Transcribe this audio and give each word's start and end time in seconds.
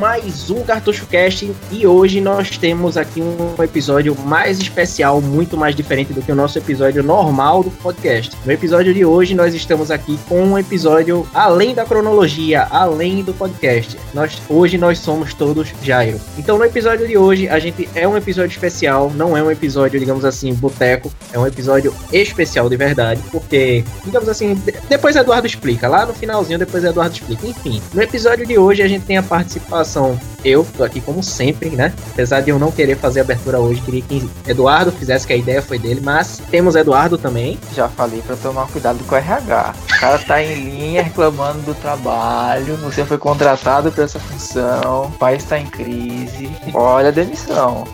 Mais 0.00 0.50
um 0.50 0.62
Cartucho 0.62 1.06
Cast 1.06 1.52
e 1.70 1.86
hoje 1.86 2.22
nós 2.22 2.56
temos 2.56 2.96
aqui 2.96 3.20
um 3.20 3.62
episódio 3.62 4.16
mais 4.18 4.58
especial, 4.58 5.20
muito 5.20 5.58
mais 5.58 5.76
diferente 5.76 6.14
do 6.14 6.22
que 6.22 6.32
o 6.32 6.34
nosso 6.34 6.56
episódio 6.56 7.02
normal 7.02 7.62
do 7.62 7.70
podcast. 7.70 8.34
No 8.46 8.50
episódio 8.50 8.94
de 8.94 9.04
hoje 9.04 9.34
nós 9.34 9.54
estamos 9.54 9.90
aqui 9.90 10.18
com 10.26 10.42
um 10.42 10.58
episódio 10.58 11.28
além 11.34 11.74
da 11.74 11.84
cronologia, 11.84 12.66
além 12.70 13.22
do 13.22 13.34
podcast. 13.34 13.99
Nós 14.12 14.40
hoje 14.48 14.76
nós 14.76 14.98
somos 14.98 15.34
todos 15.34 15.72
Jairo. 15.82 16.20
Então 16.38 16.58
no 16.58 16.64
episódio 16.64 17.06
de 17.06 17.16
hoje 17.16 17.48
a 17.48 17.58
gente 17.58 17.88
é 17.94 18.06
um 18.06 18.16
episódio 18.16 18.50
especial, 18.50 19.10
não 19.14 19.36
é 19.36 19.42
um 19.42 19.50
episódio, 19.50 19.98
digamos 19.98 20.24
assim, 20.24 20.52
boteco, 20.54 21.12
é 21.32 21.38
um 21.38 21.46
episódio 21.46 21.94
especial 22.12 22.68
de 22.68 22.76
verdade, 22.76 23.20
porque 23.30 23.84
digamos 24.04 24.28
assim, 24.28 24.60
depois 24.88 25.16
Eduardo 25.16 25.46
explica, 25.46 25.88
lá 25.88 26.06
no 26.06 26.14
finalzinho 26.14 26.58
depois 26.58 26.84
Eduardo 26.84 27.14
explica. 27.14 27.46
Enfim, 27.46 27.80
no 27.94 28.02
episódio 28.02 28.46
de 28.46 28.58
hoje 28.58 28.82
a 28.82 28.88
gente 28.88 29.04
tem 29.04 29.16
a 29.16 29.22
participação. 29.22 30.18
Eu 30.42 30.66
tô 30.76 30.82
aqui 30.84 31.00
como 31.02 31.22
sempre, 31.22 31.68
né? 31.68 31.92
Apesar 32.12 32.40
de 32.40 32.50
eu 32.50 32.58
não 32.58 32.72
querer 32.72 32.96
fazer 32.96 33.20
abertura 33.20 33.58
hoje, 33.58 33.80
queria 33.82 34.00
que 34.00 34.28
Eduardo 34.46 34.90
fizesse, 34.90 35.26
que 35.26 35.34
a 35.34 35.36
ideia 35.36 35.60
foi 35.60 35.78
dele, 35.78 36.00
mas 36.02 36.40
temos 36.50 36.74
Eduardo 36.74 37.18
também. 37.18 37.58
Já 37.74 37.88
falei 37.88 38.22
para 38.22 38.36
tomar 38.36 38.66
cuidado 38.68 39.04
com 39.04 39.14
o 39.14 39.18
RH. 39.18 39.74
O 39.84 40.00
cara 40.00 40.18
tá 40.18 40.42
em 40.42 40.54
linha 40.54 41.02
reclamando 41.02 41.60
do 41.60 41.74
trabalho, 41.74 42.76
você 42.76 43.04
foi 43.04 43.18
contratado 43.18 43.90
essa 44.02 44.18
função, 44.18 45.06
o 45.06 45.18
país 45.18 45.44
tá 45.44 45.58
em 45.58 45.66
crise. 45.66 46.50
Olha 46.74 47.08
a 47.08 47.12
demissão. 47.12 47.84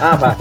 Ah, 0.00 0.16
vá. 0.16 0.36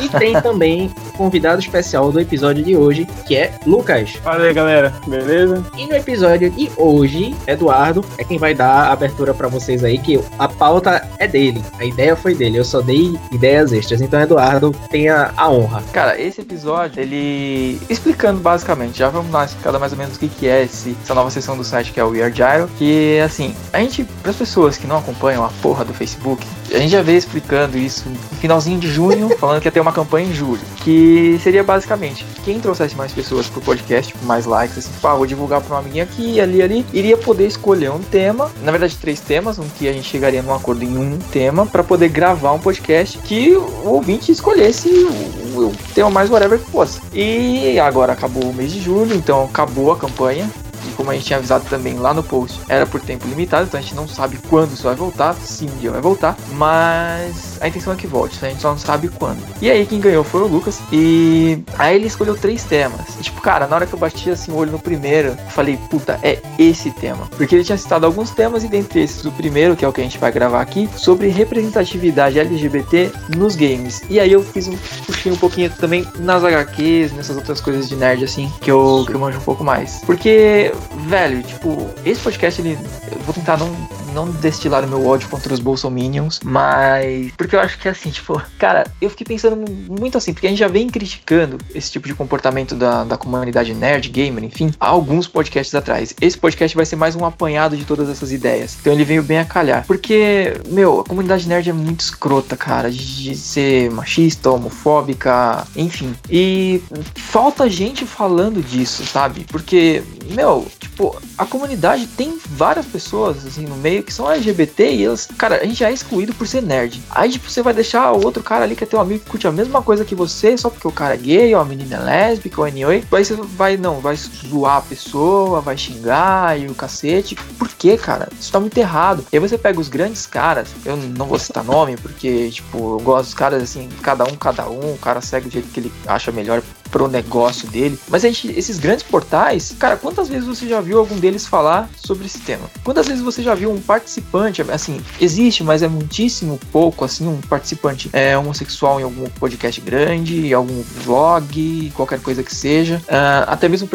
E 0.00 0.08
tem 0.18 0.40
também 0.40 0.90
o 1.08 1.12
convidado 1.12 1.60
especial 1.60 2.10
do 2.10 2.20
episódio 2.20 2.64
de 2.64 2.76
hoje, 2.76 3.06
que 3.26 3.36
é 3.36 3.52
Lucas. 3.66 4.12
Fala 4.22 4.44
aí, 4.44 4.54
galera. 4.54 4.92
Beleza? 5.06 5.62
E 5.76 5.86
no 5.86 5.94
episódio 5.94 6.50
de 6.50 6.70
hoje, 6.76 7.34
Eduardo 7.46 8.04
é 8.18 8.24
quem 8.24 8.38
vai 8.38 8.54
dar 8.54 8.88
a 8.88 8.92
abertura 8.92 9.34
para 9.34 9.48
vocês 9.48 9.84
aí, 9.84 9.98
que 9.98 10.20
a 10.38 10.48
pauta 10.48 11.06
é 11.18 11.26
dele. 11.26 11.62
A 11.78 11.84
ideia 11.84 12.16
foi 12.16 12.34
dele. 12.34 12.58
Eu 12.58 12.64
só 12.64 12.80
dei 12.80 13.18
ideias 13.30 13.72
extras. 13.72 14.00
Então, 14.00 14.20
Eduardo, 14.20 14.74
tenha 14.90 15.32
a 15.36 15.50
honra. 15.50 15.82
Cara, 15.92 16.20
esse 16.20 16.40
episódio, 16.40 17.00
ele. 17.00 17.80
Explicando 17.88 18.40
basicamente, 18.40 18.98
já 18.98 19.08
vamos 19.08 19.30
lá 19.32 19.44
explicar 19.44 19.78
mais 19.78 19.92
ou 19.92 19.98
menos 19.98 20.16
o 20.16 20.18
que, 20.18 20.28
que 20.28 20.48
é 20.48 20.62
esse, 20.64 20.96
essa 21.02 21.14
nova 21.14 21.30
sessão 21.30 21.56
do 21.56 21.64
site 21.64 21.92
que 21.92 22.00
é 22.00 22.04
o 22.04 22.10
We 22.10 22.22
Are 22.22 22.32
Gyro. 22.32 22.68
Que, 22.78 23.20
assim, 23.20 23.54
a 23.72 23.80
gente, 23.80 24.04
para 24.04 24.30
as 24.30 24.36
pessoas 24.36 24.53
que 24.78 24.86
não 24.86 24.98
acompanham 24.98 25.44
a 25.44 25.48
porra 25.60 25.84
do 25.84 25.92
Facebook, 25.92 26.46
a 26.72 26.78
gente 26.78 26.90
já 26.90 27.02
veio 27.02 27.18
explicando 27.18 27.76
isso 27.76 28.08
no 28.08 28.16
finalzinho 28.40 28.78
de 28.78 28.88
junho, 28.88 29.28
falando 29.38 29.60
que 29.60 29.66
ia 29.66 29.72
ter 29.72 29.80
uma 29.80 29.92
campanha 29.92 30.28
em 30.28 30.32
julho. 30.32 30.60
Que 30.76 31.38
seria 31.42 31.64
basicamente 31.64 32.24
quem 32.44 32.60
trouxesse 32.60 32.94
mais 32.94 33.12
pessoas 33.12 33.48
pro 33.48 33.60
podcast, 33.60 34.12
tipo, 34.12 34.24
mais 34.24 34.46
likes, 34.46 34.78
assim, 34.78 34.90
pá, 35.02 35.14
vou 35.14 35.26
divulgar 35.26 35.60
pra 35.60 35.74
uma 35.74 35.80
amiguinha 35.80 36.04
aqui, 36.04 36.40
ali, 36.40 36.62
ali, 36.62 36.86
iria 36.92 37.16
poder 37.16 37.46
escolher 37.46 37.90
um 37.90 37.98
tema, 37.98 38.50
na 38.62 38.70
verdade, 38.70 38.96
três 38.96 39.20
temas, 39.20 39.58
um 39.58 39.68
que 39.68 39.88
a 39.88 39.92
gente 39.92 40.08
chegaria 40.08 40.42
num 40.42 40.54
acordo 40.54 40.84
em 40.84 40.96
um 40.96 41.18
tema, 41.18 41.66
para 41.66 41.82
poder 41.82 42.08
gravar 42.08 42.52
um 42.52 42.60
podcast 42.60 43.18
que 43.18 43.56
o 43.56 43.88
ouvinte 43.88 44.30
escolhesse 44.30 44.88
o, 44.88 45.66
o 45.66 45.72
tema 45.94 46.10
mais 46.10 46.30
whatever 46.30 46.58
que 46.58 46.70
fosse. 46.70 47.00
E 47.12 47.78
agora 47.80 48.12
acabou 48.12 48.44
o 48.44 48.54
mês 48.54 48.72
de 48.72 48.80
julho, 48.80 49.14
então 49.16 49.44
acabou 49.44 49.92
a 49.92 49.96
campanha 49.96 50.48
como 50.94 51.10
a 51.10 51.14
gente 51.14 51.26
tinha 51.26 51.38
avisado 51.38 51.64
também 51.68 51.94
lá 51.94 52.14
no 52.14 52.22
post, 52.22 52.60
era 52.68 52.86
por 52.86 53.00
tempo 53.00 53.26
limitado, 53.26 53.66
então 53.66 53.78
a 53.78 53.82
gente 53.82 53.94
não 53.94 54.08
sabe 54.08 54.38
quando 54.48 54.72
isso 54.72 54.84
vai 54.84 54.94
voltar, 54.94 55.34
se 55.34 55.64
um 55.64 55.76
dia 55.78 55.90
vai 55.90 56.00
voltar, 56.00 56.36
mas 56.52 57.53
a 57.64 57.68
intenção 57.68 57.94
é 57.94 57.96
que 57.96 58.06
volte, 58.06 58.44
a 58.44 58.48
gente 58.50 58.60
só 58.60 58.70
não 58.70 58.78
sabe 58.78 59.08
quando. 59.08 59.38
E 59.62 59.70
aí 59.70 59.86
quem 59.86 59.98
ganhou 59.98 60.22
foi 60.22 60.42
o 60.42 60.46
Lucas, 60.46 60.80
e 60.92 61.62
aí 61.78 61.96
ele 61.96 62.06
escolheu 62.06 62.36
três 62.36 62.62
temas. 62.62 63.16
E, 63.18 63.22
tipo, 63.22 63.40
cara, 63.40 63.66
na 63.66 63.74
hora 63.74 63.86
que 63.86 63.94
eu 63.94 63.98
bati 63.98 64.30
assim 64.30 64.52
o 64.52 64.56
olho 64.56 64.72
no 64.72 64.78
primeiro, 64.78 65.28
eu 65.28 65.36
falei, 65.50 65.78
puta, 65.88 66.20
é 66.22 66.38
esse 66.58 66.90
tema. 66.90 67.26
Porque 67.36 67.54
ele 67.54 67.64
tinha 67.64 67.78
citado 67.78 68.04
alguns 68.04 68.30
temas, 68.30 68.64
e 68.64 68.68
dentre 68.68 69.02
esses, 69.02 69.24
o 69.24 69.32
primeiro, 69.32 69.74
que 69.74 69.84
é 69.84 69.88
o 69.88 69.92
que 69.92 70.02
a 70.02 70.04
gente 70.04 70.18
vai 70.18 70.30
gravar 70.30 70.60
aqui, 70.60 70.88
sobre 70.94 71.28
representatividade 71.28 72.38
LGBT 72.38 73.10
nos 73.34 73.56
games. 73.56 74.02
E 74.10 74.20
aí 74.20 74.30
eu 74.30 74.42
fiz 74.42 74.68
um 74.68 74.76
puxei 75.06 75.32
um 75.32 75.36
pouquinho 75.36 75.70
também 75.70 76.06
nas 76.18 76.44
HQs, 76.44 77.12
nessas 77.12 77.36
outras 77.36 77.60
coisas 77.62 77.88
de 77.88 77.96
nerd, 77.96 78.24
assim, 78.24 78.52
que 78.60 78.70
eu, 78.70 79.04
que 79.06 79.14
eu 79.14 79.18
manjo 79.18 79.38
um 79.38 79.42
pouco 79.42 79.64
mais. 79.64 80.02
Porque 80.04 80.70
velho, 81.06 81.42
tipo, 81.42 81.88
esse 82.04 82.20
podcast 82.20 82.60
ele. 82.60 82.78
Eu 83.10 83.18
vou 83.20 83.34
tentar 83.34 83.56
não, 83.56 83.74
não 84.14 84.30
destilar 84.30 84.84
o 84.84 84.88
meu 84.88 85.06
ódio 85.06 85.28
contra 85.28 85.52
os 85.52 85.60
bolsominions, 85.60 86.40
mas. 86.44 87.32
Porque 87.36 87.56
eu 87.56 87.60
acho 87.60 87.78
que 87.78 87.88
é 87.88 87.90
assim, 87.90 88.10
tipo, 88.10 88.40
cara, 88.58 88.84
eu 89.00 89.10
fiquei 89.10 89.26
pensando 89.26 89.56
muito 89.88 90.16
assim, 90.16 90.32
porque 90.32 90.46
a 90.46 90.50
gente 90.50 90.58
já 90.58 90.68
vem 90.68 90.88
criticando 90.88 91.58
esse 91.74 91.90
tipo 91.90 92.06
de 92.06 92.14
comportamento 92.14 92.74
da, 92.74 93.04
da 93.04 93.16
comunidade 93.16 93.74
nerd, 93.74 94.08
gamer, 94.08 94.44
enfim, 94.44 94.72
há 94.78 94.88
alguns 94.88 95.26
podcasts 95.26 95.74
atrás. 95.74 96.14
Esse 96.20 96.38
podcast 96.38 96.76
vai 96.76 96.86
ser 96.86 96.96
mais 96.96 97.16
um 97.16 97.24
apanhado 97.24 97.76
de 97.76 97.84
todas 97.84 98.08
essas 98.08 98.30
ideias. 98.30 98.76
Então 98.80 98.92
ele 98.92 99.04
veio 99.04 99.22
bem 99.22 99.38
a 99.38 99.44
calhar. 99.44 99.84
Porque, 99.86 100.54
meu, 100.68 101.00
a 101.00 101.04
comunidade 101.04 101.48
nerd 101.48 101.68
é 101.68 101.72
muito 101.72 102.00
escrota, 102.00 102.56
cara, 102.56 102.90
de 102.90 103.34
ser 103.34 103.90
machista, 103.90 104.50
homofóbica, 104.50 105.66
enfim. 105.74 106.14
E 106.30 106.82
falta 107.16 107.68
gente 107.68 108.06
falando 108.06 108.62
disso, 108.62 109.04
sabe? 109.04 109.44
Porque, 109.50 110.02
meu, 110.30 110.66
tipo, 110.78 111.20
a 111.36 111.44
comunidade 111.44 112.06
tem 112.06 112.38
várias 112.46 112.86
pessoas, 112.86 113.44
assim, 113.44 113.64
no 113.64 113.76
meio 113.76 114.03
que 114.04 114.12
são 114.12 114.30
LGBT 114.30 114.94
e 114.94 115.04
elas, 115.04 115.28
cara, 115.36 115.56
a 115.56 115.64
gente 115.64 115.78
já 115.78 115.90
é 115.90 115.92
excluído 115.92 116.34
por 116.34 116.46
ser 116.46 116.62
nerd. 116.62 117.02
Aí, 117.10 117.30
tipo, 117.30 117.50
você 117.50 117.62
vai 117.62 117.74
deixar 117.74 118.12
o 118.12 118.24
outro 118.24 118.42
cara 118.42 118.64
ali 118.64 118.76
que 118.76 118.84
é 118.84 118.86
teu 118.86 119.00
amigo 119.00 119.24
que 119.24 119.30
curte 119.30 119.46
a 119.46 119.52
mesma 119.52 119.82
coisa 119.82 120.04
que 120.04 120.14
você, 120.14 120.56
só 120.56 120.70
porque 120.70 120.86
o 120.86 120.92
cara 120.92 121.14
é 121.14 121.16
gay, 121.16 121.54
ou 121.54 121.60
a 121.60 121.64
menina 121.64 121.96
é 121.96 122.00
lésbica, 122.00 122.60
ou 122.60 122.66
anyway. 122.66 123.04
Aí 123.12 123.24
você 123.24 123.34
vai, 123.34 123.76
não, 123.76 124.00
vai 124.00 124.16
zoar 124.16 124.76
a 124.76 124.82
pessoa, 124.82 125.60
vai 125.60 125.76
xingar 125.76 126.58
e 126.58 126.66
o 126.66 126.74
cacete. 126.74 127.34
Por 127.58 127.68
que, 127.68 127.96
cara? 127.96 128.28
Isso 128.38 128.52
tá 128.52 128.60
muito 128.60 128.76
errado. 128.76 129.24
E 129.32 129.36
aí 129.36 129.40
você 129.40 129.56
pega 129.58 129.80
os 129.80 129.88
grandes 129.88 130.26
caras, 130.26 130.68
eu 130.84 130.96
não 130.96 131.26
vou 131.26 131.38
citar 131.38 131.64
nome, 131.64 131.96
porque, 131.96 132.50
tipo, 132.50 132.98
eu 132.98 133.00
gosto 133.00 133.24
dos 133.24 133.34
caras, 133.34 133.62
assim, 133.62 133.88
cada 134.02 134.24
um, 134.24 134.36
cada 134.36 134.68
um, 134.68 134.94
o 134.94 134.98
cara 134.98 135.20
segue 135.20 135.48
do 135.48 135.52
jeito 135.52 135.68
que 135.68 135.80
ele 135.80 135.92
acha 136.06 136.30
melhor 136.30 136.62
pro 136.94 137.08
negócio 137.08 137.66
dele. 137.66 137.98
Mas 138.08 138.24
a 138.24 138.28
gente, 138.28 138.48
esses 138.56 138.78
grandes 138.78 139.02
portais, 139.02 139.74
cara, 139.80 139.96
quantas 139.96 140.28
vezes 140.28 140.46
você 140.46 140.68
já 140.68 140.80
viu 140.80 141.00
algum 141.00 141.18
deles 141.18 141.44
falar 141.44 141.90
sobre 141.96 142.26
esse 142.26 142.38
tema? 142.38 142.70
Quantas 142.84 143.08
vezes 143.08 143.20
você 143.20 143.42
já 143.42 143.52
viu 143.52 143.72
um 143.72 143.80
participante, 143.80 144.62
assim, 144.70 145.00
existe, 145.20 145.64
mas 145.64 145.82
é 145.82 145.88
muitíssimo 145.88 146.56
pouco, 146.70 147.04
assim, 147.04 147.26
um 147.26 147.40
participante 147.40 148.08
é, 148.12 148.38
homossexual 148.38 149.00
em 149.00 149.02
algum 149.02 149.28
podcast 149.28 149.80
grande, 149.80 150.54
algum 150.54 150.82
vlog, 150.82 151.92
qualquer 151.96 152.20
coisa 152.20 152.44
que 152.44 152.54
seja. 152.54 153.02
Uh, 153.08 153.42
até 153.48 153.68
mesmo 153.68 153.88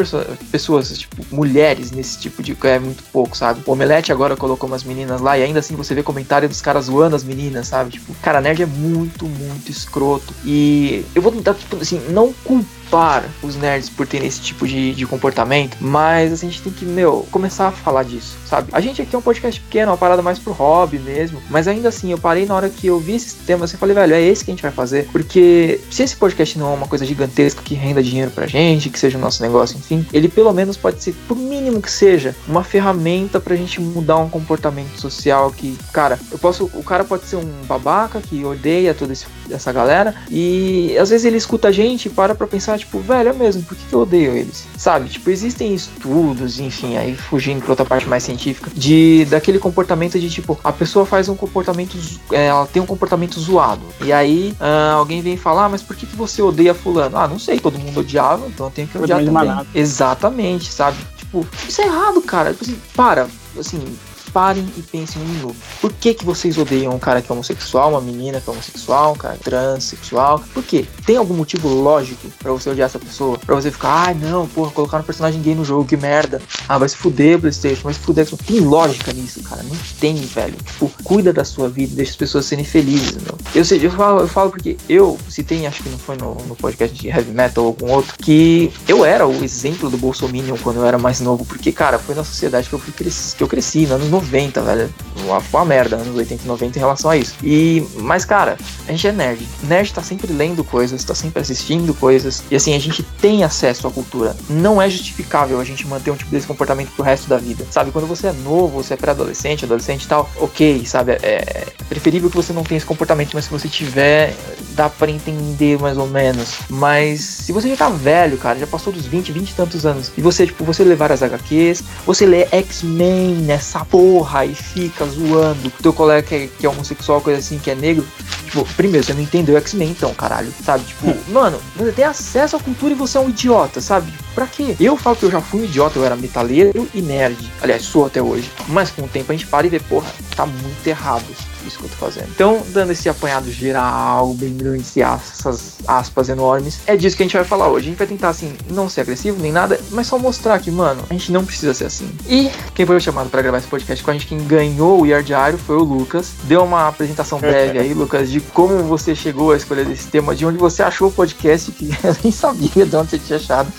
pessoas, 0.52 0.98
tipo, 0.98 1.24
mulheres 1.34 1.92
nesse 1.92 2.18
tipo 2.18 2.42
de. 2.42 2.54
É 2.64 2.78
muito 2.78 3.02
pouco, 3.04 3.34
sabe? 3.34 3.62
O 3.64 3.72
Omelete 3.72 4.12
agora 4.12 4.36
colocou 4.36 4.68
umas 4.68 4.84
meninas 4.84 5.22
lá 5.22 5.38
e 5.38 5.42
ainda 5.42 5.60
assim 5.60 5.74
você 5.74 5.94
vê 5.94 6.02
comentário 6.02 6.46
dos 6.46 6.60
caras 6.60 6.84
zoando 6.84 7.16
as 7.16 7.24
meninas, 7.24 7.68
sabe? 7.68 7.92
Tipo, 7.92 8.12
cara, 8.20 8.42
nerd 8.42 8.62
é 8.62 8.66
muito, 8.66 9.24
muito 9.24 9.70
escroto. 9.70 10.34
E 10.44 11.02
eu 11.14 11.22
vou 11.22 11.32
tentar, 11.32 11.54
tipo, 11.54 11.76
assim, 11.76 11.98
não 12.10 12.32
culpar 12.44 12.89
culpar 12.90 13.24
os 13.42 13.54
nerds 13.54 13.88
por 13.88 14.06
terem 14.06 14.26
esse 14.26 14.40
tipo 14.40 14.66
de, 14.66 14.92
de 14.92 15.06
comportamento, 15.06 15.76
mas 15.80 16.32
a 16.32 16.36
gente 16.36 16.60
tem 16.60 16.72
que, 16.72 16.84
meu, 16.84 17.26
começar 17.30 17.68
a 17.68 17.70
falar 17.70 18.02
disso, 18.02 18.36
sabe? 18.44 18.68
A 18.72 18.80
gente 18.80 19.00
aqui 19.00 19.14
é 19.14 19.18
um 19.18 19.22
podcast 19.22 19.60
pequeno, 19.60 19.92
uma 19.92 19.96
parada 19.96 20.20
mais 20.20 20.38
pro 20.38 20.52
hobby 20.52 20.98
mesmo, 20.98 21.40
mas 21.48 21.68
ainda 21.68 21.88
assim, 21.88 22.10
eu 22.10 22.18
parei 22.18 22.44
na 22.44 22.54
hora 22.54 22.68
que 22.68 22.88
eu 22.88 22.98
vi 22.98 23.14
esses 23.14 23.34
temas 23.34 23.72
e 23.72 23.76
falei, 23.76 23.94
velho, 23.94 24.14
é 24.14 24.20
esse 24.20 24.44
que 24.44 24.50
a 24.50 24.54
gente 24.54 24.62
vai 24.62 24.72
fazer, 24.72 25.08
porque 25.12 25.80
se 25.90 26.02
esse 26.02 26.16
podcast 26.16 26.58
não 26.58 26.72
é 26.72 26.74
uma 26.74 26.88
coisa 26.88 27.06
gigantesca 27.06 27.62
que 27.62 27.74
renda 27.74 28.02
dinheiro 28.02 28.32
pra 28.32 28.46
gente, 28.46 28.90
que 28.90 28.98
seja 28.98 29.16
o 29.16 29.20
nosso 29.20 29.40
negócio, 29.42 29.78
enfim, 29.78 30.04
ele 30.12 30.28
pelo 30.28 30.52
menos 30.52 30.76
pode 30.76 31.02
ser, 31.02 31.14
por 31.28 31.36
mínimo 31.36 31.80
que 31.80 31.90
seja, 31.90 32.34
uma 32.48 32.64
ferramenta 32.64 33.38
pra 33.38 33.54
gente 33.54 33.80
mudar 33.80 34.16
um 34.18 34.28
comportamento 34.28 35.00
social 35.00 35.52
que, 35.52 35.78
cara, 35.92 36.18
eu 36.32 36.38
posso, 36.38 36.64
o 36.74 36.82
cara 36.82 37.04
pode 37.04 37.24
ser 37.24 37.36
um 37.36 37.62
babaca 37.66 38.20
que 38.20 38.44
odeia 38.44 38.94
toda 38.94 39.12
essa 39.50 39.72
galera 39.72 40.14
e 40.28 40.96
às 40.98 41.10
vezes 41.10 41.24
ele 41.24 41.36
escuta 41.36 41.68
a 41.68 41.72
gente 41.72 42.06
e 42.06 42.10
para 42.10 42.34
pra 42.34 42.46
pensar, 42.46 42.79
tipo, 42.80 42.98
velho, 42.98 43.30
é 43.30 43.32
mesmo, 43.32 43.62
por 43.62 43.76
que, 43.76 43.84
que 43.84 43.92
eu 43.92 44.00
odeio 44.00 44.32
eles? 44.32 44.66
Sabe? 44.76 45.08
Tipo, 45.08 45.30
existem 45.30 45.74
estudos, 45.74 46.58
enfim, 46.58 46.96
aí 46.96 47.14
fugindo 47.14 47.60
pra 47.62 47.70
outra 47.70 47.84
parte 47.84 48.08
mais 48.08 48.22
científica, 48.22 48.70
de 48.74 49.26
daquele 49.30 49.58
comportamento 49.58 50.18
de 50.18 50.28
tipo, 50.28 50.58
a 50.62 50.72
pessoa 50.72 51.06
faz 51.06 51.28
um 51.28 51.36
comportamento, 51.36 51.96
é, 52.32 52.46
ela 52.46 52.66
tem 52.66 52.82
um 52.82 52.86
comportamento 52.86 53.38
zoado. 53.38 53.82
E 54.02 54.12
aí 54.12 54.54
uh, 54.60 54.96
alguém 54.96 55.22
vem 55.22 55.36
falar, 55.36 55.66
ah, 55.66 55.68
mas 55.68 55.82
por 55.82 55.94
que, 55.94 56.06
que 56.06 56.16
você 56.16 56.42
odeia 56.42 56.74
fulano? 56.74 57.16
Ah, 57.16 57.28
não 57.28 57.38
sei, 57.38 57.58
todo 57.60 57.78
mundo 57.78 58.00
odiava, 58.00 58.46
então 58.46 58.66
eu 58.66 58.70
tenho 58.70 58.88
que 58.88 58.98
odiar 58.98 59.24
também. 59.24 59.66
Exatamente, 59.74 60.72
sabe? 60.72 60.98
Tipo, 61.16 61.46
isso 61.68 61.80
é 61.80 61.86
errado, 61.86 62.20
cara. 62.22 62.52
Tipo 62.52 62.64
assim, 62.64 62.78
para, 62.96 63.28
assim, 63.58 63.96
parem 64.32 64.66
e 64.76 64.82
pensem 64.82 65.20
um 65.20 65.24
minuto. 65.26 65.56
Por 65.80 65.92
que, 65.92 66.14
que 66.14 66.24
vocês 66.24 66.56
odeiam 66.58 66.94
um 66.94 66.98
cara 66.98 67.20
que 67.20 67.30
é 67.30 67.32
homossexual, 67.32 67.90
uma 67.90 68.00
menina 68.00 68.40
que 68.40 68.48
é 68.48 68.52
homossexual, 68.52 69.12
um 69.12 69.16
cara 69.16 69.36
transexual? 69.42 70.42
Por 70.52 70.62
quê? 70.62 70.86
Tem 71.04 71.16
algum 71.16 71.34
motivo 71.34 71.68
lógico 71.68 72.28
para 72.38 72.52
você 72.52 72.70
odiar 72.70 72.86
essa 72.86 72.98
pessoa? 72.98 73.38
Pra 73.38 73.54
você 73.54 73.70
ficar, 73.70 74.06
ai 74.06 74.12
ah, 74.12 74.26
não, 74.26 74.46
porra, 74.46 74.70
colocar 74.70 74.98
um 74.98 75.02
personagem 75.02 75.40
gay 75.42 75.54
no 75.54 75.64
jogo, 75.64 75.84
que 75.84 75.96
merda. 75.96 76.40
Ah, 76.68 76.78
vai 76.78 76.88
se 76.88 76.96
fuder, 76.96 77.38
Playstation, 77.40 77.82
vai 77.82 77.94
se 77.94 78.00
fuder. 78.00 78.26
Tem 78.46 78.60
lógica 78.60 79.12
nisso, 79.12 79.42
cara. 79.42 79.62
Não 79.62 79.76
tem, 79.98 80.14
velho. 80.16 80.56
Tipo, 80.64 80.90
cuida 81.02 81.32
da 81.32 81.44
sua 81.44 81.68
vida, 81.68 81.96
deixa 81.96 82.12
as 82.12 82.16
pessoas 82.16 82.46
serem 82.46 82.64
felizes, 82.64 83.16
meu. 83.22 83.36
Eu 83.54 83.64
sei, 83.64 83.84
eu 83.84 83.90
falo, 83.90 84.20
eu 84.20 84.28
falo 84.28 84.50
porque 84.50 84.76
eu 84.88 85.18
citei, 85.28 85.66
acho 85.66 85.82
que 85.82 85.88
não 85.88 85.98
foi 85.98 86.16
no, 86.16 86.34
no 86.46 86.56
podcast 86.56 86.96
de 86.96 87.08
heavy 87.08 87.32
metal 87.32 87.64
ou 87.64 87.70
algum 87.70 87.92
outro, 87.92 88.14
que 88.18 88.72
eu 88.86 89.04
era 89.04 89.26
o 89.26 89.44
exemplo 89.44 89.90
do 89.90 89.96
Bolsominion 89.96 90.56
quando 90.62 90.76
eu 90.76 90.86
era 90.86 90.98
mais 90.98 91.20
novo, 91.20 91.44
porque, 91.44 91.72
cara, 91.72 91.98
foi 91.98 92.14
na 92.14 92.24
sociedade 92.24 92.68
que 92.68 92.74
eu, 92.74 92.78
fui 92.78 92.92
cresci, 92.92 93.36
que 93.36 93.42
eu 93.42 93.48
cresci, 93.48 93.86
nos 93.86 94.08
90, 94.20 94.62
velho. 94.62 94.90
Uma, 95.24 95.42
uma 95.52 95.64
merda, 95.64 95.96
anos 95.96 96.14
80 96.16 96.44
e 96.44 96.46
90 96.46 96.78
em 96.78 96.80
relação 96.80 97.10
a 97.10 97.16
isso. 97.16 97.34
E, 97.42 97.84
mas, 97.96 98.24
cara, 98.24 98.56
a 98.86 98.90
gente 98.90 99.06
é 99.06 99.12
nerd. 99.12 99.46
Nerd 99.64 99.92
tá 99.92 100.02
sempre 100.02 100.32
lendo 100.32 100.62
coisas, 100.62 101.02
tá 101.04 101.14
sempre 101.14 101.42
assistindo 101.42 101.92
coisas. 101.94 102.42
E 102.50 102.56
assim, 102.56 102.74
a 102.74 102.78
gente 102.78 103.02
tem 103.02 103.44
acesso 103.44 103.86
à 103.86 103.90
cultura. 103.90 104.36
Não 104.48 104.80
é 104.80 104.88
justificável 104.88 105.60
a 105.60 105.64
gente 105.64 105.86
manter 105.86 106.10
um 106.10 106.16
tipo 106.16 106.30
desse 106.30 106.46
comportamento 106.46 106.90
pro 106.92 107.04
resto 107.04 107.28
da 107.28 107.36
vida. 107.36 107.66
Sabe, 107.70 107.90
quando 107.90 108.06
você 108.06 108.28
é 108.28 108.32
novo, 108.32 108.82
você 108.82 108.94
é 108.94 108.96
pré-adolescente, 108.96 109.64
adolescente 109.64 110.04
e 110.04 110.08
tal, 110.08 110.28
ok, 110.36 110.84
sabe? 110.86 111.12
É, 111.12 111.16
é 111.22 111.66
preferível 111.88 112.30
que 112.30 112.36
você 112.36 112.52
não 112.52 112.62
tenha 112.62 112.78
esse 112.78 112.86
comportamento, 112.86 113.32
mas 113.34 113.44
se 113.44 113.50
você 113.50 113.68
tiver, 113.68 114.34
dá 114.74 114.88
para 114.88 115.10
entender 115.10 115.78
mais 115.78 115.98
ou 115.98 116.06
menos. 116.06 116.58
Mas 116.68 117.20
se 117.20 117.52
você 117.52 117.68
já 117.68 117.76
tá 117.76 117.88
velho, 117.88 118.38
cara, 118.38 118.58
já 118.58 118.66
passou 118.66 118.92
dos 118.92 119.06
20, 119.06 119.32
20 119.32 119.50
e 119.50 119.54
tantos 119.54 119.86
anos, 119.86 120.12
e 120.16 120.20
você, 120.20 120.46
tipo, 120.46 120.64
você 120.64 120.84
levar 120.84 121.12
as 121.12 121.22
HQs, 121.22 121.82
você 122.06 122.26
lê 122.26 122.46
X-Men 122.50 123.34
nessa 123.42 123.84
porra 123.84 124.09
e 124.46 124.54
fica 124.54 125.04
zoando 125.06 125.70
teu 125.82 125.92
colega 125.92 126.26
que 126.26 126.34
é, 126.34 126.48
que 126.58 126.66
é 126.66 126.68
homossexual, 126.68 127.20
coisa 127.20 127.38
assim, 127.38 127.58
que 127.58 127.70
é 127.70 127.74
negro. 127.74 128.06
Tipo, 128.44 128.64
primeiro, 128.74 129.06
você 129.06 129.12
não 129.12 129.22
entendeu 129.22 129.56
X-Men 129.58 129.90
então, 129.90 130.12
caralho, 130.12 130.52
sabe? 130.64 130.84
Tipo, 130.84 131.14
mano, 131.30 131.60
você 131.76 131.92
tem 131.92 132.04
acesso 132.04 132.56
à 132.56 132.60
cultura 132.60 132.92
e 132.92 132.96
você 132.96 133.16
é 133.16 133.20
um 133.20 133.28
idiota, 133.28 133.80
sabe? 133.80 134.12
Pra 134.34 134.46
quê? 134.46 134.74
Eu 134.80 134.96
falo 134.96 135.16
que 135.16 135.24
eu 135.24 135.30
já 135.30 135.40
fui 135.40 135.60
um 135.60 135.64
idiota, 135.64 135.98
eu 135.98 136.04
era 136.04 136.16
metaleiro 136.16 136.88
e 136.92 137.00
nerd. 137.00 137.38
Aliás, 137.62 137.82
sou 137.82 138.06
até 138.06 138.20
hoje. 138.20 138.50
Mas 138.68 138.90
com 138.90 139.02
o 139.02 139.08
tempo 139.08 139.30
a 139.30 139.36
gente 139.36 139.46
para 139.46 139.66
e 139.66 139.70
vê, 139.70 139.78
porra, 139.78 140.10
tá 140.34 140.46
muito 140.46 140.86
errado 140.86 141.24
isso 141.66 141.78
que 141.78 141.84
eu 141.84 141.90
tô 141.90 141.96
fazendo. 141.96 142.28
Então, 142.30 142.62
dando 142.68 142.92
esse 142.92 143.08
apanhado 143.08 143.50
geral, 143.50 144.34
bem 144.34 144.56
grande, 144.56 144.84
essas 145.02 145.76
aspas 145.86 146.28
enormes, 146.28 146.80
é 146.86 146.96
disso 146.96 147.16
que 147.16 147.22
a 147.22 147.26
gente 147.26 147.36
vai 147.36 147.44
falar 147.44 147.68
hoje. 147.68 147.86
A 147.86 147.90
gente 147.90 147.98
vai 147.98 148.06
tentar, 148.06 148.28
assim, 148.28 148.54
não 148.70 148.88
ser 148.88 149.02
agressivo 149.02 149.40
nem 149.40 149.52
nada, 149.52 149.80
mas 149.90 150.06
só 150.06 150.18
mostrar 150.18 150.58
que, 150.58 150.70
mano, 150.70 151.02
a 151.08 151.12
gente 151.12 151.32
não 151.32 151.44
precisa 151.44 151.74
ser 151.74 151.84
assim. 151.84 152.10
E 152.28 152.50
quem 152.74 152.86
foi 152.86 153.00
chamado 153.00 153.30
para 153.30 153.42
gravar 153.42 153.58
esse 153.58 153.66
podcast 153.66 154.02
com 154.04 154.10
a 154.10 154.14
gente, 154.14 154.26
quem 154.26 154.38
ganhou 154.44 155.00
o 155.00 155.06
Year 155.06 155.22
Diário 155.22 155.58
foi 155.58 155.76
o 155.76 155.82
Lucas. 155.82 156.32
Deu 156.44 156.62
uma 156.64 156.88
apresentação 156.88 157.38
breve 157.40 157.78
aí, 157.78 157.94
Lucas, 157.94 158.30
de 158.30 158.40
como 158.40 158.82
você 158.84 159.14
chegou 159.14 159.52
a 159.52 159.56
escolher 159.56 159.88
esse 159.90 160.08
tema, 160.08 160.34
de 160.34 160.44
onde 160.44 160.58
você 160.58 160.82
achou 160.82 161.08
o 161.08 161.12
podcast, 161.12 161.70
que 161.72 161.90
eu 162.02 162.16
nem 162.22 162.32
sabia 162.32 162.86
de 162.86 162.96
onde 162.96 163.10
você 163.10 163.18
tinha 163.18 163.38
achado. 163.38 163.72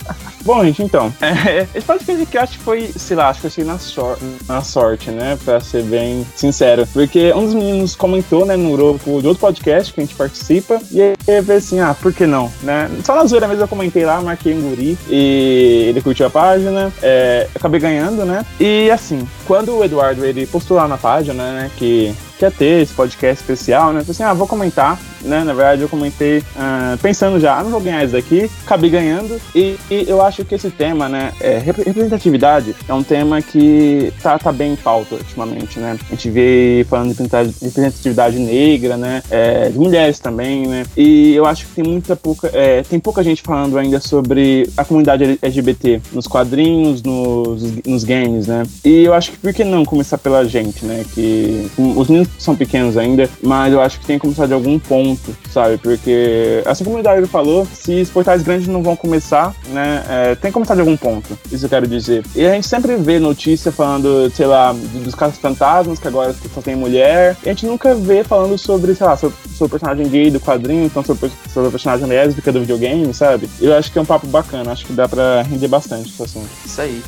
Bom, 0.44 0.64
gente, 0.64 0.84
então, 0.84 1.14
é, 1.22 1.68
esse 1.74 1.86
podcast 1.86 2.58
foi, 2.60 2.92
sei 2.96 3.16
lá, 3.16 3.30
acho 3.30 3.42
que 3.42 3.48
achei 3.48 3.64
na, 3.64 3.78
sor 3.78 4.18
na 4.48 4.62
sorte, 4.62 5.12
né, 5.12 5.38
pra 5.44 5.60
ser 5.60 5.84
bem 5.84 6.26
sincero, 6.36 6.88
porque 6.92 7.32
um 7.34 7.46
dos 7.46 7.54
meninos 7.54 7.96
comentou, 7.96 8.46
né, 8.46 8.56
no 8.56 8.72
grupo 8.72 9.22
de 9.22 9.28
outro 9.28 9.42
podcast 9.42 9.94
que 9.94 10.02
a 10.02 10.04
gente 10.04 10.16
participa, 10.16 10.82
e 10.92 11.02
aí 11.02 11.16
eu 11.28 11.44
falei 11.44 11.58
assim, 11.58 11.80
ah, 11.80 11.94
por 11.94 12.14
que 12.14 12.26
não, 12.26 12.52
né, 12.64 12.90
só 13.04 13.16
na 13.16 13.26
zoeira 13.26 13.48
mesmo 13.48 13.64
eu 13.64 13.68
comentei 13.68 14.06
lá, 14.06 14.22
marquei 14.22 14.54
um 14.54 14.62
guri, 14.62 14.98
e 15.10 15.86
ele 15.90 16.02
curtiu 16.02 16.26
a 16.26 16.30
página, 16.30 16.92
é, 17.02 17.48
acabei 17.56 17.80
ganhando, 17.80 18.26
né, 18.26 18.46
e 18.60 18.90
assim, 18.90 19.28
quando 19.46 19.78
o 19.78 19.84
Eduardo, 19.84 20.26
ele 20.26 20.46
postou 20.46 20.78
lá 20.78 20.88
na 20.88 20.98
página, 20.98 21.52
né, 21.54 21.72
que 21.78 22.16
quer 22.42 22.52
ter 22.52 22.82
esse 22.82 22.94
podcast 22.94 23.44
especial, 23.44 23.94
né? 23.94 24.00
Falei 24.00 24.12
assim, 24.12 24.24
ah, 24.24 24.34
vou 24.34 24.48
comentar, 24.48 25.00
né? 25.22 25.44
Na 25.44 25.54
verdade, 25.54 25.84
eu 25.84 25.90
comentei 25.90 26.40
uh, 26.40 26.98
pensando 27.00 27.40
já, 27.40 27.60
ah, 27.60 27.64
não 27.64 27.70
vou 27.70 27.80
ganhar 27.80 28.04
isso 28.04 28.14
daqui, 28.14 28.50
acabei 28.66 28.90
ganhando. 28.90 29.40
E, 29.54 29.78
e, 29.92 30.06
eu 30.08 30.24
acho 30.24 30.44
que 30.44 30.56
esse 30.56 30.72
tema, 30.72 31.08
né, 31.08 31.34
é, 31.40 31.60
representatividade 31.60 32.76
é 32.88 32.94
um 32.96 33.04
tema 33.04 33.40
que 33.44 34.12
tá, 34.24 34.40
tá 34.40 34.52
bem 34.52 34.74
em 34.74 34.76
pauta 34.76 35.14
ultimamente, 35.14 35.80
né? 35.80 35.96
A 36.10 36.16
gente 36.16 36.32
vê 36.32 36.84
falando 36.90 37.14
de 37.14 37.22
representatividade 37.22 38.40
negra, 38.40 38.98
né? 38.98 39.22
É, 39.30 39.70
de 39.70 39.78
mulheres 39.78 40.18
também, 40.18 40.66
né? 40.66 40.84
E 40.98 41.36
eu 41.36 41.46
acho 41.46 41.68
que 41.68 41.76
tem 41.76 41.84
muita 41.84 42.16
pouca, 42.16 42.50
é, 42.54 42.82
tem 42.82 43.00
pouca 43.00 43.24
gente 43.24 43.44
falando 43.44 43.78
ainda 43.78 44.00
sobre 44.00 44.68
a 44.76 44.84
comunidade 44.84 45.38
LGBT 45.44 46.02
nos 46.12 46.26
quadrinhos, 46.26 47.04
nos, 47.04 47.62
nos 47.86 48.04
games, 48.04 48.48
né? 48.48 48.64
E 48.84 49.04
eu 49.04 49.14
acho 49.14 49.32
que 49.32 49.38
por 49.38 49.54
que 49.54 49.64
não 49.64 49.86
começar 49.86 50.18
pela 50.18 50.44
gente, 50.44 50.84
né? 50.84 51.06
Que 51.14 51.70
os 51.78 52.08
meninos 52.08 52.31
são 52.38 52.56
pequenos 52.56 52.98
ainda, 52.98 53.30
mas 53.42 53.74
eu 53.74 53.82
acho 53.82 54.00
que 54.00 54.06
tem 54.06 54.18
que 54.18 54.22
começar 54.22 54.48
de 54.48 54.54
algum 54.54 54.78
ponto, 54.80 55.36
sabe? 55.50 55.78
Porque, 55.78 56.64
assim 56.66 56.84
como 56.84 57.00
o 57.00 57.04
Dario 57.04 57.28
falou, 57.28 57.68
se 57.74 58.02
os 58.02 58.10
portais 58.10 58.42
grandes 58.42 58.68
não 58.68 58.82
vão 58.82 58.96
começar, 58.96 59.56
né, 59.70 60.04
é, 60.10 60.36
tem 60.36 60.50
que 60.50 60.54
começar 60.54 60.76
de 60.76 60.82
algum 60.82 60.98
ponto, 60.98 61.38
isso 61.52 61.66
eu 61.66 61.70
quero 61.70 61.88
dizer. 61.88 62.24
E 62.36 62.46
a 62.46 62.54
gente 62.54 62.68
sempre 62.68 62.96
vê 62.96 63.20
notícia 63.20 63.72
falando, 63.72 64.32
sei 64.32 64.46
lá, 64.46 64.74
dos 64.74 65.16
casos 65.16 65.38
fantasmas, 65.38 66.00
que 66.00 66.08
agora 66.08 66.36
só 66.54 66.62
tem 66.62 66.76
mulher, 66.76 67.38
e 67.44 67.50
a 67.50 67.54
gente 67.54 67.66
nunca 67.66 67.94
vê 67.96 68.24
falando 68.24 68.58
sobre, 68.58 68.96
sei 68.96 69.06
lá, 69.06 69.16
sobre, 69.18 69.38
sobre 69.56 69.72
personagem 69.72 70.08
gay 70.08 70.32
do 70.32 70.40
quadrinho, 70.40 70.86
então 70.86 71.04
sobre, 71.04 71.32
sobre 71.54 71.70
personagem 71.70 72.08
lésbica 72.08 72.52
do 72.52 72.62
videogame, 72.62 73.14
sabe? 73.14 73.50
Eu 73.60 73.76
acho 73.76 73.92
que 73.92 74.00
é 74.00 74.02
um 74.02 74.06
papo 74.06 74.28
bacana, 74.28 74.72
acho 74.72 74.86
que 74.86 74.94
dá 74.94 75.08
pra 75.08 75.42
render 75.44 75.68
bastante 75.68 76.10
esse 76.10 76.24
assunto. 76.24 76.50
Isso 76.66 76.82
aí. 76.82 77.02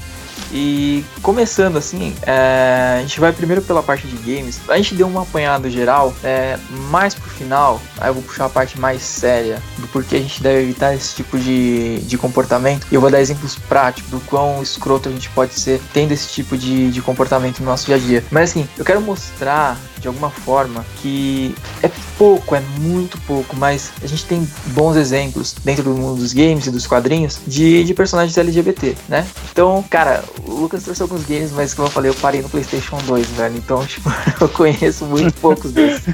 E 0.54 1.04
começando 1.24 1.78
assim, 1.78 2.16
é, 2.22 2.98
a 3.00 3.02
gente 3.02 3.20
vai 3.20 3.34
primeiro 3.34 3.62
pela 3.64 3.82
parte 3.82 4.06
de 4.06 4.16
games. 4.18 4.62
A 4.68 4.78
gente 4.78 4.94
deu 4.94 5.08
um 5.08 5.20
apanhado 5.20 5.68
geral, 5.70 6.14
é, 6.24 6.60
mais 6.92 7.16
pro 7.16 7.30
final, 7.30 7.82
aí 8.00 8.10
eu 8.10 8.14
vou 8.14 8.22
puxar 8.22 8.46
a 8.46 8.50
parte 8.50 8.80
mais 8.80 9.02
séria 9.02 9.62
do 9.80 9.88
porquê 9.88 10.18
a 10.18 10.20
gente 10.20 10.44
deve 10.44 10.62
evitar 10.62 10.94
esse 10.94 11.16
tipo 11.16 11.40
de, 11.40 12.00
de 12.02 12.18
comportamento. 12.18 12.86
E 12.92 12.96
eu 12.96 13.02
vou 13.02 13.10
dar 13.10 13.20
exemplos 13.20 13.56
práticos 13.56 14.12
do 14.12 14.20
quão 14.22 14.62
escroto 14.62 15.10
a 15.10 15.12
gente 15.12 15.30
pode 15.30 15.60
ser 15.60 15.82
tendo 15.92 16.12
esse 16.12 16.28
tipo 16.30 16.56
de, 16.56 16.92
de 16.92 17.02
comportamento 17.02 17.60
no 17.62 17.66
nosso 17.66 17.88
dia 17.88 17.96
a 17.96 18.00
dia. 18.00 18.24
Mas 18.30 18.52
assim, 18.52 18.70
eu 18.78 18.86
quero 18.86 19.02
mostrar 19.02 19.80
de 20.00 20.08
alguma 20.08 20.30
forma 20.30 20.86
que 21.02 21.56
é 21.82 21.90
pouco, 22.24 22.56
é 22.56 22.62
muito 22.80 23.18
pouco, 23.28 23.54
mas 23.54 23.92
a 24.02 24.08
gente 24.08 24.24
tem 24.24 24.48
bons 24.68 24.96
exemplos 24.96 25.54
dentro 25.62 25.84
do 25.84 25.90
mundo 25.90 26.22
dos 26.22 26.32
games 26.32 26.66
e 26.66 26.72
dos 26.72 26.88
quadrinhos 26.88 27.38
de, 27.46 27.84
de 27.84 27.94
personagens 27.94 28.38
LGBT, 28.38 28.96
né? 29.10 29.28
Então, 29.52 29.84
cara, 29.90 30.24
o 30.48 30.54
Lucas 30.54 30.84
trouxe 30.84 31.02
alguns 31.02 31.26
games, 31.26 31.52
mas 31.52 31.74
como 31.74 31.90
eu 31.90 31.92
falei, 31.92 32.10
eu 32.10 32.16
parei 32.16 32.42
no 32.42 32.48
PlayStation 32.48 32.98
2, 33.00 33.28
velho. 33.32 33.58
Então, 33.58 33.84
tipo, 33.86 34.10
eu 34.40 34.48
conheço 34.48 35.04
muito 35.04 35.34
poucos 35.34 35.74
desses. 35.74 36.06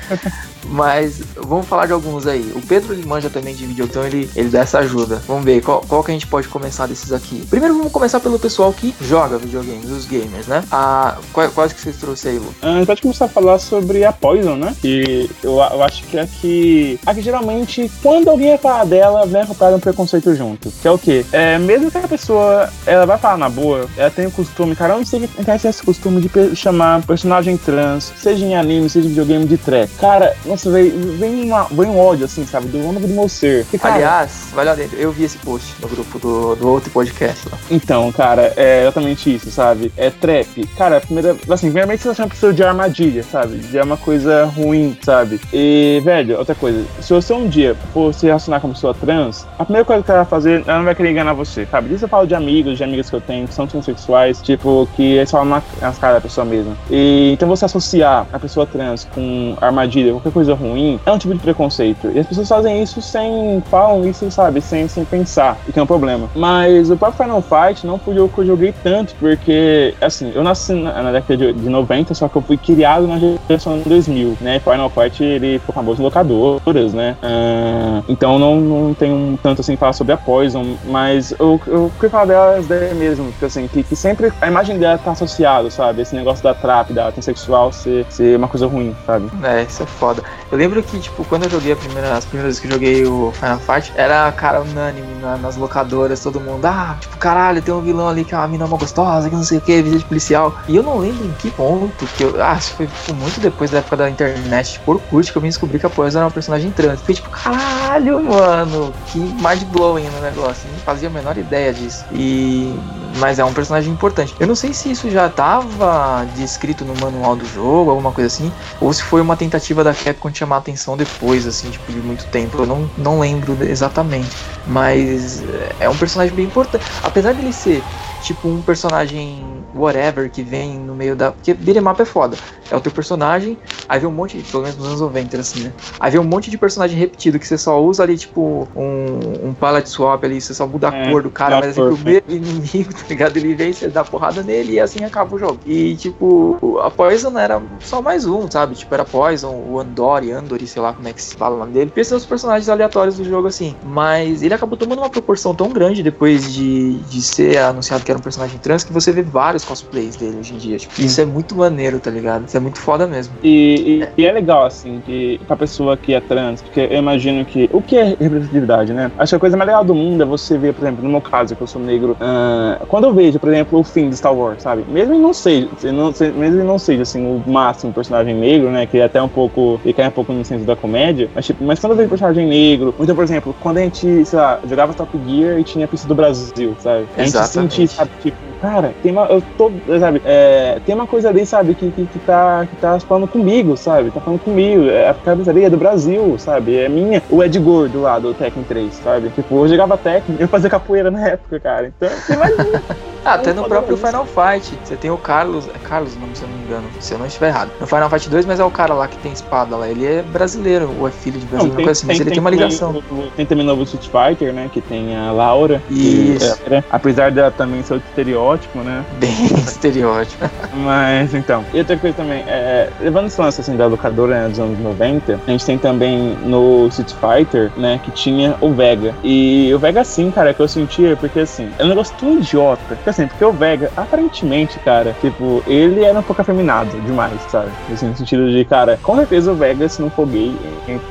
Mas 0.66 1.22
vamos 1.36 1.68
falar 1.68 1.86
de 1.86 1.94
alguns 1.94 2.28
aí. 2.28 2.52
O 2.56 2.62
Pedro 2.62 2.94
ele 2.94 3.06
manja 3.06 3.30
também 3.30 3.56
de 3.56 3.66
então 3.82 4.06
ele, 4.06 4.30
ele 4.36 4.50
dá 4.50 4.60
essa 4.60 4.80
ajuda. 4.80 5.22
Vamos 5.28 5.46
ver 5.46 5.62
qual, 5.62 5.82
qual 5.88 6.04
que 6.04 6.12
a 6.12 6.14
gente 6.14 6.28
pode 6.28 6.48
começar 6.48 6.88
desses 6.88 7.12
aqui. 7.12 7.46
Primeiro 7.50 7.76
vamos 7.76 7.92
começar 7.92 8.20
pelo 8.20 8.38
pessoal 8.38 8.74
que 8.74 8.94
joga 9.02 9.38
videogames, 9.38 9.90
os 9.90 10.06
gamers, 10.06 10.48
né? 10.48 10.64
Ah, 10.72 11.18
quais, 11.34 11.74
que 11.74 11.82
vocês 11.82 11.98
trouxeram 11.98 12.36
aí, 12.36 12.40
Lu? 12.40 12.56
A 12.62 12.78
gente 12.78 12.86
pode 12.88 13.02
começar 13.02 13.26
a 13.26 13.30
falar 13.30 13.60
sobre 13.60 14.04
a 14.04 14.12
Poison, 14.12 14.56
né? 14.56 14.76
Que 14.82 15.30
eu, 15.44 15.54
eu 15.54 15.84
acho 15.84 16.04
que 16.04 16.18
aqui, 16.18 17.00
aqui 17.06 17.22
geralmente, 17.22 17.90
quando 18.02 18.30
alguém 18.30 18.50
vai 18.50 18.58
falar 18.58 18.86
dela, 18.86 19.26
vem 19.26 19.42
acompanhado 19.42 19.78
um 19.78 19.80
preconceito 19.80 20.36
junto. 20.36 20.72
Que 20.82 20.88
é 20.88 20.92
o 20.92 20.98
quê? 20.98 21.26
É, 21.32 21.58
mesmo 21.58 21.90
que 21.90 21.98
a 21.98 22.08
pessoa 22.08 22.70
ela 22.86 23.06
vai 23.06 23.18
falar 23.18 23.38
na 23.38 23.50
boa, 23.50 23.88
ela 23.96 24.10
tem 24.10 24.26
o 24.26 24.32
costume, 24.32 24.76
cara, 24.76 24.94
eu 24.94 24.98
não 24.98 25.06
sei 25.06 25.20
tem 25.28 25.70
esse 25.70 25.84
costume 25.84 26.22
de 26.22 26.56
chamar 26.56 27.02
personagem 27.04 27.58
trans, 27.58 28.12
seja 28.18 28.46
em 28.46 28.56
anime, 28.56 28.90
seja 28.90 29.06
em 29.06 29.10
videogame 29.10 29.46
de 29.46 29.58
track. 29.58 29.92
Cara, 29.96 30.36
nossa, 30.50 30.72
vem, 30.72 30.90
vem, 30.90 31.44
uma, 31.46 31.66
vem 31.66 31.88
um 31.88 32.00
ódio, 32.00 32.26
assim, 32.26 32.46
sabe? 32.46 32.68
Do 32.68 32.80
âmago 32.80 33.08
do 33.08 33.14
meu 33.14 33.30
ser. 33.30 33.66
cara, 33.80 33.96
Aliás, 33.96 34.50
vai 34.54 34.66
lá 34.66 34.74
dentro. 34.74 34.98
Eu 34.98 35.12
vi 35.12 35.24
esse 35.24 35.38
post 35.38 35.76
no 35.80 35.88
grupo 35.88 36.18
do, 36.18 36.56
do 36.56 36.68
outro 36.68 36.90
podcast 36.90 37.48
lá. 37.50 37.58
Então, 37.70 38.12
cara, 38.12 38.52
é 38.58 38.82
exatamente 38.82 39.36
isso, 39.36 39.52
sabe? 39.52 39.92
É 39.96 40.10
trap. 40.10 40.68
Cara, 40.76 41.00
primeira, 41.00 41.38
assim, 41.50 41.68
primeiramente 41.68 42.02
você 42.02 42.16
chama 42.16 42.30
pessoa 42.30 42.52
de 42.52 42.64
armadilha, 42.64 43.22
sabe? 43.24 43.58
De 43.58 43.80
uma 43.80 43.96
coisa 43.96 44.46
ruim, 44.46 44.98
sabe? 45.04 45.40
E, 45.54 46.02
velho, 46.04 46.38
outra 46.38 46.56
coisa. 46.56 46.84
Se 47.00 47.14
você 47.14 47.32
um 47.34 47.48
dia 47.48 47.76
for 47.94 48.14
se 48.14 48.26
relacionar 48.26 48.60
com 48.60 48.68
uma 48.68 48.74
pessoa 48.74 48.94
trans, 48.94 49.46
a 49.58 49.64
primeira 49.64 49.86
coisa 49.86 50.04
que 50.04 50.10
ela 50.10 50.24
vai 50.24 50.30
fazer, 50.30 50.64
ela 50.66 50.78
não 50.80 50.86
vai 50.86 50.96
querer 50.96 51.12
enganar 51.12 51.34
você, 51.34 51.68
sabe? 51.68 51.90
Disso 51.90 52.06
eu 52.06 52.10
falo 52.10 52.26
de 52.26 52.34
amigos, 52.34 52.78
de 52.78 52.84
amigas 52.84 53.10
que 53.10 53.16
eu 53.16 53.22
tenho, 53.22 53.48
que 53.48 53.54
são 53.54 53.68
transexuais, 53.68 54.42
tipo, 54.42 54.90
que 54.96 55.14
eles 55.14 55.30
falam 55.30 55.62
nas 55.80 55.98
caras 56.00 56.18
da 56.18 56.22
pessoa 56.22 56.44
mesmo. 56.44 56.76
E 56.90 57.32
então 57.34 57.48
você 57.48 57.66
associar 57.66 58.26
a 58.34 58.40
pessoa 58.40 58.66
trans 58.66 59.08
com 59.14 59.56
armadilha, 59.62 60.12
qualquer 60.14 60.32
coisa 60.32 60.39
coisa 60.40 60.54
ruim, 60.54 60.98
é 61.06 61.12
um 61.12 61.18
tipo 61.18 61.34
de 61.34 61.40
preconceito. 61.40 62.10
E 62.14 62.20
as 62.20 62.26
pessoas 62.26 62.48
fazem 62.48 62.82
isso 62.82 63.02
sem. 63.02 63.62
falam 63.70 64.08
isso, 64.08 64.30
sabe, 64.32 64.62
sem, 64.62 64.88
sem 64.88 65.04
pensar, 65.04 65.58
o 65.68 65.74
que 65.74 65.80
é 65.80 65.84
um 65.84 65.88
problema. 65.88 66.30
Mas 66.34 66.90
o 66.90 66.96
próprio 66.96 67.26
Final 67.26 67.42
Fight 67.42 67.86
não 67.86 68.00
foi 68.00 68.18
o 68.20 68.30
que 68.30 68.40
eu 68.40 68.46
joguei 68.46 68.74
tanto, 68.84 69.14
porque, 69.20 69.94
assim, 70.00 70.32
eu 70.34 70.44
nasci 70.44 70.74
na, 70.74 71.04
na 71.04 71.12
década 71.12 71.36
de, 71.36 71.54
de 71.54 71.70
90, 71.70 72.14
só 72.14 72.30
que 72.30 72.38
eu 72.38 72.42
fui 72.42 72.56
criado 72.56 73.06
na 73.06 73.20
geração 73.20 73.78
de 73.80 73.90
2000, 73.90 74.38
né? 74.40 74.60
Final 74.60 74.90
Fight 74.90 75.22
ele 75.22 75.60
ficou 75.60 75.76
com 75.76 75.84
bolsa 75.84 76.02
locadoras, 76.02 76.94
né? 76.94 77.18
Uh, 77.22 78.04
então 78.08 78.40
não, 78.40 78.62
não 78.62 78.94
tenho 78.94 79.38
tanto 79.44 79.62
assim 79.62 79.76
falar 79.76 79.94
sobre 79.94 80.14
a 80.14 80.18
Poison, 80.18 80.78
mas 80.86 81.32
eu, 81.38 81.60
eu 81.68 81.92
queria 81.96 82.10
falar 82.10 82.26
dela 82.26 82.60
ideia 82.60 82.94
mesmo, 82.94 83.26
porque 83.32 83.46
assim, 83.46 83.68
que, 83.68 83.84
que, 83.84 83.96
sempre 83.96 84.32
a 84.40 84.48
imagem 84.48 84.78
dela 84.78 84.98
tá 84.98 85.12
associada, 85.12 85.70
sabe? 85.70 86.02
Esse 86.02 86.16
negócio 86.16 86.44
da 86.44 86.54
trap, 86.54 86.94
da 86.94 87.12
transexual 87.12 87.74
ser, 87.74 88.06
ser 88.10 88.38
uma 88.38 88.48
coisa 88.48 88.68
ruim, 88.68 88.96
sabe? 89.06 89.30
É, 89.44 89.64
isso 89.64 89.84
é 89.84 89.86
foda. 89.86 90.24
Eu 90.52 90.58
lembro 90.58 90.82
que, 90.82 91.00
tipo, 91.00 91.24
quando 91.26 91.44
eu 91.44 91.50
joguei 91.50 91.76
primeira, 91.76 92.16
as 92.16 92.26
primeiras 92.26 92.58
vezes 92.58 92.60
que 92.60 92.68
eu 92.68 92.72
joguei 92.72 93.06
o 93.06 93.32
Final 93.34 93.60
Fight, 93.60 93.92
era, 93.96 94.32
cara, 94.32 94.62
unânime 94.62 95.16
na, 95.22 95.38
nas 95.38 95.56
locadoras, 95.56 96.20
todo 96.22 96.40
mundo, 96.40 96.66
ah, 96.66 96.98
tipo, 97.00 97.18
caralho, 97.18 97.62
tem 97.62 97.74
um 97.74 97.82
vilão 97.82 98.10
ali 98.10 98.26
que 98.26 98.34
é 98.34 98.38
uma 98.38 98.48
mina 98.48 98.66
uma 98.66 98.78
gostosa, 98.78 99.30
que 99.30 99.36
não 99.36 99.44
sei 99.44 99.60
o 99.60 99.62
que, 99.62 99.82
visita 99.82 100.06
policial. 100.06 100.58
E 100.68 100.76
eu 100.76 100.84
não 100.84 100.98
lembro 100.98 101.26
em 101.26 101.32
que 101.34 101.52
ponto, 101.52 102.06
que 102.18 102.24
eu, 102.24 102.42
ah, 102.42 102.56
que 102.56 102.72
foi 102.72 102.88
tipo, 102.88 103.14
muito 103.16 103.40
depois 103.40 103.72
da 103.72 103.80
época 103.80 103.98
da 103.98 104.10
internet, 104.10 104.74
tipo, 104.74 104.92
Orkut, 104.92 105.32
que 105.32 105.38
eu 105.38 105.42
vim 105.42 105.50
descobrir 105.50 105.80
que 105.80 105.86
a 105.86 105.90
Poison 105.90 106.20
era 106.20 106.26
uma 106.26 106.32
personagem 106.32 106.72
trans. 106.72 107.00
Fiquei 107.02 107.16
tipo, 107.16 107.30
caralho, 107.30 108.24
mano, 108.24 108.94
que 109.08 109.20
mind 109.20 109.64
blowing 109.72 110.08
no 110.10 110.22
negócio. 110.22 110.70
Não 110.72 110.80
fazia 110.80 111.10
a 111.10 111.12
menor 111.12 111.38
ideia 111.38 111.74
disso. 111.74 112.06
E 112.12 112.74
mas 113.18 113.40
é 113.40 113.46
um 113.46 113.54
personagem 113.54 113.92
importante. 113.92 114.36
Eu 114.40 114.48
não 114.48 114.56
sei 114.56 114.74
se 114.74 114.92
isso 114.92 115.10
já 115.10 115.30
tava 115.30 116.26
descrito 116.36 116.86
no 116.86 116.96
manual 116.96 117.36
do 117.36 117.46
jogo, 117.46 117.90
alguma 117.90 118.12
coisa 118.12 118.28
assim, 118.28 118.52
ou 118.80 118.92
se 118.94 119.04
foi 119.04 119.22
uma 119.22 119.36
tentativa 119.36 119.84
da 119.84 119.94
Capcom 120.20 120.34
chamar 120.34 120.58
a 120.58 120.60
atenção 120.60 120.98
depois, 120.98 121.48
assim, 121.48 121.72
tipo, 121.72 121.92
de 121.92 122.00
muito 122.00 122.26
tempo. 122.28 122.62
Eu 122.62 122.66
não, 122.66 122.90
não 122.98 123.20
lembro 123.20 123.58
exatamente. 123.64 124.36
Mas 124.68 125.42
é 125.80 125.90
um 125.90 125.98
personagem 125.98 126.36
bem 126.36 126.46
importante. 126.46 126.86
Apesar 127.02 127.34
dele 127.34 127.54
ser 127.54 127.84
tipo 128.22 128.50
um 128.50 128.62
personagem 128.62 129.59
whatever 129.74 130.30
que 130.30 130.44
vem 130.44 130.80
no 130.80 130.96
meio 130.96 131.16
da. 131.16 131.32
Porque 131.32 131.54
beat'em 131.54 131.82
mapa 131.82 132.04
é 132.04 132.06
foda. 132.06 132.38
É 132.72 132.76
o 132.76 132.82
teu 132.82 132.92
personagem, 132.92 133.58
aí 133.88 134.00
vem 134.00 134.08
um 134.08 134.14
monte, 134.14 134.38
pelo 134.52 134.62
menos 134.62 134.78
nos 134.78 134.88
anos 134.88 135.02
90, 135.02 135.38
assim, 135.38 135.64
né? 135.64 135.74
Aí 136.00 136.12
vem 136.12 136.20
um 136.20 136.24
monte 136.24 136.52
de 136.52 136.58
personagem 136.58 136.98
repetido 136.98 137.40
que 137.40 137.48
você 137.48 137.58
só 137.58 137.82
usa 137.82 138.04
ali, 138.04 138.16
tipo, 138.16 138.68
um, 138.76 139.50
um 139.50 139.54
palette 139.54 139.90
swap 139.90 140.24
ali, 140.24 140.40
você 140.40 140.54
só 140.54 140.68
muda 140.68 140.90
a 140.90 140.96
é, 140.96 141.10
cor 141.10 141.24
do 141.24 141.32
cara, 141.32 141.60
mas 141.60 141.70
assim, 141.70 141.82
o 141.82 141.98
mesmo 141.98 142.30
inimigo, 142.30 142.94
tá 142.94 143.06
ligado? 143.10 143.38
Ele 143.38 143.56
vem, 143.56 143.74
você 143.74 143.88
dá 143.88 144.04
porrada 144.04 144.44
nele 144.44 144.74
e 144.74 144.80
assim 144.80 145.04
acaba 145.04 145.36
o 145.36 145.40
jogo. 145.40 145.60
E, 145.66 145.96
tipo, 145.96 146.80
a 146.84 146.92
Poison 146.92 147.38
era 147.38 147.62
só 147.80 148.02
mais 148.02 148.26
um, 148.26 148.50
sabe? 148.50 148.76
Tipo, 148.76 148.94
era 148.94 149.06
Poison, 149.06 149.64
o 149.68 149.80
Andori, 149.80 150.32
Andori, 150.32 150.68
sei 150.68 150.82
lá 150.82 150.94
como 150.94 151.08
é 151.08 151.14
que 151.14 151.22
se 151.22 151.36
fala 151.36 151.56
o 151.56 151.60
nome 151.60 151.74
dele. 151.74 151.92
Pensando 151.94 152.20
os 152.20 152.26
personagens 152.26 152.70
aleatórios 152.70 153.18
do 153.18 153.24
jogo, 153.24 153.48
assim. 153.48 153.76
Mas 153.84 154.44
ele 154.44 154.54
acabou 154.54 154.78
tomando 154.78 155.00
uma 155.00 155.10
proporção 155.10 155.56
tão 155.56 155.70
grande 155.70 156.04
depois 156.04 156.54
de, 156.54 156.96
de 157.00 157.22
ser 157.22 157.58
anunciado 157.58 158.04
que 158.04 158.12
era 158.12 158.20
um 158.20 158.24
personagem 158.24 158.60
trans 158.60 158.84
que 158.84 158.94
você 158.94 159.12
vê 159.12 159.24
vários 159.24 159.59
cosplays 159.64 160.16
dele 160.16 160.38
hoje 160.38 160.54
em 160.54 160.58
dia. 160.58 160.78
Tipo, 160.78 161.02
isso 161.02 161.20
é 161.22 161.26
muito 161.26 161.56
maneiro, 161.56 162.00
tá 162.00 162.12
ligado? 162.12 162.48
Isso 162.48 162.58
é 162.58 162.60
muito 162.60 162.80
foda 162.80 163.08
mesmo. 163.08 163.36
E, 163.44 164.02
e, 164.18 164.22
e, 164.22 164.26
é 164.26 164.32
legal, 164.32 164.66
assim, 164.66 165.02
que 165.02 165.40
pra 165.46 165.56
pessoa 165.56 165.98
que 165.98 166.14
é 166.14 166.20
trans, 166.20 166.62
porque 166.62 166.82
eu 166.82 166.98
imagino 166.98 167.46
que. 167.46 167.70
O 167.72 167.82
que 167.82 167.98
é 167.98 168.16
representatividade, 168.20 168.94
né? 168.94 169.12
Acho 169.18 169.32
que 169.32 169.36
a 169.36 169.40
coisa 169.40 169.58
mais 169.58 169.68
legal 169.68 169.84
do 169.84 169.96
mundo 169.96 170.24
é 170.24 170.26
você 170.26 170.58
ver, 170.58 170.74
por 170.74 170.84
exemplo, 170.84 171.04
no 171.04 171.10
meu 171.10 171.22
caso, 171.22 171.56
que 171.56 171.62
eu 171.62 171.68
sou 171.68 171.82
negro, 171.82 172.14
uh, 172.14 172.86
quando 172.88 173.06
eu 173.06 173.14
vejo, 173.14 173.40
por 173.40 173.50
exemplo, 173.50 173.80
o 173.80 173.84
fim 173.84 174.10
de 174.10 174.18
Star 174.18 174.34
Wars, 174.34 174.62
sabe? 174.62 174.86
Mesmo 174.88 175.14
ele 175.14 175.22
não 175.22 175.34
seja, 175.34 175.70
não, 175.92 176.14
mesmo 176.36 176.64
não 176.64 176.80
seja, 176.80 177.04
assim, 177.04 177.26
o 177.26 177.44
máximo 177.50 177.94
personagem 177.94 178.36
negro, 178.36 178.70
né? 178.72 178.86
Que 178.86 178.98
é 178.98 179.06
até 179.06 179.22
um 179.22 179.30
pouco. 179.30 179.80
e 179.84 179.94
cai 179.94 180.08
um 180.08 180.12
pouco 180.12 180.34
no 180.34 180.44
senso 180.46 180.66
da 180.66 180.76
comédia, 180.76 181.30
mas, 181.34 181.46
tipo, 181.46 181.64
mas 181.64 181.80
quando 181.80 181.92
eu 181.92 181.98
vejo 181.98 182.10
personagem 182.10 182.48
negro, 182.48 182.94
então, 183.00 183.16
por 183.16 183.24
exemplo, 183.24 183.56
quando 183.60 183.78
a 183.78 183.82
gente, 183.82 184.26
sei 184.26 184.40
lá, 184.40 184.60
jogava 184.68 184.94
Top 184.94 185.18
Gear 185.26 185.60
e 185.60 185.64
tinha 185.64 185.86
a 185.86 185.88
pista 185.88 186.08
do 186.08 186.16
Brasil, 186.16 186.76
sabe? 186.80 187.08
A 187.16 187.24
gente 187.24 187.36
Exatamente. 187.36 187.76
sentia, 187.76 187.88
sabe, 187.88 188.12
tipo, 188.20 188.38
cara, 188.60 188.94
tem 189.02 189.12
uma. 189.12 189.26
Eu 189.26 189.42
tô, 189.58 189.72
sabe, 190.00 190.22
é, 190.26 190.80
tem 190.86 190.96
uma 190.96 191.08
coisa 191.08 191.30
ali, 191.30 191.46
sabe, 191.46 191.76
que, 191.76 191.92
que, 191.92 192.06
que, 192.06 192.20
tá, 192.20 192.66
que 192.66 192.76
tá 192.78 193.00
falando 193.00 193.28
comigo, 193.28 193.76
sabe? 193.76 194.12
Tá 194.12 194.22
falando 194.22 194.40
comigo. 194.40 194.86
É, 194.86 195.10
a 195.10 195.14
cabeça 195.14 195.52
ali 195.52 195.64
é 195.64 195.70
do 195.70 195.78
Brasil, 195.78 196.38
sabe? 196.38 196.78
É 196.78 196.90
minha. 196.90 197.22
O 197.30 197.44
Ed 197.44 197.58
Gordo 197.60 198.02
lá 198.02 198.20
do 198.20 198.34
Tekken 198.34 198.64
3, 198.64 198.96
sabe? 198.96 199.30
Tipo, 199.32 199.64
eu 199.64 199.68
jogava 199.68 199.98
Tekken, 199.98 200.38
eu 200.40 200.48
fazia 200.48 200.70
capoeira 200.70 201.12
na 201.12 201.28
época, 201.28 201.60
cara. 201.60 201.88
Então, 201.88 202.10
imagina. 202.30 202.84
ah, 203.26 203.34
até 203.34 203.54
no 203.54 203.64
próprio 203.66 203.98
Final 203.98 204.26
Fight. 204.26 204.78
Você 204.84 204.96
tem 204.96 205.12
o 205.12 205.18
Carlos. 205.18 205.68
É 205.68 205.78
Carlos 205.88 206.16
o 206.16 206.20
nome, 206.20 206.36
se 206.36 206.44
eu 206.44 206.50
não 206.50 206.58
me 206.58 206.64
engano. 206.64 206.88
Se 207.00 207.14
eu 207.14 207.20
não 207.20 207.26
estiver 207.26 207.50
errado. 207.50 207.72
No 207.80 207.88
Final 207.88 208.10
Fight 208.10 208.30
2, 208.30 208.46
mas 208.46 208.60
é 208.60 208.64
o 208.64 208.72
cara 208.72 208.94
lá 208.94 209.08
que 209.08 209.18
tem 209.18 209.32
espada 209.32 209.76
lá. 209.76 209.88
Ele 209.88 210.06
é 210.06 210.22
brasileiro, 210.22 210.94
ou 211.00 211.08
é 211.08 211.12
filho 211.12 211.40
de 211.40 211.46
brasileiro, 211.46 211.78
não, 211.78 211.84
tem, 211.84 211.92
assim, 211.92 212.08
mas 212.08 212.18
tem, 212.18 212.26
ele 212.26 212.32
tem, 212.32 212.40
uma 212.40 212.50
ligação. 212.50 212.94
Também, 212.94 213.32
tem 213.36 213.46
também 213.46 213.66
o 213.66 213.68
novo 213.68 213.84
Street 213.84 214.06
Fighter, 214.06 214.54
né? 214.54 214.70
Que 214.72 214.82
tem 214.82 215.16
a 215.16 215.32
Laura. 215.32 215.82
Isso. 215.90 216.58
Que, 216.64 216.74
é, 216.74 216.84
apesar 216.90 217.32
dela 217.32 217.52
também 217.52 217.84
ser 217.84 217.96
outro 217.96 218.10
estereótipo, 218.10 218.80
né? 218.80 219.06
Bem 219.20 219.46
estereótipo. 219.56 220.50
Mas 220.74 221.34
então. 221.34 221.64
E 221.74 221.80
outra 221.80 221.98
coisa 221.98 222.18
também, 222.18 222.44
é, 222.48 222.90
levando 223.00 223.28
esse 223.28 223.40
lance 223.40 223.62
assim 223.62 223.76
da 223.76 223.88
locadora 223.88 224.42
né, 224.42 224.50
dos 224.50 224.60
anos 224.60 224.80
90, 224.80 225.40
a 225.46 225.52
gente 225.52 225.66
tem 225.66 225.78
também 225.78 226.38
no 226.44 226.88
Street 226.88 227.14
Fighter, 227.14 227.72
né, 227.78 228.00
que 228.04 228.12
tinha 228.12 228.56
o 228.62 228.72
Vega. 228.72 229.14
E 229.24 229.72
o 229.74 229.80
Vega, 229.80 230.04
sim, 230.04 230.32
cara, 230.32 230.54
que 230.54 230.60
eu 230.60 230.68
sentia, 230.68 231.16
porque 231.16 231.40
assim, 231.40 231.70
é 231.78 231.84
um 231.84 231.88
negócio 231.88 232.16
tão 232.20 232.38
idiota. 232.38 232.98
Porque 233.10 233.22
assim, 233.22 233.28
porque 233.28 233.46
o 233.46 233.52
Vega, 233.52 233.92
aparentemente, 233.98 234.78
cara, 234.80 235.16
tipo, 235.20 235.64
ele 235.66 236.04
era 236.04 236.20
um 236.20 236.24
pouco 236.24 236.42
afeminado 236.42 236.90
demais, 237.02 237.34
sabe? 237.50 237.72
Assim, 237.92 238.08
no 238.08 238.16
sentido 238.16 238.52
de, 238.52 238.64
cara, 238.66 239.00
com 239.02 239.16
certeza 239.16 239.52
o 239.52 239.56
Vega, 239.56 239.90
se 239.90 240.02
não 240.02 240.10
for 240.10 240.28
gay, 240.28 240.56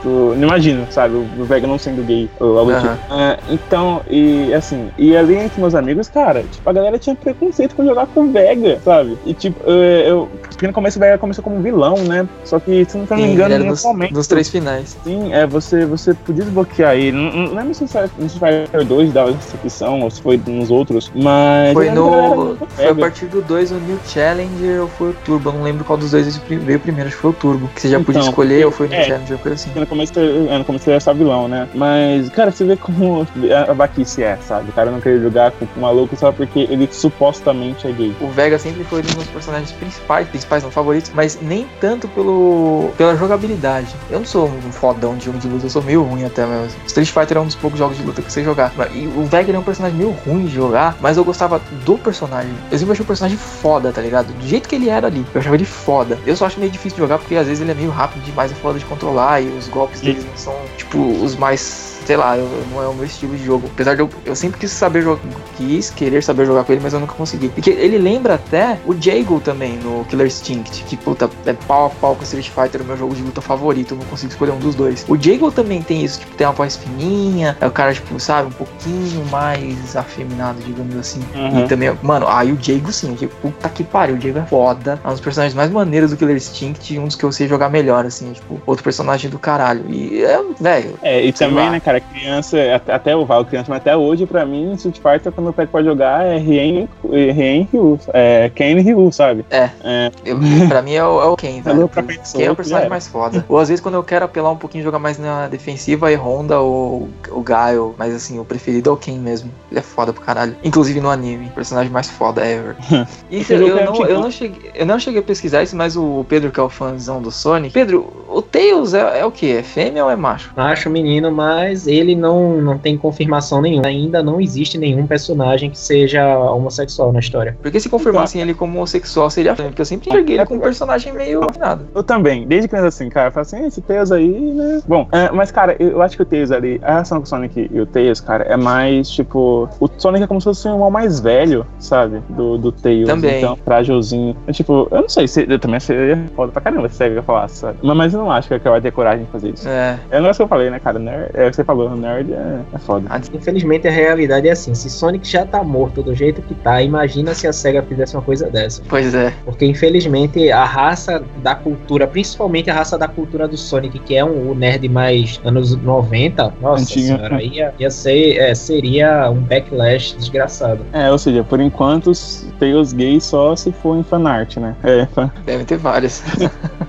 tu, 0.02 0.35
não 0.37 0.49
imagino, 0.49 0.87
sabe? 0.90 1.17
O 1.17 1.45
Vega 1.45 1.67
não 1.67 1.78
sendo 1.78 2.05
gay 2.05 2.31
ou 2.38 2.59
algo 2.59 2.71
uhum. 2.71 2.81
tipo. 2.81 2.93
Uh, 2.93 3.38
então, 3.50 4.00
e 4.09 4.55
assim, 4.55 4.90
e 4.97 5.17
ali 5.17 5.35
entre 5.35 5.61
meus 5.61 5.75
amigos, 5.75 6.09
cara, 6.09 6.43
tipo, 6.43 6.69
a 6.69 6.73
galera 6.73 6.99
tinha 6.99 7.17
preconceito 7.17 7.75
com 7.75 7.85
jogar 7.85 8.07
com 8.07 8.21
o 8.21 8.33
Vega, 8.33 8.78
sabe? 8.85 9.19
E 9.26 9.35
tipo, 9.35 9.61
eu, 9.69 9.75
eu 9.75 10.28
porque 10.59 10.67
no 10.67 10.73
começo 10.73 10.99
o 10.99 11.00
Vega 11.00 11.19
começou 11.19 11.43
como 11.43 11.61
vilão, 11.61 11.97
né? 11.99 12.28
Só 12.45 12.59
que, 12.59 12.85
se 12.85 12.99
não 12.99 13.07
me 13.17 13.23
engano, 13.23 13.59
no 13.59 13.67
nos, 13.67 13.85
momento. 13.85 14.12
Nos 14.12 14.26
três 14.26 14.49
finais. 14.49 14.97
Sim, 15.05 15.33
é, 15.33 15.47
você, 15.47 15.87
você 15.87 16.14
podia 16.14 16.43
desbloquear 16.43 16.97
ele. 16.97 17.12
Não, 17.12 17.31
não 17.31 17.55
lembro 17.55 17.75
se 17.75 17.83
no 17.83 18.26
Street 18.26 18.67
Fighter 18.67 18.85
2 18.85 19.12
dava 19.12 19.31
essa 19.31 19.57
opção 19.57 20.00
ou 20.00 20.11
se 20.11 20.21
foi 20.21 20.40
nos 20.47 20.69
outros, 20.69 21.12
mas. 21.14 21.73
Foi 21.75 21.88
no. 21.90 22.57
Foi 22.76 22.88
a 22.88 22.95
partir 22.95 23.26
do 23.26 23.42
2 23.42 23.73
o 23.73 23.75
New 23.75 23.99
Challenger 24.07 24.83
ou 24.83 24.88
foi 24.88 25.11
o 25.11 25.12
Turbo? 25.25 25.49
Eu 25.49 25.54
não 25.54 25.62
lembro 25.62 25.85
qual 25.85 25.99
dos 25.99 26.11
dois 26.11 26.37
veio 26.37 26.78
primeiro, 26.78 27.09
acho 27.09 27.16
que 27.16 27.23
foi 27.23 27.30
o 27.30 27.35
Turbo. 27.35 27.68
Que 27.75 27.80
você 27.80 27.88
já 27.88 27.97
então, 27.99 28.04
podia 28.04 28.28
escolher 28.28 28.66
ou 28.66 28.71
foi 28.71 28.87
o 28.87 28.90
New 28.90 28.99
é, 28.99 29.04
Challenger, 29.04 29.38
coisa 29.38 29.54
assim. 29.54 29.78
No 29.78 29.87
começo, 29.87 30.12
é, 30.16 30.59
no 30.59 30.64
começo 30.64 30.90
era 30.90 31.00
só 31.00 31.12
vilão, 31.12 31.49
né? 31.49 31.68
Mas, 31.75 32.28
cara, 32.30 32.50
você 32.50 32.64
vê 32.64 32.76
como 32.76 33.26
a 33.68 33.75
baquice 33.75 34.23
é, 34.23 34.37
sabe? 34.37 34.71
O 34.71 34.73
cara 34.73 34.90
não 34.90 35.00
queria 35.00 35.21
jogar 35.21 35.50
com 35.52 35.66
o 35.76 35.80
maluco 35.80 36.16
só 36.16 36.30
porque 36.30 36.61
ele 36.61 36.88
supostamente 36.90 37.87
é 37.87 37.92
gay. 37.92 38.14
O 38.21 38.28
Vega 38.28 38.59
sempre 38.59 38.85
foi 38.85 39.00
um 39.00 39.02
dos 39.02 39.26
personagens 39.26 39.73
principais, 39.73 40.28
principais 40.28 40.62
não 40.62 40.71
favoritos, 40.71 41.11
mas 41.14 41.38
nem 41.40 41.66
tanto 41.80 42.07
pelo 42.09 42.90
pela 42.97 43.16
jogabilidade. 43.16 43.95
Eu 44.11 44.21
não 44.21 44.26
sou 44.26 44.47
um 44.49 44.73
fodão 44.73 45.16
de 45.16 45.26
jogo 45.26 45.38
de 45.38 45.49
luta, 45.49 45.66
eu 45.66 45.71
sou 45.71 45.83
meio 45.83 46.02
ruim 46.02 46.25
até 46.25 46.47
mesmo. 46.47 46.78
Street 46.87 47.09
Fighter 47.09 47.37
é 47.37 47.40
um 47.40 47.47
dos 47.47 47.54
poucos 47.54 47.78
jogos 47.78 47.97
de 47.97 48.02
luta 48.02 48.23
que 48.23 48.33
você 48.33 48.42
jogar. 48.42 48.73
E 48.92 49.07
o 49.07 49.25
Vega 49.25 49.52
é 49.52 49.59
um 49.59 49.62
personagem 49.62 49.97
meio 49.97 50.11
ruim 50.11 50.47
de 50.47 50.54
jogar, 50.54 50.97
mas 51.00 51.16
eu 51.16 51.25
gostava 51.25 51.61
do 51.85 51.99
personagem. 51.99 52.53
Eu 52.71 52.79
sempre 52.79 52.93
achei 52.93 53.03
o 53.03 53.07
personagem 53.07 53.39
foda, 53.39 53.93
tá 53.93 54.01
ligado? 54.01 54.33
Do 54.33 54.47
jeito 54.47 54.69
que 54.69 54.75
ele 54.75 54.89
era 54.89 55.07
ali, 55.07 55.25
eu 55.35 55.41
achava 55.41 55.57
ele 55.57 55.65
foda. 55.65 56.19
Eu 56.27 56.37
só 56.37 56.47
acho 56.47 56.59
meio 56.59 56.71
difícil 56.71 56.97
de 56.97 57.03
jogar 57.03 57.19
porque 57.19 57.37
às 57.37 57.47
vezes 57.47 57.61
ele 57.61 57.71
é 57.71 57.75
meio 57.75 57.91
rápido 57.91 58.23
demais, 58.25 58.53
é 58.53 58.55
foda 58.55 58.79
de 58.79 58.85
controlar 58.85 59.41
e 59.41 59.49
os 59.49 59.69
golpes 59.69 60.01
dele 60.01 60.25
não 60.29 60.37
são, 60.37 60.55
tipo, 60.77 60.99
os 60.99 61.37
mais 61.37 61.98
sei 62.09 62.17
lá, 62.17 62.38
eu, 62.38 62.49
não 62.73 62.83
é 62.83 62.88
o 62.88 62.95
meu 62.95 63.05
estilo 63.05 63.37
de 63.37 63.45
jogo. 63.45 63.69
Apesar 63.71 63.95
de 63.95 64.00
eu, 64.00 64.09
eu 64.25 64.35
sempre 64.35 64.59
quis 64.59 64.71
saber 64.71 65.03
jogar, 65.03 65.21
quis 65.59 65.91
querer 65.91 66.23
saber 66.23 66.47
jogar 66.47 66.65
com 66.65 66.73
ele, 66.73 66.81
mas 66.83 66.95
eu 66.95 67.00
nunca 67.00 67.12
consegui. 67.12 67.50
Porque 67.50 67.69
ele 67.69 67.99
lembra 67.99 68.37
até 68.37 68.79
o 68.87 68.95
Jago 68.99 69.38
também 69.41 69.77
no 69.77 70.07
Killer 70.07 70.27
Instinct, 70.27 70.85
que 70.85 70.97
puta, 70.97 71.29
é 71.45 71.53
pau 71.53 71.88
a 71.88 71.91
pau 71.91 72.17
com 72.17 72.23
Street 72.23 72.49
Fighter, 72.49 72.81
o 72.81 72.85
meu 72.87 72.97
jogo 72.97 73.15
de 73.15 73.21
luta 73.21 73.43
favorito, 73.43 73.93
eu 73.93 73.99
não 73.99 74.07
consigo 74.07 74.33
escolher 74.33 74.53
um 74.53 74.59
dos 74.59 74.75
dois. 74.75 75.05
O 75.07 75.23
Jago 75.23 75.53
também 75.53 75.83
tem 75.83 76.03
isso, 76.03 76.21
tipo, 76.21 76.35
tem 76.35 76.47
uma 76.47 76.55
voz 76.55 76.77
fininha, 76.77 77.55
é 77.61 77.67
o 77.67 77.71
cara, 77.71 77.93
tipo, 77.93 78.19
sabe, 78.19 78.49
um 78.49 78.53
pouquinho 78.53 79.27
mais 79.27 79.95
afeminado, 79.95 80.61
digamos 80.65 80.97
assim. 80.97 81.21
Uhum. 81.35 81.67
E 81.67 81.69
também, 81.69 81.95
mano, 82.03 82.27
aí 82.27 82.50
o 82.50 82.59
Jago 82.59 82.91
sim, 82.91 83.15
tipo, 83.17 83.37
puta 83.43 83.69
que 83.69 83.85
pariu, 83.85 84.17
o 84.17 84.21
Jago 84.21 84.38
é 84.38 84.47
foda, 84.47 84.99
é 85.05 85.07
um 85.07 85.11
dos 85.11 85.21
personagens 85.21 85.55
mais 85.55 85.71
maneiros 85.71 86.11
do 86.11 86.17
Killer 86.17 86.37
Instinct 86.37 86.95
e 86.95 86.99
um 86.99 87.05
dos 87.05 87.17
que 87.17 87.25
eu 87.25 87.33
sei 87.33 87.47
jogar 87.47 87.69
melhor, 87.69 88.07
assim, 88.07 88.33
tipo, 88.33 88.59
outro 88.65 88.83
personagem 88.83 89.31
do 89.31 89.38
caralho. 89.38 89.85
E 89.91 90.25
é, 90.25 90.43
velho. 90.59 90.99
É, 91.03 91.23
e 91.23 91.33
também, 91.35 91.67
lá. 91.67 91.73
né, 91.73 91.81
cara, 91.81 91.98
criança, 92.00 92.57
até 92.88 93.12
eu 93.14 93.26
falo 93.26 93.45
criança, 93.45 93.67
mas 93.69 93.78
até 93.78 93.97
hoje, 93.97 94.26
pra 94.26 94.45
mim, 94.45 94.73
Street 94.75 94.97
Fighter, 94.97 95.33
quando 95.33 95.49
eu 95.49 95.52
pego 95.52 95.71
pra 95.71 95.83
jogar, 95.83 96.25
é 96.25 96.38
Rien, 96.38 96.88
Rien 97.05 97.69
Ryu, 97.73 97.99
é 98.12 98.50
Ken 98.55 98.81
Ryu, 98.81 99.11
sabe? 99.12 99.45
É. 99.50 99.71
é. 99.83 100.11
Eu, 100.25 100.38
pra 100.69 100.83
mim 100.83 100.95
é 100.95 101.05
o, 101.05 101.21
é 101.21 101.25
o 101.26 101.37
Ken, 101.37 101.61
velho. 101.61 101.88
Ken 101.88 102.45
é 102.45 102.50
o 102.50 102.57
personagem 102.57 102.87
é. 102.87 102.90
mais 102.90 103.07
foda. 103.07 103.45
Ou 103.49 103.59
às 103.59 103.69
vezes 103.69 103.83
quando 103.83 103.95
eu 103.95 104.02
quero 104.02 104.25
apelar 104.25 104.50
um 104.50 104.57
pouquinho 104.57 104.85
jogar 104.85 104.99
mais 104.99 105.19
na 105.19 105.49
defensiva, 105.49 106.11
é 106.11 106.14
Honda 106.14 106.61
ou 106.61 107.09
o 107.31 107.40
Gaio, 107.40 107.95
mas 107.99 108.14
assim, 108.14 108.38
o 108.38 108.45
preferido 108.45 108.90
é 108.90 108.93
o 108.93 108.97
Ken 108.97 109.19
mesmo. 109.19 109.50
Ele 109.71 109.81
é 109.81 109.83
foda 109.83 110.12
pro 110.12 110.23
caralho. 110.23 110.57
Inclusive 110.62 111.00
no 111.00 111.11
anime, 111.11 111.50
personagem 111.55 111.90
mais 111.90 112.09
foda 112.09 112.47
ever. 112.47 112.76
Isso, 113.31 113.52
eu, 113.52 113.69
eu, 113.69 113.85
não, 113.85 114.07
eu, 114.07 114.21
não 114.21 114.31
cheguei, 114.31 114.71
eu 114.75 114.87
não 114.87 114.99
cheguei 114.99 115.21
a 115.21 115.23
pesquisar 115.23 115.62
isso, 115.62 115.76
mas 115.76 115.97
o 115.97 116.25
Pedro, 116.28 116.50
que 116.50 116.59
é 116.59 116.62
o 116.62 116.69
fãzão 116.69 117.21
do 117.21 117.31
Sonic. 117.31 117.73
Pedro, 117.73 118.26
o 118.28 118.40
Tails 118.40 118.95
é, 118.95 119.21
é 119.21 119.25
o 119.25 119.31
que? 119.31 119.52
É 119.52 119.62
fêmea 119.62 120.05
ou 120.05 120.11
é 120.11 120.17
macho? 120.17 120.52
Macho, 120.57 120.88
menino, 120.88 121.31
mas 121.31 121.87
ele 121.88 122.14
não, 122.14 122.61
não 122.61 122.78
tem 122.78 122.97
confirmação 122.97 123.61
nenhuma. 123.61 123.88
Ainda 123.88 124.23
não 124.23 124.40
existe 124.40 124.78
nenhum 124.78 125.07
personagem 125.07 125.71
que 125.71 125.78
seja 125.78 126.38
homossexual 126.38 127.12
na 127.12 127.21
história. 127.21 127.57
Porque 127.61 127.80
se 127.80 127.88
confirmassem 127.88 128.40
ele 128.40 128.54
como 128.54 128.76
homossexual 128.76 129.30
seria 129.30 129.57
fêmea, 129.57 129.71
porque 129.71 129.83
eu 129.83 129.87
sempre 129.87 130.09
enxerguei 130.09 130.37
ele 130.37 130.47
como 130.47 130.61
um 130.61 130.62
personagem 130.62 131.12
meio 131.12 131.45
afinado. 131.45 131.87
Eu 131.95 132.02
também, 132.02 132.47
desde 132.47 132.68
criança 132.68 132.88
assim, 132.88 133.09
cara, 133.09 133.28
eu 133.28 133.33
falo 133.33 133.42
assim, 133.42 133.66
esse 133.66 133.80
Tails 133.80 134.12
aí, 134.12 134.28
né? 134.28 134.80
Bom, 134.87 135.09
é, 135.12 135.30
mas 135.30 135.50
cara, 135.50 135.76
eu 135.78 136.00
acho 136.02 136.16
que 136.16 136.23
o 136.23 136.26
Tails 136.26 136.50
ali, 136.50 136.80
a 136.83 136.92
relação 136.92 137.18
com 137.18 137.25
o 137.25 137.26
Sonic 137.26 137.68
e 137.73 137.80
o 137.80 137.87
Tails, 137.87 138.21
cara, 138.21 138.45
é 138.45 138.57
mais 138.57 139.11
tipo. 139.11 139.68
O 139.80 139.88
Sonic 139.99 140.25
é 140.25 140.26
como 140.26 140.40
se 140.40 140.45
fosse 140.45 140.68
um 140.68 140.75
irmão 140.75 140.90
mais 140.90 141.21
velho, 141.21 141.66
sabe? 141.78 142.21
Do, 142.28 142.57
do 142.59 142.71
Tails. 142.71 143.09
Também. 143.09 143.38
Então, 143.38 143.57
frágilzinho. 143.57 144.37
É, 144.47 144.52
tipo, 144.52 144.87
eu 144.90 145.02
não 145.02 145.09
sei 145.09 145.26
se 145.26 145.47
eu 145.49 145.59
também 145.59 145.80
seria 145.80 146.25
foda 146.37 146.52
pra 146.52 146.61
caramba 146.61 146.88
se 146.88 146.97
você 146.97 147.09
ia 147.09 147.23
falar, 147.23 147.49
sabe? 147.49 147.78
Mas, 147.83 147.97
mas 147.97 148.12
não 148.12 148.28
não 148.28 148.33
acho 148.33 148.49
que 148.49 148.54
ela 148.54 148.73
vai 148.73 148.80
ter 148.80 148.92
coragem 148.92 149.25
de 149.25 149.30
fazer 149.30 149.50
isso. 149.54 149.68
É. 149.68 149.99
É 150.11 150.18
o 150.18 150.21
negócio 150.21 150.40
que 150.40 150.42
eu 150.42 150.49
falei, 150.49 150.71
né, 150.71 150.78
cara? 150.78 150.99
Nerd, 150.99 151.30
é 151.35 151.47
o 151.47 151.50
que 151.50 151.57
você 151.57 151.64
falou, 151.64 151.78
nerd 151.97 152.33
é, 152.33 152.61
é 152.73 152.79
foda. 152.79 153.09
Infelizmente 153.33 153.87
a 153.87 153.91
realidade 153.91 154.49
é 154.49 154.53
assim, 154.53 154.75
se 154.75 154.89
Sonic 154.91 155.29
já 155.29 155.45
tá 155.45 155.63
morto 155.63 156.03
do 156.03 156.15
jeito 156.15 156.43
que 156.43 156.55
tá, 156.55 156.83
imagina 156.83 157.35
se 157.35 157.47
a 157.47 157.53
SEGA 157.53 157.83
fizesse 157.83 158.15
uma 158.17 158.23
coisa 158.23 158.49
dessa. 158.49 158.83
Pois 158.89 159.15
é. 159.15 159.33
Porque 159.45 159.65
infelizmente 159.65 160.51
a 160.51 160.65
raça 160.65 161.23
da 161.43 161.55
cultura, 161.55 162.07
principalmente 162.07 162.71
a 162.71 162.75
raça 162.75 162.99
da 162.99 163.09
cultura 163.09 163.47
do 163.47 163.57
Sonic, 163.57 163.99
que 164.01 164.17
é 164.17 164.25
um, 164.25 164.51
o 164.51 164.55
nerd 164.55 164.89
mais 164.89 165.41
anos 165.45 165.77
90, 165.77 166.55
nossa 166.61 166.83
Antiga. 166.83 167.17
senhora, 167.17 167.43
ia, 167.43 167.75
ia 167.79 167.91
ser, 167.91 168.37
é, 168.39 168.55
seria 168.55 169.31
um 169.31 169.41
backlash 169.41 170.17
desgraçado. 170.17 170.81
É, 170.93 171.11
ou 171.11 171.19
seja, 171.19 171.45
por 171.45 171.61
enquanto 171.61 172.13
tem 172.59 172.75
os 172.75 172.93
gays 172.93 173.25
só 173.25 173.55
se 173.55 173.73
for 173.73 173.97
em 173.97 174.03
fanart, 174.03 174.57
né? 174.57 174.75
É, 174.83 175.07
fan... 175.07 175.31
Deve 175.45 175.65
ter 175.65 175.77
várias. 175.79 176.23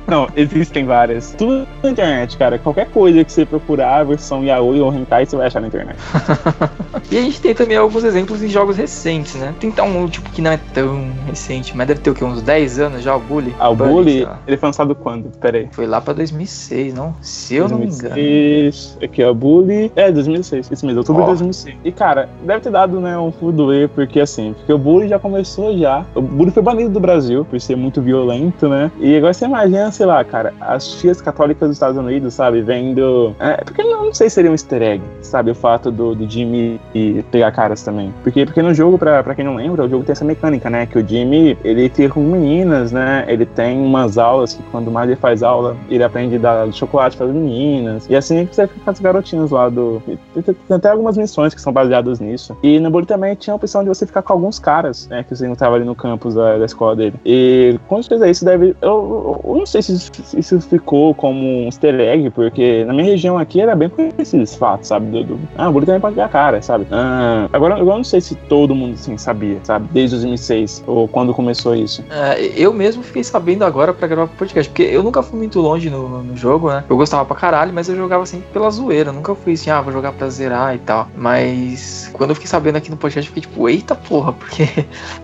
Não, 0.08 0.28
existem 0.36 0.86
várias. 0.86 1.36
Tudo 1.38 1.68
na 1.84 1.90
internet, 1.92 2.38
cara. 2.38 2.58
Qualquer 2.58 2.88
coisa 2.88 3.24
que 3.24 3.32
você 3.32 3.46
procurar, 3.46 4.00
a 4.00 4.04
versão 4.04 4.44
yaoi 4.70 4.82
ou 4.82 4.94
hentai, 4.94 5.26
você 5.26 5.36
vai 5.36 5.48
achar 5.48 5.60
na 5.60 5.68
internet. 5.68 5.98
e 7.12 7.18
a 7.18 7.22
gente 7.22 7.42
tem 7.42 7.54
também 7.54 7.78
alguns 7.78 8.04
exemplos 8.04 8.42
em 8.44 8.48
jogos 8.48 8.78
recentes, 8.78 9.36
né? 9.36 9.54
Tem 9.60 9.74
um 9.80 10.08
tipo 10.08 10.30
que 10.30 10.42
não 10.42 10.52
é 10.52 10.60
tão 10.74 11.12
recente, 11.26 11.76
mas 11.76 11.88
deve 11.88 12.02
ter 12.02 12.10
o 12.10 12.14
quê? 12.14 12.24
Uns 12.24 12.42
10 12.42 12.80
anos 12.80 13.04
já, 13.04 13.16
o 13.16 13.20
Bully? 13.20 13.56
Ah, 13.60 13.70
o 13.70 13.76
Bully, 13.76 14.24
Bully, 14.24 14.28
ele 14.48 14.58
foi 14.58 14.68
lançado 14.68 14.96
quando? 14.96 15.30
Pera 15.38 15.58
aí. 15.58 15.70
Foi 15.72 15.86
lá 15.86 16.02
pra 16.02 16.14
2006, 16.14 16.94
não? 16.94 17.16
Se 17.22 17.56
eu 17.56 17.68
não 17.68 17.80
me 17.80 17.86
engano. 17.86 18.16
2006. 18.16 18.98
Aqui, 19.04 19.24
ó, 19.24 19.34
Bully. 19.34 19.92
É, 19.96 20.12
2006. 20.12 20.72
Isso 20.72 20.86
mesmo, 20.86 21.00
outubro 21.00 21.24
Ó. 21.24 21.26
de 21.26 21.32
2006. 21.32 21.78
E, 21.84 21.92
cara, 21.92 22.30
deve 22.44 22.62
ter 22.62 22.72
dado, 22.72 23.00
né, 23.00 23.18
um 23.18 23.32
fudoê, 23.32 23.88
porque 23.88 24.20
assim, 24.20 24.54
porque 24.54 24.72
o 24.72 24.78
Bully 24.78 25.08
já 25.08 25.20
começou 25.20 25.78
já. 25.78 26.06
O 26.16 26.22
Bully 26.22 26.52
foi 26.52 26.64
banido 26.64 26.90
do 26.90 27.00
Brasil 27.00 27.46
por 27.46 27.60
ser 27.60 27.76
muito 27.76 28.02
violento, 28.02 28.68
né? 28.68 28.92
E 29.00 29.16
agora 29.18 29.34
você 29.34 29.46
imagina, 29.46 29.92
sei 29.92 30.06
lá, 30.06 30.24
cara, 30.24 30.54
as 30.60 30.88
tias 31.00 31.22
católicas 31.22 31.68
dos 31.68 31.76
Estados 31.76 31.98
Unidos, 31.98 32.34
sabe, 32.34 32.62
vendo. 32.62 33.36
É, 33.40 33.64
porque 33.64 33.84
não, 33.84 34.06
não 34.06 34.14
sei 34.14 34.30
se 34.30 34.36
seria 34.36 34.52
um 34.52 34.56
easter 34.60 34.82
egg, 34.82 35.04
sabe, 35.22 35.52
o 35.52 35.56
fato 35.56 35.92
do, 35.92 36.14
do 36.14 36.30
Jimmy 36.30 36.80
pegar 37.32 37.52
caras 37.52 37.82
também. 37.82 38.14
Porque, 38.24 38.46
porque 38.46 38.62
no 38.62 38.74
jogo, 38.74 38.98
pra, 38.98 39.24
pra 39.24 39.34
quem 39.36 39.46
não 39.46 39.56
lembra, 39.56 39.86
o 39.86 39.90
jogo 39.90 40.04
tem 40.04 40.14
essa 40.14 40.26
mecânica, 40.26 40.70
né? 40.70 40.86
Que 40.86 41.00
o 41.00 41.08
Jimmy, 41.08 41.58
ele 41.64 41.90
fica 41.90 42.14
com 42.14 42.22
meninas, 42.22 42.92
né? 42.92 43.26
Ele 43.28 43.46
tem 43.46 43.80
umas 43.80 44.18
aulas 44.18 44.54
que 44.54 44.64
quando 44.64 44.92
mais 44.92 45.10
ele 45.10 45.16
faz 45.16 45.42
aula, 45.42 45.76
ele 45.90 46.04
aprende 46.04 46.36
a 46.36 46.40
dar 46.40 46.74
chocolate 46.74 47.18
para 47.18 47.28
as 47.28 47.34
meninas. 47.34 48.08
E 48.10 48.16
assim 48.16 48.46
que 48.46 48.56
você 48.56 48.68
fica 48.68 48.80
com 48.84 48.90
as 48.90 49.00
garotinhas 49.00 49.52
lá 49.52 49.70
do. 49.70 50.02
Tem, 50.34 50.56
até 50.70 50.90
algumas 50.90 51.18
missões 51.18 51.54
que 51.54 51.62
são 51.62 51.72
baseadas 51.72 52.20
nisso. 52.20 52.58
E 52.62 52.80
no 52.80 52.90
Bully 52.90 53.06
também 53.06 53.36
tinha 53.36 53.54
a 53.54 53.56
opção 53.56 53.84
de 53.84 53.90
você 53.90 54.06
ficar 54.06 54.22
com 54.22 54.34
alguns 54.34 54.60
caras, 54.60 55.08
né? 55.08 55.24
Que 55.24 55.36
você 55.36 55.46
encontrava 55.46 55.76
ali 55.76 55.86
no 55.86 55.96
campus 55.96 56.36
da, 56.36 56.58
da 56.58 56.66
escola 56.66 56.96
dele. 56.96 57.16
E 57.26 57.80
com 57.88 58.02
certeza 58.02 58.30
isso 58.30 58.46
deve. 58.46 58.76
Eu, 58.82 59.42
eu 59.44 59.56
não 59.56 59.66
sei 59.66 59.82
se 59.82 60.12
isso 60.38 60.62
ficou 60.62 61.14
como 61.14 61.40
um 61.40 61.66
easter 61.66 62.00
egg, 62.00 62.30
porque 62.32 62.84
na 62.86 62.94
minha 62.94 63.06
região 63.06 63.38
aqui 63.38 63.62
era 63.62 63.76
bem 63.76 63.90
conhecido 63.90 64.44
esse 64.50 64.58
fato, 64.58 64.84
sabe? 64.86 65.06
Do, 65.12 65.24
do- 65.36 65.40
ah, 65.58 65.70
o 65.70 65.72
Bully 65.74 65.86
também 65.86 66.02
pode 66.02 66.16
pegar 66.16 66.30
cara, 66.30 66.62
sabe? 66.62 66.86
Ah, 66.92 67.48
agora, 67.54 67.76
agora 67.76 67.92
eu 67.94 67.98
não 67.98 68.04
sei 68.04 68.22
se 68.22 68.36
todo 68.36 68.74
mundo 68.76 68.94
assim 68.96 69.18
sabia, 69.18 69.58
sabe? 69.64 69.88
Desde 69.92 70.16
2006, 70.18 70.84
ou 70.88 71.08
quando 71.08 71.34
começou 71.34 71.76
isso. 71.76 72.04
É, 72.10 72.40
eu 72.56 72.74
mesmo 72.74 73.04
fiquei 73.04 73.24
sabendo 73.24 73.64
agora 73.64 73.94
pra 73.94 74.08
gravar 74.08 74.28
podcast, 74.38 74.70
porque 74.70 74.84
eu 74.84 75.04
nunca 75.04 75.22
fui 75.24 75.38
muito 75.38 75.60
longe 75.60 75.90
no, 75.90 76.24
no 76.24 76.36
jogo, 76.38 76.70
né? 76.70 76.84
Eu 76.90 76.98
gostava 76.98 77.24
pra 77.26 77.36
caralho, 77.36 77.72
mas 77.74 77.88
eu 77.90 77.96
jogava 77.96 78.26
sempre 78.26 78.48
pela 78.52 78.70
zoeira. 78.70 79.12
Nunca 79.12 79.34
fui 79.36 79.54
assim, 79.54 79.70
ah, 79.70 79.82
vou 79.82 79.94
jogar 79.94 80.12
pra 80.14 80.30
zerar 80.30 80.76
e 80.76 80.80
tal. 80.80 81.08
Mas 81.16 82.10
quando 82.14 82.32
eu 82.32 82.36
fiquei 82.36 82.50
sabendo 82.50 82.78
aqui 82.78 82.90
no 82.90 82.98
podcast, 82.98 83.30
eu 83.30 83.34
fiquei 83.36 83.50
tipo, 83.50 83.70
eita 83.70 83.96
porra, 83.96 84.34
porque 84.40 84.68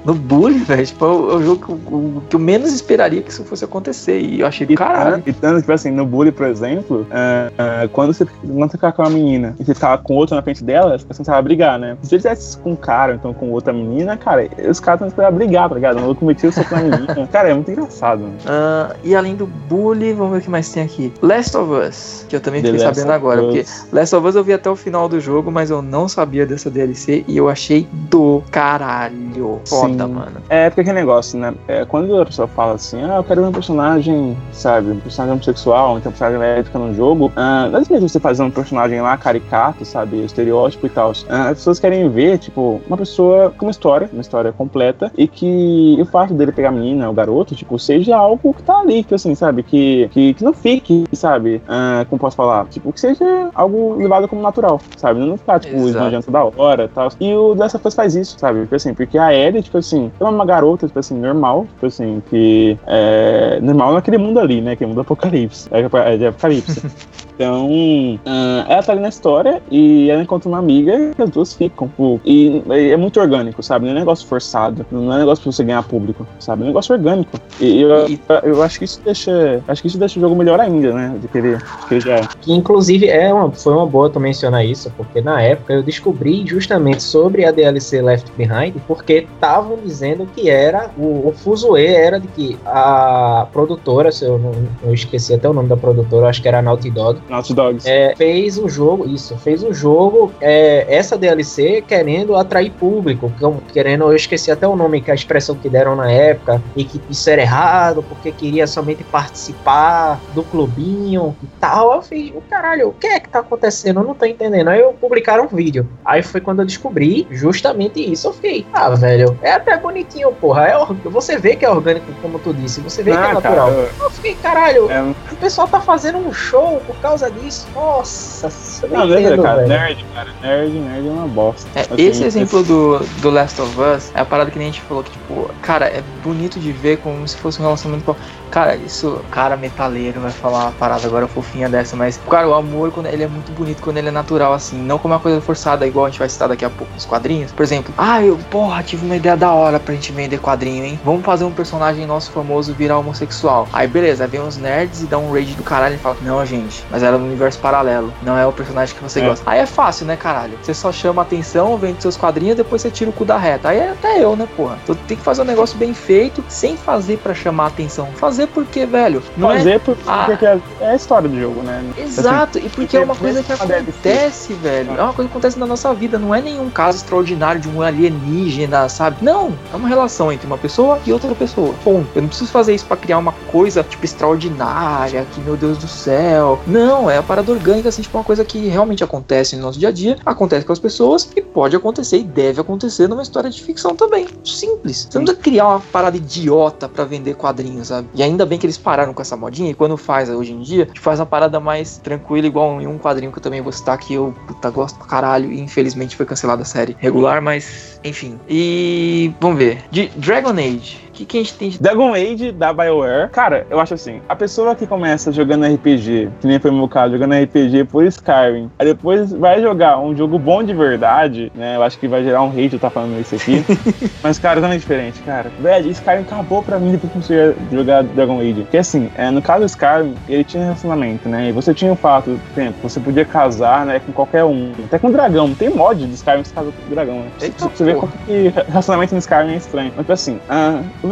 no 0.03 0.13
Bully, 0.13 0.59
velho, 0.59 0.85
tipo, 0.85 1.05
é 1.05 1.07
o, 1.07 1.39
é 1.39 1.43
jogo 1.43 1.65
que 1.65 1.71
eu, 1.71 1.75
o- 1.97 2.21
que 2.29 2.35
eu 2.35 2.39
menos 2.39 2.71
esperaria 2.73 3.21
que 3.21 3.31
isso 3.31 3.43
fosse 3.43 3.65
acontecer. 3.65 4.19
E 4.19 4.39
eu 4.41 4.47
achei 4.47 4.65
do 4.67 4.75
caralho. 4.75 5.23
e 5.25 5.33
tanto, 5.33 5.59
tipo 5.61 5.71
assim, 5.71 5.91
no 5.91 6.05
bullying, 6.05 6.31
por 6.31 6.45
exemplo, 6.47 7.05
ah, 7.11 7.51
ah, 7.57 7.88
quando 7.91 8.13
você 8.13 8.25
quando 8.25 8.69
você 8.71 8.77
ficar 8.77 8.91
com 8.91 9.01
menina 9.15 9.56
e 9.60 9.63
você 9.63 9.73
tava 9.73 9.97
com 10.01 10.15
outra 10.15 10.36
na 10.36 10.41
frente 10.41 10.63
dela, 10.63 10.97
você 10.97 11.06
começava 11.06 11.39
a 11.39 11.41
brigar, 11.41 11.80
né? 11.80 11.97
Se 12.01 12.15
ele 12.15 12.21
tivesse 12.21 12.58
com 12.58 12.71
um 12.71 12.75
cara, 12.75 13.15
então 13.15 13.34
com 13.34 13.51
outra 13.51 13.73
menina, 13.73 14.17
cara, 14.17 14.47
os 14.69 14.80
caras 14.80 14.99
estão 14.99 15.08
esperando 15.08 15.36
brigar, 15.36 15.69
tá 15.69 15.75
ligado? 15.75 15.97
O 15.97 16.01
maluco 16.01 16.25
metia 16.25 16.49
o 16.49 16.51
soco 16.51 16.73
na 16.73 16.82
menina. 16.82 17.28
Cara, 17.32 17.49
é 17.49 17.54
muito 17.54 17.69
engraçado. 17.69 18.21
Né? 18.21 18.34
Ah, 18.45 18.95
e 19.04 19.15
além 19.15 19.36
do 19.36 19.45
Bully, 19.45 20.13
vamos 20.13 20.34
ver 20.34 20.39
o 20.39 20.41
que 20.41 20.49
mais 20.49 20.71
tem 20.71 20.84
aqui. 20.84 21.12
Last 21.21 21.58
of 21.58 21.71
Us, 21.71 22.25
que 22.30 22.36
eu 22.36 22.39
também 22.39 22.62
The 22.62 22.69
fiquei 22.69 22.86
Last 22.86 22.99
sabendo 22.99 23.13
agora, 23.13 23.41
porque. 23.41 23.65
Last 23.91 24.15
of 24.15 24.28
Us 24.28 24.36
eu 24.36 24.43
vi 24.43 24.54
até 24.54 24.69
o 24.69 24.75
final 24.75 25.10
do 25.10 25.19
jogo, 25.19 25.51
mas 25.51 25.69
eu 25.69 25.82
não 25.82 26.08
sabia 26.08 26.45
dessa 26.45 26.69
DLC 26.69 27.25
e 27.28 27.38
eu 27.38 27.49
achei 27.49 27.88
do 27.91 28.43
caralho. 28.51 29.60
Foda, 29.67 30.06
Sim. 30.06 30.13
mano. 30.13 30.38
É, 30.49 30.69
porque 30.69 30.82
aquele 30.82 30.99
negócio, 30.99 31.38
né? 31.39 31.54
É, 31.67 31.86
quando 31.86 32.21
a 32.21 32.25
pessoa 32.25 32.47
fala 32.47 32.73
assim, 32.73 33.04
ah, 33.04 33.17
eu 33.17 33.23
quero 33.23 33.41
ver 33.41 33.47
um 33.47 33.51
personagem, 33.51 34.38
sabe, 34.51 34.91
um 34.91 34.99
personagem 34.99 35.34
homossexual, 35.34 35.97
então 35.97 36.10
um 36.10 36.13
personagem 36.13 36.39
lésbica 36.39 36.80
no 36.80 36.93
jogo, 36.93 37.32
não 37.36 37.80
é 37.80 37.84
mesmo 37.89 38.08
você 38.08 38.19
fazer 38.19 38.43
um 38.43 38.51
personagem 38.51 39.01
lá 39.05 39.17
caricato, 39.17 39.85
sabe, 39.85 40.23
estereótipo 40.23 40.87
e 40.87 40.89
tal. 40.89 41.13
Ah, 41.29 41.49
as 41.49 41.57
pessoas 41.59 41.79
querem 41.79 42.09
ver, 42.09 42.39
tipo, 42.39 42.81
uma 42.87 42.97
pessoa 42.97 43.51
com 43.51 43.65
uma 43.65 43.71
história, 43.71 44.09
uma 44.11 44.21
história 44.21 44.51
completa, 44.51 45.11
e 45.17 45.27
que 45.27 45.97
o 45.99 46.05
fato 46.05 46.33
dele 46.33 46.51
pegar 46.51 46.69
a 46.69 46.71
menina, 46.71 47.09
o 47.09 47.13
garoto, 47.13 47.55
tipo, 47.55 47.77
seja 47.77 48.17
algo 48.17 48.53
que 48.53 48.63
tá 48.63 48.79
ali, 48.79 49.03
que 49.03 49.13
assim, 49.13 49.35
sabe, 49.35 49.63
que, 49.63 50.09
que, 50.11 50.33
que 50.33 50.43
não 50.43 50.53
fique, 50.53 51.05
sabe, 51.13 51.61
ah, 51.67 52.05
como 52.09 52.19
posso 52.19 52.35
falar, 52.35 52.65
tipo, 52.67 52.91
que 52.91 52.99
seja 52.99 53.49
algo 53.53 53.95
levado 53.95 54.27
como 54.27 54.41
natural, 54.41 54.81
sabe, 54.97 55.19
não 55.19 55.37
ficar, 55.37 55.59
tipo, 55.59 55.75
esbanjando 55.87 56.25
toda 56.25 56.51
hora 56.57 56.85
e 56.85 56.87
tal. 56.87 57.09
E 57.19 57.33
o 57.33 57.51
of 57.51 57.87
Us 57.87 57.95
faz 57.95 58.15
isso, 58.15 58.37
sabe, 58.39 58.61
tipo 58.61 58.75
assim, 58.75 58.93
porque 58.93 59.17
a 59.17 59.33
Ellie, 59.33 59.61
tipo 59.61 59.77
assim, 59.77 60.11
é 60.19 60.23
uma 60.23 60.45
garota, 60.45 60.87
tipo 60.87 60.99
assim, 60.99 61.15
normal, 61.15 61.67
tipo 61.73 61.85
assim, 61.85 62.23
que 62.29 62.77
é 62.87 63.59
normal 63.61 63.93
naquele 63.93 64.17
mundo 64.17 64.39
ali, 64.39 64.61
né, 64.61 64.75
que 64.75 64.83
é 64.83 64.85
o 64.85 64.89
mundo 64.89 64.97
do 64.97 65.01
apocalipse, 65.01 65.69
é, 65.71 66.13
é 66.13 66.17
de 66.17 66.27
apocalipse. 66.27 66.81
Então, 67.36 68.19
ah, 68.26 68.65
ela 68.69 68.82
tá 68.84 68.91
ali 68.93 69.02
na 69.02 69.10
história 69.10 69.62
e 69.69 70.10
ela 70.10 70.21
encontra 70.24 70.48
uma 70.50 70.58
amiga 70.60 70.93
e 71.17 71.21
as 71.21 71.30
duas 71.30 71.54
ficam. 71.54 71.88
pô. 71.89 72.19
E 72.26 72.62
é 72.69 72.95
muito 72.98 73.19
orgânico, 73.19 73.62
sabe? 73.62 73.86
Não 73.86 73.91
é 73.91 73.95
um 73.95 74.00
negócio 74.00 74.26
forçado. 74.28 74.86
Não 74.91 75.12
é 75.12 75.15
um 75.15 75.19
negócio 75.19 75.43
pra 75.43 75.52
você 75.52 75.63
ganhar 75.63 75.84
público, 75.84 76.26
sabe? 76.39 76.62
É 76.62 76.65
um 76.65 76.67
negócio 76.67 76.93
orgânico. 76.95 77.38
E 77.60 77.82
eu, 77.82 78.08
E- 78.10 78.19
eu 78.43 78.62
acho 78.63 78.80
que 78.80 78.86
isso 78.86 79.02
deixa. 79.04 79.62
Acho 79.67 79.82
que 79.82 79.88
isso 79.88 79.98
deixa 79.98 80.17
o 80.17 80.21
jogo 80.21 80.36
melhor 80.36 80.60
ainda, 80.60 80.93
né? 80.93 81.15
Do 81.21 81.28
que 81.28 81.38
ele, 81.38 81.56
do 81.58 81.88
que 81.89 82.00
já 82.00 82.15
é. 82.17 82.21
Que 82.41 82.54
inclusive 82.54 83.08
é 83.10 83.34
uma, 83.34 83.52
foi 83.52 83.74
uma 83.74 83.86
boa 83.86 84.10
tu 84.10 84.19
mencionar 84.19 84.65
isso, 84.65 84.91
porque 84.95 85.21
na 85.21 85.41
época 85.41 85.74
eu 85.74 85.84
descobri 85.84 86.45
justamente 86.45 87.04
sobre 87.04 87.45
a 87.45 87.52
DLC 87.52 88.02
Left 88.02 88.32
Behind, 88.38 88.76
porque 88.88 89.28
estavam 89.34 89.78
dizendo 89.84 90.26
que 90.34 90.50
era 90.50 90.89
o, 90.98 91.28
o 91.28 91.34
fuzuê 91.36 91.88
era 91.95 92.19
de 92.19 92.28
que 92.30 92.58
a 92.65 93.48
produtora, 93.52 94.12
se 94.12 94.26
eu 94.26 94.38
não 94.38 94.52
eu 94.84 94.93
esqueci 94.93 95.34
até 95.34 95.50
o 95.50 95.54
nome 95.54 95.67
da 95.67 95.78
produtora, 95.78 96.28
acho 96.30 96.41
que 96.41 96.48
era 96.48 96.60
a 96.60 96.62
Naughty 96.62 96.89
Dog, 96.91 97.19
Naughty 97.29 97.53
Dogs. 97.53 97.89
é, 97.89 98.13
fez 98.15 98.57
o 98.57 98.67
jogo, 98.69 99.07
isso, 99.07 99.35
fez 99.38 99.63
o 99.63 99.73
jogo, 99.73 100.31
é, 100.39 100.85
essa 100.88 101.17
DLC 101.17 101.83
querendo 101.88 102.35
atrair 102.35 102.71
público, 102.71 103.31
querendo, 103.73 104.03
eu 104.05 104.15
esqueci 104.15 104.51
até 104.51 104.67
o 104.67 104.75
nome, 104.75 105.01
que 105.01 105.09
a 105.11 105.15
expressão 105.15 105.55
que 105.55 105.67
deram 105.69 105.95
na 105.95 106.11
época, 106.11 106.61
e 106.75 106.83
que 106.83 107.01
isso 107.09 107.29
era 107.29 107.41
errado, 107.41 108.03
porque 108.03 108.31
queria 108.31 108.67
somente 108.67 109.03
participar 109.03 110.19
do 110.33 110.43
clubinho 110.43 111.35
e 111.43 111.47
tal. 111.59 111.93
Eu 111.95 112.01
fiz, 112.01 112.31
o 112.35 112.41
caralho, 112.41 112.89
o 112.89 112.93
que 112.93 113.07
é 113.07 113.19
que 113.19 113.29
tá 113.29 113.39
acontecendo? 113.39 113.99
Eu 114.01 114.03
não 114.05 114.13
tô 114.13 114.25
entendendo. 114.25 114.67
Aí 114.69 114.79
eu 114.79 114.93
publicaram 114.93 115.45
um 115.45 115.55
vídeo. 115.55 115.88
Aí 116.03 116.21
foi 116.23 116.41
quando 116.41 116.59
eu 116.59 116.65
descobri 116.65 117.27
justamente 117.31 117.99
isso. 117.99 118.27
Eu 118.27 118.33
fiquei, 118.33 118.65
ah, 118.73 118.89
velho, 118.91 119.38
é 119.41 119.51
até 119.53 119.77
bonitinho, 119.77 120.31
porra. 120.33 120.65
É 120.67 120.85
Você 121.09 121.38
vê 121.38 121.55
que 121.55 121.65
é 121.65 121.69
orgânico, 121.69 122.05
como 122.21 122.39
tu 122.39 122.53
disse, 122.53 122.81
você 122.81 123.01
vê 123.03 123.11
que 123.11 123.17
é 123.17 123.21
Ah, 123.21 123.33
natural. 123.33 123.69
cara, 123.69 123.89
Eu 123.99 124.09
fiquei, 124.11 124.35
caralho, 124.35 124.91
é, 124.91 125.01
o 125.01 125.35
pessoal 125.38 125.67
tá 125.67 125.79
fazendo 125.79 126.17
um 126.17 126.31
show 126.33 126.81
por 126.85 126.95
causa 126.97 127.14
disso. 127.32 127.67
Nossa, 127.73 128.49
não, 128.89 129.01
é, 129.13 129.21
entendo, 129.21 129.41
cara. 129.41 129.56
velho. 129.58 129.67
Nerd, 129.69 130.06
cara. 130.13 130.30
Nerd, 130.41 130.71
nerd 130.80 131.08
é 131.08 131.12
uma 131.12 131.28
bosta. 131.28 131.67
É, 131.75 131.82
Assim, 131.82 131.93
esse 131.97 132.23
exemplo 132.23 132.63
do, 132.63 132.99
do 133.21 133.30
Last 133.30 133.62
of 133.62 133.75
Us 133.80 134.12
é 134.13 134.19
a 134.21 134.25
parada 134.25 134.51
que 134.51 134.58
nem 134.60 134.69
a 134.69 134.71
gente 134.71 134.82
falou 134.82 135.04
que, 135.04 135.12
tipo, 135.12 135.49
cara, 135.62 135.86
é 135.88 136.04
bonito 136.23 136.60
de 136.60 136.71
ver 136.71 136.97
como 136.97 137.28
se 137.28 137.38
fosse 137.38 137.60
um 137.60 137.63
relacionamento. 137.65 138.06
com- 138.06 138.15
Cara, 138.51 138.75
isso, 138.78 139.19
cara 139.32 139.58
metaleiro 139.58 140.21
vai 140.21 140.32
falar 140.32 140.65
uma 140.65 140.71
parada 140.71 141.06
agora 141.06 141.28
fofinha 141.28 141.67
dessa, 141.67 141.95
mas, 141.95 142.17
cara, 142.30 142.47
o 142.47 142.54
amor, 142.54 142.89
quando 142.91 143.08
ele 143.08 143.23
é 143.23 143.28
muito 143.28 143.51
bonito 143.51 143.82
quando 143.82 143.97
ele 143.97 144.08
é 144.08 144.12
natural, 144.12 144.54
assim, 144.54 144.78
não 144.78 144.97
como 144.97 145.13
uma 145.13 145.19
coisa 145.19 145.41
forçada, 145.41 145.86
igual 145.86 146.06
a 146.06 146.10
gente 146.10 146.19
vai 146.19 146.30
citar 146.30 146.47
daqui 146.47 146.63
a 146.63 146.69
pouco 146.69 146.93
nos 146.93 147.04
quadrinhos. 147.06 147.51
Por 147.51 147.63
exemplo, 147.63 147.93
ah, 147.97 148.23
eu, 148.23 148.38
porra, 148.49 148.82
tive 148.82 149.06
uma 149.06 149.17
ideia 149.17 149.36
da 149.36 149.51
hora 149.51 149.78
pra 149.78 149.93
gente 149.93 150.12
vender 150.13 150.39
quadrinho, 150.39 150.86
hein? 150.86 150.99
Vamos 151.04 151.25
fazer 151.25 151.43
um 151.43 151.51
personagem 151.51 152.06
nosso 152.06 152.32
famoso 152.32 152.73
virar 152.73 152.97
homossexual. 152.99 153.67
Aí, 153.73 153.88
beleza, 153.88 154.25
vem 154.25 154.39
uns 154.39 154.56
nerds 154.58 155.01
e 155.01 155.06
dá 155.06 155.17
um 155.17 155.34
rage 155.34 155.54
do 155.56 155.63
caralho 155.63 155.95
e 155.95 155.97
fala, 155.97 156.15
não, 156.21 156.45
gente, 156.45 156.86
mas 156.89 157.04
era 157.05 157.17
no 157.17 157.25
universo 157.25 157.59
paralelo, 157.59 158.13
não 158.23 158.37
é 158.37 158.45
o 158.45 158.51
personagem 158.51 158.95
que 158.95 159.01
você 159.03 159.19
É. 159.21 159.27
gosta. 159.27 159.49
Aí 159.49 159.59
é 159.59 159.65
fácil, 159.65 160.05
né, 160.05 160.15
caralho? 160.15 160.57
Você 160.61 160.73
só 160.73 160.91
chama 160.91 161.21
atenção, 161.21 161.77
vende 161.77 162.01
seus 162.01 162.17
quadrinhos, 162.17 162.55
depois 162.57 162.81
você 162.81 162.89
tira 162.91 163.09
o 163.09 163.13
cu 163.13 163.25
da 163.25 163.37
reta. 163.37 163.69
Aí 163.69 163.77
é 163.79 163.89
até 163.91 164.23
eu, 164.23 164.35
né, 164.35 164.47
porra? 164.55 164.77
Então 164.83 164.95
tem 165.07 165.15
que 165.17 165.23
fazer 165.23 165.41
um 165.41 165.45
negócio 165.45 165.77
bem 165.77 165.93
feito, 165.93 166.43
sem 166.47 166.75
fazer 166.77 167.17
pra 167.17 167.33
chamar 167.33 167.67
atenção. 167.67 168.07
Fazer 168.17 168.47
porque, 168.47 168.85
velho, 168.85 169.21
não 169.37 169.51
é 169.51 169.57
Fazer 169.57 169.79
por- 169.79 169.97
Ah. 170.07 170.23
porque 170.25 170.45
é 170.45 170.59
é 170.81 170.89
a 170.91 170.95
história 170.95 171.27
do 171.29 171.39
jogo, 171.39 171.61
né? 171.61 171.83
Exato, 171.97 172.57
e 172.59 172.69
porque 172.69 172.97
é 172.97 173.01
uma 173.03 173.15
coisa 173.15 173.41
que 173.43 173.51
acontece, 173.51 174.53
velho. 174.53 174.91
É 174.97 175.01
uma 175.01 175.13
coisa 175.13 175.29
que 175.29 175.33
acontece 175.33 175.57
na 175.59 175.65
nossa 175.65 175.93
vida, 175.93 176.17
não 176.19 176.33
é 176.33 176.41
nenhum 176.41 176.69
caso 176.69 176.97
extraordinário 176.97 177.59
de 177.61 177.67
um 177.69 177.81
alienígena, 177.81 178.87
sabe? 178.89 179.17
Não, 179.21 179.53
é 179.73 179.75
uma 179.75 179.87
relação 179.87 180.31
entre 180.31 180.45
uma 180.47 180.57
pessoa 180.57 180.99
e 181.05 181.11
outra 181.13 181.33
pessoa. 181.35 181.73
Ponto. 181.83 182.07
Eu 182.15 182.21
não 182.21 182.29
preciso 182.29 182.51
fazer 182.51 182.73
isso 182.73 182.85
pra 182.85 182.97
criar 182.97 183.17
uma 183.17 183.33
coisa, 183.51 183.83
tipo, 183.83 184.05
extraordinária 184.05 185.19
é 185.19 185.21
aqui, 185.21 185.39
meu 185.41 185.55
Deus 185.57 185.77
do 185.77 185.87
céu. 185.87 186.59
Não, 186.67 186.94
é 187.10 187.17
a 187.17 187.23
parada 187.23 187.51
orgânica, 187.51 187.89
assim, 187.89 188.01
tipo 188.01 188.17
uma 188.17 188.23
coisa 188.23 188.43
que 188.43 188.67
realmente 188.67 189.03
acontece 189.03 189.55
no 189.55 189.63
nosso 189.63 189.77
dia 189.77 189.89
a 189.89 189.91
dia, 189.91 190.17
acontece 190.25 190.65
com 190.65 190.73
as 190.73 190.79
pessoas 190.79 191.29
e 191.36 191.41
pode 191.41 191.75
acontecer 191.75 192.17
e 192.17 192.23
deve 192.23 192.62
acontecer 192.62 193.08
numa 193.08 193.21
história 193.21 193.49
de 193.49 193.62
ficção 193.62 193.95
também. 193.95 194.27
Simples. 194.43 195.08
Você 195.10 195.17
não 195.17 195.25
precisa 195.25 195.43
criar 195.43 195.67
uma 195.67 195.79
parada 195.79 196.17
idiota 196.17 196.88
para 196.88 197.03
vender 197.03 197.36
quadrinhos, 197.36 197.89
sabe? 197.89 198.08
E 198.13 198.23
ainda 198.23 198.45
bem 198.45 198.58
que 198.58 198.65
eles 198.65 198.77
pararam 198.77 199.13
com 199.13 199.21
essa 199.21 199.36
modinha 199.36 199.69
e 199.69 199.73
quando 199.73 199.97
faz 199.97 200.29
hoje 200.29 200.53
em 200.53 200.62
dia, 200.62 200.88
faz 200.99 201.19
uma 201.19 201.25
parada 201.25 201.60
mais 201.60 201.97
tranquila, 201.97 202.47
igual 202.47 202.81
em 202.81 202.88
um 202.88 202.97
quadrinho 202.97 203.31
que 203.31 203.38
eu 203.38 203.43
também 203.43 203.62
vou 203.62 203.71
citar 203.71 203.97
que 203.97 204.13
eu 204.13 204.34
puta, 204.47 204.69
gosto 204.69 204.97
pra 204.97 205.08
caralho 205.08 205.51
e 205.51 205.60
infelizmente 205.60 206.15
foi 206.15 206.25
cancelada 206.25 206.62
a 206.62 206.65
série 206.65 206.95
regular, 206.99 207.41
mas 207.41 207.99
enfim. 208.03 208.39
E 208.47 209.34
vamos 209.39 209.58
ver. 209.58 209.84
De 209.91 210.08
Dragon 210.15 210.51
Age 210.51 211.04
que, 211.15 211.25
que 211.25 211.38
a 211.38 211.41
gente 211.41 211.54
tem. 211.56 211.69
Dragon 211.80 212.13
Age 212.13 212.51
da 212.51 212.73
BioWare. 212.73 213.30
Cara, 213.30 213.65
eu 213.69 213.80
acho 213.80 213.93
assim, 213.93 214.21
a 214.28 214.36
pessoa 214.36 214.75
que 214.75 214.86
começa 214.86 215.32
jogando 215.32 215.65
RPG, 215.65 216.30
que 216.41 216.47
nem 216.47 216.60
foi 216.60 216.71
o 216.71 216.73
meu 216.73 216.88
caso, 216.88 217.13
jogando 217.13 217.34
RPG 217.34 217.86
por 217.86 218.04
Skyrim, 218.06 218.69
aí 218.78 218.86
depois 218.86 219.32
vai 219.32 219.62
jogar 219.62 219.99
um 219.99 220.15
jogo 220.15 220.38
bom 220.38 220.63
de 220.63 220.73
verdade, 220.73 221.51
né? 221.56 221.78
Eu 221.78 221.84
acho 221.84 221.97
que 221.97 222.08
vai 222.08 222.23
gerar 222.23 222.41
um 222.43 222.49
hate 222.49 222.73
eu 222.73 222.80
tá 222.80 222.89
falando 222.89 223.19
isso 223.19 223.36
aqui. 223.36 223.63
Mas, 224.21 224.38
cara, 224.38 224.60
não 224.60 224.71
é 224.71 224.78
diferente, 224.78 225.21
cara. 225.21 225.49
Velho, 225.60 225.89
Skyrim 225.89 226.21
acabou 226.21 226.62
pra 226.62 226.78
mim 226.78 226.91
depois 226.91 227.12
que 227.12 227.19
comecei 227.19 227.39
a 227.39 227.75
jogar 227.75 228.04
Dragon 228.04 228.39
Age. 228.39 228.62
Porque 228.62 228.78
assim, 228.78 229.10
é, 229.15 229.32
no 229.32 229.41
caso 229.41 229.62
do 229.62 229.65
Skyrim, 229.65 230.15
ele 230.28 230.43
tinha 230.43 230.63
relacionamento, 230.63 231.30
né? 231.30 231.49
E 231.49 231.51
você 231.51 231.73
tinha 231.73 231.93
o 231.93 231.95
fato, 231.95 232.39
por 232.54 232.62
exemplo, 232.62 232.80
você 232.84 232.99
podia 232.99 233.25
casar, 233.25 233.86
né, 233.86 234.01
com 234.06 234.12
qualquer 234.12 234.43
um. 234.43 234.71
Até 234.86 234.99
com 234.99 235.12
dragão. 235.12 235.54
Tem 235.54 235.69
mod 235.69 236.06
de 236.06 236.13
Skyrim 236.13 236.41
que 236.41 236.49
você 236.49 236.56
casa 236.56 236.71
com 236.71 236.93
dragão, 236.93 237.19
né? 237.19 237.32
Eita, 237.41 237.67
você, 237.69 237.84
vê 237.84 237.93
como 237.93 238.12
que 238.25 238.54
relacionamento 238.67 239.13
no 239.13 239.19
Skyrim 239.19 239.54
é 239.54 239.58
estranho. 239.58 239.93
Mas 239.95 240.10
assim, 240.10 240.39
uh, 240.49 241.04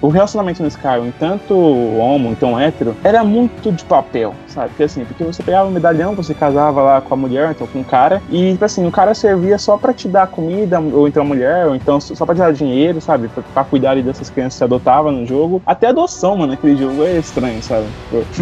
o 0.00 0.08
relacionamento 0.08 0.62
no 0.62 0.68
Skyrim, 0.68 1.12
tanto 1.18 1.54
homo, 1.54 2.30
então 2.30 2.58
hétero, 2.58 2.96
era 3.04 3.22
muito 3.24 3.70
de 3.70 3.84
papel, 3.84 4.34
sabe? 4.46 4.68
Porque 4.70 4.84
assim, 4.84 5.04
porque 5.04 5.24
você 5.24 5.42
pegava 5.42 5.68
um 5.68 5.72
medalhão, 5.72 6.14
você 6.14 6.34
casava 6.34 6.82
lá 6.82 7.00
com 7.00 7.14
a 7.14 7.16
mulher, 7.16 7.50
então 7.50 7.66
com 7.66 7.80
o 7.80 7.84
cara, 7.84 8.22
e 8.30 8.52
tipo 8.52 8.64
assim, 8.64 8.86
o 8.86 8.90
cara 8.90 9.14
servia 9.14 9.58
só 9.58 9.76
pra 9.76 9.92
te 9.92 10.08
dar 10.08 10.26
comida, 10.26 10.80
ou 10.80 11.08
então 11.08 11.22
a 11.22 11.26
mulher, 11.26 11.66
ou 11.66 11.74
então 11.74 12.00
só 12.00 12.24
pra 12.24 12.34
te 12.34 12.38
dar 12.38 12.52
dinheiro, 12.52 13.00
sabe? 13.00 13.28
Pra, 13.28 13.42
pra 13.42 13.64
cuidar 13.64 13.92
ali 13.92 14.02
dessas 14.02 14.30
crianças 14.30 14.54
que 14.54 14.58
você 14.58 14.64
adotava 14.64 15.10
no 15.10 15.26
jogo. 15.26 15.62
Até 15.66 15.88
adoção, 15.88 16.36
mano, 16.36 16.52
naquele 16.52 16.76
jogo 16.76 17.04
é 17.04 17.18
estranho, 17.18 17.62
sabe? 17.62 17.86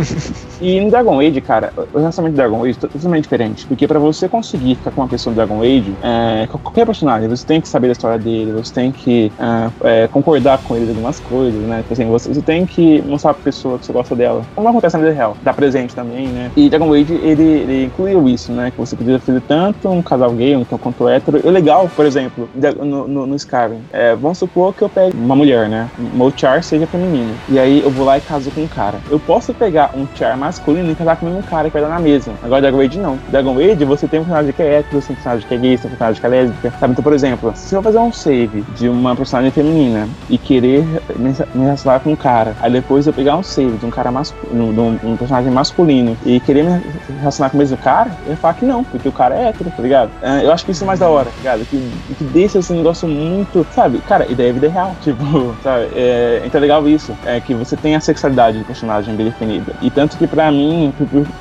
e 0.60 0.80
no 0.80 0.90
Dragon 0.90 1.20
Age, 1.20 1.40
cara, 1.40 1.72
o 1.92 1.98
relacionamento 1.98 2.34
do 2.34 2.36
Dragon 2.36 2.64
Age 2.64 2.78
é 2.82 2.88
totalmente 2.88 3.22
diferente. 3.22 3.66
Porque 3.66 3.86
pra 3.86 3.98
você 3.98 4.28
conseguir 4.28 4.76
ficar 4.76 4.90
com 4.90 5.00
uma 5.00 5.08
pessoa 5.08 5.32
do 5.32 5.36
Dragon 5.36 5.62
Age, 5.62 5.94
é, 6.02 6.46
qualquer 6.46 6.86
personagem, 6.86 7.28
você 7.28 7.44
tem 7.44 7.60
que 7.60 7.68
saber 7.68 7.88
da 7.88 7.92
história 7.92 8.18
dele, 8.18 8.52
você 8.52 8.72
tem 8.72 8.92
que 8.92 9.32
é, 9.38 10.04
é, 10.04 10.08
concordar 10.08 10.58
com 10.58 10.75
ele 10.76 10.86
de 10.86 10.90
algumas 10.90 11.20
coisas, 11.20 11.60
né? 11.62 11.78
Tipo 11.82 11.92
assim, 11.92 12.06
você, 12.06 12.28
você 12.28 12.42
tem 12.42 12.66
que 12.66 13.02
mostrar 13.02 13.34
pra 13.34 13.42
pessoa 13.42 13.78
que 13.78 13.86
você 13.86 13.92
gosta 13.92 14.14
dela. 14.14 14.42
Como 14.54 14.68
acontece 14.68 14.96
na 14.96 15.02
vida 15.02 15.14
real. 15.14 15.36
Dar 15.42 15.54
presente 15.54 15.94
também, 15.94 16.28
né? 16.28 16.50
E 16.56 16.68
Dragon 16.68 16.92
Age, 16.92 17.14
ele, 17.14 17.42
ele 17.42 17.84
incluiu 17.84 18.28
isso, 18.28 18.52
né? 18.52 18.70
Que 18.70 18.78
você 18.78 18.96
podia 18.96 19.18
fazer 19.18 19.40
tanto 19.42 19.88
um 19.88 20.02
casal 20.02 20.32
gay, 20.32 20.52
então 20.52 20.78
quanto 20.78 21.08
hétero. 21.08 21.40
E 21.42 21.48
o 21.48 21.50
legal, 21.50 21.90
por 21.94 22.04
exemplo, 22.04 22.48
no, 22.78 23.08
no, 23.08 23.26
no 23.26 23.36
Skyrim, 23.36 23.80
é, 23.92 24.14
vamos 24.14 24.38
supor 24.38 24.74
que 24.74 24.82
eu 24.82 24.88
pegue 24.88 25.16
uma 25.16 25.36
mulher, 25.36 25.68
né? 25.68 25.88
Meu 25.98 26.32
char 26.36 26.62
seja 26.62 26.86
feminino. 26.86 27.34
E 27.48 27.58
aí 27.58 27.82
eu 27.82 27.90
vou 27.90 28.04
lá 28.04 28.18
e 28.18 28.20
caso 28.20 28.50
com 28.50 28.62
um 28.62 28.68
cara. 28.68 28.98
Eu 29.10 29.18
posso 29.18 29.54
pegar 29.54 29.90
um 29.94 30.06
char 30.14 30.36
masculino 30.36 30.90
e 30.90 30.94
casar 30.94 31.16
com 31.16 31.26
um 31.26 31.42
cara 31.42 31.68
que 31.68 31.74
vai 31.74 31.82
dar 31.82 31.88
na 31.88 31.98
mesma. 31.98 32.34
Agora 32.42 32.60
Dragon 32.60 32.80
Age 32.80 32.98
não. 32.98 33.18
Dragon 33.28 33.58
Age, 33.58 33.84
você 33.84 34.06
tem 34.06 34.20
um 34.20 34.24
personagem 34.24 34.52
que 34.52 34.62
é 34.62 34.74
hétero, 34.78 35.00
você 35.00 35.08
tem 35.08 35.14
um 35.14 35.16
personagem 35.16 35.48
que 35.48 35.54
é 35.54 35.58
gay, 35.58 35.76
você 35.76 35.82
tem 35.82 35.88
um 35.88 35.90
personagem 35.90 36.20
que 36.20 36.26
é 36.26 36.30
lésbica, 36.30 36.74
sabe? 36.78 36.92
Então, 36.92 37.04
por 37.04 37.12
exemplo, 37.12 37.52
se 37.54 37.74
eu 37.74 37.82
fazer 37.82 37.98
um 37.98 38.12
save 38.12 38.62
de 38.76 38.88
uma 38.88 39.14
personagem 39.14 39.50
feminina 39.50 40.08
e 40.28 40.38
querer 40.38 40.65
me 41.16 41.34
relacionar 41.64 42.00
com 42.00 42.12
um 42.12 42.16
cara, 42.16 42.54
aí 42.60 42.70
depois 42.70 43.06
eu 43.06 43.12
pegar 43.12 43.36
um 43.36 43.42
save 43.42 43.76
de 43.76 43.86
um 43.86 43.90
cara 43.90 44.10
masculino, 44.10 44.72
de 44.72 44.80
um, 44.80 45.12
um 45.12 45.16
personagem 45.16 45.50
masculino 45.50 46.16
e 46.24 46.40
querer 46.40 46.64
me 46.64 46.82
relacionar 47.20 47.50
com 47.50 47.56
o 47.56 47.58
mesmo 47.58 47.76
cara, 47.76 48.10
eu 48.24 48.30
ia 48.30 48.36
falar 48.36 48.54
que 48.54 48.64
não, 48.64 48.84
porque 48.84 49.08
o 49.08 49.12
cara 49.12 49.34
é 49.34 49.48
hétero, 49.48 49.72
tá 49.74 49.82
ligado? 49.82 50.10
Uh, 50.22 50.42
eu 50.42 50.52
acho 50.52 50.64
que 50.64 50.72
isso 50.72 50.84
é 50.84 50.86
mais 50.86 51.00
da 51.00 51.08
hora, 51.08 51.26
tá 51.26 51.36
ligado? 51.38 51.66
Que, 51.66 51.78
que 52.16 52.24
deixa 52.24 52.58
esse 52.58 52.72
negócio 52.72 53.08
muito, 53.08 53.66
sabe? 53.72 53.98
Cara, 54.00 54.30
ideia 54.30 54.50
é 54.50 54.52
vida 54.52 54.68
real, 54.68 54.96
tipo, 55.02 55.54
sabe? 55.62 55.88
É, 55.94 56.42
então 56.44 56.58
é 56.58 56.62
legal 56.62 56.86
isso, 56.88 57.16
é 57.24 57.40
que 57.40 57.54
você 57.54 57.76
tem 57.76 57.94
a 57.94 58.00
sexualidade 58.00 58.58
do 58.58 58.64
personagem 58.64 59.14
bem 59.14 59.26
definida. 59.26 59.72
E 59.80 59.90
tanto 59.90 60.16
que 60.16 60.26
pra 60.26 60.50
mim, 60.50 60.92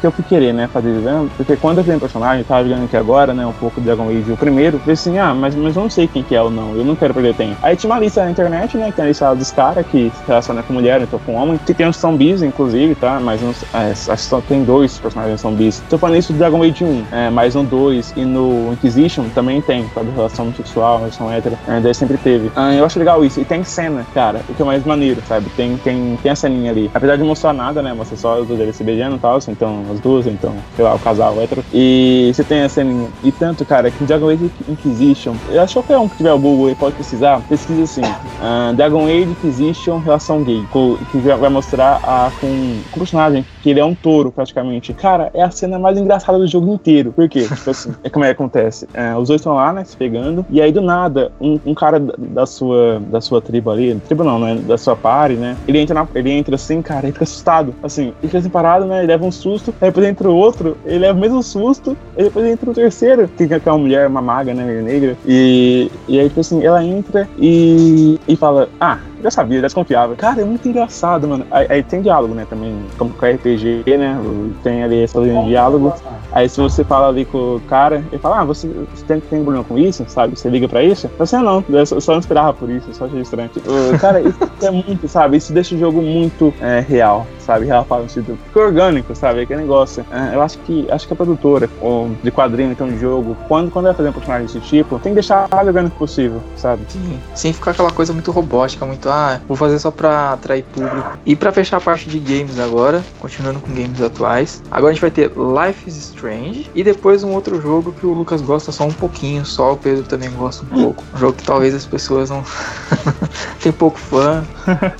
que 0.01 0.05
eu 0.05 0.11
fui 0.11 0.23
querer, 0.23 0.53
né, 0.53 0.67
fazer 0.67 0.89
exame, 0.89 1.29
porque 1.35 1.55
quando 1.55 1.79
eu 1.79 1.83
vi 1.83 1.91
um 1.91 1.99
personagem, 1.99 2.39
eu 2.39 2.45
tava 2.45 2.63
jogando 2.63 2.85
aqui 2.85 2.97
agora, 2.97 3.33
né, 3.33 3.45
um 3.45 3.53
pouco 3.53 3.81
Dragon 3.81 4.09
Age, 4.09 4.31
o 4.31 4.37
primeiro, 4.37 4.77
eu 4.77 4.79
falei 4.79 4.93
assim, 4.93 5.17
ah, 5.17 5.33
mas, 5.33 5.55
mas 5.55 5.75
eu 5.75 5.83
não 5.83 5.89
sei 5.89 6.07
quem 6.07 6.23
que 6.23 6.35
é 6.35 6.41
ou 6.41 6.51
não, 6.51 6.75
eu 6.75 6.83
não 6.83 6.95
quero 6.95 7.13
perder 7.13 7.35
tempo. 7.35 7.57
Aí 7.61 7.75
tinha 7.75 7.91
uma 7.91 7.99
lista 7.99 8.23
na 8.23 8.31
internet, 8.31 8.77
né, 8.77 8.91
que 8.91 9.01
lista 9.15 9.33
dos 9.33 9.51
caras 9.51 9.85
que 9.87 10.11
se 10.13 10.27
relaciona 10.27 10.61
com 10.61 10.73
mulher, 10.73 11.01
então 11.01 11.19
com 11.25 11.35
homem, 11.35 11.59
que 11.65 11.73
tem 11.73 11.87
uns 11.87 11.97
zombies, 11.97 12.41
inclusive, 12.41 12.95
tá? 12.95 13.19
Mas 13.19 13.41
uns, 13.41 13.63
é, 13.73 13.91
acho 13.91 14.05
que 14.05 14.17
só 14.17 14.41
tem 14.41 14.63
dois 14.63 14.97
personagens 14.97 15.41
zombies. 15.41 15.81
Tô 15.89 15.97
falando 15.97 16.17
isso 16.17 16.33
do 16.33 16.39
Dragon 16.39 16.61
Age 16.61 16.83
1, 16.83 17.05
é, 17.11 17.29
mas 17.29 17.55
no 17.55 17.63
2 17.63 18.13
e 18.17 18.25
no 18.25 18.73
Inquisition 18.73 19.25
também 19.33 19.61
tem, 19.61 19.87
sabe? 19.93 20.11
Relação 20.11 20.53
sexual, 20.53 20.99
relação 20.99 21.31
hétero, 21.31 21.57
é, 21.67 21.79
daí 21.79 21.93
sempre 21.93 22.17
teve. 22.17 22.51
Ah, 22.55 22.73
eu 22.73 22.85
acho 22.85 22.99
legal 22.99 23.23
isso. 23.23 23.39
E 23.39 23.45
tem 23.45 23.63
cena, 23.63 24.05
cara, 24.13 24.41
o 24.49 24.53
que 24.53 24.61
é 24.61 24.65
mais 24.65 24.83
maneiro, 24.85 25.21
sabe? 25.27 25.49
Tem, 25.55 25.77
tem, 25.77 26.17
tem 26.21 26.31
a 26.31 26.35
ceninha 26.35 26.71
ali. 26.71 26.91
Apesar 26.93 27.15
de 27.15 27.23
mostrar 27.23 27.53
nada, 27.53 27.81
né? 27.81 27.93
Mostra 27.93 28.17
só 28.17 28.39
os 28.39 28.47
dois 28.47 28.75
se 28.75 28.83
beijando 28.83 29.15
e 29.15 29.19
tal, 29.19 29.37
assim, 29.37 29.51
então 29.51 29.83
as 29.91 29.99
duas, 29.99 30.27
então, 30.27 30.53
sei 30.75 30.83
lá, 30.83 30.93
o 30.93 30.99
casal 30.99 31.39
hétero. 31.41 31.63
E 31.73 32.31
você 32.33 32.43
tem 32.43 32.63
a 32.63 32.69
ceninha. 32.69 33.07
E 33.23 33.31
tanto, 33.31 33.65
cara, 33.65 33.89
que 33.89 34.03
Dragon 34.03 34.29
Age 34.29 34.51
Inquisition, 34.67 35.35
eu 35.49 35.61
acho 35.61 35.73
que 35.73 35.85
qualquer 35.85 35.97
um 35.97 36.09
que 36.09 36.17
tiver 36.17 36.33
o 36.33 36.39
Google 36.39 36.71
e 36.71 36.75
pode 36.75 36.95
precisar, 36.95 37.41
pesquisa 37.47 37.83
assim: 37.83 38.01
uh, 38.01 38.73
Dragon 38.75 39.04
Age 39.05 39.31
Inquisition 39.31 39.99
relação 39.99 40.43
gay, 40.43 40.63
que 41.11 41.17
vai 41.19 41.49
mostrar 41.49 41.99
a, 42.03 42.31
com, 42.39 42.81
com 42.91 42.97
o 42.97 42.99
personagem, 42.99 43.45
que 43.65 43.71
ele 43.71 43.79
é 43.79 43.83
um 43.83 43.95
touro 43.95 44.31
praticamente. 44.31 44.93
Cara, 44.93 45.31
é 45.33 45.41
a 45.41 45.49
cena 45.49 45.79
mais 45.79 45.97
engraçada 45.97 46.37
do 46.37 46.45
jogo 46.45 46.71
inteiro. 46.71 47.11
Por 47.11 47.27
quê? 47.27 47.47
Tipo 47.47 47.71
assim, 47.71 47.95
é 48.03 48.09
como 48.11 48.23
é 48.23 48.27
que 48.27 48.33
acontece. 48.33 48.87
É, 48.93 49.15
os 49.15 49.27
dois 49.27 49.41
estão 49.41 49.55
lá, 49.55 49.73
né, 49.73 49.83
se 49.83 49.97
pegando, 49.97 50.45
e 50.51 50.61
aí 50.61 50.71
do 50.71 50.81
nada, 50.81 51.31
um, 51.41 51.59
um, 51.65 51.73
cara 51.73 51.99
da 51.99 52.45
sua, 52.45 53.01
da 53.09 53.19
sua 53.19 53.41
tribo 53.41 53.71
ali, 53.71 53.95
tribo 54.05 54.23
não, 54.23 54.37
né, 54.37 54.53
da 54.67 54.77
sua 54.77 54.95
party, 54.95 55.33
né, 55.33 55.57
ele 55.67 55.79
entra, 55.79 55.95
na, 55.95 56.07
ele 56.13 56.29
entra 56.29 56.53
assim, 56.53 56.79
cara, 56.79 57.07
ele 57.07 57.13
fica 57.13 57.23
assustado, 57.23 57.73
assim, 57.81 58.09
ele 58.21 58.27
fica 58.27 58.37
assim 58.37 58.49
parado, 58.49 58.85
né, 58.85 58.99
ele 58.99 59.07
leva 59.07 59.25
um 59.25 59.31
susto, 59.31 59.73
aí 59.81 59.89
depois 59.89 60.05
entra 60.05 60.29
outro, 60.29 60.77
ele 60.85 60.99
leva 60.99 61.17
o 61.17 61.21
mesmo 61.21 61.41
susto, 61.41 61.97
aí 62.15 62.25
depois 62.25 62.45
entra 62.45 62.69
o 62.69 62.73
terceiro, 62.73 63.27
que 63.27 63.51
é 63.51 63.71
uma 63.71 63.79
mulher, 63.79 64.07
uma 64.07 64.21
maga, 64.21 64.53
né, 64.53 64.81
negra, 64.83 65.17
e, 65.25 65.89
e 66.07 66.19
aí, 66.19 66.27
tipo 66.27 66.41
assim, 66.41 66.63
ela 66.63 66.83
entra 66.83 67.27
e, 67.39 68.19
e 68.27 68.35
fala, 68.35 68.69
ah, 68.79 68.99
já 69.25 69.31
sabia, 69.31 69.57
já 69.57 69.67
desconfiava. 69.67 70.15
Cara, 70.15 70.41
é 70.41 70.45
muito 70.45 70.67
engraçado, 70.67 71.27
mano. 71.27 71.45
Aí, 71.51 71.67
aí 71.69 71.83
tem 71.83 72.01
diálogo, 72.01 72.33
né, 72.33 72.45
também, 72.49 72.75
como 72.97 73.11
com 73.11 73.25
RPG, 73.25 73.83
né, 73.97 74.17
tem 74.63 74.83
ali 74.83 75.03
essa 75.03 75.19
linha 75.19 75.41
de 75.41 75.49
diálogo. 75.49 75.93
Aí 76.31 76.47
se 76.49 76.59
você 76.59 76.83
fala 76.83 77.07
ali 77.07 77.25
com 77.25 77.55
o 77.55 77.61
cara, 77.61 78.03
ele 78.11 78.19
fala, 78.19 78.41
ah, 78.41 78.45
você, 78.45 78.67
você 78.67 79.05
tem, 79.05 79.19
tem 79.19 79.41
problema 79.41 79.63
com 79.63 79.77
isso, 79.77 80.05
sabe? 80.07 80.37
Você 80.37 80.49
liga 80.49 80.67
pra 80.67 80.83
isso? 80.83 81.09
Você 81.17 81.37
não, 81.37 81.63
eu 81.69 81.85
só, 81.85 82.11
não 82.11 82.19
esperava 82.19 82.53
por 82.53 82.69
isso, 82.69 82.93
só 82.93 83.05
achei 83.05 83.21
estranho. 83.21 83.49
Tipo, 83.49 83.69
cara, 83.99 84.21
isso 84.21 84.37
é 84.61 84.71
muito, 84.71 85.07
sabe? 85.07 85.37
Isso 85.37 85.53
deixa 85.53 85.75
o 85.75 85.79
jogo 85.79 86.01
muito 86.01 86.53
é, 86.59 86.79
real, 86.81 87.25
sabe? 87.39 87.65
Real 87.65 87.85
fala 87.85 88.03
no 88.03 88.09
sentido, 88.09 88.37
fica 88.47 88.59
orgânico, 88.59 89.15
sabe? 89.15 89.41
Aquele 89.41 89.61
negócio. 89.61 90.05
É, 90.11 90.35
eu 90.35 90.41
acho 90.41 90.57
que 90.59 90.85
acho 90.91 91.07
que 91.07 91.13
a 91.13 91.15
produtora, 91.15 91.69
ou 91.81 92.11
de 92.21 92.31
quadrinho, 92.31 92.71
então, 92.71 92.87
de 92.87 92.99
jogo, 92.99 93.35
quando, 93.47 93.71
quando 93.71 93.85
vai 93.85 93.93
fazer 93.93 94.09
um 94.09 94.13
personagem 94.13 94.45
desse 94.45 94.59
tipo, 94.59 94.99
tem 94.99 95.11
que 95.11 95.15
deixar 95.15 95.47
o 95.51 95.55
mais 95.55 95.67
orgânico 95.67 95.97
possível, 95.97 96.41
sabe? 96.57 96.83
Sim, 96.89 97.19
sem 97.33 97.53
ficar 97.53 97.71
aquela 97.71 97.91
coisa 97.91 98.11
muito 98.11 98.31
robótica, 98.31 98.85
muito, 98.85 99.07
ah, 99.15 99.39
vou 99.47 99.55
fazer 99.55 99.79
só 99.79 99.91
pra 99.91 100.33
atrair 100.33 100.63
público. 100.73 101.17
E 101.25 101.35
pra 101.35 101.51
fechar 101.51 101.77
a 101.77 101.81
parte 101.81 102.09
de 102.09 102.19
games 102.19 102.59
agora, 102.59 103.03
continuando 103.19 103.59
com 103.59 103.73
games 103.73 104.01
atuais, 104.01 104.61
agora 104.69 104.91
a 104.91 104.93
gente 104.93 105.01
vai 105.01 105.11
ter 105.11 105.31
Life 105.31 105.87
is 105.87 105.95
Strange 105.95 106.69
e 106.75 106.83
depois 106.83 107.23
um 107.23 107.31
outro 107.31 107.61
jogo 107.61 107.93
que 107.93 108.05
o 108.05 108.13
Lucas 108.13 108.41
gosta 108.41 108.71
só 108.71 108.85
um 108.85 108.91
pouquinho, 108.91 109.45
só 109.45 109.73
o 109.73 109.77
Pedro 109.77 110.03
também 110.03 110.29
gosta 110.31 110.65
um 110.65 110.83
pouco. 110.83 111.03
Um 111.13 111.17
jogo 111.17 111.33
que 111.33 111.43
talvez 111.43 111.73
as 111.73 111.85
pessoas 111.85 112.29
não. 112.29 112.43
tem 113.61 113.71
pouco 113.71 113.97
fã. 113.97 114.43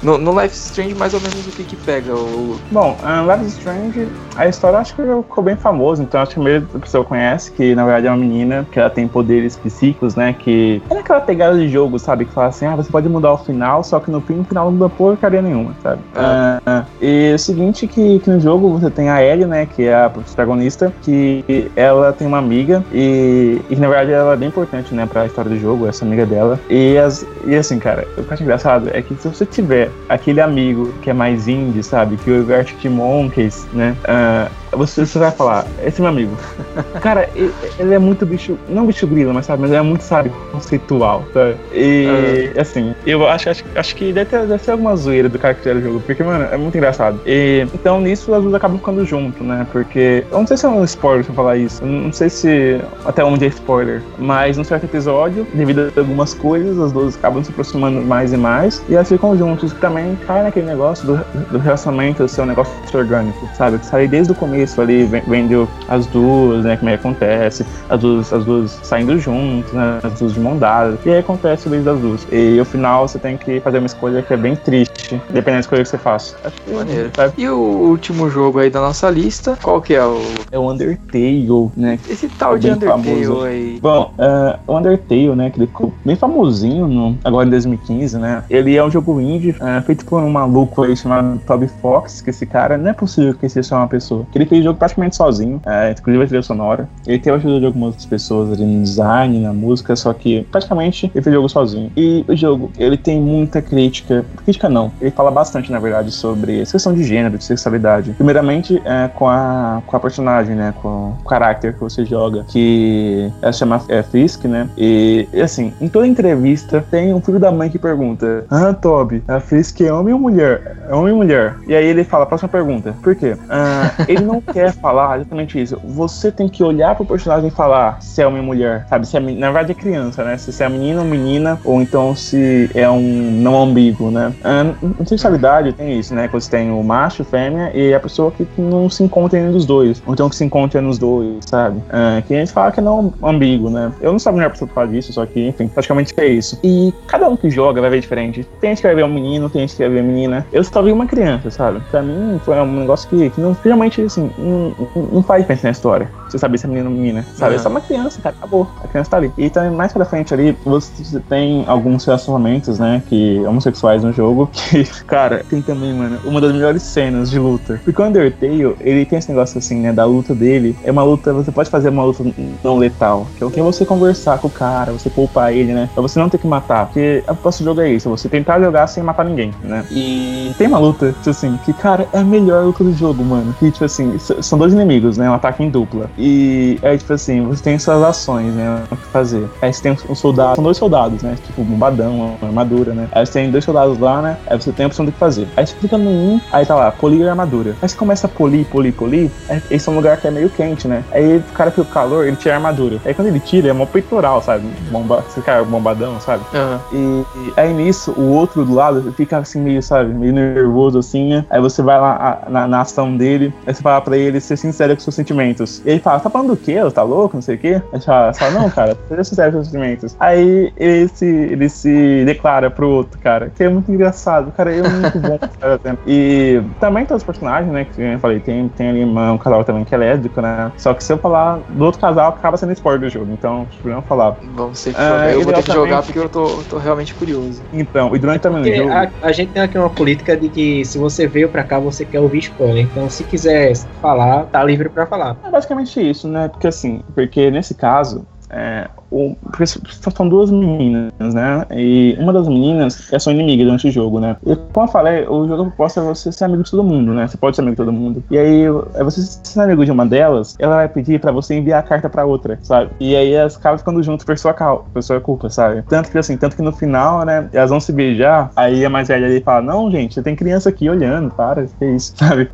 No, 0.02 0.18
no, 0.18 0.40
Life 0.40 0.56
is 0.56 0.66
Strange, 0.66 0.96
mais 0.96 1.14
ou 1.14 1.20
menos 1.20 1.48
o 1.48 1.52
que 1.52 1.64
que 1.64 1.76
pega? 1.76 2.14
O... 2.14 2.60
Bom, 2.72 2.98
uh, 3.02 3.32
Life 3.32 3.46
is 3.46 3.58
Strange, 3.58 4.08
a 4.36 4.48
história 4.48 4.80
acho 4.80 4.96
que 4.96 5.02
ficou 5.02 5.44
bem 5.44 5.56
famosa, 5.56 6.04
então 6.04 6.22
acho 6.22 6.34
que 6.34 6.40
a 6.40 6.44
maioria 6.44 6.68
da 6.72 6.80
pessoa 6.80 7.04
conhece, 7.04 7.52
que 7.52 7.76
na 7.76 7.84
verdade 7.84 8.08
é 8.08 8.10
uma 8.10 8.18
menina 8.18 8.66
que 8.72 8.80
ela 8.80 8.90
tem 8.90 9.08
poderes 9.08 9.56
psíquicos, 9.58 10.16
né? 10.16 10.34
Que 10.34 10.82
é 10.90 10.98
aquela 10.98 11.22
pegada 11.22 11.58
de 11.58 11.68
jogo, 11.70 12.00
sabe? 12.00 12.26
Que 12.26 12.32
fala 12.32 12.48
assim, 12.48 12.66
ah, 12.66 12.76
você 12.76 12.90
pode 12.90 13.08
mudar 13.10 13.34
o 13.34 13.38
final, 13.38 13.84
só 13.84 13.95
que 14.00 14.12
no 14.12 14.22
fim 14.22 14.44
final 14.44 14.66
não 14.66 14.74
muda 14.74 14.90
porcaria 14.90 15.42
nenhuma, 15.42 15.76
sabe? 15.82 16.02
Uh, 16.16 16.70
uh, 16.70 16.86
e 17.02 17.34
o 17.34 17.40
seguinte 17.40 17.88
que, 17.88 18.20
que 18.20 18.30
no 18.30 18.40
jogo 18.40 18.70
você 18.70 18.90
tem 18.90 19.10
a 19.10 19.24
Ellie, 19.24 19.46
né? 19.46 19.66
Que 19.66 19.88
é 19.88 20.04
a 20.06 20.10
protagonista, 20.10 20.94
que 21.02 21.72
ela 21.76 22.14
tem 22.14 22.28
uma 22.28 22.38
amiga 22.38 22.84
e, 22.92 23.62
e 23.70 23.76
na 23.76 23.88
verdade 23.88 24.12
ela 24.12 24.34
é 24.34 24.38
bem 24.38 24.50
importante, 24.50 24.94
né? 24.94 25.06
Pra 25.06 25.26
história 25.26 25.50
do 25.50 25.60
jogo, 25.60 25.88
essa 25.88 26.06
amiga 26.06 26.26
dela. 26.26 26.60
E, 26.70 26.98
as, 26.98 27.26
e 27.46 27.56
assim, 27.56 27.80
cara, 27.80 28.08
o 28.18 28.24
que 28.24 28.30
eu 28.30 28.34
acho 28.34 28.44
engraçado 28.44 28.90
é 28.94 29.02
que 29.02 29.16
se 29.16 29.28
você 29.28 29.46
tiver 29.46 29.90
aquele 30.10 30.42
amigo 30.42 30.92
que 31.02 31.10
é 31.10 31.14
mais 31.14 31.48
indie, 31.48 31.84
sabe? 31.84 32.18
Que 32.18 32.32
o 32.32 32.54
Arctic 32.54 32.86
Monkeys, 32.86 33.68
né? 33.74 33.96
Uh, 34.04 34.65
você, 34.76 35.06
você 35.06 35.20
vai 35.20 35.32
falar, 35.32 35.66
esse 35.84 36.00
é 36.00 36.02
meu 36.02 36.10
amigo. 36.10 36.38
Cara, 37.02 37.30
ele, 37.36 37.54
ele 37.80 37.94
é 37.94 38.00
muito 38.00 38.26
bicho, 38.26 38.58
não 38.70 38.86
bicho 38.86 39.08
grilo, 39.08 39.34
mas 39.34 39.46
sabe, 39.46 39.62
mas 39.62 39.72
ele 39.72 39.80
é 39.80 39.84
muito, 39.84 40.02
sabe, 40.02 40.32
conceitual, 40.52 41.24
sabe? 41.34 41.56
E, 41.74 42.52
uhum. 42.56 42.62
assim, 42.62 42.96
eu 43.06 43.28
acho, 43.28 43.50
acho, 43.50 43.64
acho 43.76 43.96
que 43.96 44.12
deve 44.12 44.30
ter, 44.30 44.46
deve 44.46 44.64
ter 44.64 44.72
alguma 44.72 44.96
zoeira 44.96 45.30
do 45.30 45.40
cara 45.40 45.54
que 45.54 45.62
criou 45.62 45.78
o 45.78 45.82
jogo, 45.82 46.00
porque, 46.02 46.24
mano, 46.24 46.46
é 46.52 46.58
muito 46.58 46.78
engraçado. 46.78 47.20
E, 47.26 47.68
então, 47.74 48.00
nisso, 48.00 48.34
as 48.34 48.42
duas 48.42 48.54
acabam 48.54 48.78
ficando 48.78 49.06
junto, 49.06 49.44
né? 49.44 49.66
Porque, 49.72 50.24
eu 50.32 50.40
não 50.40 50.48
sei 50.48 50.58
se 50.58 50.66
é 50.66 50.70
um 50.70 50.84
spoiler 50.84 51.24
se 51.24 51.30
eu 51.30 51.36
falar 51.36 51.58
isso, 51.58 51.84
eu 51.84 51.88
não 51.88 52.12
sei 52.12 52.30
se 52.30 52.82
até 53.06 53.24
onde 53.24 53.46
é 53.46 53.48
spoiler, 53.48 54.02
mas 54.18 54.58
num 54.58 54.64
certo 54.64 54.86
episódio, 54.86 55.48
devido 55.54 55.92
a 55.96 56.00
algumas 56.00 56.34
coisas, 56.34 56.80
as 56.80 56.92
duas 56.92 57.16
acabam 57.16 57.44
se 57.44 57.52
aproximando 57.52 58.02
mais 58.02 58.34
e 58.34 58.38
mais, 58.38 58.82
e 58.90 58.96
elas 58.96 59.08
ficam 59.08 59.38
juntos, 59.38 59.74
que 59.74 59.80
também 59.80 60.18
cai 60.28 60.44
naquele 60.44 60.66
negócio 60.66 61.06
do, 61.06 61.18
do 61.52 61.58
relacionamento 61.58 62.28
ser 62.28 62.42
um 62.42 62.46
negócio 62.46 62.74
orgânico, 62.94 63.50
sabe? 63.56 63.78
Que 63.80 63.86
sai 63.86 64.08
desde 64.08 64.32
o 64.32 64.36
começo 64.36 64.65
ali, 64.78 65.06
vendo 65.06 65.68
as 65.88 66.06
duas, 66.08 66.64
né? 66.64 66.78
Como 66.78 66.90
é 66.90 66.98
que 66.98 67.00
acontece, 67.00 67.66
as 67.90 68.00
duas, 68.00 68.34
as 68.34 68.46
duas 68.46 68.80
saindo 68.84 69.20
juntas, 69.20 69.72
né? 69.74 70.00
As 70.04 70.20
duas 70.20 70.34
de 70.34 70.40
mão 70.40 70.58
dada, 70.58 70.98
e 71.06 71.10
aí 71.10 71.20
acontece 71.20 71.68
o 71.68 71.70
beijo 71.70 71.86
das 71.86 72.00
duas. 72.00 72.28
E 72.32 72.58
no 72.58 72.66
final 72.66 73.08
você 73.08 73.20
tem 73.20 73.38
que 73.38 73.60
fazer 73.60 73.80
uma 73.80 73.88
escolha 73.88 74.22
que 74.22 74.34
é 74.34 74.38
bem 74.38 74.56
triste, 74.56 75.22
dependendo 75.30 75.56
da 75.56 75.60
escolha 75.60 75.84
que 75.84 75.90
você 75.90 75.98
faça. 75.98 76.36
Maneiro. 76.72 77.12
E 77.38 77.48
o 77.48 77.58
último 77.58 78.30
jogo 78.30 78.60
aí 78.60 78.70
da 78.70 78.82
nossa 78.82 79.10
lista, 79.10 79.58
qual 79.62 79.82
que 79.82 79.94
é 79.94 80.04
o. 80.04 80.22
É 80.52 80.60
o 80.60 80.72
Undertale, 80.72 81.72
né? 81.76 82.00
Esse 82.10 82.28
tal 82.28 82.56
é 82.56 82.60
de 82.60 82.72
Undertale 82.72 83.04
famoso. 83.04 83.44
aí. 83.44 83.80
Bom, 83.82 84.14
uh, 84.18 84.60
o 84.68 84.78
Undertale, 84.78 85.36
né? 85.36 85.50
Que 85.50 85.60
ele 85.60 85.68
ficou 85.68 85.94
bem 86.04 86.16
famosinho 86.16 86.88
no, 86.88 87.18
agora 87.24 87.48
em 87.48 87.52
2015, 87.52 88.18
né? 88.18 88.44
Ele 88.50 88.76
é 88.76 88.84
um 88.84 88.92
jogo 88.92 89.20
indie 89.20 89.52
uh, 89.52 89.82
feito 89.86 90.06
por 90.06 90.22
um 90.22 90.30
maluco 90.30 90.84
aí 90.84 90.96
chamado 90.96 91.40
Toby 91.46 91.70
Fox, 91.82 92.22
que 92.22 92.30
esse 92.30 92.46
cara 92.46 92.78
não 92.78 92.90
é 92.90 92.94
possível 92.94 93.34
que 93.34 93.46
esse 93.46 93.56
seja 93.56 93.76
uma 93.76 93.88
pessoa. 93.88 94.26
Que 94.32 94.38
ele 94.38 94.46
o 94.60 94.64
jogo 94.64 94.80
praticamente 94.80 95.16
sozinho, 95.16 95.58
uh, 95.58 95.92
inclusive 95.92 96.24
a 96.24 96.28
trilha 96.28 96.44
sonora. 96.44 96.90
Ele 97.06 97.20
teve 97.20 97.36
a 97.36 97.40
ajuda 97.40 97.60
de 97.60 97.66
algumas 97.66 97.88
outras 97.88 98.06
pessoas 98.06 98.52
ali 98.52 98.66
no 98.66 98.84
design, 98.84 99.40
na 99.40 99.54
música, 99.54 99.96
só 99.96 100.14
que 100.14 100.44
praticamente 100.52 101.12
ele 101.14 101.24
fez 101.24 101.28
o 101.28 101.38
jogo 101.38 101.50
sozinho. 101.50 101.92
E 101.96 102.26
o 102.28 102.36
jogo, 102.36 102.72
ele 102.78 102.98
tem 102.98 103.20
muita 103.20 103.62
crítica. 103.62 104.26
Crítica 104.44 104.70
não, 104.70 104.92
ele 105.02 105.12
fala 105.12 105.32
bastante, 105.32 105.72
na 105.72 105.80
verdade, 105.80 106.12
sobre 106.12 106.62
essa 106.62 106.74
questão 106.74 106.94
de 106.94 107.04
gênero, 107.04 107.38
de 107.38 107.44
sexualidade. 107.44 108.12
Primeiramente, 108.14 108.82
é, 108.86 109.08
com, 109.08 109.28
a, 109.28 109.82
com 109.86 109.96
a 109.96 110.00
personagem, 110.00 110.56
né? 110.56 110.74
Com 110.82 111.14
o 111.20 111.24
caráter 111.28 111.74
que 111.74 111.80
você 111.80 112.06
joga, 112.06 112.44
que 112.48 113.32
ela 113.42 113.54
se 113.54 113.60
chama 113.60 113.82
é, 113.90 114.04
Fisk, 114.04 114.46
né? 114.46 114.70
E, 114.78 115.28
assim, 115.42 115.74
em 115.80 115.88
toda 115.88 116.08
entrevista 116.08 116.86
tem 116.90 117.14
um 117.14 117.22
filho 117.22 117.40
da 117.40 117.52
mãe 117.52 117.70
que 117.70 117.80
pergunta: 117.80 118.46
Ah, 118.50 118.74
Toby, 118.74 119.24
a 119.28 119.40
Fisk 119.40 119.82
é 119.82 119.92
homem 119.92 120.14
ou 120.14 120.20
mulher? 120.20 120.78
É 120.90 120.94
homem 120.94 121.12
ou 121.12 121.18
mulher? 121.18 121.58
E 121.68 121.76
aí 121.76 121.86
ele 121.86 122.04
fala: 122.04 122.26
Próxima 122.26 122.50
pergunta. 122.50 122.96
Por 123.02 123.16
quê? 123.16 123.36
Ah, 123.50 123.92
ele 124.08 124.24
não 124.24 124.35
quer 124.42 124.72
falar 124.74 125.18
exatamente 125.18 125.62
isso. 125.62 125.80
Você 125.84 126.32
tem 126.32 126.48
que 126.48 126.64
olhar 126.64 126.96
pro 126.96 127.06
personagem 127.06 127.48
e 127.48 127.52
falar 127.52 128.02
se 128.02 128.22
é 128.22 128.28
ou 128.28 128.32
mulher, 128.32 128.86
sabe? 128.90 129.08
Se 129.08 129.18
é, 129.18 129.20
na 129.20 129.52
verdade 129.52 129.72
é 129.72 129.76
criança, 129.76 130.24
né? 130.24 130.38
Se 130.38 130.64
é 130.64 130.70
menina 130.70 131.02
ou 131.02 131.08
menina, 131.08 131.60
ou 131.64 131.82
então 131.82 132.16
se 132.16 132.70
é 132.74 132.90
um 132.90 133.02
não 133.02 133.64
ambíguo, 133.64 134.12
né? 134.12 134.34
Ah, 134.44 134.64
na 135.00 135.06
sexualidade 135.06 135.74
tem 135.74 136.00
isso, 136.00 136.14
né? 136.14 136.28
Que 136.28 136.34
você 136.34 136.50
tem 136.50 136.72
o 136.72 136.84
macho, 136.84 137.24
fêmea 137.24 137.72
e 137.74 137.94
a 137.94 138.00
pessoa 138.00 138.32
que 138.32 138.48
não 138.58 138.90
se 138.90 139.04
encontra 139.04 139.40
entre 139.40 139.56
os 139.56 139.66
dois, 139.66 140.02
ou 140.06 140.14
então 140.14 140.30
que 140.30 140.36
se 140.36 140.44
encontra 140.44 140.82
nos 140.82 140.98
dois, 140.98 141.44
sabe? 141.46 141.82
Ah, 141.90 142.22
que 142.26 142.34
a 142.34 142.40
gente 142.40 142.52
fala 142.52 142.72
que 142.72 142.80
é 142.80 142.84
não 142.84 143.14
ambíguo, 143.24 143.70
né? 143.70 143.92
Eu 144.02 144.12
não 144.12 144.20
sabia 144.20 144.38
melhor 144.38 144.52
pessoa 144.52 144.70
falar 144.74 144.88
disso, 144.88 145.14
só 145.14 145.26
que, 145.26 145.48
enfim, 145.48 145.68
praticamente 145.68 146.14
é 146.18 146.28
isso. 146.28 146.60
E 146.64 146.94
cada 147.08 147.28
um 147.28 147.36
que 147.36 147.50
joga 147.50 147.82
vai 147.82 147.90
ver 147.90 148.00
diferente. 148.00 148.46
Tem 148.60 148.72
gente 148.72 148.82
que 148.82 148.88
vai 148.88 148.96
ver 148.96 149.04
um 149.04 149.14
menino, 149.14 149.50
tem 149.50 149.62
gente 149.62 149.76
que 149.76 149.84
vai 149.84 149.90
ver 149.92 150.04
menina. 150.04 150.46
Eu 150.52 150.64
só 150.64 150.82
vi 150.82 150.92
uma 150.92 151.06
criança, 151.06 151.50
sabe? 151.50 151.82
Pra 151.92 152.02
mim 152.02 152.40
foi 152.44 152.60
um 152.60 152.80
negócio 152.80 153.10
que, 153.10 153.30
que 153.30 153.42
não, 153.42 153.56
realmente, 153.64 154.02
assim, 154.02 154.25
não, 154.38 154.76
não 155.14 155.24
faz 155.24 155.46
pensar 155.46 155.66
na 155.66 155.72
história. 155.72 156.10
Você 156.30 156.38
saber 156.38 156.58
se 156.58 156.66
é 156.66 156.70
menino 156.70 156.90
ou 156.90 156.96
menina, 156.96 157.26
sabe? 157.36 157.54
Uhum. 157.54 157.60
É 157.60 157.64
só 157.64 157.70
uma 157.70 157.82
criança, 157.82 158.22
cara, 158.22 158.36
acabou. 158.38 158.68
A 158.84 158.88
criança 158.88 159.12
tá 159.12 159.18
ali. 159.18 159.32
E 159.38 159.50
também 159.50 159.72
mais 159.72 159.94
pra 159.94 160.06
frente 160.06 160.34
ali, 160.34 160.58
você 160.66 161.20
tem 161.30 161.64
alguns 161.68 162.06
relacionamentos, 162.06 162.80
né, 162.80 163.02
que 163.08 163.42
homossexuais 163.46 164.04
no 164.04 164.12
jogo, 164.12 164.50
que, 164.54 164.84
cara, 165.06 165.46
tem 165.50 165.62
também, 165.62 165.94
mano, 165.94 166.20
uma 166.26 166.42
das 166.42 166.52
melhores 166.52 166.84
cenas 166.84 167.30
de 167.30 167.40
luta. 167.40 167.80
Porque 167.84 168.02
o 168.02 168.06
Undertale, 168.06 168.76
ele 168.80 169.06
tem 169.06 169.20
esse 169.20 169.30
negócio 169.30 169.58
assim, 169.58 169.80
né, 169.80 169.94
da 169.94 170.06
luta 170.06 170.34
dele, 170.34 170.76
é 170.84 170.92
uma 170.92 171.04
luta, 171.04 171.34
você 171.34 171.52
pode 171.52 171.70
fazer 171.70 171.90
uma 171.90 172.04
luta 172.04 172.24
não 172.64 172.78
letal, 172.78 173.28
que 173.38 173.44
é 173.44 173.48
o 173.48 173.52
que 173.52 173.62
você 173.62 173.86
conversar 173.86 174.40
com 174.40 174.48
o 174.48 174.52
cara, 174.52 174.92
você 174.92 175.10
poupar 175.10 175.54
ele, 175.54 175.74
né, 175.74 175.90
pra 175.94 176.02
você 176.02 176.20
não 176.20 176.30
ter 176.30 176.38
que 176.38 176.48
matar, 176.48 176.88
porque 176.88 177.24
o 177.28 177.36
próximo 177.36 177.66
jogo 177.66 177.82
é 177.82 177.90
isso, 177.90 178.10
você 178.10 178.30
tentar 178.30 178.60
jogar 178.60 178.88
sem 178.88 179.04
matar 179.04 179.26
ninguém, 179.26 179.54
né. 179.64 179.86
E 179.92 180.54
tem 180.58 180.68
uma 180.68 180.80
luta, 180.80 181.12
tipo 181.12 181.30
assim, 181.30 181.58
que, 181.64 181.74
cara, 181.74 182.08
é 182.14 182.20
a 182.20 182.24
melhor 182.24 182.66
luta 182.66 182.84
do 182.84 182.94
jogo, 182.94 183.24
mano, 183.24 183.54
que, 183.60 183.72
tipo 183.72 183.86
assim, 183.86 184.15
são 184.20 184.58
dois 184.58 184.74
inimigos, 184.74 185.18
né, 185.18 185.30
um 185.30 185.34
ataque 185.34 185.64
em 185.64 185.70
dupla. 185.70 186.10
E 186.18 186.80
aí, 186.84 186.98
tipo 186.98 187.14
assim, 187.14 187.44
você 187.46 187.64
tem 187.64 187.80
suas 187.80 188.02
ações, 188.04 188.54
né? 188.54 188.84
O 188.92 188.96
que 188.96 189.06
fazer. 189.08 189.48
Aí 189.62 189.72
você 189.72 189.82
tem 189.82 189.98
um 190.10 190.16
soldado, 190.16 190.56
são 190.56 190.64
dois 190.64 190.78
soldados, 190.78 191.22
né? 191.22 191.38
Tipo, 191.46 191.62
um 191.62 191.66
bombadão, 191.66 192.38
armadura, 192.42 192.94
né? 192.94 193.08
Aí 193.12 193.26
você 193.26 193.34
tem 193.34 193.52
dois 193.52 193.64
soldados 193.64 193.98
lá, 194.00 194.22
né? 194.22 194.38
Aí 194.48 194.60
você 194.60 194.72
tem 194.72 194.86
a 194.86 194.88
opção 194.88 195.06
do 195.06 195.12
que 195.12 195.18
fazer. 195.18 195.48
Aí 195.56 195.66
você 195.66 195.76
clica 195.76 195.98
no 195.98 196.10
um, 196.10 196.40
aí 196.52 196.66
tá 196.66 196.76
lá, 196.76 196.92
polir 196.92 197.28
a 197.28 197.32
armadura. 197.32 197.76
Aí 197.82 197.90
você 197.90 197.96
começa 197.96 198.28
a 198.28 198.30
polir, 198.30 198.66
polir, 198.66 198.94
polir. 198.94 199.32
Aí, 199.50 199.62
esse 199.72 199.88
é 199.88 199.92
um 199.92 199.96
lugar 199.96 200.18
que 200.18 200.28
é 200.28 200.32
meio 200.32 200.50
quente, 200.50 200.88
né? 200.88 201.04
Aí 201.12 201.38
o 201.38 201.44
cara 201.54 201.72
fica 201.72 201.84
com 201.84 201.92
calor, 201.92 202.28
ele 202.28 202.36
tira 202.36 202.56
a 202.56 202.58
armadura. 202.58 203.00
Aí 203.06 203.14
quando 203.14 203.28
ele 203.28 203.40
tira, 203.40 203.70
é 203.70 203.74
uma 203.74 203.86
peitoral, 203.86 204.42
sabe? 204.42 204.66
Bomba, 204.92 205.24
esse 205.28 205.42
cara 205.42 205.62
é 205.62 205.64
bombadão, 205.64 206.20
sabe? 206.20 206.44
Uhum. 206.54 206.80
E, 206.94 207.26
e, 207.40 207.54
aí 207.58 207.74
nisso, 207.74 208.12
o 208.12 208.32
outro 208.32 208.66
do 208.66 208.74
lado 208.74 209.14
fica 209.14 209.38
assim, 209.38 209.60
meio, 209.62 209.82
sabe? 209.82 210.14
Meio 210.14 210.34
nervoso 210.34 211.00
assim, 211.00 211.30
né? 211.30 211.46
Aí 211.50 211.62
você 211.62 211.82
vai 211.82 212.00
lá 212.00 212.42
a, 212.46 212.50
na, 212.50 212.68
na 212.68 212.82
ação 212.82 213.16
dele, 213.16 213.54
aí 213.66 213.74
você 213.74 213.82
fala 213.82 213.98
pra 214.06 214.18
ele 214.18 214.40
ser 214.40 214.58
sincero 214.58 214.96
com 214.96 215.02
seus 215.02 215.16
sentimentos. 215.16 215.82
E 215.86 215.90
ele 215.90 216.00
fala, 216.00 216.20
tá 216.20 216.30
falando 216.30 216.50
do 216.50 216.58
quê? 216.58 216.76
Tá 216.94 217.04
louco? 217.04 217.36
Não 217.36 217.42
sei 217.42 217.56
o 217.56 217.58
quê. 217.58 217.82
Aí 217.92 218.00
fala, 218.00 218.32
não, 218.54 218.70
cara, 218.70 218.98
seja 219.10 219.24
sincero 219.24 219.52
com 219.52 219.58
seus 219.58 219.68
sentimentos. 219.68 220.16
Aí 220.20 220.72
ele 220.78 221.08
se, 221.10 221.26
ele 221.26 221.70
se 221.70 222.24
declara 222.26 222.70
pro 222.70 222.90
outro, 222.90 223.20
cara, 223.20 223.52
que 223.54 223.64
é 223.64 223.70
muito 223.70 223.92
engraçado. 223.92 224.52
Cara, 224.52 224.74
é 224.74 224.82
muito 224.82 225.20
bom. 225.20 225.40
e 226.08 226.62
também 226.80 227.06
todos 227.06 227.24
os 227.24 227.26
personagens, 227.26 227.72
né, 227.72 227.86
que 227.86 228.02
eu 228.02 228.20
falei, 228.20 228.40
tem, 228.40 228.70
tem 228.70 228.90
ali 228.90 229.04
uma, 229.04 229.34
um 229.34 229.38
casal 229.38 229.64
também 229.64 229.84
que 229.84 229.94
é 229.94 229.98
lésbico, 229.98 230.40
né? 230.42 230.72
Só 230.78 230.94
que 230.94 231.04
se 231.04 231.12
eu 231.12 231.18
falar 231.18 231.60
do 231.70 231.84
outro 231.84 232.00
casal, 232.00 232.30
acaba 232.30 232.58
sendo 232.58 232.72
spoiler 232.74 233.02
do 233.02 233.10
jogo. 233.10 233.32
Então, 233.32 233.68
não 233.84 234.02
falar. 234.02 234.38
Vamos 234.56 234.84
jogar. 234.84 235.24
Ah, 235.24 235.32
eu 235.32 235.42
vou 235.42 235.54
ter 235.54 235.64
que 235.64 235.72
jogar 235.72 236.04
porque 236.04 236.20
eu 236.20 236.30
tô, 236.30 236.64
tô 236.70 236.78
realmente 236.78 237.14
curioso. 237.14 237.62
Então, 237.74 238.16
e 238.16 238.20
durante 238.20 238.42
também 238.42 238.62
o 238.62 238.76
jogo. 238.76 238.92
A, 238.92 239.10
a, 239.22 239.32
gente 239.32 239.52
tem 239.52 239.62
aqui 239.62 239.78
uma 239.78 239.90
política 239.90 240.36
de 240.38 240.50
que 240.50 240.86
se 240.86 240.98
você 240.98 241.28
veio 241.28 241.50
pra 241.50 241.64
cá, 241.64 241.80
você 241.80 242.06
quer 242.06 242.20
ouvir 242.20 242.40
spoiler. 242.40 242.86
Então, 242.86 243.10
se 243.10 243.24
quiser 243.24 243.74
falar, 243.96 244.46
tá 244.46 244.64
livre 244.64 244.90
pra 244.90 245.06
falar. 245.06 245.38
É 245.44 245.50
basicamente 245.50 246.00
isso, 246.00 246.28
né? 246.28 246.48
Porque 246.48 246.68
assim, 246.68 247.02
porque 247.14 247.50
nesse 247.52 247.76
caso, 247.76 248.26
é, 248.50 248.90
o, 249.16 249.36
porque 249.44 249.66
são 249.66 250.28
duas 250.28 250.52
meninas, 250.52 251.12
né? 251.20 251.66
E 251.72 252.18
uma 252.20 252.34
das 252.34 252.48
meninas 252.48 253.12
é 253.14 253.18
sua 253.18 253.32
inimiga 253.32 253.64
durante 253.64 253.88
o 253.88 253.92
jogo, 253.92 254.20
né? 254.20 254.36
E 254.46 254.56
como 254.74 254.88
eu 254.88 254.92
falei, 254.92 255.26
o 255.26 255.48
jogo 255.48 255.66
proposta 255.66 256.02
é 256.02 256.04
você 256.04 256.32
ser 256.32 256.46
amigo 256.46 256.64
de 256.64 256.72
todo 256.72 256.84
mundo, 256.84 257.14
né? 257.14 257.26
Você 257.26 257.38
pode 257.38 257.56
ser 257.56 257.62
amigo 257.62 257.76
de 257.76 257.78
todo 257.78 257.94
mundo. 257.94 258.24
E 258.30 258.38
aí, 258.38 258.64
é 258.96 259.04
você 259.04 259.22
ser 259.22 259.62
amigo 259.62 259.86
de 259.86 259.92
uma 259.92 260.06
delas, 260.06 260.56
ela 260.60 260.76
vai 260.76 260.90
pedir 260.90 261.20
pra 261.20 261.32
você 261.32 261.56
enviar 261.56 261.80
a 261.80 261.84
carta 261.84 262.10
pra 262.10 262.26
outra, 262.26 262.60
sabe? 262.62 262.92
E 263.00 263.16
aí 263.16 263.32
elas 263.32 263.56
acabam 263.56 263.78
ficando 263.78 264.04
juntas 264.04 264.26
por 264.26 264.38
sua, 264.38 264.54
por 264.54 265.02
sua 265.02 265.22
culpa, 265.22 265.50
sabe? 265.50 265.82
Tanto 265.88 266.12
que 266.12 266.18
assim, 266.18 266.36
tanto 266.36 266.58
que 266.58 266.62
no 266.62 266.74
final, 266.74 267.24
né? 267.24 267.48
Elas 267.54 267.70
vão 267.70 267.80
se 267.80 267.94
beijar, 267.94 268.52
aí 268.56 268.84
a 268.84 268.90
mais 268.90 269.08
velha 269.08 269.28
ali 269.28 269.42
fala: 269.42 269.62
Não, 269.62 269.90
gente, 269.90 270.22
tem 270.22 270.36
criança 270.36 270.70
aqui 270.70 270.90
olhando, 270.90 271.32
para, 271.32 271.66
que 271.66 271.86
é 271.86 271.92
isso, 271.92 272.14
sabe? 272.18 272.50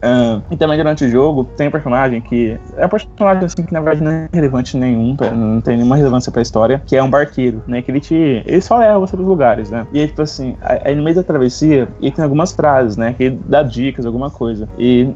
E 0.52 0.58
também 0.58 0.78
durante 0.78 1.06
o 1.06 1.10
jogo, 1.10 1.43
tem 1.58 1.69
um 1.69 1.71
personagem 1.71 2.21
que 2.21 2.58
é 2.78 2.86
um 2.86 2.89
personagem 2.89 3.45
assim 3.45 3.63
que 3.63 3.74
na 3.74 3.82
verdade 3.82 4.04
não 4.04 4.12
é 4.12 4.30
relevante 4.32 4.78
nenhum, 4.78 5.15
não 5.36 5.62
tem 5.62 5.78
nenhuma 5.78 5.95
relevância 5.95 6.32
pra 6.32 6.41
história, 6.52 6.82
que 6.86 6.96
é 6.96 7.02
um 7.02 7.10
barqueiro, 7.10 7.64
né? 7.66 7.82
Que 7.82 7.90
ele 7.90 8.02
te. 8.02 8.14
Ele 8.14 8.62
só 8.62 8.78
leva 8.78 9.00
você 9.00 9.16
pros 9.16 9.28
lugares, 9.28 9.70
né? 9.70 9.88
E 9.94 10.02
aí, 10.02 10.08
tipo 10.08 10.22
assim, 10.22 10.58
aí 10.62 10.94
no 10.94 11.02
meio 11.02 11.16
da 11.16 11.24
travessia, 11.24 11.88
ele 12.02 12.12
tem 12.12 12.24
algumas 12.24 12.52
frases, 12.52 12.98
né? 12.98 13.14
Que 13.18 13.24
ele 13.24 13.40
dá 13.46 13.64
dicas, 13.64 14.06
alguma 14.06 14.30
coisa. 14.30 14.68
E, 14.78 15.10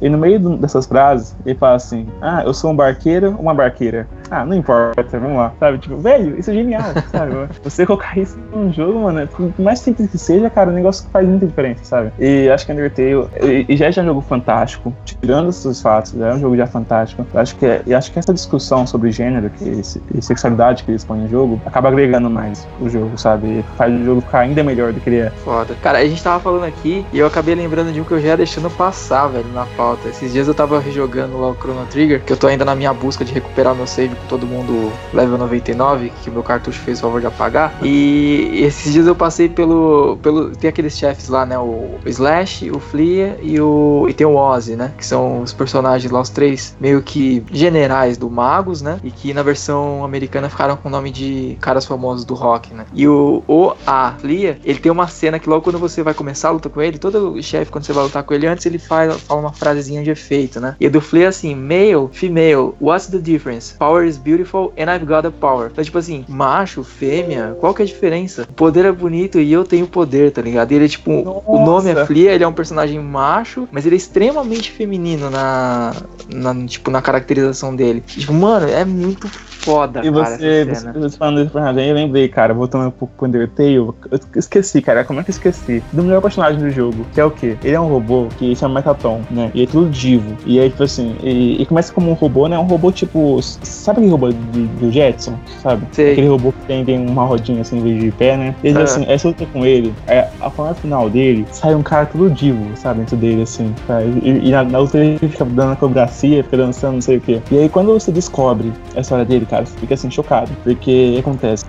e 0.00 0.08
no 0.08 0.18
meio 0.18 0.38
dessas 0.58 0.86
frases, 0.86 1.34
ele 1.46 1.54
fala 1.54 1.76
assim: 1.76 2.06
Ah, 2.20 2.42
eu 2.44 2.52
sou 2.52 2.70
um 2.70 2.76
barqueiro 2.76 3.36
uma 3.38 3.54
barqueira? 3.54 4.06
Ah, 4.30 4.44
não 4.44 4.56
importa, 4.56 5.18
vamos 5.18 5.36
lá. 5.36 5.52
Sabe? 5.58 5.78
Tipo, 5.78 5.96
velho, 5.96 6.38
isso 6.38 6.50
é 6.50 6.54
genial, 6.54 6.82
sabe? 7.10 7.32
Você 7.62 7.86
colocar 7.86 8.18
isso 8.18 8.38
num 8.52 8.72
jogo, 8.72 9.00
mano, 9.00 9.26
por 9.26 9.52
mais 9.58 9.80
simples 9.80 10.10
que 10.10 10.18
seja, 10.18 10.50
cara, 10.50 10.70
é 10.70 10.72
um 10.72 10.76
negócio 10.76 11.08
faz 11.12 11.28
muita 11.28 11.46
diferença, 11.46 11.84
sabe? 11.84 12.12
E 12.18 12.48
acho 12.48 12.66
que 12.66 12.72
Undertale, 12.72 13.28
e, 13.42 13.66
e 13.68 13.76
já 13.76 13.86
é 13.86 14.02
um 14.02 14.06
jogo 14.06 14.20
fantástico, 14.20 14.92
tirando 15.04 15.50
esses 15.50 15.80
fatos, 15.80 16.12
já 16.12 16.28
é 16.28 16.34
um 16.34 16.40
jogo 16.40 16.56
já 16.56 16.66
fantástico. 16.66 17.24
Eu 17.32 17.40
acho 17.40 17.56
que, 17.56 17.66
é, 17.66 17.82
acho 17.94 18.10
que 18.10 18.18
essa 18.18 18.34
discussão 18.34 18.86
sobre 18.86 19.10
gênero 19.10 19.50
que 19.50 19.82
e 20.14 20.22
sexualidade 20.22 20.73
que 20.82 20.90
eles 20.90 21.04
põem 21.04 21.20
no 21.20 21.28
jogo 21.28 21.60
acaba 21.64 21.88
agregando 21.88 22.28
mais 22.28 22.66
o 22.80 22.88
jogo, 22.88 23.16
sabe? 23.16 23.64
Faz 23.76 23.92
o 23.92 24.04
jogo 24.04 24.20
ficar 24.20 24.40
ainda 24.40 24.62
melhor 24.62 24.92
do 24.92 25.00
que 25.00 25.08
ele 25.08 25.18
é. 25.18 25.30
Foda. 25.44 25.76
Cara, 25.82 25.98
a 25.98 26.06
gente 26.06 26.22
tava 26.22 26.40
falando 26.40 26.64
aqui 26.64 27.04
e 27.12 27.18
eu 27.18 27.26
acabei 27.26 27.54
lembrando 27.54 27.92
de 27.92 28.00
um 28.00 28.04
que 28.04 28.12
eu 28.12 28.20
já 28.20 28.28
ia 28.28 28.36
deixando 28.36 28.70
passar, 28.70 29.28
velho, 29.28 29.46
na 29.52 29.66
pauta. 29.76 30.08
Esses 30.08 30.32
dias 30.32 30.48
eu 30.48 30.54
tava 30.54 30.80
rejogando 30.80 31.38
lá 31.40 31.48
o 31.48 31.54
Chrono 31.54 31.86
Trigger, 31.86 32.22
que 32.22 32.32
eu 32.32 32.36
tô 32.36 32.46
ainda 32.46 32.64
na 32.64 32.74
minha 32.74 32.92
busca 32.92 33.24
de 33.24 33.32
recuperar 33.32 33.74
meu 33.74 33.86
save 33.86 34.14
todo 34.28 34.46
mundo 34.46 34.92
level 35.12 35.38
99, 35.38 36.12
que 36.22 36.30
meu 36.30 36.42
cartucho 36.42 36.80
fez 36.80 36.98
o 36.98 37.02
favor 37.02 37.20
de 37.20 37.26
apagar. 37.26 37.74
E 37.82 38.62
esses 38.64 38.92
dias 38.92 39.06
eu 39.06 39.14
passei 39.14 39.48
pelo. 39.48 40.18
pelo 40.22 40.50
tem 40.50 40.68
aqueles 40.68 40.96
chefes 40.96 41.28
lá, 41.28 41.44
né? 41.44 41.58
O 41.58 41.98
Slash, 42.06 42.70
o 42.70 42.80
Flea 42.80 43.38
e 43.42 43.60
o. 43.60 44.06
E 44.08 44.14
tem 44.14 44.26
o 44.26 44.36
Ozzy, 44.36 44.76
né? 44.76 44.92
Que 44.96 45.04
são 45.04 45.42
os 45.42 45.52
personagens 45.52 46.10
lá, 46.10 46.20
os 46.20 46.30
três 46.30 46.76
meio 46.80 47.02
que 47.02 47.44
generais 47.50 48.16
do 48.16 48.30
Magos, 48.30 48.82
né? 48.82 48.98
E 49.02 49.10
que 49.10 49.32
na 49.32 49.42
versão 49.42 50.04
americana 50.04 50.48
ficaram 50.54 50.76
com 50.76 50.88
o 50.88 50.90
nome 50.90 51.10
de 51.10 51.58
caras 51.60 51.84
famosos 51.84 52.24
do 52.24 52.34
rock, 52.34 52.72
né? 52.72 52.86
E 52.94 53.06
o, 53.08 53.42
o 53.46 53.72
A 53.84 54.14
Flea, 54.18 54.58
ele 54.64 54.78
tem 54.78 54.90
uma 54.90 55.08
cena 55.08 55.38
que 55.38 55.48
logo 55.48 55.62
quando 55.62 55.78
você 55.78 56.02
vai 56.02 56.14
começar 56.14 56.48
a 56.48 56.52
luta 56.52 56.68
com 56.68 56.80
ele, 56.80 56.96
todo 56.96 57.42
chefe, 57.42 57.70
quando 57.70 57.84
você 57.84 57.92
vai 57.92 58.04
lutar 58.04 58.22
com 58.22 58.32
ele, 58.32 58.46
antes 58.46 58.64
ele 58.64 58.78
faz, 58.78 59.20
fala 59.22 59.40
uma 59.40 59.52
frasezinha 59.52 60.02
de 60.02 60.10
efeito, 60.10 60.60
né? 60.60 60.76
E 60.80 60.88
do 60.88 61.00
Flea 61.00 61.24
é 61.24 61.28
assim: 61.28 61.54
male, 61.54 62.08
female, 62.12 62.72
what's 62.80 63.08
the 63.08 63.18
difference? 63.18 63.74
Power 63.74 64.06
is 64.06 64.16
beautiful 64.16 64.72
and 64.78 64.94
I've 64.94 65.04
got 65.04 65.22
the 65.22 65.30
power. 65.30 65.68
Então, 65.72 65.82
tipo 65.82 65.98
assim, 65.98 66.24
macho, 66.28 66.84
fêmea, 66.84 67.56
qual 67.60 67.74
que 67.74 67.82
é 67.82 67.84
a 67.84 67.86
diferença? 67.86 68.46
O 68.48 68.52
poder 68.54 68.84
é 68.84 68.92
bonito 68.92 69.40
e 69.40 69.52
eu 69.52 69.64
tenho 69.64 69.86
poder, 69.86 70.30
tá 70.30 70.40
ligado? 70.40 70.70
E 70.70 70.76
ele 70.76 70.84
é 70.84 70.88
tipo, 70.88 71.10
Nossa. 71.10 71.42
o 71.46 71.64
nome 71.64 71.90
é 71.90 72.06
Flea, 72.06 72.32
ele 72.32 72.44
é 72.44 72.48
um 72.48 72.52
personagem 72.52 73.00
macho, 73.00 73.68
mas 73.72 73.84
ele 73.84 73.96
é 73.96 73.98
extremamente 73.98 74.70
feminino 74.70 75.30
na, 75.30 75.94
na 76.32 76.54
tipo, 76.66 76.90
na 76.90 77.02
caracterização 77.02 77.74
dele. 77.74 78.02
Tipo, 78.06 78.32
mano, 78.32 78.68
é 78.68 78.84
muito 78.84 79.28
foda, 79.64 80.00
e 80.00 80.12
cara, 80.12 80.36
você, 80.36 80.64
você, 80.64 80.92
você 80.92 81.16
falando 81.16 81.36
desse 81.36 81.50
personagem, 81.50 81.88
eu 81.88 81.94
lembrei, 81.94 82.28
cara, 82.28 82.52
voltando 82.52 82.86
um 82.86 82.90
pouco 82.90 83.14
pro 83.16 83.26
Undertale, 83.26 83.74
eu 83.74 83.94
esqueci, 84.36 84.82
cara, 84.82 85.04
como 85.04 85.20
é 85.20 85.24
que 85.24 85.30
eu 85.30 85.34
esqueci? 85.34 85.82
Do 85.92 86.02
melhor 86.02 86.20
personagem 86.20 86.60
do 86.60 86.70
jogo, 86.70 87.06
que 87.12 87.20
é 87.20 87.24
o 87.24 87.30
quê? 87.30 87.56
Ele 87.62 87.74
é 87.74 87.80
um 87.80 87.88
robô 87.88 88.28
que 88.38 88.54
chama 88.54 88.74
Metaton, 88.74 89.20
né? 89.30 89.50
E 89.54 89.62
é 89.62 89.66
tudo 89.66 89.88
divo. 89.90 90.36
E 90.46 90.60
aí, 90.60 90.70
tipo 90.70 90.82
assim, 90.82 91.16
e, 91.22 91.62
e 91.62 91.66
começa 91.66 91.92
como 91.92 92.10
um 92.10 92.14
robô, 92.14 92.48
né? 92.48 92.58
Um 92.58 92.64
robô 92.64 92.92
tipo. 92.92 93.40
Sabe 93.42 93.98
aquele 93.98 94.12
robô 94.12 94.30
de, 94.30 94.66
do 94.66 94.90
Jetson? 94.90 95.38
Sabe? 95.62 95.86
Sei. 95.92 96.12
Aquele 96.12 96.28
robô 96.28 96.52
que 96.52 96.66
tem, 96.66 96.84
tem 96.84 97.06
uma 97.06 97.24
rodinha 97.24 97.60
assim 97.60 97.78
em 97.78 97.82
vez 97.82 98.02
de 98.02 98.10
pé, 98.12 98.36
né? 98.36 98.54
Ele, 98.62 98.78
ah. 98.78 98.82
assim, 98.82 99.04
é 99.08 99.16
só 99.16 99.32
com 99.52 99.64
ele, 99.64 99.92
é, 100.06 100.28
a 100.40 100.50
forma 100.50 100.74
final 100.74 101.08
dele, 101.08 101.46
sai 101.50 101.74
um 101.74 101.82
cara 101.82 102.06
todo 102.06 102.30
divo, 102.30 102.64
sabe? 102.76 103.00
Dentro 103.00 103.16
dele, 103.16 103.42
assim. 103.42 103.74
Sabe? 103.86 104.20
E, 104.22 104.48
e 104.48 104.50
na, 104.50 104.64
na 104.64 104.78
luta 104.78 104.98
ele 104.98 105.18
fica 105.18 105.44
dando 105.44 105.72
acrobacia, 105.72 106.42
fica 106.42 106.56
dançando, 106.56 106.94
não 106.94 107.00
sei 107.00 107.18
o 107.18 107.20
quê. 107.20 107.40
E 107.50 107.58
aí, 107.58 107.68
quando 107.68 107.92
você 107.92 108.10
descobre 108.10 108.72
a 108.96 109.00
história 109.00 109.24
dele, 109.24 109.46
cara, 109.46 109.53
você 109.60 109.78
fica 109.78 109.94
assim, 109.94 110.10
chocado. 110.10 110.50
Porque 110.62 111.16
acontece, 111.18 111.64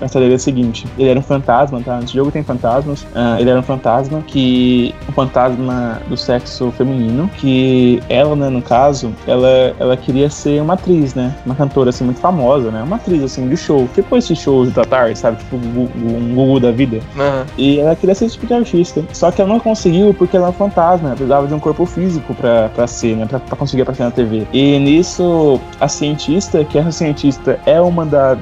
a 0.00 0.04
história 0.04 0.30
é 0.30 0.34
a 0.34 0.38
seguinte: 0.38 0.86
ele 0.98 1.08
era 1.08 1.18
um 1.18 1.22
fantasma, 1.22 1.80
tá? 1.80 1.98
Nesse 2.00 2.14
jogo 2.14 2.30
tem 2.30 2.42
fantasmas. 2.42 3.02
Uh, 3.02 3.38
ele 3.38 3.50
era 3.50 3.58
um 3.58 3.62
fantasma 3.62 4.22
que. 4.26 4.94
Um 5.08 5.12
fantasma 5.12 6.00
do 6.08 6.16
sexo 6.16 6.70
feminino. 6.72 7.30
Que 7.38 8.02
ela, 8.08 8.34
né, 8.36 8.48
no 8.48 8.62
caso, 8.62 9.12
ela, 9.26 9.74
ela 9.78 9.96
queria 9.96 10.30
ser 10.30 10.60
uma 10.60 10.74
atriz, 10.74 11.14
né? 11.14 11.34
Uma 11.44 11.54
cantora, 11.54 11.90
assim, 11.90 12.04
muito 12.04 12.20
famosa, 12.20 12.70
né? 12.70 12.82
Uma 12.82 12.96
atriz, 12.96 13.22
assim, 13.22 13.48
de 13.48 13.56
show. 13.56 13.88
Tipo 13.94 14.16
esses 14.16 14.38
shows 14.38 14.72
da 14.72 14.84
tarde, 14.84 15.18
sabe? 15.18 15.38
Tipo 15.38 15.56
um 15.56 16.34
Gugu 16.34 16.60
da 16.60 16.70
vida. 16.70 16.98
Uhum. 17.16 17.44
E 17.56 17.78
ela 17.80 17.94
queria 17.96 18.14
ser 18.14 18.26
esse 18.26 18.34
tipo 18.34 18.46
de 18.46 18.54
artista. 18.54 19.04
Só 19.12 19.30
que 19.30 19.40
ela 19.40 19.50
não 19.50 19.60
conseguiu 19.60 20.14
porque 20.14 20.36
ela 20.36 20.46
é 20.46 20.50
um 20.50 20.52
fantasma. 20.52 21.08
Ela 21.08 21.16
precisava 21.16 21.46
de 21.46 21.54
um 21.54 21.60
corpo 21.60 21.84
físico 21.86 22.34
pra, 22.34 22.68
pra 22.70 22.86
ser, 22.86 23.16
né? 23.16 23.26
Pra, 23.26 23.38
pra 23.38 23.56
conseguir 23.56 23.82
aparecer 23.82 24.04
na 24.04 24.10
TV. 24.10 24.46
E 24.52 24.78
nisso, 24.78 25.60
a 25.80 25.88
cientista, 25.88 26.64
que 26.64 26.78
essa 26.78 26.92
cientista 26.92 27.29
é 27.66 27.80
uma 27.80 28.06
da. 28.06 28.36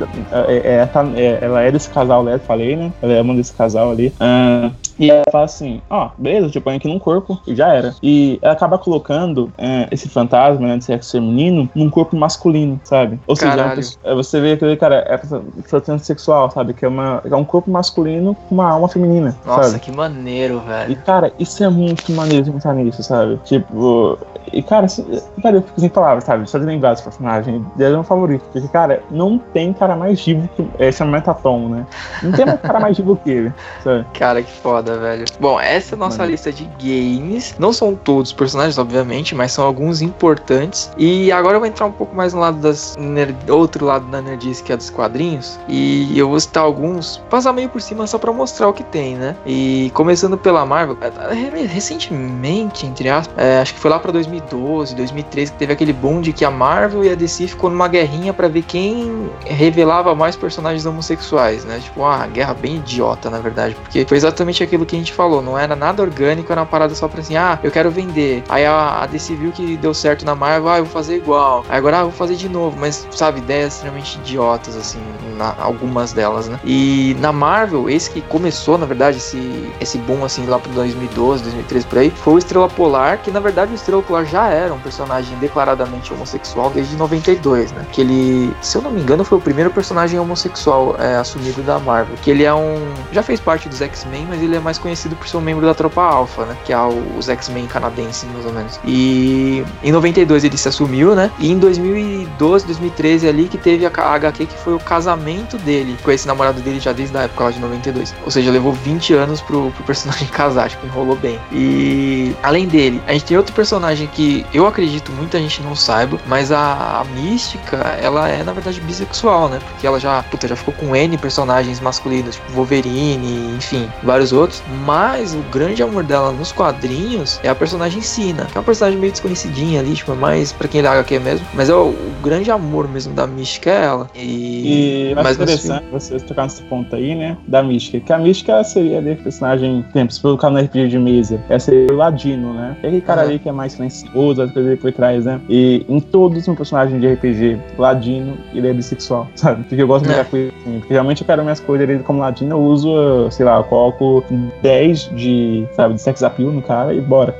é, 0.49 0.77
é, 0.77 0.87
tá, 0.87 1.05
é, 1.15 1.39
ela 1.41 1.63
é 1.63 1.71
desse 1.71 1.89
casal, 1.91 2.23
né? 2.23 2.39
Falei, 2.39 2.77
né? 2.77 2.93
Ela 3.03 3.13
é 3.15 3.23
uma 3.23 3.35
desse 3.35 3.53
casal 3.53 3.91
ali. 3.91 4.13
Uh, 4.21 4.73
e 4.99 5.11
ela 5.11 5.25
fala 5.31 5.45
assim: 5.45 5.81
ó, 5.89 6.07
oh, 6.07 6.11
beleza, 6.23 6.51
te 6.51 6.61
põe 6.61 6.77
aqui 6.77 6.89
num 6.89 6.99
corpo 6.99 7.41
e 7.47 7.55
já 7.55 7.73
era. 7.73 7.95
E 8.03 8.39
ela 8.43 8.53
acaba 8.53 8.79
colocando 8.79 9.53
é, 9.57 9.89
esse 9.91 10.09
fantasma, 10.09 10.67
né, 10.67 10.77
de 10.79 10.85
sexo 10.85 11.13
feminino, 11.13 11.69
num 11.75 11.91
corpo 11.91 12.17
masculino, 12.17 12.81
sabe? 12.85 13.19
Ou 13.27 13.37
Caralho. 13.37 13.83
seja, 13.83 13.99
é, 14.05 14.15
você 14.15 14.41
vê 14.41 14.57
que, 14.57 14.77
cara, 14.77 15.05
é 15.07 15.17
pessoa 15.17 15.81
transexual, 15.81 16.51
sabe? 16.51 16.75
Que 16.75 16.85
é, 16.85 16.89
uma, 16.89 17.23
é 17.25 17.35
um 17.35 17.45
corpo 17.45 17.71
masculino 17.71 18.35
com 18.35 18.55
uma 18.55 18.71
alma 18.71 18.89
feminina. 18.89 19.37
Nossa, 19.45 19.71
sabe? 19.71 19.81
que 19.81 19.93
maneiro, 19.93 20.61
velho. 20.61 20.93
E, 20.93 20.97
cara, 20.97 21.33
isso 21.39 21.63
é 21.63 21.69
muito 21.69 22.11
maneiro 22.13 22.45
de 22.45 22.51
pensar 22.51 22.75
nisso, 22.75 23.03
sabe? 23.03 23.39
Tipo, 23.45 24.19
e, 24.53 24.63
cara, 24.63 24.87
assim, 24.87 25.05
cara, 25.43 25.57
eu 25.57 25.63
fico 25.63 25.81
sem 25.81 25.89
palavras, 25.89 26.25
sabe? 26.25 26.49
Só 26.49 26.59
de 26.59 26.65
lembrar 26.65 26.93
desse 26.93 27.03
personagem. 27.03 27.65
Ele 27.79 27.95
é 27.95 27.99
um 27.99 28.05
favorito. 28.05 28.45
Porque, 28.53 28.67
cara, 28.69 29.03
não 29.11 29.39
tem 29.39 29.73
cara 29.73 29.97
mais 29.97 30.25
vivo 30.25 30.49
que. 30.57 30.67
É, 30.79 30.91
chama 30.91 31.13
Metatom, 31.13 31.69
né? 31.69 31.87
Não 32.23 32.33
tem 32.33 32.47
mais 32.47 32.61
cara 32.61 32.81
mais 32.81 32.97
vivo 32.97 33.17
que 33.17 33.31
ele, 33.31 33.53
sabe? 33.83 34.07
Cara, 34.19 34.43
que 34.43 34.51
foda, 34.51 34.88
velho. 34.97 35.25
Bom, 35.39 35.61
essa 35.61 35.95
é 35.95 35.97
a 35.97 35.99
nossa 35.99 36.19
Mano. 36.19 36.31
lista 36.31 36.53
de 36.53 36.65
games. 36.81 37.55
Não 37.59 37.73
são 37.73 37.95
todos 37.95 38.31
os 38.31 38.33
personagens, 38.33 38.79
obviamente, 38.79 39.35
mas 39.35 39.53
são 39.53 39.65
alguns 39.65 40.01
importantes. 40.01 40.91
E 40.97 41.31
agora 41.31 41.57
eu 41.57 41.61
vou 41.61 41.69
entrar 41.69 41.87
um 41.87 41.93
pouco 41.93 42.15
mais 42.15 42.33
no 42.33 42.41
lado 42.41 42.59
das. 42.59 42.97
Nerd... 42.99 43.37
outro 43.51 43.85
lado 43.85 44.07
da 44.07 44.23
Nerdice, 44.23 44.63
que 44.63 44.73
é 44.73 44.77
dos 44.77 44.91
quadrinhos. 44.91 45.59
E 45.69 46.19
eu 46.19 46.29
vou 46.29 46.41
citar 46.41 46.63
alguns, 46.63 47.19
passar 47.29 47.53
meio 47.53 47.69
por 47.69 47.81
cima 47.81 48.07
só 48.07 48.19
pra 48.19 48.33
mostrar 48.33 48.69
o 48.69 48.73
que 48.73 48.83
tem, 48.83 49.17
né? 49.17 49.37
E 49.47 49.91
começando 49.95 50.39
pela 50.39 50.65
Marvel, 50.65 50.97
é, 51.01 51.67
recentemente, 51.67 52.87
entre 52.87 53.09
aspas, 53.09 53.37
é, 53.37 53.61
acho 53.61 53.75
que 53.75 53.81
foi 53.81 53.91
lá 53.91 53.99
pra 53.99 54.13
2000 54.13 54.39
2012, 54.39 54.95
2013, 54.95 55.53
que 55.53 55.59
teve 55.59 55.73
aquele 55.73 55.93
boom 55.93 56.21
de 56.21 56.33
que 56.33 56.45
a 56.45 56.51
Marvel 56.51 57.05
e 57.05 57.11
a 57.11 57.15
DC 57.15 57.49
ficou 57.49 57.71
numa 57.71 57.89
guerrinha 57.89 58.33
para 58.33 58.49
ver 58.49 58.63
quem 58.63 59.31
revelava 59.45 60.15
mais 60.15 60.37
personagens 60.37 60.87
homossexuais, 60.87 61.65
né? 61.65 61.81
Tipo, 61.83 62.01
uma 62.01 62.27
guerra 62.27 62.55
bem 62.55 62.77
idiota, 62.77 63.31
na 63.31 63.39
verdade, 63.39 63.75
porque 63.75 64.05
foi 64.05 64.17
exatamente 64.17 64.63
aquilo 64.63 64.78
que 64.87 64.97
a 64.97 64.99
gente 64.99 65.13
falou, 65.13 65.43
não 65.43 65.59
era 65.59 65.75
nada 65.75 66.03
orgânico, 66.03 66.51
era 66.53 66.61
uma 66.61 66.67
parada 66.67 66.95
só 66.95 67.09
pra 67.09 67.21
assim, 67.21 67.37
ah, 67.37 67.59
eu 67.63 67.71
quero 67.71 67.91
vender. 67.91 68.43
Aí 68.49 68.65
a, 68.65 69.03
a 69.03 69.07
DC 69.07 69.35
viu 69.35 69.53
que 69.53 69.77
deu 69.77 69.93
certo 69.95 70.25
na 70.25 70.35
Marvel, 70.35 70.71
ah, 70.71 70.79
eu 70.79 70.85
vou 70.85 70.93
fazer 70.93 71.17
igual. 71.17 71.65
Aí 71.69 71.79
agora, 71.79 71.99
ah, 71.99 72.01
eu 72.01 72.05
vou 72.05 72.13
fazer 72.13 72.37
de 72.37 72.49
novo, 72.49 72.77
mas, 72.79 73.07
sabe, 73.11 73.39
ideias 73.39 73.75
extremamente 73.75 74.19
idiotas, 74.19 74.77
assim, 74.77 75.01
na, 75.37 75.55
algumas 75.59 76.13
delas, 76.13 76.49
né? 76.49 76.59
E 76.65 77.17
na 77.21 77.33
Marvel, 77.33 77.89
esse 77.89 78.11
que 78.11 78.21
começou, 78.21 78.79
na 78.79 78.87
verdade, 78.87 79.19
esse, 79.19 79.73
esse 79.81 79.99
boom, 79.99 80.25
assim, 80.25 80.47
lá 80.47 80.59
pro 80.59 80.71
2012, 80.73 81.43
2013, 81.43 81.87
por 81.87 81.99
aí, 81.99 82.11
foi 82.11 82.35
o 82.35 82.39
Estrela 82.39 82.69
Polar, 82.69 83.19
que 83.19 83.31
na 83.31 83.41
verdade 83.41 83.73
o 83.73 83.75
Estrela 83.75 84.03
Polar 84.03 84.25
já 84.25 84.49
era 84.49 84.73
um 84.73 84.79
personagem 84.79 85.37
declaradamente 85.39 86.13
homossexual 86.13 86.71
desde 86.71 86.97
92, 86.97 87.73
né? 87.73 87.87
Que 87.93 88.01
ele, 88.01 88.55
se 88.61 88.77
eu 88.77 88.83
não 88.83 88.91
me 88.91 89.01
engano, 89.01 89.25
foi 89.25 89.39
o 89.39 89.41
primeiro 89.41 89.71
personagem 89.71 90.19
homossexual 90.19 90.97
é, 90.99 91.17
assumido 91.17 91.63
da 91.63 91.79
Marvel. 91.79 92.17
Que 92.23 92.31
ele 92.31 92.45
é 92.45 92.55
um. 92.55 92.77
Já 93.13 93.23
fez 93.23 93.41
parte 93.41 93.69
dos 93.69 93.81
X-Men, 93.81 94.27
mas 94.29 94.43
ele 94.43 94.57
é 94.57 94.61
mais 94.61 94.68
conhecido 94.77 95.15
por 95.17 95.29
ser 95.29 95.37
um 95.37 95.41
membro 95.41 95.65
da 95.65 95.73
Tropa 95.73 96.03
Alpha, 96.03 96.45
né? 96.45 96.57
Que 96.65 96.73
é 96.73 96.79
os 97.17 97.29
X-Men 97.29 97.67
canadenses, 97.67 98.29
mais 98.33 98.45
ou 98.45 98.53
menos. 98.53 98.81
E 98.85 99.65
em 99.83 99.93
92 99.93 100.45
ele 100.45 100.57
se 100.57 100.69
assumiu, 100.69 101.15
né? 101.15 101.31
E 101.39 101.51
em 101.51 101.59
2012, 101.59 102.67
2013 102.67 103.29
ali 103.29 103.45
que 103.49 103.57
teve 103.57 103.87
a 103.87 103.91
HQ 103.91 104.47
que 104.47 104.59
foi 104.59 104.75
o 104.75 104.79
casamento 104.79 105.57
dele 105.59 105.97
com 106.03 106.11
esse 106.11 106.27
namorado 106.27 106.61
dele 106.61 106.81
já 106.81 106.93
desde 106.93 107.17
a 107.17 107.23
época 107.23 107.45
lá 107.45 107.51
de 107.51 107.61
92. 107.61 108.15
Ou 108.25 108.31
seja, 108.31 108.51
levou 108.51 108.73
20 108.73 109.15
anos 109.15 109.41
pro, 109.41 109.71
pro 109.71 109.85
personagem 109.85 110.27
casar, 110.33 110.69
tipo, 110.69 110.87
enrolou 110.87 111.17
bem. 111.17 111.39
E 111.53 112.35
além 112.43 112.67
dele, 112.67 113.01
a 113.07 113.13
gente 113.13 113.25
tem 113.25 113.37
outro 113.37 113.55
personagem 113.55 114.09
que 114.09 114.45
eu 114.53 114.67
acredito 114.67 115.13
muita 115.13 115.39
gente 115.39 115.63
não 115.63 115.75
saiba, 115.75 116.19
mas 116.27 116.51
a, 116.51 117.01
a 117.01 117.05
Mística, 117.05 117.77
ela 118.01 118.29
é 118.29 118.43
na 118.43 118.53
verdade 118.53 118.81
bissexual, 118.81 119.49
né? 119.49 119.59
Porque 119.59 119.87
ela 119.87 120.01
já, 120.01 120.23
puta, 120.25 120.49
já 120.49 120.57
ficou 120.57 120.75
com 120.75 120.95
N 120.97 121.17
personagens 121.19 121.81
masculinos, 121.81 122.37
tipo 122.37 122.53
Wolverine, 122.53 123.55
enfim, 123.57 123.91
vários 124.03 124.33
outros. 124.33 124.48
Mas 124.85 125.35
o 125.35 125.39
grande 125.53 125.83
amor 125.83 126.05
dela 126.05 126.33
nos 126.33 126.53
quadrinhos 126.53 127.41
é 127.43 127.49
a 127.49 127.55
personagem 127.55 128.01
Sina, 128.01 128.47
que 128.47 128.57
é 128.57 128.61
uma 128.61 128.65
personagem 128.65 128.99
meio 128.99 129.13
desconhecidinha 129.13 129.81
ali, 129.81 129.95
tipo, 129.95 130.15
mais 130.15 130.53
pra 130.53 130.69
quem 130.69 130.81
é 130.81 130.83
da 130.83 130.93
HQ 130.93 131.19
mesmo. 131.19 131.47
Mas 131.55 131.69
é 131.69 131.75
o, 131.75 131.89
o, 131.89 132.13
grande 132.23 132.51
amor 132.51 132.89
mesmo 132.89 133.15
da 133.15 133.27
Mística 133.27 133.71
é 133.71 133.85
ela. 133.85 134.11
E, 134.15 135.11
e 135.11 135.15
mais 135.15 135.37
interessante 135.37 135.85
você 135.91 136.19
tocar 136.21 136.45
nesse 136.45 136.63
ponto 136.63 136.95
aí, 136.95 137.15
né? 137.15 137.37
Da 137.47 137.63
Mística. 137.63 138.01
Que 138.01 138.13
a 138.13 138.19
Mística 138.19 138.63
seria 138.65 138.99
ali 138.99 139.15
personagem, 139.17 139.85
exemplo, 139.95 140.15
se 140.15 140.21
colocar 140.21 140.51
no 140.51 140.59
RPG 140.59 140.89
de 140.89 140.99
mesa, 140.99 141.41
essa 141.49 141.69
seria 141.69 141.93
o 141.93 141.97
Ladino, 141.97 142.55
né? 142.55 142.77
É 142.83 142.87
aquele 142.87 143.01
cara 143.01 143.23
uhum. 143.23 143.29
ali 143.29 143.39
que 143.39 143.49
é 143.49 143.53
mais 143.53 143.73
silencioso 143.73 144.43
as 144.43 144.51
coisas 144.53 144.79
por 144.79 144.93
trás, 144.93 145.25
né? 145.25 145.41
E 145.49 145.85
em 145.89 146.01
todos 146.01 146.47
os 146.47 146.57
personagens 146.57 147.01
de 147.01 147.13
RPG, 147.13 147.59
ladino, 147.79 148.39
ele 148.55 148.69
é 148.69 148.73
bissexual, 148.73 149.29
sabe? 149.37 149.65
Porque 149.65 149.83
eu 149.83 149.87
gosto 149.87 150.07
de 150.07 150.13
é. 150.13 150.25
coisa 150.25 150.53
assim. 150.61 150.79
Porque 150.79 150.93
realmente 150.93 151.23
eu 151.23 151.27
quero 151.27 151.43
minhas 151.43 151.61
coisas 151.61 151.89
ele 151.89 152.03
como 152.03 152.21
ladino, 152.21 152.57
eu 152.57 152.61
uso, 152.61 153.31
sei 153.31 153.45
lá, 153.45 153.59
eu 153.59 153.65
coloco 153.65 154.25
10 154.63 155.11
de, 155.17 155.69
sabe, 155.75 155.95
de 155.95 156.01
sex 156.01 156.23
appeal 156.23 156.51
no 156.51 156.63
cara 156.63 156.95
e 156.95 157.01
bora. 157.01 157.35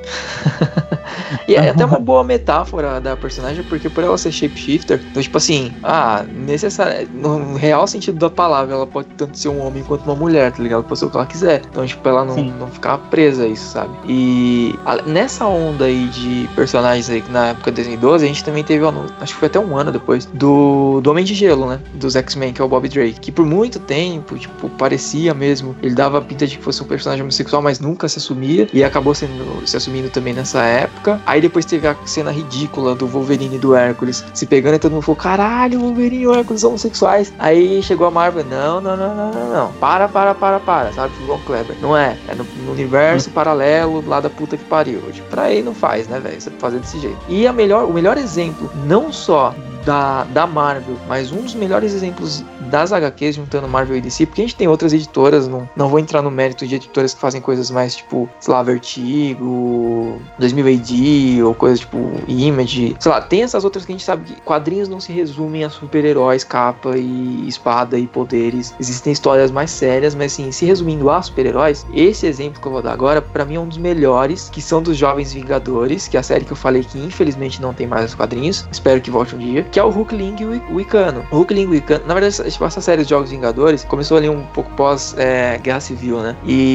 e 1.47 1.55
é 1.55 1.71
até 1.71 1.85
uma 1.85 1.99
boa 1.99 2.25
metáfora 2.25 3.01
da 3.01 3.17
personagem, 3.17 3.63
porque 3.65 3.89
por 3.89 4.05
ela 4.05 4.17
ser 4.19 4.33
shapeshifter, 4.33 5.01
então, 5.11 5.23
tipo 5.23 5.37
assim, 5.37 5.73
ah, 5.83 6.25
necessário, 6.33 7.09
no 7.13 7.55
real 7.57 7.87
sentido 7.87 8.19
da 8.19 8.31
palavra, 8.31 8.75
ela 8.75 8.87
pode 8.87 9.09
tanto 9.17 9.39
ser 9.39 9.49
um 9.49 9.65
homem 9.65 9.83
quanto 9.83 10.05
uma 10.05 10.15
mulher, 10.15 10.53
tá 10.53 10.63
ligado? 10.63 10.85
Pode 10.85 10.99
ser 10.99 11.07
o 11.07 11.11
que 11.11 11.17
ela 11.17 11.27
quiser. 11.27 11.63
Então, 11.71 11.87
tipo, 11.87 12.07
ela 12.09 12.25
não, 12.25 12.37
não 12.37 12.69
ficar 12.69 12.99
presa 13.11 13.45
a 13.45 13.47
isso, 13.47 13.73
sabe? 13.73 13.93
E 14.07 14.75
a, 14.85 15.03
nessa 15.03 15.47
onda 15.47 15.85
aí 15.85 16.07
de 16.09 16.49
personagens 16.55 17.09
aí 17.11 17.23
na 17.31 17.49
época 17.49 17.71
de 17.71 17.77
2012, 17.77 18.25
a 18.25 18.29
gente 18.29 18.45
também 18.45 18.65
teve, 18.65 18.85
acho 19.21 19.35
que 19.35 19.39
foi 19.39 19.47
até 19.47 19.59
um 19.59 19.77
ano 19.77 19.93
depois, 19.93 20.27
do, 20.27 21.01
do 21.01 21.11
Homem 21.11 21.25
de 21.25 21.35
Gelo, 21.35 21.67
né? 21.67 21.81
Dos 21.95 22.17
X-Men, 22.17 22.53
que 22.53 22.61
é 22.61 22.65
o 22.65 22.69
Bob 22.69 22.89
Drake. 22.89 23.21
Que 23.21 23.33
por 23.33 23.45
muito 23.45 23.79
tempo, 23.79 24.37
tipo, 24.39 24.69
parecia 24.71 25.35
mesmo. 25.35 25.77
Ele 25.83 25.95
dava 25.95 26.19
a 26.19 26.21
pinta 26.21 26.47
de 26.47 26.57
que 26.57 26.63
fosse 26.63 26.83
um 26.83 26.87
personagem 26.89 27.23
homossexual, 27.23 27.63
mas 27.63 27.79
nunca 27.81 28.09
se 28.09 28.19
assumia. 28.19 28.69
E 28.73 28.83
acabou 28.83 29.15
sendo, 29.15 29.67
se 29.67 29.77
assumindo 29.77 30.11
também 30.11 30.35
nessa 30.35 30.63
época. 30.63 31.21
Aí 31.27 31.41
depois 31.41 31.65
teve 31.65 31.87
a 31.87 31.97
cena 32.05 32.31
ridícula 32.31 32.95
do 32.95 33.07
Wolverine 33.07 33.57
e 33.57 33.59
do 33.59 33.75
Hércules 33.75 34.25
se 34.35 34.47
pegando 34.47 34.77
e 34.77 34.79
todo 34.79 34.93
mundo 34.93 35.03
falou: 35.03 35.17
caralho, 35.17 35.81
Wolverine 35.81 36.23
e 36.23 36.27
o 36.27 36.35
Hércules 36.35 36.61
são 36.61 36.71
homossexuais. 36.71 37.33
Aí 37.39 37.83
chegou 37.83 38.07
a 38.07 38.11
Marvel: 38.11 38.45
não, 38.45 38.81
não, 38.81 38.97
não, 38.97 39.15
não, 39.15 39.33
não, 39.33 39.53
não. 39.53 39.73
Para, 39.75 40.09
para, 40.09 40.35
para, 40.35 40.61
para. 40.61 40.93
Sabe, 40.93 41.13
João 41.27 41.41
Kleber? 41.41 41.77
Não 41.81 41.97
é. 41.97 42.17
É 42.29 42.35
no, 42.35 42.45
no 42.65 42.73
universo 42.73 43.31
hum. 43.31 43.33
paralelo 43.33 44.05
lá 44.07 44.21
da 44.21 44.31
puta 44.31 44.57
que 44.57 44.65
pariu. 44.65 45.01
Tipo, 45.13 45.29
pra 45.29 45.43
aí 45.43 45.63
não 45.63 45.75
faz, 45.75 46.09
né, 46.09 46.19
velho? 46.19 46.41
Você 46.41 46.51
fazer 46.59 46.79
desse 46.79 46.99
jeito. 46.99 47.19
E 47.29 47.47
a 47.47 47.53
melhor, 47.53 47.85
o 47.85 47.93
melhor 47.93 48.17
exemplo, 48.17 48.71
não 48.87 49.13
só 49.13 49.55
da, 49.85 50.25
da 50.25 50.47
Marvel, 50.47 50.97
mas 51.09 51.33
um 51.33 51.41
dos 51.41 51.55
melhores 51.55 51.95
exemplos 51.95 52.45
das 52.69 52.93
HQs 52.93 53.37
juntando 53.37 53.67
Marvel 53.67 53.97
e 53.97 54.01
DC, 54.01 54.27
porque 54.27 54.43
a 54.43 54.45
gente 54.45 54.57
tem 54.57 54.69
outras 54.69 54.93
editoras, 54.93 55.49
não, 55.49 55.69
não 55.75 55.89
vou 55.89 55.99
entrar 55.99 56.21
no 56.21 56.31
mérito 56.31 56.67
de 56.67 56.75
editoras 56.79 57.15
que 57.15 57.21
fazem 57.21 57.41
coisas 57.41 57.71
mais 57.71 57.97
tipo, 57.97 58.29
sei 58.41 58.53
lá, 58.53 58.63
Vertigo, 58.63 60.21
2000 60.39 60.67
AD, 60.67 61.43
ou 61.43 61.55
coisas 61.55 61.81
tipo 61.81 61.99
Image, 62.27 62.97
sei 62.99 63.13
lá, 63.13 63.21
tem 63.21 63.43
essas 63.43 63.65
outras 63.65 63.85
que 63.85 63.93
a 63.93 63.95
gente 63.95 64.05
sabe 64.05 64.25
que 64.25 64.41
quadrinhos 64.43 64.89
não 64.89 65.01
se 65.01 65.13
resumem 65.13 65.65
a 65.65 65.71
super-heróis, 65.71 66.45
capa 66.45 66.97
e 66.97 67.47
espada 67.47 67.99
e 67.99 68.07
poderes. 68.07 68.75
Existem 68.81 69.13
histórias 69.13 69.51
mais 69.51 69.71
sérias, 69.71 70.15
mas 70.15 70.33
assim, 70.33 70.51
se 70.51 70.65
resumindo 70.65 71.11
a 71.11 71.21
super-heróis, 71.23 71.87
esse 71.93 72.27
exemplo 72.27 72.61
que 72.61 72.67
eu 72.67 72.73
vou 72.73 72.83
dar 72.83 72.93
agora, 72.93 73.21
para 73.21 73.45
mim 73.45 73.57
é 73.57 73.61
um 73.61 73.69
dos 73.69 73.79
melhores, 73.79 74.49
que 74.49 74.61
são 74.61 74.83
dos 74.83 74.97
Jovens 74.97 75.33
Vingadores, 75.33 76.09
que 76.09 76.17
é 76.17 76.21
a 76.21 76.23
série 76.23 76.45
que 76.45 76.53
eu 76.53 76.57
falei 76.57 76.83
que 76.83 76.99
infelizmente 76.99 77.61
não 77.61 77.73
tem 77.73 77.87
mais 77.87 78.07
os 78.07 78.15
quadrinhos, 78.15 78.67
espero 78.71 79.01
que 79.01 79.11
volte 79.11 79.35
um 79.35 79.39
dia, 79.39 79.63
que 79.65 79.79
é 79.79 79.85
o 79.85 79.89
Hulkling 79.89 80.37
e 80.41 80.45
o 80.45 80.77
Wicano. 80.77 81.27
Hulkling 81.33 81.63
e 81.63 81.67
Wicano, 81.67 82.05
na 82.07 82.15
verdade, 82.15 82.51
tipo, 82.51 82.65
essa 82.65 82.81
série 82.81 83.03
de 83.03 83.11
Jogos 83.11 83.31
Vingadores 83.31 83.85
começou 83.85 84.17
ali 84.17 84.29
um 84.29 84.43
pouco 84.47 84.71
pós 84.73 85.15
é, 85.19 85.59
Guerra 85.59 85.81
Civil, 85.81 86.21
né? 86.21 86.37
E 86.45 86.68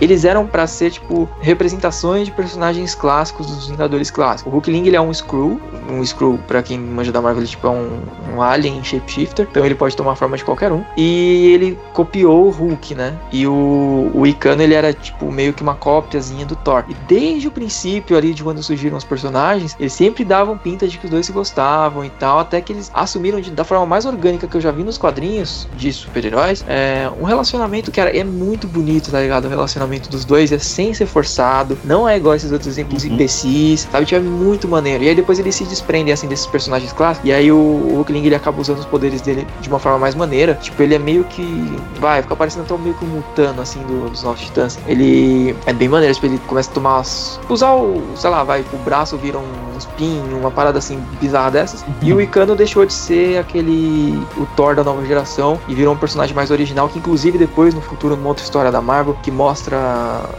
eles 0.00 0.24
eram 0.24 0.46
para 0.46 0.66
ser, 0.66 0.90
tipo, 0.90 1.28
representações 1.40 2.26
de 2.26 2.32
personagens 2.32 2.94
clássicos 2.94 3.46
dos 3.46 3.68
Vingadores 3.68 4.10
clássicos. 4.10 4.52
O 4.52 4.56
Hulkling, 4.56 4.86
ele 4.86 4.96
é 4.96 5.00
um 5.00 5.10
Skrull, 5.10 5.60
um 5.88 6.02
Skrull, 6.02 6.38
pra 6.46 6.62
quem 6.62 6.78
manja 6.78 7.12
da 7.12 7.20
Marvel, 7.20 7.42
ele, 7.42 7.48
tipo, 7.48 7.66
é 7.66 7.70
um, 7.70 8.00
um 8.34 8.42
alien 8.42 8.82
shapeshifter, 8.82 9.46
então 9.50 9.64
ele 9.64 9.74
pode 9.74 9.96
tomar 9.96 10.12
a 10.12 10.16
forma 10.16 10.36
de 10.36 10.44
qualquer 10.44 10.72
um. 10.72 10.84
E 10.96 11.52
ele 11.52 11.78
copiou 11.92 12.46
o 12.46 12.50
Hulk, 12.50 12.94
né? 12.94 13.18
E 13.32 13.46
o, 13.46 14.10
o 14.14 14.26
Icano, 14.26 14.62
ele 14.62 14.74
era, 14.74 14.92
tipo, 14.92 15.30
meio 15.30 15.52
que 15.52 15.62
uma 15.62 15.74
cópiazinha 15.74 16.44
do 16.46 16.56
Thor. 16.56 16.84
E 16.88 16.94
desde 17.06 17.48
o 17.48 17.50
princípio 17.50 18.16
ali, 18.16 18.34
de 18.34 18.42
quando 18.42 18.62
surgiram 18.62 18.96
os 18.96 19.04
personagens, 19.04 19.76
eles 19.78 19.92
sempre 19.92 20.24
davam 20.24 20.56
pinta 20.56 20.86
de 20.86 20.98
que 20.98 21.04
os 21.06 21.10
dois 21.10 21.26
se 21.26 21.32
gostavam 21.32 22.04
e 22.04 22.10
tal, 22.10 22.38
até 22.38 22.60
que 22.60 22.72
eles 22.72 22.90
assumiram 22.94 23.40
de, 23.40 23.50
da 23.50 23.64
forma 23.64 23.86
mais 23.86 24.04
orgânica 24.04 24.46
que 24.46 24.56
eu 24.56 24.60
já 24.60 24.70
vi 24.70 24.82
nos 24.82 24.98
quadrinhos 24.98 25.68
de 25.76 25.92
super-heróis, 25.92 26.64
é 26.68 27.10
um 27.20 27.24
relacionamento, 27.24 27.90
cara, 27.90 28.16
é 28.16 28.24
muito 28.24 28.66
bonito, 28.66 28.99
tá 29.00 29.20
ligado? 29.20 29.44
O 29.44 29.48
relacionamento 29.48 30.08
dos 30.10 30.24
dois 30.24 30.50
é 30.50 30.58
sem 30.58 30.92
ser 30.92 31.06
forçado, 31.06 31.78
não 31.84 32.08
é 32.08 32.16
igual 32.16 32.34
esses 32.34 32.50
outros 32.50 32.68
exemplos 32.68 33.04
uhum. 33.04 33.12
imbecis, 33.12 33.88
sabe? 33.90 34.06
Tipo, 34.06 34.20
é 34.20 34.24
muito 34.24 34.66
maneiro. 34.66 35.04
E 35.04 35.08
aí 35.08 35.14
depois 35.14 35.38
eles 35.38 35.54
se 35.54 35.64
desprendem, 35.64 36.12
assim, 36.12 36.26
desses 36.26 36.46
personagens 36.46 36.92
clássicos, 36.92 37.28
e 37.28 37.32
aí 37.32 37.52
o, 37.52 37.56
o 37.56 38.04
ele 38.08 38.34
acaba 38.34 38.60
usando 38.60 38.78
os 38.78 38.86
poderes 38.86 39.20
dele 39.20 39.46
de 39.60 39.68
uma 39.68 39.78
forma 39.78 39.98
mais 39.98 40.14
maneira. 40.14 40.54
Tipo, 40.54 40.82
ele 40.82 40.94
é 40.94 40.98
meio 40.98 41.24
que, 41.24 41.78
vai, 42.00 42.22
fica 42.22 42.34
parecendo 42.34 42.64
até 42.64 42.82
meio 42.82 42.94
que 42.94 43.04
um 43.04 43.08
mutano, 43.08 43.62
assim, 43.62 43.80
do, 43.82 44.10
dos 44.10 44.22
Novos 44.22 44.40
Titãs. 44.40 44.78
Ele 44.86 45.54
é 45.66 45.72
bem 45.72 45.88
maneiro, 45.88 46.12
tipo, 46.14 46.26
ele 46.26 46.38
começa 46.46 46.70
a 46.70 46.74
tomar, 46.74 47.02
usar 47.48 47.74
o, 47.74 48.02
sei 48.16 48.30
lá, 48.30 48.42
vai, 48.42 48.64
o 48.72 48.76
braço 48.78 49.16
vira 49.16 49.38
um 49.38 49.70
espinho, 49.80 50.38
uma 50.38 50.50
parada 50.50 50.78
assim 50.78 51.02
bizarra 51.20 51.50
dessas. 51.50 51.82
Uhum. 51.82 51.94
E 52.02 52.12
o 52.12 52.20
Icano 52.20 52.54
deixou 52.54 52.84
de 52.84 52.92
ser 52.92 53.38
aquele 53.38 54.22
o 54.36 54.46
Thor 54.56 54.74
da 54.74 54.84
nova 54.84 55.04
geração 55.04 55.58
e 55.68 55.74
virou 55.74 55.94
um 55.94 55.96
personagem 55.96 56.34
mais 56.34 56.50
original 56.50 56.88
que 56.88 56.98
inclusive 56.98 57.38
depois 57.38 57.74
no 57.74 57.80
futuro 57.80 58.16
numa 58.16 58.28
outra 58.28 58.44
história 58.44 58.70
da 58.70 58.80
Marvel 58.90 59.16
que 59.22 59.30
mostra 59.30 59.78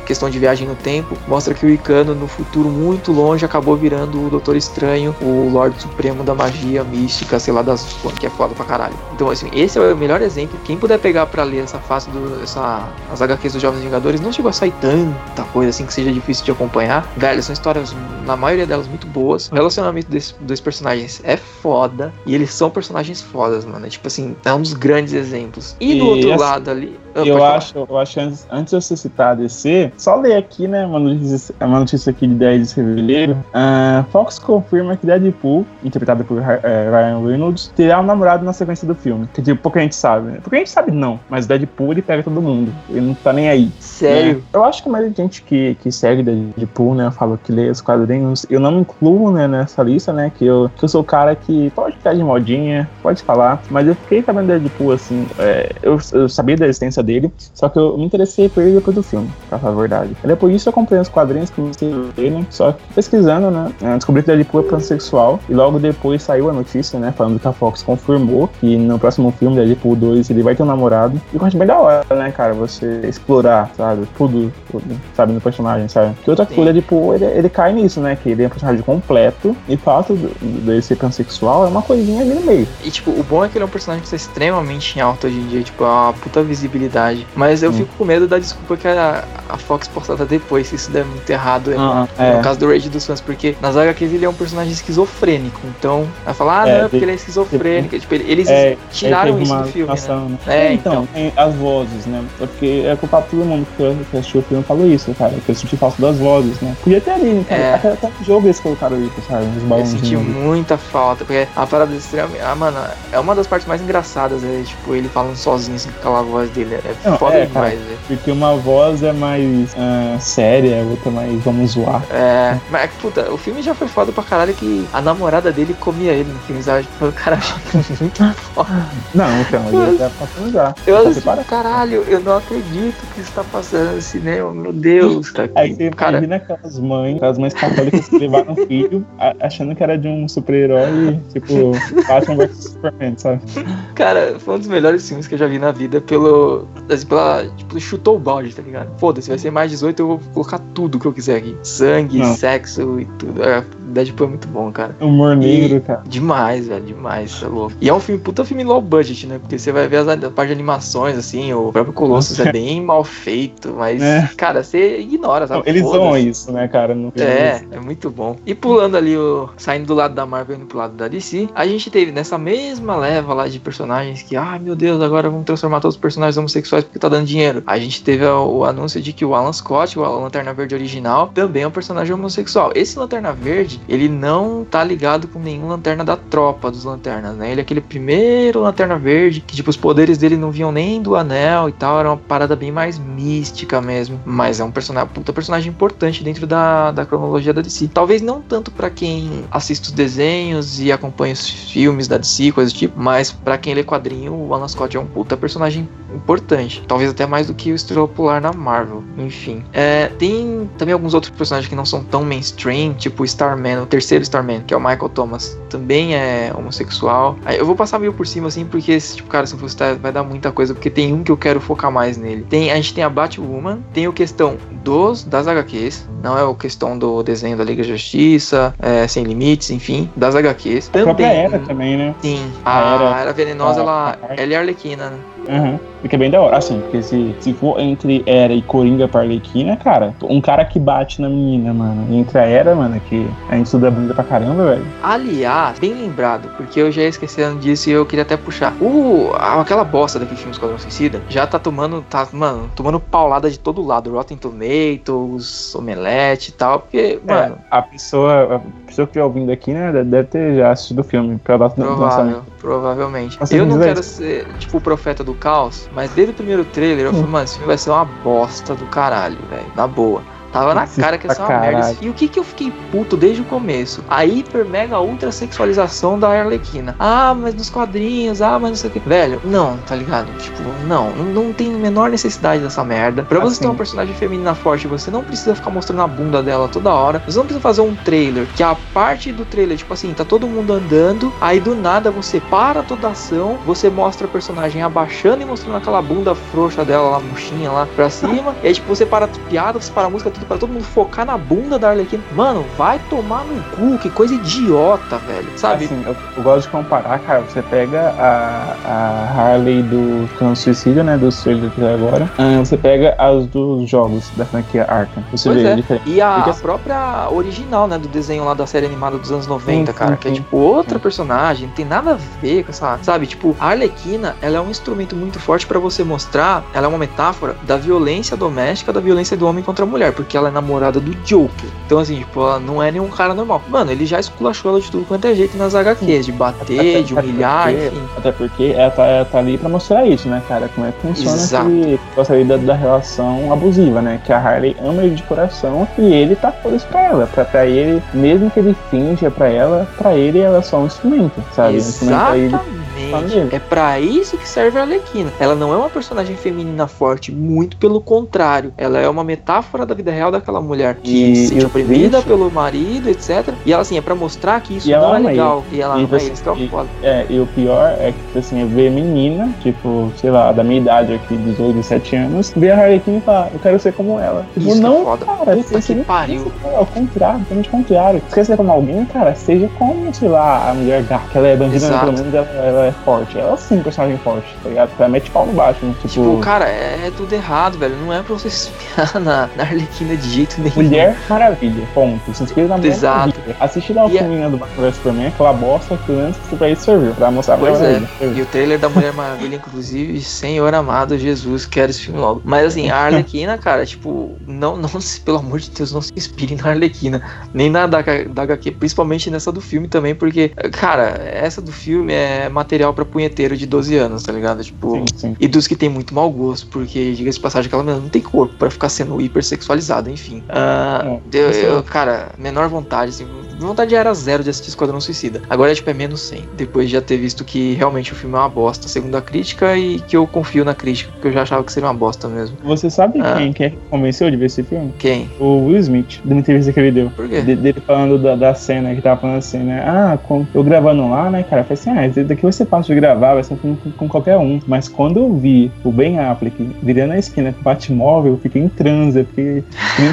questão 0.06 0.30
de 0.30 0.38
viagem 0.38 0.68
no 0.68 0.76
tempo, 0.76 1.18
mostra 1.26 1.54
que 1.54 1.66
o 1.66 1.70
Icano 1.70 2.14
no 2.14 2.28
futuro 2.28 2.68
muito 2.68 3.14
longe 3.14 3.46
acabou 3.46 3.78
virando 3.78 4.26
o 4.26 4.30
Doutor 4.30 4.58
Estranho, 4.58 5.16
o 5.22 5.50
Lorde 5.50 5.82
Supremo 5.82 6.22
da 6.22 6.36
magia 6.36 6.84
mística, 6.84 7.40
sei 7.40 7.54
lá 7.54 7.62
das 7.62 7.82
que 8.20 8.28
é 8.28 8.30
foda 8.30 8.54
pra 8.54 8.66
caralho. 8.66 8.94
Então 9.14 9.30
assim, 9.30 9.50
esse 9.54 9.80
é 9.80 9.82
o 9.82 9.96
melhor 9.96 10.22
exemplo. 10.22 10.60
Quem 10.66 10.76
puder 10.78 11.00
pegar 11.00 11.28
para 11.28 11.44
ler 11.44 11.64
essa 11.64 11.80
face 11.80 12.10
do 12.10 12.44
essa 12.44 12.90
as 13.10 13.22
HQs 13.22 13.54
dos 13.54 13.62
Jovens 13.62 13.84
Vingadores, 13.84 14.20
não 14.20 14.34
chegou 14.34 14.50
a 14.50 14.54
sair 14.54 14.74
tanta 14.82 15.44
coisa 15.54 15.70
assim 15.70 15.86
que 15.86 15.94
seja 15.94 16.12
difícil 16.12 16.44
de 16.44 16.52
acompanhar. 16.52 17.10
Velho, 17.16 17.42
são 17.42 17.54
histórias 17.54 17.96
na 18.26 18.36
maioria 18.36 18.68
delas 18.68 18.88
muito 18.88 19.08
boas. 19.08 19.50
O 19.50 19.56
relacionamento 19.56 20.10
desses 20.10 20.36
dois 20.42 20.60
personagens 20.60 21.22
é 21.24 21.38
foda 21.38 22.14
e 22.26 22.36
eles 22.36 22.54
são 22.54 22.70
personagens 22.70 23.22
fodas, 23.22 23.64
mano. 23.64 23.86
É, 23.86 23.90
tipo 23.90 24.08
assim, 24.08 24.36
é 24.44 24.54
um 24.54 24.62
dos 24.62 24.74
grandes 24.74 25.14
exemplos. 25.14 25.76
E, 25.80 25.94
e 25.94 26.00
do 26.00 26.06
outro 26.06 26.34
assim, 26.34 26.42
lado 26.42 26.70
ali. 26.70 27.00
Ah, 27.16 27.22
eu 27.26 27.44
acho, 27.44 27.88
eu 27.90 27.98
acho 27.98 28.20
antes, 28.20 28.48
antes 28.52 28.72
de 28.72 28.86
você 28.86 28.98
citar 28.98 29.32
a 29.32 29.36
DC, 29.36 29.92
só 29.98 30.16
ler 30.16 30.36
aqui, 30.36 30.68
né, 30.68 30.86
uma 30.86 31.00
notícia, 31.00 31.54
uma 31.60 31.80
notícia 31.80 32.10
aqui 32.12 32.28
de 32.28 32.36
10 32.36 32.70
de 32.70 32.76
fevereiro. 32.76 33.34
Uh, 33.34 34.04
Fox 34.12 34.40
confirma 34.40 34.96
que 34.96 35.06
Deadpool, 35.06 35.66
interpretado 35.84 36.24
por 36.24 36.38
uh, 36.38 36.42
Ryan 36.42 37.26
Reynolds, 37.26 37.72
terá 37.76 38.00
um 38.00 38.04
namorado 38.04 38.46
na 38.46 38.54
sequência 38.54 38.88
do 38.88 38.96
filme. 38.96 39.28
Que 39.34 39.42
tipo, 39.42 39.62
pouca 39.62 39.80
gente 39.80 39.96
sabe, 39.96 40.32
né? 40.32 40.40
Pouca 40.42 40.58
gente 40.58 40.70
sabe, 40.70 40.92
não. 40.92 41.20
Mas 41.30 41.46
Deadpool 41.48 41.92
ele 41.92 42.02
pega 42.02 42.24
todo 42.24 42.42
mundo. 42.42 42.74
Ele 42.90 43.02
não 43.02 43.14
tá 43.14 43.34
nem 43.34 43.50
aí. 43.50 43.72
Sério? 43.80 44.36
Né? 44.36 44.42
Eu 44.54 44.64
acho 44.64 44.84
que 44.84 44.90
a 44.90 44.92
maioria 44.92 45.12
de 45.12 45.18
gente 45.18 45.42
que, 45.44 45.76
que 45.76 45.92
segue 45.92 46.24
Deadpool, 46.24 46.96
né, 46.96 47.12
fala 47.12 47.38
que 47.38 47.52
lê 47.52 47.70
os 47.70 47.82
quadrinhos. 47.82 48.46
Eu 48.50 48.60
não 48.60 48.72
me 48.72 48.82
incluo, 48.82 49.32
né, 49.32 49.48
nessa 49.48 49.84
lista, 49.84 50.14
né, 50.14 50.32
que 50.38 50.46
eu, 50.46 50.70
que 50.76 50.84
eu 50.84 50.90
sou 50.90 51.02
o 51.02 51.06
cara 51.06 51.36
que 51.36 51.70
pode 51.72 51.96
ficar 51.98 52.14
de 52.14 52.24
modinha, 52.24 52.90
pode 53.02 53.22
falar. 53.24 53.62
Mas 53.70 53.88
eu 53.88 53.96
fiquei 53.96 54.24
sabendo 54.24 54.48
Deadpool, 54.48 54.94
assim, 54.94 55.28
é, 55.40 55.72
eu, 55.82 56.00
eu 56.14 56.30
sabia 56.30 56.56
da 56.56 56.66
existência 56.66 57.01
dele, 57.04 57.32
só 57.54 57.70
que 57.70 57.78
eu 57.78 57.98
me 57.98 58.06
interessei 58.06 58.50
por 58.50 58.64
ele 58.64 58.76
depois 58.76 58.96
do 58.96 59.04
filme, 59.04 59.30
pra 59.50 59.58
falar 59.58 59.74
a 59.74 59.76
verdade. 59.76 60.18
E 60.24 60.28
depois 60.28 60.54
disso 60.54 60.70
eu 60.70 60.74
comprei 60.74 61.00
os 61.00 61.10
quadrinhos 61.10 61.50
que 61.50 61.60
eu 61.60 62.10
dele, 62.16 62.46
só 62.50 62.76
pesquisando, 62.94 63.52
né, 63.52 63.72
descobri 63.96 64.24
que 64.24 64.28
Deadpool 64.28 64.62
é 64.62 64.64
pansexual, 64.64 65.40
e 65.50 65.54
logo 65.54 65.80
depois 65.80 66.24
saiu 66.24 66.50
a 66.50 66.54
notícia, 66.54 67.00
né, 67.00 67.14
falando 67.16 67.40
que 67.40 67.48
a 67.48 67.54
Fox 67.54 67.82
confirmou 67.82 68.50
que 68.60 68.78
no 68.78 69.00
próximo 69.00 69.32
filme, 69.32 69.56
Deadpool 69.56 69.96
2, 69.96 70.30
ele 70.30 70.44
vai 70.44 70.56
ter 70.56 70.64
um 70.64 70.66
namorado. 70.66 71.20
E 71.34 71.36
eu 71.36 71.46
acho 71.46 71.58
bem 71.58 71.68
da 71.68 71.78
hora, 71.78 72.06
né, 72.16 72.32
cara, 72.32 72.54
você 72.54 73.02
explorar, 73.08 73.72
sabe, 73.76 74.08
tudo, 74.18 74.52
tudo 74.72 75.00
sabe, 75.16 75.34
no 75.34 75.42
personagem, 75.42 75.88
sabe? 75.88 76.16
Que 76.24 76.30
outra 76.30 76.46
coisa, 76.46 76.74
Deadpool, 76.74 77.16
ele, 77.16 77.26
ele 77.26 77.50
cai 77.50 77.74
nisso, 77.74 78.00
né, 78.00 78.16
que 78.16 78.30
ele 78.30 78.44
é 78.44 78.48
um 78.48 78.50
personagem 78.50 78.82
completo, 78.82 79.56
e 79.68 79.76
o 79.76 79.78
fato 79.78 80.14
dele 80.14 80.82
ser 80.82 80.96
pansexual 80.96 81.66
é 81.66 81.68
uma 81.68 81.82
coisinha 81.82 82.22
ali 82.22 82.34
no 82.34 82.42
meio. 82.42 82.68
E, 82.84 82.92
tipo, 82.92 83.12
o 83.12 83.24
bom 83.24 83.44
é 83.44 83.50
que 83.50 83.58
ele 83.58 83.64
é 83.64 83.68
um 83.68 83.70
personagem 83.70 84.02
que 84.02 84.08
está 84.08 84.16
extremamente 84.16 84.98
em 84.98 85.02
alta 85.02 85.28
hoje 85.28 85.38
em 85.38 85.48
dia, 85.48 85.64
tipo, 85.64 85.84
é 85.84 85.88
uma 85.88 86.14
puta 86.14 86.42
visibilidade 86.44 86.91
mas 87.36 87.64
eu 87.64 87.70
hum. 87.70 87.74
fico 87.74 87.90
com 87.98 88.06
medo 88.06 88.28
da 88.28 88.40
desculpa 88.40 88.78
que 88.78 88.88
a, 88.88 89.24
a 89.50 89.58
Fox 89.58 89.88
postada 89.88 90.26
depois, 90.26 90.68
se 90.68 90.76
isso 90.76 90.92
der 90.92 91.06
muito 91.06 91.30
errado. 91.30 91.72
Ah, 91.78 92.08
no, 92.18 92.24
é. 92.24 92.38
no 92.38 92.44
caso 92.44 92.60
do 92.60 92.68
Rage 92.68 92.90
dos 92.90 93.06
fãs, 93.06 93.22
porque 93.22 93.56
nas 93.62 93.76
HQs 93.76 94.14
ele 94.14 94.26
é 94.26 94.30
um 94.30 94.34
personagem 94.34 94.72
esquizofrênico. 94.72 95.60
Então, 95.78 96.08
vai 96.24 96.34
falar, 96.34 96.64
ah, 96.64 96.70
é, 96.70 96.82
não, 96.82 96.90
porque 96.90 97.04
ele 97.04 97.12
é 97.12 97.16
esquizofrênico. 97.16 98.00
Tipo, 98.00 98.16
eles 98.16 98.50
é, 98.50 98.78
tiraram 98.92 99.42
isso 99.42 99.56
do 99.56 99.64
filme. 99.66 99.92
Ação, 99.92 100.30
né? 100.30 100.38
né? 100.46 100.68
É, 100.68 100.74
então, 100.74 101.08
então. 101.16 101.44
as 101.44 101.56
vozes, 101.56 102.06
né? 102.06 102.24
Porque 102.38 102.84
é 102.86 102.96
culpa 102.96 103.22
todo 103.22 103.46
mundo 103.46 103.68
que 103.78 104.18
assistiu 104.18 104.42
o 104.42 104.44
filme 104.44 104.64
falou 104.64 104.88
isso, 104.88 105.14
cara. 105.14 105.34
Que 105.46 105.52
eu 105.52 105.56
senti 105.56 105.78
falta 105.78 106.02
das 106.02 106.18
vozes, 106.18 106.60
né? 106.62 106.76
Podia 106.84 107.02
ter 107.02 107.12
ali, 107.12 107.46
cara. 107.48 107.62
É. 107.62 107.76
Até, 107.76 107.94
até 107.94 108.08
no 108.08 108.26
jogo 108.26 108.48
eles 108.48 108.60
colocaram 108.60 109.02
isso, 109.02 109.22
sabe? 109.28 109.46
Os 109.58 109.64
balões. 109.64 109.94
Eu 109.94 110.00
senti 110.00 110.18
muita 110.18 110.78
falta, 110.78 111.26
porque 111.26 111.48
a 111.56 111.68
parada 111.68 111.94
extremamente. 111.96 112.42
Ah, 112.42 112.56
mano, 112.56 112.78
é 113.12 113.20
uma 113.20 113.36
das 113.36 113.48
partes 113.48 113.68
mais 113.68 113.82
engraçadas, 113.82 114.44
é, 114.44 114.64
tipo, 114.64 114.96
ele 114.96 115.08
falando 115.10 115.36
sozinho, 115.36 115.76
assim, 115.76 115.90
com 115.90 116.00
aquela 116.00 116.22
voz 116.22 116.50
dele. 116.52 116.80
É 116.86 117.10
não, 117.10 117.18
foda 117.18 117.36
é, 117.36 117.46
demais, 117.46 117.80
velho. 117.80 118.00
Porque 118.08 118.32
uma 118.32 118.56
voz 118.56 119.04
é 119.04 119.14
mais 119.14 119.74
uh, 119.74 120.20
séria, 120.20 120.84
outra 120.84 121.10
é 121.10 121.14
mais 121.14 121.44
vamos 121.44 121.72
zoar. 121.72 122.04
É, 122.12 122.58
mas 122.70 122.92
puta, 123.02 123.32
o 123.32 123.38
filme 123.38 123.62
já 123.62 123.74
foi 123.74 123.88
foda 123.88 124.12
pra 124.12 124.24
caralho 124.24 124.54
que 124.54 124.88
a 124.94 125.02
namorada 125.02 125.52
dele 125.52 125.76
comia 125.80 126.12
ele 126.12 126.32
no 126.32 126.40
filme, 126.40 126.62
sabe? 126.64 126.84
Tipo, 126.84 127.06
o 127.06 127.14
cara 127.14 127.38
muito 128.00 128.34
foda. 128.54 128.70
Não, 129.14 129.42
então, 129.42 129.88
ele 129.88 129.98
tá 129.98 130.10
passando 130.20 130.52
já. 130.52 130.76
Eu 130.86 131.08
assim, 131.08 131.22
caralho, 131.48 132.04
eu 132.08 132.20
não 132.20 132.38
acredito 132.38 133.14
que 133.14 133.22
isso 133.22 133.32
tá 133.34 133.44
passando 133.44 133.96
no 133.96 134.02
cinema, 134.02 134.54
meu 134.54 134.74
Deus. 134.74 135.32
Tá 135.32 135.48
Aí 135.56 135.74
você 135.74 135.90
cara... 135.92 136.18
imagina 136.18 136.36
aquelas 136.38 136.80
mães, 136.80 137.16
aquelas 137.18 137.38
mães 137.38 137.54
católicas 137.54 138.08
que 138.08 138.18
levaram 138.18 138.54
o 138.54 138.68
filho 138.68 139.06
achando 139.40 139.76
que 139.76 139.84
era 139.84 139.98
de 139.98 140.08
um 140.08 140.28
super-herói, 140.28 141.20
tipo, 141.34 141.72
Batman 142.08 142.48
vs 142.48 142.64
Superman, 142.64 143.14
sabe? 143.18 143.42
Cara, 143.96 144.40
foi 144.40 144.56
um 144.56 144.60
dos 144.60 144.68
melhores 144.68 145.08
filmes 145.08 145.28
que 145.28 145.36
eu 145.36 145.40
já 145.40 145.48
vi 145.48 145.60
na 145.60 145.72
vida 145.72 146.02
pelo 146.02 146.68
pela, 147.08 147.46
tipo, 147.58 147.80
chutou 147.80 148.16
o 148.16 148.20
balde, 148.20 148.54
tá 148.54 148.62
ligado? 148.62 148.98
Foda-se, 148.98 149.30
vai 149.30 149.38
ser 149.38 149.52
mais 149.52 149.72
18, 149.72 150.00
eu 150.00 150.08
vou 150.08 150.20
colocar 150.34 150.60
tudo 150.74 151.00
que 151.00 151.06
eu 151.06 151.14
quiser 151.14 151.38
aqui. 151.38 151.56
Sangue, 151.64 152.18
Não. 152.18 152.36
sexo 152.36 153.00
e 153.00 153.06
tudo. 153.06 153.44
É, 153.44 153.64
Deadpool 153.80 154.28
é 154.28 154.30
muito 154.30 154.48
bom, 154.48 154.72
cara. 154.72 154.96
Humor 155.00 155.36
negro, 155.36 155.82
cara. 155.82 156.02
Demais, 156.06 156.68
velho, 156.68 156.84
demais, 156.84 157.42
é 157.42 157.48
louco. 157.48 157.76
E 157.80 157.90
é 157.90 157.94
um 157.94 158.00
filme, 158.00 158.22
puta 158.22 158.44
filme 158.44 158.64
low 158.64 158.82
budget, 158.82 159.28
né? 159.28 159.40
Porque 159.40 159.58
você 159.58 159.72
vai 159.72 159.88
ver 159.88 159.98
as, 159.98 160.08
a 160.08 160.30
parte 160.30 160.48
de 160.48 160.54
animações, 160.54 161.18
assim, 161.18 161.54
o 161.54 161.72
próprio 161.72 161.94
Colossus 161.94 162.40
é 162.40 162.52
bem 162.52 162.82
mal 162.82 163.04
feito, 163.04 163.74
mas, 163.78 164.02
é. 164.02 164.30
cara, 164.38 164.64
você 164.64 165.00
ignora, 165.00 165.48
sabe? 165.48 165.64
Eles 165.66 165.88
são 165.88 166.18
isso, 166.18 166.52
né, 166.52 166.68
cara? 166.68 166.98
é, 167.16 167.64
é 167.72 167.80
muito 167.80 168.10
bom. 168.10 168.36
E 168.46 168.54
pulando 168.56 168.98
ali, 168.98 169.16
o, 169.16 169.50
saindo 169.58 169.88
do 169.88 169.94
lado 169.94 170.14
da 170.14 170.26
Marvel 170.26 170.58
e 170.58 170.66
pro 170.66 170.78
lado 170.78 170.94
da 170.94 171.08
DC, 171.08 171.50
a 171.54 171.66
gente 171.66 171.90
teve 171.90 172.12
nessa 172.12 172.38
mesma 172.38 172.96
leva 172.96 173.34
lá 173.34 173.48
de 173.48 173.60
personagens 173.60 174.22
que, 174.22 174.36
ah, 174.36 174.60
meu 174.60 174.76
Deus, 174.76 175.02
agora 175.02 175.30
vamos 175.30 175.46
transformar 175.46 175.80
todos 175.80 175.96
os 175.96 176.02
personagens 176.02 176.38
homossexuais 176.38 176.61
homossexuais 176.62 176.84
porque 176.84 177.00
tá 177.00 177.10
dando 177.10 177.26
dinheiro. 177.26 177.64
A 177.66 177.78
gente 177.78 178.04
teve 178.04 178.26
o 178.26 178.64
anúncio 178.64 179.02
de 179.02 179.12
que 179.12 179.26
o 179.26 179.36
Alan 179.36 179.52
Scott, 179.52 179.98
o 179.98 180.02
Lanterna 180.02 180.54
Verde 180.54 180.76
original, 180.76 181.30
também 181.34 181.64
é 181.64 181.68
um 181.68 181.72
personagem 181.72 182.14
homossexual. 182.14 182.72
Esse 182.76 182.98
Lanterna 182.98 183.34
Verde, 183.34 183.82
ele 183.90 184.08
não 184.08 184.66
tá 184.70 184.84
ligado 184.84 185.28
com 185.28 185.40
nenhum 185.40 185.68
Lanterna 185.68 186.04
da 186.04 186.16
tropa 186.16 186.72
dos 186.72 186.84
Lanternas, 186.84 187.36
né? 187.36 187.52
Ele 187.52 187.62
é 187.62 187.64
aquele 187.64 187.82
primeiro 187.82 188.62
Lanterna 188.62 188.98
Verde, 188.98 189.42
que 189.42 189.56
tipo, 189.56 189.70
os 189.70 189.78
poderes 189.78 190.18
dele 190.18 190.38
não 190.38 190.52
vinham 190.52 190.72
nem 190.72 191.02
do 191.02 191.16
anel 191.16 191.70
e 191.70 191.72
tal, 191.72 192.00
era 192.00 192.10
uma 192.10 192.18
parada 192.18 192.56
bem 192.56 192.72
mais 192.72 192.98
mística 192.98 193.82
mesmo. 193.82 194.20
Mas 194.26 194.60
é 194.60 194.64
um 194.64 194.72
personagem, 194.72 195.10
puta 195.10 195.34
personagem 195.34 195.70
importante 195.70 196.24
dentro 196.24 196.46
da, 196.46 196.92
da 196.92 197.06
cronologia 197.06 197.54
da 197.54 197.62
DC. 197.62 197.90
Talvez 197.94 198.22
não 198.22 198.42
tanto 198.42 198.72
para 198.72 198.90
quem 198.90 199.44
assiste 199.50 199.86
os 199.86 199.92
desenhos 199.92 200.80
e 200.80 200.92
acompanha 200.92 201.34
os 201.34 201.50
filmes 201.50 202.08
da 202.08 202.18
DC, 202.18 202.52
coisas 202.52 202.72
do 202.72 202.78
tipo, 202.78 203.00
mas 203.00 203.32
para 203.32 203.58
quem 203.58 203.74
lê 203.74 203.84
quadrinho, 203.84 204.34
o 204.34 204.54
Alan 204.54 204.68
Scott 204.68 204.96
é 204.96 205.00
um 205.00 205.06
puta 205.06 205.36
personagem 205.36 205.88
importante. 206.14 206.51
Talvez 206.88 207.10
até 207.10 207.26
mais 207.26 207.48
do 207.48 207.54
que 207.54 207.72
o 207.72 207.76
Estrela 207.76 208.08
Polar 208.08 208.42
na 208.42 208.54
Marvel. 208.54 209.04
Enfim. 209.18 209.64
É, 209.74 210.08
tem 210.08 210.70
também 210.78 210.94
alguns 210.94 211.14
outros 211.14 211.32
personagens 211.36 211.70
que 211.70 211.76
não 211.76 211.86
são 211.86 212.04
tão 212.04 212.24
mainstream, 212.24 212.94
tipo 212.94 213.24
o 213.24 213.26
Starman, 213.26 213.82
o 213.82 213.86
terceiro 213.86 214.22
Starman, 214.24 214.62
que 214.62 214.74
é 214.74 214.78
o 214.78 214.80
Michael 214.80 215.10
Thomas. 215.10 215.60
Também 215.70 216.16
é 216.16 216.52
homossexual. 216.56 217.38
Eu 217.58 217.66
vou 217.66 217.76
passar 217.76 218.00
meio 218.00 218.14
por 218.14 218.28
cima 218.28 218.48
assim, 218.48 218.66
porque 218.66 218.92
esse 218.92 219.18
tipo, 219.18 219.30
cara, 219.30 219.46
se 219.46 219.56
fosse 219.58 219.76
vai 220.02 220.12
dar 220.12 220.24
muita 220.24 220.52
coisa, 220.52 220.74
porque 220.74 220.90
tem 220.90 221.14
um 221.14 221.24
que 221.24 221.32
eu 221.32 221.38
quero 221.38 221.60
focar 221.60 221.92
mais 221.92 222.18
nele. 222.18 222.46
Tem, 222.50 222.72
a 222.72 222.76
gente 222.76 222.94
tem 222.94 223.04
a 223.04 223.10
Batwoman, 223.10 223.80
tem 223.94 224.08
o 224.08 224.14
questão 224.14 224.58
dos 224.84 225.24
das 225.24 225.48
HQs, 225.48 226.08
não 226.24 226.38
é 226.38 226.44
o 226.44 226.54
questão 226.54 226.98
do 226.98 227.24
desenho 227.24 227.58
da 227.58 227.64
Liga 227.64 227.84
Justiça, 227.84 228.74
é, 228.80 229.08
Sem 229.08 229.24
Limites, 229.24 229.70
enfim, 229.72 230.10
das 230.16 230.36
HQs. 230.36 230.90
Também, 230.90 231.02
a 231.02 231.06
própria 231.06 231.28
Era 231.28 231.60
também, 231.60 231.98
né? 231.98 232.16
Sim, 232.22 232.52
a, 232.66 232.80
a 232.80 232.96
Era, 232.96 233.22
era 233.22 233.34
Venenosa, 233.34 233.80
a, 233.80 233.84
ela, 233.84 234.18
ela 234.38 234.54
é 234.54 234.56
Arlequina, 234.56 235.10
né? 235.10 235.18
Uhum. 235.48 235.80
Fica 236.02 236.18
bem 236.18 236.32
da 236.32 236.42
hora. 236.42 236.58
Assim, 236.58 236.80
porque 236.82 237.02
se, 237.04 237.36
se 237.40 237.54
for 237.54 237.80
entre 237.80 238.24
Era 238.26 238.54
e 238.54 238.62
Coringa 238.62 239.08
pra 239.08 239.22
Arlequina, 239.22 239.78
cara, 239.78 240.14
um 240.24 240.42
cara 240.42 240.66
que 240.66 240.80
bate 240.80 241.22
na 241.22 241.30
menina, 241.30 241.74
mano. 241.74 242.08
E 242.10 242.18
entre 242.18 242.40
a 242.40 242.44
Era, 242.44 242.76
mano, 242.76 243.00
que 243.02 243.28
a 243.50 243.56
gente 243.56 243.66
estuda 243.68 243.92
bunda 243.92 244.14
pra 244.14 244.24
caramba, 244.24 244.66
velho. 244.66 244.86
Aliás, 245.04 245.78
bem 245.80 245.94
lembrado, 245.94 246.50
porque 246.58 246.82
eu 246.82 246.92
já 246.92 247.04
ia 247.04 247.08
esquecendo 247.08 247.60
disso 247.60 247.90
e 247.90 247.94
eu 247.94 248.06
queria 248.06 248.24
até 248.24 248.36
puxar. 248.36 248.74
O, 248.82 249.32
aquela 249.36 249.84
bosta 249.84 250.20
daquele 250.20 250.38
filme 250.38 250.52
Esquadrão 250.52 250.78
Suicida 250.78 251.22
já 251.30 251.46
tá 251.46 251.60
tomando, 251.60 252.04
tá, 252.10 252.28
mano, 252.32 252.70
tomando 252.76 253.00
paulada 253.00 253.50
de 253.50 253.60
todo 253.60 253.86
lado. 253.86 254.12
Rotten 254.12 254.38
Tomatoes, 254.38 255.74
Omelete 255.76 256.50
e 256.50 256.54
tal, 256.54 256.80
porque, 256.80 257.20
é, 257.28 257.34
mano. 257.34 257.58
A 257.70 257.82
pessoa, 257.82 258.56
a 258.56 258.60
pessoa 258.88 259.06
que 259.06 259.12
estiver 259.12 259.24
ouvindo 259.24 259.52
aqui, 259.52 259.72
né, 259.72 259.92
deve 260.04 260.28
ter 260.28 260.56
já 260.56 260.72
assistido 260.72 261.00
o 261.00 261.04
filme 261.04 261.38
pra 261.38 261.58
do 261.58 262.00
lançamento. 262.00 262.44
Provavelmente. 262.62 263.40
Eu 263.50 263.66
não 263.66 263.80
quero 263.80 264.04
ser, 264.04 264.46
tipo, 264.60 264.78
o 264.78 264.82
profeta 264.82 265.24
do 265.24 265.34
caos, 265.34 265.90
mas 265.94 266.12
desde 266.12 266.32
o 266.32 266.36
primeiro 266.36 266.64
trailer 266.64 267.08
eu 267.08 267.12
falei, 267.12 267.28
mano, 267.28 267.44
esse 267.44 267.54
filme 267.56 267.68
vai 267.68 267.78
ser 267.78 267.90
uma 267.90 268.06
bosta 268.06 268.76
do 268.76 268.86
caralho, 268.86 269.40
velho. 269.50 269.66
Na 269.76 269.88
boa. 269.88 270.22
Tava 270.52 270.74
na 270.74 270.88
cara 270.88 271.18
que 271.18 271.28
ia 271.28 271.34
ser 271.34 271.42
uma 271.42 271.60
merda. 271.60 271.96
E 272.02 272.10
o 272.10 272.14
que 272.14 272.28
que 272.28 272.40
eu 272.40 272.44
fiquei 272.44 272.72
puto 272.92 273.16
desde 273.16 273.42
o 273.42 273.46
começo? 273.46 274.04
A 274.10 274.26
hiper 274.26 274.66
mega 274.66 275.00
ultra 275.00 275.32
sexualização 275.32 276.20
da 276.20 276.30
Arlequina. 276.30 276.96
Ah, 277.00 277.34
mas 277.34 277.56
nos 277.56 277.70
quadrinhos, 277.70 278.42
ah, 278.42 278.60
mas 278.60 278.72
não 278.72 278.76
sei 278.76 278.90
o 278.90 278.94
que. 278.94 279.00
Velho, 279.00 279.42
não, 279.44 279.78
tá 279.78 279.96
ligado? 279.96 280.32
Tipo, 280.38 280.62
não, 280.88 281.12
não 281.12 281.54
tem 281.54 281.74
a 281.74 281.78
menor 281.78 282.10
necessidade 282.10 282.62
dessa 282.64 282.84
merda. 282.84 283.24
Pra 283.24 283.40
você 283.40 283.54
assim. 283.54 283.62
ter 283.62 283.68
uma 283.68 283.76
personagem 283.76 284.14
feminina 284.16 284.54
forte, 284.54 284.88
você 284.88 285.10
não 285.10 285.24
precisa 285.24 285.56
ficar 285.56 285.70
mostrando 285.70 286.02
a 286.02 286.08
bunda 286.08 286.44
dela 286.44 286.68
toda 286.68 286.94
hora. 286.94 287.22
Você 287.26 287.38
não 287.38 287.46
precisa 287.46 287.62
fazer 287.62 287.82
um 287.82 287.96
trailer, 287.96 288.48
que 288.56 288.64
a 288.64 288.76
parte 288.94 289.32
do 289.32 289.46
trailer, 289.46 289.78
tipo 289.78 289.94
assim, 289.94 290.14
tá 290.14 290.26
todo 290.26 290.48
mundo 290.48 290.74
andando, 290.74 291.34
aí 291.40 291.60
do 291.60 291.76
nada 291.76 292.12
você 292.12 292.40
para 292.40 292.84
toda 292.84 293.08
a 293.08 293.12
ação, 293.12 293.58
você 293.66 293.90
mostra 293.90 294.28
a 294.28 294.30
personagem 294.30 294.82
abaixando 294.82 295.42
e 295.42 295.46
mostrando 295.46 295.78
aquela 295.78 296.02
bunda 296.02 296.36
frouxa 296.36 296.84
dela, 296.84 297.10
lá, 297.10 297.20
murchinha 297.20 297.72
lá 297.72 297.88
pra 297.96 298.10
cima, 298.10 298.56
e 298.64 298.68
aí 298.68 298.74
tipo, 298.74 298.88
você 298.88 299.06
para 299.06 299.26
a 299.26 299.28
piada, 299.50 299.80
você 299.80 299.92
para 299.92 300.08
a 300.08 300.10
música, 300.10 300.32
tudo 300.42 300.46
para 300.46 300.58
todo 300.58 300.72
mundo 300.72 300.84
focar 300.84 301.26
na 301.26 301.38
bunda 301.38 301.78
da 301.78 301.90
Arlequina. 301.90 302.24
Mano, 302.34 302.66
vai 302.78 303.00
tomar 303.10 303.44
no 303.46 303.62
cu, 303.76 303.98
que 303.98 304.10
coisa 304.10 304.34
idiota, 304.34 305.18
velho. 305.18 305.48
Sabe? 305.56 305.86
Assim, 305.86 306.04
eu, 306.06 306.16
eu 306.38 306.44
gosto 306.44 306.64
de 306.64 306.70
comparar, 306.70 307.20
cara. 307.20 307.42
Você 307.42 307.62
pega 307.62 308.14
a, 308.18 308.76
a 308.86 309.34
Harley 309.36 309.84
do 309.84 310.28
Cano 310.38 310.56
Suicida, 310.56 311.04
né? 311.04 311.18
Do 311.18 311.30
trailers 311.30 311.74
agora. 311.78 312.30
Uh, 312.38 312.60
você 312.60 312.78
pega 312.78 313.16
as 313.18 313.46
dos 313.48 313.90
jogos 313.90 314.30
da 314.36 314.46
franquia 314.46 314.84
Arkham. 314.84 315.24
Você 315.32 315.50
pois 315.50 315.62
vê 315.62 315.68
é. 315.70 315.76
diferente. 315.76 316.10
E 316.10 316.22
a, 316.22 316.42
Porque, 316.44 316.62
própria 316.62 317.30
original, 317.32 317.88
né? 317.88 317.98
Do 317.98 318.08
desenho 318.08 318.46
lá 318.46 318.54
da 318.54 318.66
série 318.66 318.86
animada 318.86 319.18
dos 319.18 319.32
anos 319.32 319.48
90, 319.48 319.92
sim, 319.92 319.98
cara. 319.98 320.12
Sim, 320.12 320.18
que 320.18 320.28
é 320.28 320.32
tipo 320.32 320.58
outra 320.58 320.96
sim. 320.96 321.02
personagem. 321.02 321.68
Não 321.68 321.76
tem 321.76 321.86
nada 321.86 322.12
a 322.12 322.18
ver 322.42 322.64
com 322.64 322.72
essa. 322.72 323.00
Sabe? 323.02 323.28
Tipo, 323.28 323.56
a 323.60 323.70
Arlequina, 323.70 324.36
ela 324.42 324.58
é 324.58 324.62
um 324.62 324.70
instrumento 324.70 325.16
muito 325.16 325.40
forte 325.40 325.66
para 325.66 325.80
você 325.80 326.04
mostrar. 326.04 326.64
Ela 326.74 326.86
é 326.86 326.90
uma 326.90 326.98
metáfora 326.98 327.56
da 327.64 327.78
violência 327.78 328.36
doméstica, 328.36 328.92
da 328.92 329.00
violência 329.00 329.38
do 329.38 329.48
homem 329.48 329.64
contra 329.64 329.86
a 329.86 329.88
mulher. 329.88 330.14
Porque 330.14 330.31
ela 330.38 330.50
é 330.50 330.52
namorada 330.52 331.00
do 331.00 331.14
Joker. 331.24 331.70
Então, 331.86 332.00
assim, 332.00 332.20
tipo, 332.20 332.42
ela 332.42 332.60
não 332.60 332.82
é 332.82 332.92
nenhum 332.92 333.08
cara 333.10 333.34
normal. 333.34 333.62
Mano, 333.68 333.92
ele 333.92 334.06
já 334.06 334.20
esculachou 334.20 334.72
ela 334.72 334.82
de 334.82 334.90
tudo 334.90 335.06
quanto 335.06 335.26
é 335.26 335.36
jeito 335.36 335.58
nas 335.58 335.76
HQs, 335.76 336.26
de 336.26 336.32
bater, 336.32 336.80
até, 336.80 337.02
de 337.02 337.14
humilhar, 337.14 337.68
até 337.68 337.72
porque, 337.72 337.88
enfim. 337.88 338.08
Até 338.18 338.32
porque 338.32 338.64
ela 338.78 338.92
tá, 338.92 339.06
ela 339.06 339.26
tá, 339.26 339.40
ali 339.40 339.58
pra 339.58 339.70
mostrar 339.70 340.06
isso, 340.06 340.28
né, 340.28 340.42
cara? 340.48 340.70
Como 340.74 340.88
é 340.88 340.92
que 340.92 341.02
funciona 341.02 341.38
esse, 341.38 342.00
essa 342.18 342.46
da, 342.46 342.58
da 342.58 342.74
relação 342.74 343.52
abusiva, 343.52 344.02
né? 344.02 344.22
Que 344.26 344.34
a 344.34 344.38
Harley 344.38 344.76
ama 344.84 345.04
ele 345.04 345.16
de 345.16 345.24
coração 345.24 345.88
e 345.98 346.14
ele 346.14 346.36
tá 346.36 346.52
por 346.52 346.74
isso 346.74 346.88
pra 346.88 347.02
ela. 347.02 347.28
Pra, 347.28 347.46
pra 347.46 347.66
ele, 347.66 348.02
mesmo 348.14 348.50
que 348.50 348.60
ele 348.60 348.76
finja 348.90 349.30
pra 349.30 349.48
ela, 349.48 349.88
pra 349.98 350.16
ele 350.16 350.40
ela 350.40 350.60
é 350.60 350.62
só 350.62 350.80
um 350.80 350.86
instrumento, 350.86 351.42
sabe? 351.54 351.76
Exatamente. 351.76 352.54
Um 352.54 352.58
instrumento 352.58 352.81
Exatamente. 353.08 353.56
É 353.56 353.60
para 353.60 354.00
isso 354.00 354.38
que 354.38 354.48
serve 354.48 354.80
a 354.80 354.84
Arlequina. 354.84 355.32
Ela 355.40 355.56
não 355.56 355.74
é 355.74 355.78
uma 355.78 355.90
personagem 355.90 356.36
feminina 356.36 356.88
forte, 356.88 357.32
muito 357.32 357.78
pelo 357.78 358.02
contrário. 358.02 358.74
Ela 358.78 359.00
é 359.00 359.10
uma 359.10 359.24
metáfora 359.24 359.86
da 359.86 359.94
vida 359.94 360.12
real 360.12 360.32
daquela 360.32 360.62
mulher 360.62 360.96
que 360.96 361.32
e, 361.32 361.36
se 361.36 361.48
sente 361.48 361.66
oprimida 361.66 362.18
bicho. 362.18 362.28
pelo 362.28 362.52
marido, 362.52 363.10
etc. 363.10 363.54
E 363.66 363.74
ela, 363.74 363.82
assim, 363.82 363.98
é 363.98 364.02
pra 364.02 364.16
mostrar 364.16 364.60
que 364.62 364.78
isso 364.78 364.90
não 364.90 365.16
é 365.16 365.20
legal. 365.20 365.64
E 365.72 365.82
ela 365.82 366.00
e, 366.00 366.08
não 366.08 366.18
é 366.18 366.24
isso 366.24 366.44
que 366.44 366.50
é 366.50 366.52
o 366.52 366.88
É, 367.04 367.26
e 367.30 367.40
o 367.40 367.48
pior 367.48 367.96
é 368.00 368.12
que, 368.12 368.20
tipo 368.20 368.40
assim, 368.40 368.62
é 368.62 368.66
ver 368.66 368.92
menina, 368.92 369.50
tipo, 369.62 370.12
sei 370.18 370.32
lá, 370.32 370.52
da 370.52 370.64
minha 370.64 370.80
idade 370.80 371.14
aqui, 371.14 371.36
18, 371.36 371.74
17 371.76 372.16
anos, 372.16 372.54
ver 372.56 372.72
a 372.72 372.84
Arlequina 372.84 373.18
e 373.18 373.22
falar, 373.22 373.50
eu 373.54 373.60
quero 373.60 373.80
ser 373.80 373.94
como 373.94 374.20
ela. 374.20 374.46
Tipo, 374.54 374.70
isso 374.70 374.82
não, 374.82 375.02
é 375.02 375.04
foda. 375.04 375.26
cara, 375.26 375.58
Puta 375.58 375.82
que 375.82 375.96
pariu. 376.04 376.52
Ao 376.76 376.86
contrário, 376.86 377.40
totalmente 377.42 377.70
contrário. 377.70 378.22
Se 378.28 378.36
quer 378.36 378.46
ser 378.46 378.58
como 378.58 378.72
alguém, 378.72 379.06
cara, 379.06 379.36
seja 379.36 379.70
como, 379.78 380.14
sei 380.14 380.30
lá, 380.30 380.70
a 380.70 380.74
mulher 380.74 381.04
gata, 381.04 381.26
que 381.32 381.38
ela 381.38 381.48
é 381.48 381.56
bandida, 381.56 381.90
né, 381.90 382.00
pelo 382.00 382.14
menos 382.14 382.34
ela, 382.34 382.48
ela 382.48 382.86
é 382.88 382.91
forte. 383.04 383.38
Ela 383.38 383.58
sim, 383.58 383.80
é 383.80 383.84
personagem 383.84 384.18
forte, 384.20 384.48
tá 384.64 384.70
ligado? 384.70 384.92
Ela 384.98 385.10
mete 385.10 385.30
pau 385.32 385.46
no 385.46 385.54
baixo, 385.54 385.86
né? 385.86 385.94
Tipo, 386.02 386.08
tipo 386.08 386.40
cara, 386.40 386.68
é, 386.68 387.08
é, 387.08 387.12
tudo 387.16 387.34
errado, 387.34 387.78
velho. 387.78 387.96
Não 387.98 388.14
é 388.14 388.22
pra 388.22 388.34
você 388.34 388.50
se 388.52 388.70
espiar 388.70 389.20
na, 389.20 389.50
na 389.56 389.64
Arlequina 389.64 390.16
de 390.16 390.30
jeito 390.30 390.62
nenhum. 390.62 390.76
Mulher 390.76 391.18
Maravilha, 391.30 391.88
ponto. 391.94 392.34
Se 392.34 392.44
inscreva 392.44 392.70
na 392.70 392.78
Mulher 392.78 392.92
Exato. 392.92 393.18
Maravilha. 393.30 393.56
Assiste 393.60 393.94
lá 393.94 394.06
o 394.06 394.10
filme 394.10 394.36
yeah. 394.36 394.50
do 394.50 394.58
Batman 394.58 394.92
Superman, 394.92 395.28
aquela 395.28 395.54
bosta 395.54 395.98
que 396.06 396.12
antes 396.12 396.40
que 396.50 396.56
pra 396.56 396.70
isso 396.70 396.84
serviu, 396.84 397.14
pra 397.14 397.32
mostrar 397.32 397.58
pois 397.58 397.78
pra 397.78 397.88
é. 397.88 398.02
E 398.36 398.42
o 398.42 398.46
trailer 398.46 398.80
da 398.80 398.90
Mulher 398.90 399.14
Maravilha, 399.14 399.56
inclusive, 399.56 400.22
Senhor 400.22 400.74
amado 400.74 401.18
Jesus, 401.18 401.66
quero 401.66 401.92
esse 401.92 402.02
filme 402.02 402.20
logo. 402.20 402.42
Mas 402.44 402.68
assim, 402.68 402.90
a 402.90 402.98
Arlequina, 402.98 403.58
cara, 403.58 403.86
tipo, 403.86 404.36
não, 404.48 404.76
não 404.78 404.90
se, 405.00 405.20
pelo 405.22 405.38
amor 405.38 405.60
de 405.60 405.70
Deus, 405.70 405.92
não 405.92 406.02
se 406.02 406.12
inspire 406.16 406.56
na 406.56 406.70
Arlequina. 406.70 407.22
Nem 407.54 407.70
na 407.70 407.88
da, 407.88 408.02
da 408.02 408.42
HQ, 408.44 408.72
principalmente 408.72 409.30
nessa 409.30 409.52
do 409.52 409.62
filme 409.62 409.88
também, 409.88 410.16
porque, 410.16 410.50
cara, 410.72 411.20
essa 411.24 411.62
do 411.62 411.72
filme 411.72 412.14
é 412.14 412.50
material 412.50 412.81
pra 412.94 413.06
punheteiro 413.06 413.56
de 413.56 413.66
12 413.66 413.96
anos, 413.98 414.24
tá 414.24 414.32
ligado? 414.32 414.64
Tipo, 414.64 414.94
sim, 414.94 415.06
sim. 415.16 415.36
e 415.40 415.48
dos 415.48 415.68
que 415.68 415.76
tem 415.76 415.90
muito 415.90 416.14
mau 416.14 416.30
gosto, 416.30 416.68
porque, 416.68 417.14
diga-se 417.14 417.38
de 417.38 417.42
passagem, 417.42 417.68
aquela 417.68 417.84
menina 417.84 418.02
não 418.02 418.10
tem 418.10 418.22
corpo 418.22 418.56
pra 418.58 418.70
ficar 418.70 418.90
sendo 418.90 419.22
hipersexualizada, 419.22 420.10
enfim. 420.10 420.44
Uh, 420.50 421.22
é, 421.34 421.38
eu, 421.38 421.52
eu, 421.52 421.84
cara, 421.84 422.32
menor 422.38 422.68
vontade, 422.68 423.12
assim, 423.12 423.26
vontade 423.66 423.96
era 423.96 424.14
zero 424.14 424.44
de 424.44 424.50
assistir 424.50 424.70
Esquadrão 424.70 425.00
Suicida. 425.00 425.42
Agora, 425.50 425.74
tipo, 425.74 425.90
é 425.90 425.94
menos 425.94 426.22
100. 426.22 426.44
Depois 426.56 426.88
de 426.88 426.94
já 426.94 427.02
ter 427.02 427.18
visto 427.18 427.44
que 427.44 427.74
realmente 427.74 428.12
o 428.14 428.16
filme 428.16 428.36
é 428.36 428.40
uma 428.40 428.50
bosta, 428.50 428.88
segundo 428.88 429.16
a 429.16 429.22
crítica, 429.22 429.78
e 429.78 430.00
que 430.00 430.16
eu 430.16 430.26
confio 430.28 430.66
na 430.66 430.74
crítica, 430.74 431.12
porque 431.12 431.28
eu 431.28 431.32
já 431.32 431.44
achava 431.44 431.64
que 431.64 431.72
seria 431.72 431.88
uma 431.88 431.94
bosta 431.94 432.28
mesmo. 432.28 432.58
Você 432.64 432.90
sabe 432.90 433.20
ah. 433.22 433.36
quem 433.38 433.54
que 433.54 433.70
convenceu 433.90 434.30
de 434.30 434.38
ver 434.38 434.46
esse 434.46 434.64
filme? 434.64 434.94
Quem? 434.98 435.30
O 435.40 435.68
Will 435.68 435.78
Smith, 435.80 436.22
da 436.24 436.36
entrevista 436.36 436.74
que 436.74 436.80
ele 436.80 436.92
deu. 436.92 437.10
Por 437.12 437.28
quê? 437.28 437.42
De, 437.42 437.56
dele 437.56 437.82
falando 437.86 438.18
da, 438.18 438.36
da 438.36 438.54
cena, 438.54 438.94
que 438.96 439.02
tava 439.02 439.22
falando 439.22 439.38
assim, 439.38 439.60
né? 439.60 439.84
Ah, 439.86 440.18
com, 440.18 440.46
eu 440.54 440.64
gravando 440.64 441.10
lá, 441.10 441.30
né, 441.30 441.44
cara? 441.44 441.62
Eu 441.62 441.66
falei 441.66 442.08
assim, 442.08 442.22
ah, 442.22 442.24
daqui 442.24 442.44
você 442.44 442.66
passa 442.66 442.88
de 442.88 442.96
gravar, 442.96 443.36
vai 443.36 443.44
ser 443.44 443.56
com, 443.58 443.76
com, 443.76 444.08
qualquer 444.08 444.38
um. 444.38 444.60
Mas 444.68 444.88
quando 444.88 445.20
eu 445.20 445.36
vi 445.36 445.72
o 445.84 445.92
Ben 445.92 446.20
Affleck 446.20 446.76
virando 446.82 447.14
a 447.14 447.18
esquina 447.18 447.54
com 447.54 447.60
o 447.60 447.64
Batmóvel, 447.64 448.34
eu 448.34 448.38
fiquei 448.38 448.62
em 448.64 448.70
transe, 448.70 449.20
eu 449.20 449.26
fiquei, 449.26 449.64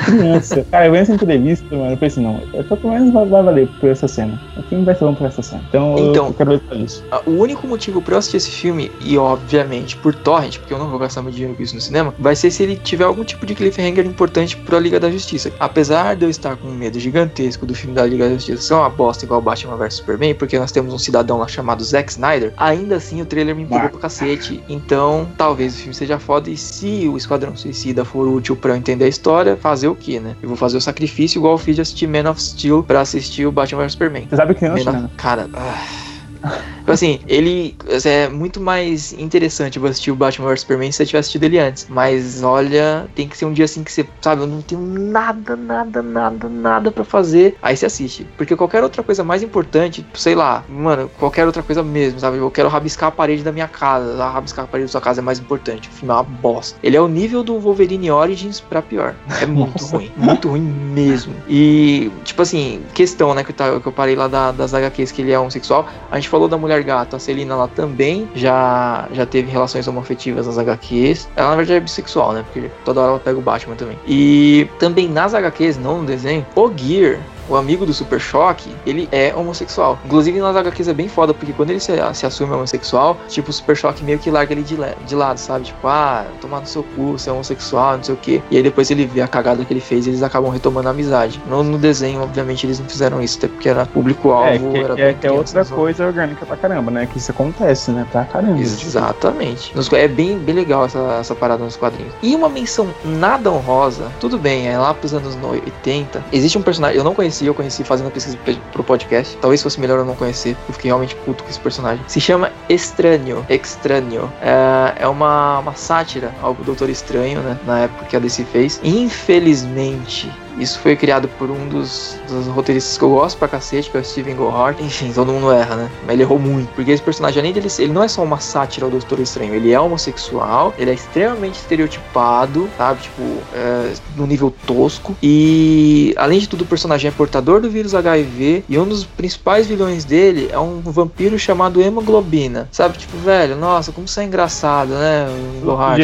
criança. 0.04 0.64
cara, 0.70 0.86
eu 0.86 0.92
vi 0.92 0.98
essa 0.98 1.12
entrevista, 1.12 1.76
mano, 1.76 1.92
eu 1.92 1.96
pensei, 1.96 2.22
não, 2.22 2.40
eu 2.52 2.64
tô 2.64 2.76
pelo 2.76 2.92
menos 2.92 3.12
vai 3.42 3.54
valer 3.54 3.68
por 3.80 3.88
essa 3.88 4.06
cena. 4.08 4.40
O 4.56 4.62
filme 4.62 4.84
vai 4.84 4.94
ser 4.94 5.04
bom 5.04 5.14
por 5.14 5.26
essa 5.26 5.42
cena. 5.42 5.62
Então, 5.68 5.96
Então, 5.98 6.26
eu 6.28 6.34
quero 6.34 6.50
ver 6.50 6.60
pra 6.60 6.76
isso. 6.76 7.04
O 7.26 7.30
único 7.32 7.66
motivo 7.66 8.00
pra 8.02 8.14
eu 8.14 8.18
assistir 8.18 8.36
esse 8.38 8.50
filme, 8.50 8.90
e 9.00 9.16
obviamente 9.18 9.96
por 9.96 10.14
torrent, 10.14 10.58
porque 10.58 10.72
eu 10.74 10.78
não 10.78 10.88
vou 10.88 10.98
gastar 10.98 11.22
meu 11.22 11.30
dinheiro 11.32 11.54
com 11.54 11.62
isso 11.62 11.74
no 11.74 11.80
cinema, 11.80 12.14
vai 12.18 12.34
ser 12.36 12.50
se 12.50 12.62
ele 12.62 12.76
tiver 12.76 13.04
algum 13.04 13.24
tipo 13.24 13.46
de 13.46 13.54
cliffhanger 13.54 14.06
importante 14.06 14.56
pra 14.56 14.78
Liga 14.78 14.98
da 15.00 15.10
Justiça. 15.10 15.52
Apesar 15.58 16.16
de 16.16 16.24
eu 16.24 16.30
estar 16.30 16.56
com 16.56 16.68
um 16.68 16.74
medo 16.74 16.98
gigantesco 16.98 17.64
do 17.66 17.74
filme 17.74 17.94
da 17.94 18.04
Liga 18.04 18.28
da 18.28 18.34
Justiça 18.34 18.62
ser 18.62 18.74
uma 18.74 18.88
bosta 18.90 19.24
igual 19.24 19.40
Batman 19.40 19.76
vs 19.76 19.94
Superman, 19.94 20.34
porque 20.34 20.58
nós 20.58 20.72
temos 20.72 20.92
um 20.92 20.98
cidadão 20.98 21.38
lá 21.38 21.46
chamado 21.48 21.82
Zack 21.84 22.10
Snyder, 22.10 22.52
ainda 22.56 22.96
assim 22.96 23.20
o 23.22 23.26
trailer 23.26 23.54
me 23.54 23.62
empolgou 23.62 23.86
Ah. 23.86 23.90
pra 23.90 24.00
cacete. 24.00 24.62
Então, 24.68 25.28
talvez 25.36 25.74
o 25.74 25.78
filme 25.78 25.94
seja 25.94 26.18
foda, 26.18 26.50
e 26.50 26.56
se 26.56 27.08
o 27.08 27.16
Esquadrão 27.16 27.56
Suicida 27.56 28.04
for 28.04 28.26
útil 28.28 28.56
pra 28.56 28.72
eu 28.72 28.76
entender 28.76 29.04
a 29.04 29.08
história, 29.08 29.56
fazer 29.56 29.88
o 29.88 29.94
que, 29.94 30.18
né? 30.20 30.36
Eu 30.42 30.48
vou 30.48 30.56
fazer 30.56 30.76
o 30.76 30.80
sacrifício 30.80 31.38
igual 31.38 31.54
eu 31.54 31.58
fiz 31.58 31.76
de 31.76 31.82
assistir 31.82 32.06
Man 32.06 32.30
of 32.30 32.42
Steel 32.42 32.82
pra 32.82 33.00
assistir 33.00 33.27
o 33.46 33.52
Batman 33.52 33.82
vs 33.84 33.92
Superman. 33.92 34.26
Você 34.28 34.36
sabe 34.36 34.54
que 34.54 34.64
eu 34.64 34.74
Menor- 34.74 34.94
China? 34.94 35.10
Cara, 35.16 35.48
ah. 35.54 36.07
Tipo 36.40 36.92
assim, 36.92 37.20
ele 37.26 37.76
é 38.04 38.28
muito 38.28 38.60
mais 38.60 39.12
interessante 39.12 39.78
você 39.78 39.90
assistir 39.90 40.10
o 40.10 40.16
Batman 40.16 40.48
vs 40.48 40.60
Superman 40.60 40.90
se 40.92 40.96
você 40.98 41.06
tivesse 41.06 41.20
assistido 41.26 41.44
ele 41.44 41.58
antes. 41.58 41.86
Mas 41.88 42.42
olha, 42.42 43.06
tem 43.14 43.28
que 43.28 43.36
ser 43.36 43.44
um 43.44 43.52
dia 43.52 43.64
assim 43.64 43.82
que 43.84 43.92
você, 43.92 44.06
sabe, 44.22 44.42
eu 44.42 44.46
não 44.46 44.62
tenho 44.62 44.80
nada, 44.80 45.56
nada, 45.56 46.02
nada, 46.02 46.48
nada 46.48 46.90
pra 46.90 47.04
fazer. 47.04 47.56
Aí 47.60 47.76
você 47.76 47.86
assiste. 47.86 48.26
Porque 48.36 48.56
qualquer 48.56 48.82
outra 48.82 49.02
coisa 49.02 49.22
mais 49.24 49.42
importante, 49.42 50.06
sei 50.14 50.34
lá, 50.34 50.64
mano, 50.68 51.10
qualquer 51.18 51.46
outra 51.46 51.62
coisa 51.62 51.82
mesmo, 51.82 52.20
sabe? 52.20 52.38
Eu 52.38 52.50
quero 52.50 52.68
rabiscar 52.68 53.08
a 53.08 53.12
parede 53.12 53.42
da 53.42 53.52
minha 53.52 53.68
casa. 53.68 54.22
A 54.22 54.30
rabiscar 54.30 54.64
a 54.64 54.68
parede 54.68 54.86
da 54.86 54.92
sua 54.92 55.00
casa 55.00 55.20
é 55.20 55.22
mais 55.24 55.38
importante. 55.38 55.88
O 55.88 55.92
filme 55.92 56.12
é 56.12 56.16
uma 56.16 56.22
bosta. 56.22 56.78
Ele 56.82 56.96
é 56.96 57.00
o 57.00 57.08
nível 57.08 57.42
do 57.42 57.58
Wolverine 57.58 58.10
Origins 58.10 58.60
pra 58.60 58.80
pior. 58.80 59.14
É 59.42 59.46
muito 59.46 59.84
ruim. 59.84 60.12
Muito 60.16 60.48
ruim 60.48 60.60
mesmo. 60.60 61.34
E, 61.48 62.10
tipo 62.24 62.40
assim, 62.42 62.82
questão, 62.94 63.34
né, 63.34 63.42
que 63.44 63.52
eu, 63.62 63.80
que 63.80 63.88
eu 63.88 63.92
parei 63.92 64.14
lá 64.14 64.28
da- 64.28 64.52
das 64.52 64.72
HQs 64.74 65.12
que 65.12 65.22
ele 65.22 65.32
é 65.32 65.38
homossexual. 65.38 65.86
A 66.10 66.16
gente 66.16 66.28
falou 66.28 66.37
da 66.46 66.58
mulher 66.58 66.82
gato, 66.82 67.16
a 67.16 67.18
Celina 67.18 67.56
lá 67.56 67.66
também 67.66 68.28
já, 68.34 69.08
já 69.12 69.26
teve 69.26 69.50
relações 69.50 69.88
homoafetivas 69.88 70.46
nas 70.46 70.58
HQs. 70.58 71.28
Ela 71.34 71.50
na 71.50 71.56
verdade 71.56 71.78
é 71.78 71.80
bissexual, 71.80 72.32
né? 72.32 72.44
Porque 72.52 72.70
toda 72.84 73.00
hora 73.00 73.10
ela 73.10 73.18
pega 73.18 73.38
o 73.38 73.42
Batman 73.42 73.74
também. 73.74 73.98
E 74.06 74.68
também 74.78 75.08
nas 75.08 75.34
HQs, 75.34 75.78
não 75.78 75.98
no 75.98 76.06
desenho, 76.06 76.46
o 76.54 76.70
Gear. 76.76 77.18
O 77.48 77.56
amigo 77.56 77.86
do 77.86 77.92
Super 77.94 78.20
Choque, 78.20 78.70
ele 78.86 79.08
é 79.10 79.32
homossexual. 79.34 79.98
Inclusive 80.04 80.38
nas 80.40 80.54
HQs 80.56 80.88
é 80.88 80.94
bem 80.94 81.08
foda, 81.08 81.32
porque 81.32 81.52
quando 81.52 81.70
ele 81.70 81.80
se, 81.80 81.92
se 82.14 82.26
assume 82.26 82.52
homossexual, 82.54 83.16
tipo, 83.28 83.50
o 83.50 83.52
Super 83.52 83.76
Choque 83.76 84.04
meio 84.04 84.18
que 84.18 84.30
larga 84.30 84.52
ele 84.52 84.62
de, 84.62 84.76
de 85.06 85.14
lado, 85.14 85.38
sabe? 85.38 85.64
Tipo, 85.66 85.86
ah, 85.88 86.24
tomar 86.40 86.60
no 86.60 86.66
seu 86.66 86.82
cu, 86.82 87.12
você 87.12 87.30
é 87.30 87.32
homossexual, 87.32 87.96
não 87.96 88.04
sei 88.04 88.14
o 88.14 88.18
quê. 88.18 88.42
E 88.50 88.56
aí 88.56 88.62
depois 88.62 88.90
ele 88.90 89.06
vê 89.06 89.20
a 89.22 89.28
cagada 89.28 89.64
que 89.64 89.72
ele 89.72 89.80
fez 89.80 90.06
e 90.06 90.10
eles 90.10 90.22
acabam 90.22 90.50
retomando 90.50 90.88
a 90.88 90.90
amizade. 90.90 91.40
No, 91.46 91.62
no 91.62 91.78
desenho, 91.78 92.22
obviamente, 92.22 92.66
eles 92.66 92.78
não 92.78 92.86
fizeram 92.88 93.22
isso, 93.22 93.38
até 93.38 93.48
porque 93.48 93.68
era 93.68 93.86
público-alvo. 93.86 94.76
É, 94.76 94.84
que, 94.96 95.02
é, 95.02 95.14
que 95.14 95.26
é 95.26 95.32
outra 95.32 95.64
coisa 95.64 96.06
orgânica 96.06 96.44
pra 96.46 96.56
caramba, 96.56 96.90
né? 96.90 97.06
Que 97.10 97.18
isso 97.18 97.30
acontece, 97.30 97.90
né? 97.90 98.06
Pra 98.10 98.24
caramba. 98.24 98.60
Exatamente. 98.86 99.74
Nos- 99.76 99.92
é 99.92 100.06
bem, 100.08 100.38
bem 100.38 100.54
legal 100.54 100.84
essa, 100.84 100.98
essa 101.20 101.34
parada 101.34 101.64
nos 101.64 101.76
quadrinhos. 101.76 102.12
E 102.22 102.34
uma 102.34 102.48
menção 102.48 102.88
nada 103.04 103.50
honrosa, 103.50 104.10
tudo 104.20 104.38
bem, 104.38 104.68
é 104.68 104.78
lá 104.78 104.92
pros 104.92 105.14
anos 105.14 105.34
no- 105.36 105.50
80. 105.50 106.22
Existe 106.32 106.58
um 106.58 106.62
personagem, 106.62 106.96
eu 106.98 107.04
não 107.04 107.14
conhecia, 107.38 107.48
eu 107.48 107.54
conheci 107.54 107.84
fazendo 107.84 108.10
pesquisa 108.10 108.36
pe- 108.44 108.58
pro 108.72 108.82
podcast. 108.82 109.36
Talvez 109.38 109.62
fosse 109.62 109.80
melhor 109.80 109.98
eu 109.98 110.04
não 110.04 110.14
conhecer, 110.16 110.56
eu 110.68 110.74
fiquei 110.74 110.88
realmente 110.88 111.14
puto 111.24 111.42
com 111.44 111.50
esse 111.50 111.60
personagem. 111.60 112.04
Se 112.08 112.20
chama 112.20 112.50
Estranho. 112.68 113.44
Extraño. 113.48 114.32
É, 114.40 115.02
é 115.04 115.08
uma, 115.08 115.58
uma 115.60 115.74
sátira 115.74 116.34
ao 116.42 116.54
Doutor 116.54 116.88
Estranho, 116.90 117.40
né? 117.40 117.58
Na 117.66 117.80
época 117.80 118.04
que 118.06 118.16
a 118.16 118.18
DC 118.18 118.44
fez. 118.44 118.80
Infelizmente. 118.82 120.30
Isso 120.58 120.78
foi 120.80 120.96
criado 120.96 121.28
por 121.38 121.50
um 121.50 121.68
dos, 121.68 122.16
dos 122.28 122.46
roteiristas 122.48 122.98
que 122.98 123.04
eu 123.04 123.10
gosto 123.10 123.38
pra 123.38 123.48
cacete, 123.48 123.90
que 123.90 123.96
é 123.96 124.00
o 124.00 124.04
Steven 124.04 124.34
Gohart. 124.34 124.80
Enfim, 124.80 125.12
todo 125.12 125.32
mundo 125.32 125.50
erra, 125.52 125.76
né? 125.76 125.90
Mas 126.02 126.14
ele 126.14 126.22
errou 126.22 126.38
muito. 126.38 126.68
Porque 126.74 126.90
esse 126.90 127.02
personagem, 127.02 127.40
além 127.40 127.52
dele 127.52 127.68
ser, 127.68 127.84
ele 127.84 127.92
não 127.92 128.02
é 128.02 128.08
só 128.08 128.22
uma 128.22 128.40
sátira 128.40 128.86
ao 128.86 128.90
Doutor 128.90 129.20
Estranho, 129.20 129.54
ele 129.54 129.72
é 129.72 129.80
homossexual, 129.80 130.74
ele 130.78 130.90
é 130.90 130.94
extremamente 130.94 131.54
estereotipado, 131.54 132.68
sabe? 132.76 133.02
Tipo, 133.02 133.22
é, 133.54 133.92
no 134.16 134.26
nível 134.26 134.52
tosco. 134.66 135.16
E, 135.22 136.14
além 136.16 136.38
de 136.38 136.48
tudo, 136.48 136.62
o 136.62 136.66
personagem 136.66 137.08
é 137.08 137.12
portador 137.12 137.60
do 137.60 137.70
vírus 137.70 137.94
HIV. 137.94 138.64
E 138.68 138.78
um 138.78 138.86
dos 138.86 139.04
principais 139.04 139.66
vilões 139.66 140.04
dele 140.04 140.48
é 140.50 140.58
um 140.58 140.80
vampiro 140.80 141.38
chamado 141.38 141.80
Hemoglobina. 141.80 142.68
Sabe? 142.72 142.98
Tipo, 142.98 143.16
velho, 143.18 143.56
nossa, 143.56 143.92
como 143.92 144.06
isso 144.06 144.18
é 144.20 144.24
engraçado, 144.24 144.90
né? 144.90 145.26
Gohart. 145.62 145.98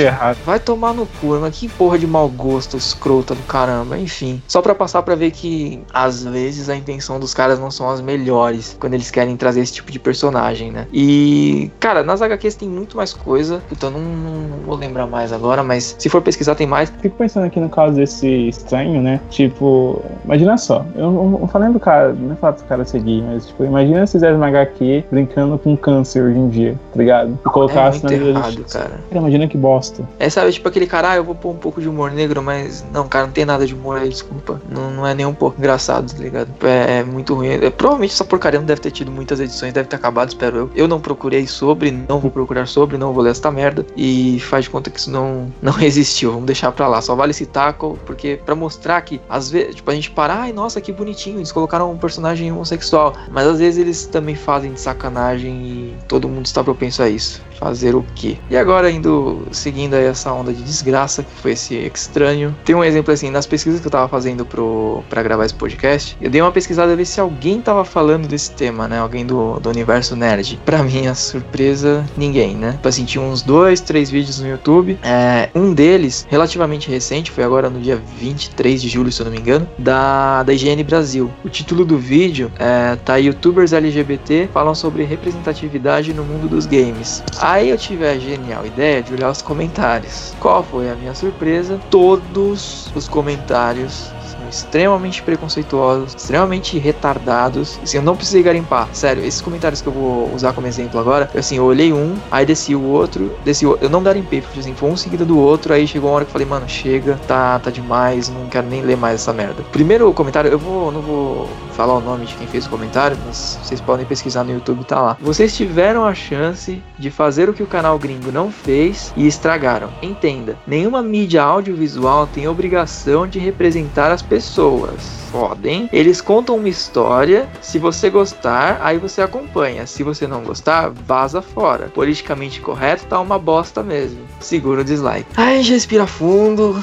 Vai 0.44 0.60
tomar 0.60 0.92
no 0.92 1.06
cu, 1.06 1.38
mas 1.40 1.56
que 1.56 1.68
porra 1.68 1.98
de 1.98 2.06
mau 2.06 2.28
gosto 2.28 2.76
escrota 2.76 3.34
do 3.34 3.42
caramba. 3.42 3.98
Enfim, 3.98 4.42
só 4.46 4.60
pra 4.62 4.74
passar 4.74 5.02
pra 5.02 5.14
ver 5.14 5.30
que 5.30 5.80
às 5.92 6.24
vezes 6.24 6.68
a 6.68 6.76
intenção 6.76 7.18
dos 7.18 7.34
caras 7.34 7.58
não 7.58 7.70
são 7.70 7.90
as 7.90 8.00
melhores 8.00 8.76
quando 8.78 8.94
eles 8.94 9.10
querem 9.10 9.36
trazer 9.36 9.60
esse 9.60 9.72
tipo 9.72 9.90
de 9.90 9.98
personagem, 9.98 10.70
né? 10.70 10.86
E, 10.92 11.70
cara, 11.80 12.02
nas 12.02 12.22
HQs 12.22 12.54
tem 12.56 12.68
muito 12.68 12.96
mais 12.96 13.12
coisa. 13.12 13.62
Eu 13.82 13.90
não, 13.90 14.00
não 14.00 14.58
vou 14.64 14.76
lembrar 14.76 15.06
mais 15.06 15.32
agora, 15.32 15.62
mas 15.62 15.96
se 15.98 16.08
for 16.08 16.22
pesquisar 16.22 16.54
tem 16.54 16.66
mais. 16.66 16.92
Fico 17.00 17.16
pensando 17.16 17.46
aqui 17.46 17.60
no 17.60 17.68
caso 17.68 17.94
desse 17.94 18.48
estranho, 18.48 19.00
né? 19.02 19.20
Tipo, 19.30 20.02
imagina 20.24 20.56
só, 20.56 20.84
eu 20.94 21.10
não 21.10 21.48
falei 21.48 21.70
do 21.70 21.80
cara, 21.80 22.12
não 22.12 22.32
é 22.32 22.36
falar 22.36 22.52
pro 22.54 22.64
cara 22.64 22.84
seguir, 22.84 23.22
mas 23.22 23.46
tipo, 23.46 23.64
imagina 23.64 24.06
se 24.06 24.12
fizesse 24.12 24.34
uma 24.34 24.48
HQ 24.48 25.04
brincando 25.10 25.58
com 25.58 25.76
câncer 25.76 26.22
hoje 26.22 26.38
em 26.38 26.48
dia, 26.48 26.78
tá 26.92 26.98
ligado? 26.98 27.30
E 27.30 27.48
É 27.48 27.50
colocasse 27.50 28.00
muito 28.00 28.12
na 28.12 28.18
Liga 28.18 28.32
da 28.32 28.40
errado, 28.40 28.64
cara. 28.70 28.84
Cara, 28.88 29.00
imagina 29.12 29.48
que 29.48 29.56
bosta. 29.56 30.02
É, 30.18 30.28
sabe, 30.28 30.52
tipo 30.52 30.68
aquele 30.68 30.86
cara, 30.86 31.12
ah, 31.12 31.16
eu 31.16 31.24
vou 31.24 31.34
pôr 31.34 31.50
um 31.50 31.56
pouco 31.56 31.80
de 31.80 31.88
humor 31.88 32.10
negro, 32.10 32.42
mas 32.42 32.84
não, 32.92 33.08
cara, 33.08 33.26
não 33.26 33.32
tem 33.32 33.44
nada 33.44 33.66
de 33.66 33.74
humor 33.74 33.98
aí, 33.98 34.08
desculpa. 34.08 34.33
Não, 34.68 34.90
não 34.90 35.06
é 35.06 35.14
nem 35.14 35.26
um 35.26 35.34
pouco 35.34 35.58
engraçado, 35.58 36.12
tá 36.12 36.18
ligado? 36.18 36.50
É, 36.62 36.98
é 36.98 37.04
muito 37.04 37.34
ruim. 37.34 37.48
É, 37.48 37.70
provavelmente 37.70 38.12
essa 38.12 38.24
porcaria 38.24 38.58
não 38.58 38.66
deve 38.66 38.80
ter 38.80 38.90
tido 38.90 39.10
muitas 39.10 39.40
edições, 39.40 39.72
deve 39.72 39.88
ter 39.88 39.96
acabado, 39.96 40.28
espero 40.28 40.56
eu. 40.56 40.70
Eu 40.74 40.88
não 40.88 41.00
procurei 41.00 41.46
sobre, 41.46 41.90
não 41.90 42.18
vou 42.18 42.30
procurar 42.30 42.66
sobre, 42.66 42.96
não 42.98 43.12
vou 43.12 43.22
ler 43.22 43.30
esta 43.30 43.50
merda. 43.50 43.86
E 43.96 44.38
faz 44.40 44.64
de 44.64 44.70
conta 44.70 44.90
que 44.90 44.98
isso 44.98 45.10
não, 45.10 45.52
não 45.60 45.80
existiu. 45.80 46.32
Vamos 46.32 46.46
deixar 46.46 46.72
pra 46.72 46.88
lá. 46.88 47.00
Só 47.00 47.14
vale 47.14 47.30
esse 47.30 47.46
taco, 47.46 47.98
porque 48.06 48.40
pra 48.44 48.54
mostrar 48.54 49.00
que, 49.02 49.20
às 49.28 49.50
vezes, 49.50 49.76
tipo, 49.76 49.90
a 49.90 49.94
gente 49.94 50.10
para, 50.10 50.34
ai, 50.34 50.52
nossa, 50.52 50.80
que 50.80 50.92
bonitinho, 50.92 51.38
eles 51.38 51.52
colocaram 51.52 51.90
um 51.90 51.98
personagem 51.98 52.50
homossexual. 52.52 53.14
Mas 53.30 53.46
às 53.46 53.58
vezes 53.58 53.80
eles 53.80 54.06
também 54.06 54.34
fazem 54.34 54.72
de 54.72 54.80
sacanagem 54.80 55.54
e 55.54 55.96
todo 56.08 56.28
mundo 56.28 56.46
está 56.46 56.62
propenso 56.62 57.02
a 57.02 57.08
isso. 57.08 57.42
Fazer 57.64 57.94
o 57.94 58.04
quê? 58.14 58.36
E 58.50 58.58
agora, 58.58 58.90
indo 58.90 59.48
seguindo 59.50 59.94
aí 59.94 60.04
essa 60.04 60.30
onda 60.30 60.52
de 60.52 60.62
desgraça, 60.62 61.22
que 61.22 61.30
foi 61.40 61.52
esse 61.52 61.74
estranho. 61.74 62.54
Tem 62.62 62.74
um 62.74 62.84
exemplo 62.84 63.10
assim, 63.10 63.30
nas 63.30 63.46
pesquisas 63.46 63.80
que 63.80 63.86
eu 63.86 63.90
tava 63.90 64.06
fazendo 64.06 64.44
pro, 64.44 65.02
pra 65.08 65.22
gravar 65.22 65.46
esse 65.46 65.54
podcast, 65.54 66.14
eu 66.20 66.28
dei 66.28 66.42
uma 66.42 66.52
pesquisada 66.52 66.92
a 66.92 66.94
ver 66.94 67.06
se 67.06 67.18
alguém 67.18 67.62
tava 67.62 67.82
falando 67.82 68.28
desse 68.28 68.50
tema, 68.50 68.86
né? 68.86 68.98
Alguém 68.98 69.24
do, 69.24 69.58
do 69.60 69.70
universo 69.70 70.14
nerd. 70.14 70.60
Pra 70.62 70.82
minha 70.82 71.14
surpresa, 71.16 72.04
ninguém, 72.18 72.54
né? 72.54 72.72
Tipo 72.72 72.88
assim, 72.88 73.06
tinha 73.06 73.24
uns 73.24 73.40
dois, 73.40 73.80
três 73.80 74.10
vídeos 74.10 74.40
no 74.40 74.46
YouTube. 74.46 74.98
É, 75.02 75.48
um 75.54 75.72
deles, 75.72 76.26
relativamente 76.28 76.90
recente, 76.90 77.30
foi 77.30 77.44
agora 77.44 77.70
no 77.70 77.80
dia 77.80 77.96
23 78.18 78.82
de 78.82 78.90
julho, 78.90 79.10
se 79.10 79.22
eu 79.22 79.24
não 79.24 79.32
me 79.32 79.38
engano, 79.38 79.66
da, 79.78 80.42
da 80.42 80.52
IGN 80.52 80.84
Brasil. 80.84 81.30
O 81.42 81.48
título 81.48 81.82
do 81.82 81.96
vídeo 81.96 82.52
é, 82.58 82.94
tá 82.96 83.16
Youtubers 83.16 83.72
LGBT 83.72 84.50
falam 84.52 84.74
sobre 84.74 85.04
representatividade 85.04 86.12
no 86.12 86.24
mundo 86.24 86.46
dos 86.46 86.66
games. 86.66 87.22
Aí 87.54 87.70
eu 87.70 87.78
tive 87.78 88.04
a 88.04 88.18
genial 88.18 88.66
ideia 88.66 89.00
de 89.00 89.14
olhar 89.14 89.30
os 89.30 89.40
comentários. 89.40 90.34
Qual 90.40 90.64
foi 90.64 90.90
a 90.90 90.96
minha 90.96 91.14
surpresa? 91.14 91.78
Todos 91.88 92.90
os 92.96 93.06
comentários 93.06 94.10
são 94.26 94.48
extremamente 94.48 95.22
preconceituosos, 95.22 96.16
extremamente 96.16 96.76
retardados. 96.80 97.78
Assim, 97.80 97.98
eu 97.98 98.02
não 98.02 98.16
precisei 98.16 98.42
garimpar. 98.42 98.88
Sério, 98.92 99.24
esses 99.24 99.40
comentários 99.40 99.80
que 99.80 99.86
eu 99.86 99.92
vou 99.92 100.34
usar 100.34 100.52
como 100.52 100.66
exemplo 100.66 100.98
agora, 100.98 101.30
assim, 101.32 101.58
eu 101.58 101.64
olhei 101.64 101.92
um, 101.92 102.16
aí 102.28 102.44
desci 102.44 102.74
o 102.74 102.82
outro, 102.82 103.32
desci 103.44 103.64
o. 103.64 103.78
Eu 103.80 103.88
não 103.88 104.02
garimpei, 104.02 104.40
porque 104.40 104.58
assim, 104.58 104.74
foi 104.74 104.90
um 104.90 104.96
seguido 104.96 105.24
do 105.24 105.38
outro, 105.38 105.72
aí 105.72 105.86
chegou 105.86 106.10
uma 106.10 106.16
hora 106.16 106.24
que 106.24 106.30
eu 106.30 106.32
falei, 106.32 106.48
mano, 106.48 106.68
chega, 106.68 107.20
tá, 107.28 107.60
tá 107.60 107.70
demais, 107.70 108.28
não 108.28 108.48
quero 108.48 108.66
nem 108.66 108.82
ler 108.82 108.96
mais 108.96 109.20
essa 109.20 109.32
merda. 109.32 109.62
Primeiro 109.70 110.12
comentário, 110.12 110.50
eu 110.50 110.58
vou, 110.58 110.90
não 110.90 111.00
vou 111.00 111.48
falar 111.74 111.94
o 111.94 112.00
nome 112.00 112.26
de 112.26 112.34
quem 112.34 112.46
fez 112.46 112.66
o 112.66 112.70
comentário, 112.70 113.16
mas 113.26 113.58
vocês 113.62 113.80
podem 113.80 114.06
pesquisar 114.06 114.44
no 114.44 114.52
YouTube, 114.52 114.84
tá 114.84 115.00
lá. 115.00 115.16
Vocês 115.20 115.56
tiveram 115.56 116.04
a 116.04 116.14
chance 116.14 116.82
de 116.98 117.10
fazer 117.10 117.48
o 117.48 117.54
que 117.54 117.62
o 117.62 117.66
canal 117.66 117.98
gringo 117.98 118.30
não 118.32 118.50
fez 118.50 119.12
e 119.16 119.26
estragaram. 119.26 119.90
Entenda, 120.00 120.56
nenhuma 120.66 121.02
mídia 121.02 121.42
audiovisual 121.42 122.26
tem 122.26 122.48
obrigação 122.48 123.26
de 123.26 123.38
representar 123.38 124.10
as 124.10 124.22
pessoas. 124.22 125.24
Podem. 125.32 125.88
Eles 125.92 126.20
contam 126.20 126.56
uma 126.56 126.68
história. 126.68 127.48
Se 127.60 127.78
você 127.78 128.08
gostar, 128.08 128.78
aí 128.80 128.98
você 128.98 129.20
acompanha. 129.20 129.84
Se 129.84 130.04
você 130.04 130.28
não 130.28 130.44
gostar, 130.44 130.90
vaza 130.90 131.42
fora. 131.42 131.90
Politicamente 131.92 132.60
correto 132.60 133.06
tá 133.06 133.20
uma 133.20 133.38
bosta 133.38 133.82
mesmo. 133.82 134.20
Segura 134.38 134.82
o 134.82 134.84
dislike. 134.84 135.26
Aí 135.36 135.54
a 135.54 135.58
gente 135.58 135.72
respira 135.72 136.06
fundo. 136.06 136.76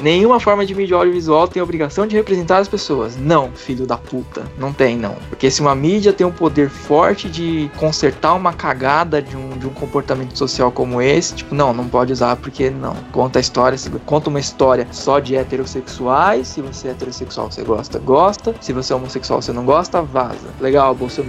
Nenhuma 0.00 0.38
forma 0.38 0.66
de 0.66 0.74
mídia 0.74 0.96
audiovisual 0.96 1.48
tem 1.48 1.60
a 1.60 1.64
obrigação 1.64 2.06
de 2.06 2.16
representar 2.16 2.58
as 2.58 2.68
pessoas. 2.68 3.16
Não, 3.16 3.50
filho 3.52 3.86
da 3.86 3.96
puta. 3.96 4.42
Não 4.58 4.72
tem, 4.72 4.96
não. 4.96 5.16
Porque 5.28 5.50
se 5.50 5.60
uma 5.60 5.74
mídia 5.74 6.12
tem 6.12 6.26
um 6.26 6.32
poder 6.32 6.68
forte 6.68 7.28
de 7.28 7.70
consertar 7.76 8.34
uma 8.34 8.52
cagada 8.52 9.22
de 9.22 9.36
um, 9.36 9.50
de 9.58 9.66
um 9.66 9.70
comportamento 9.70 10.36
social 10.36 10.70
como 10.70 11.00
esse, 11.00 11.34
tipo, 11.36 11.54
não, 11.54 11.72
não 11.72 11.88
pode 11.88 12.12
usar 12.12 12.36
porque 12.36 12.70
não. 12.70 12.94
Conta 13.12 13.38
a 13.38 13.40
história, 13.40 13.78
conta 14.04 14.28
uma 14.28 14.40
história 14.40 14.86
só 14.90 15.18
de 15.18 15.36
heterossexuais. 15.36 16.48
Se 16.48 16.60
você 16.60 16.88
é 16.88 16.90
heterossexual, 16.92 17.50
você 17.50 17.62
gosta, 17.62 17.98
gosta. 17.98 18.54
Se 18.60 18.72
você 18.72 18.92
é 18.92 18.96
homossexual, 18.96 19.40
você 19.40 19.52
não 19.52 19.64
gosta, 19.64 20.02
vaza. 20.02 20.48
Legal, 20.60 20.94
Bolsonaro. 20.94 21.22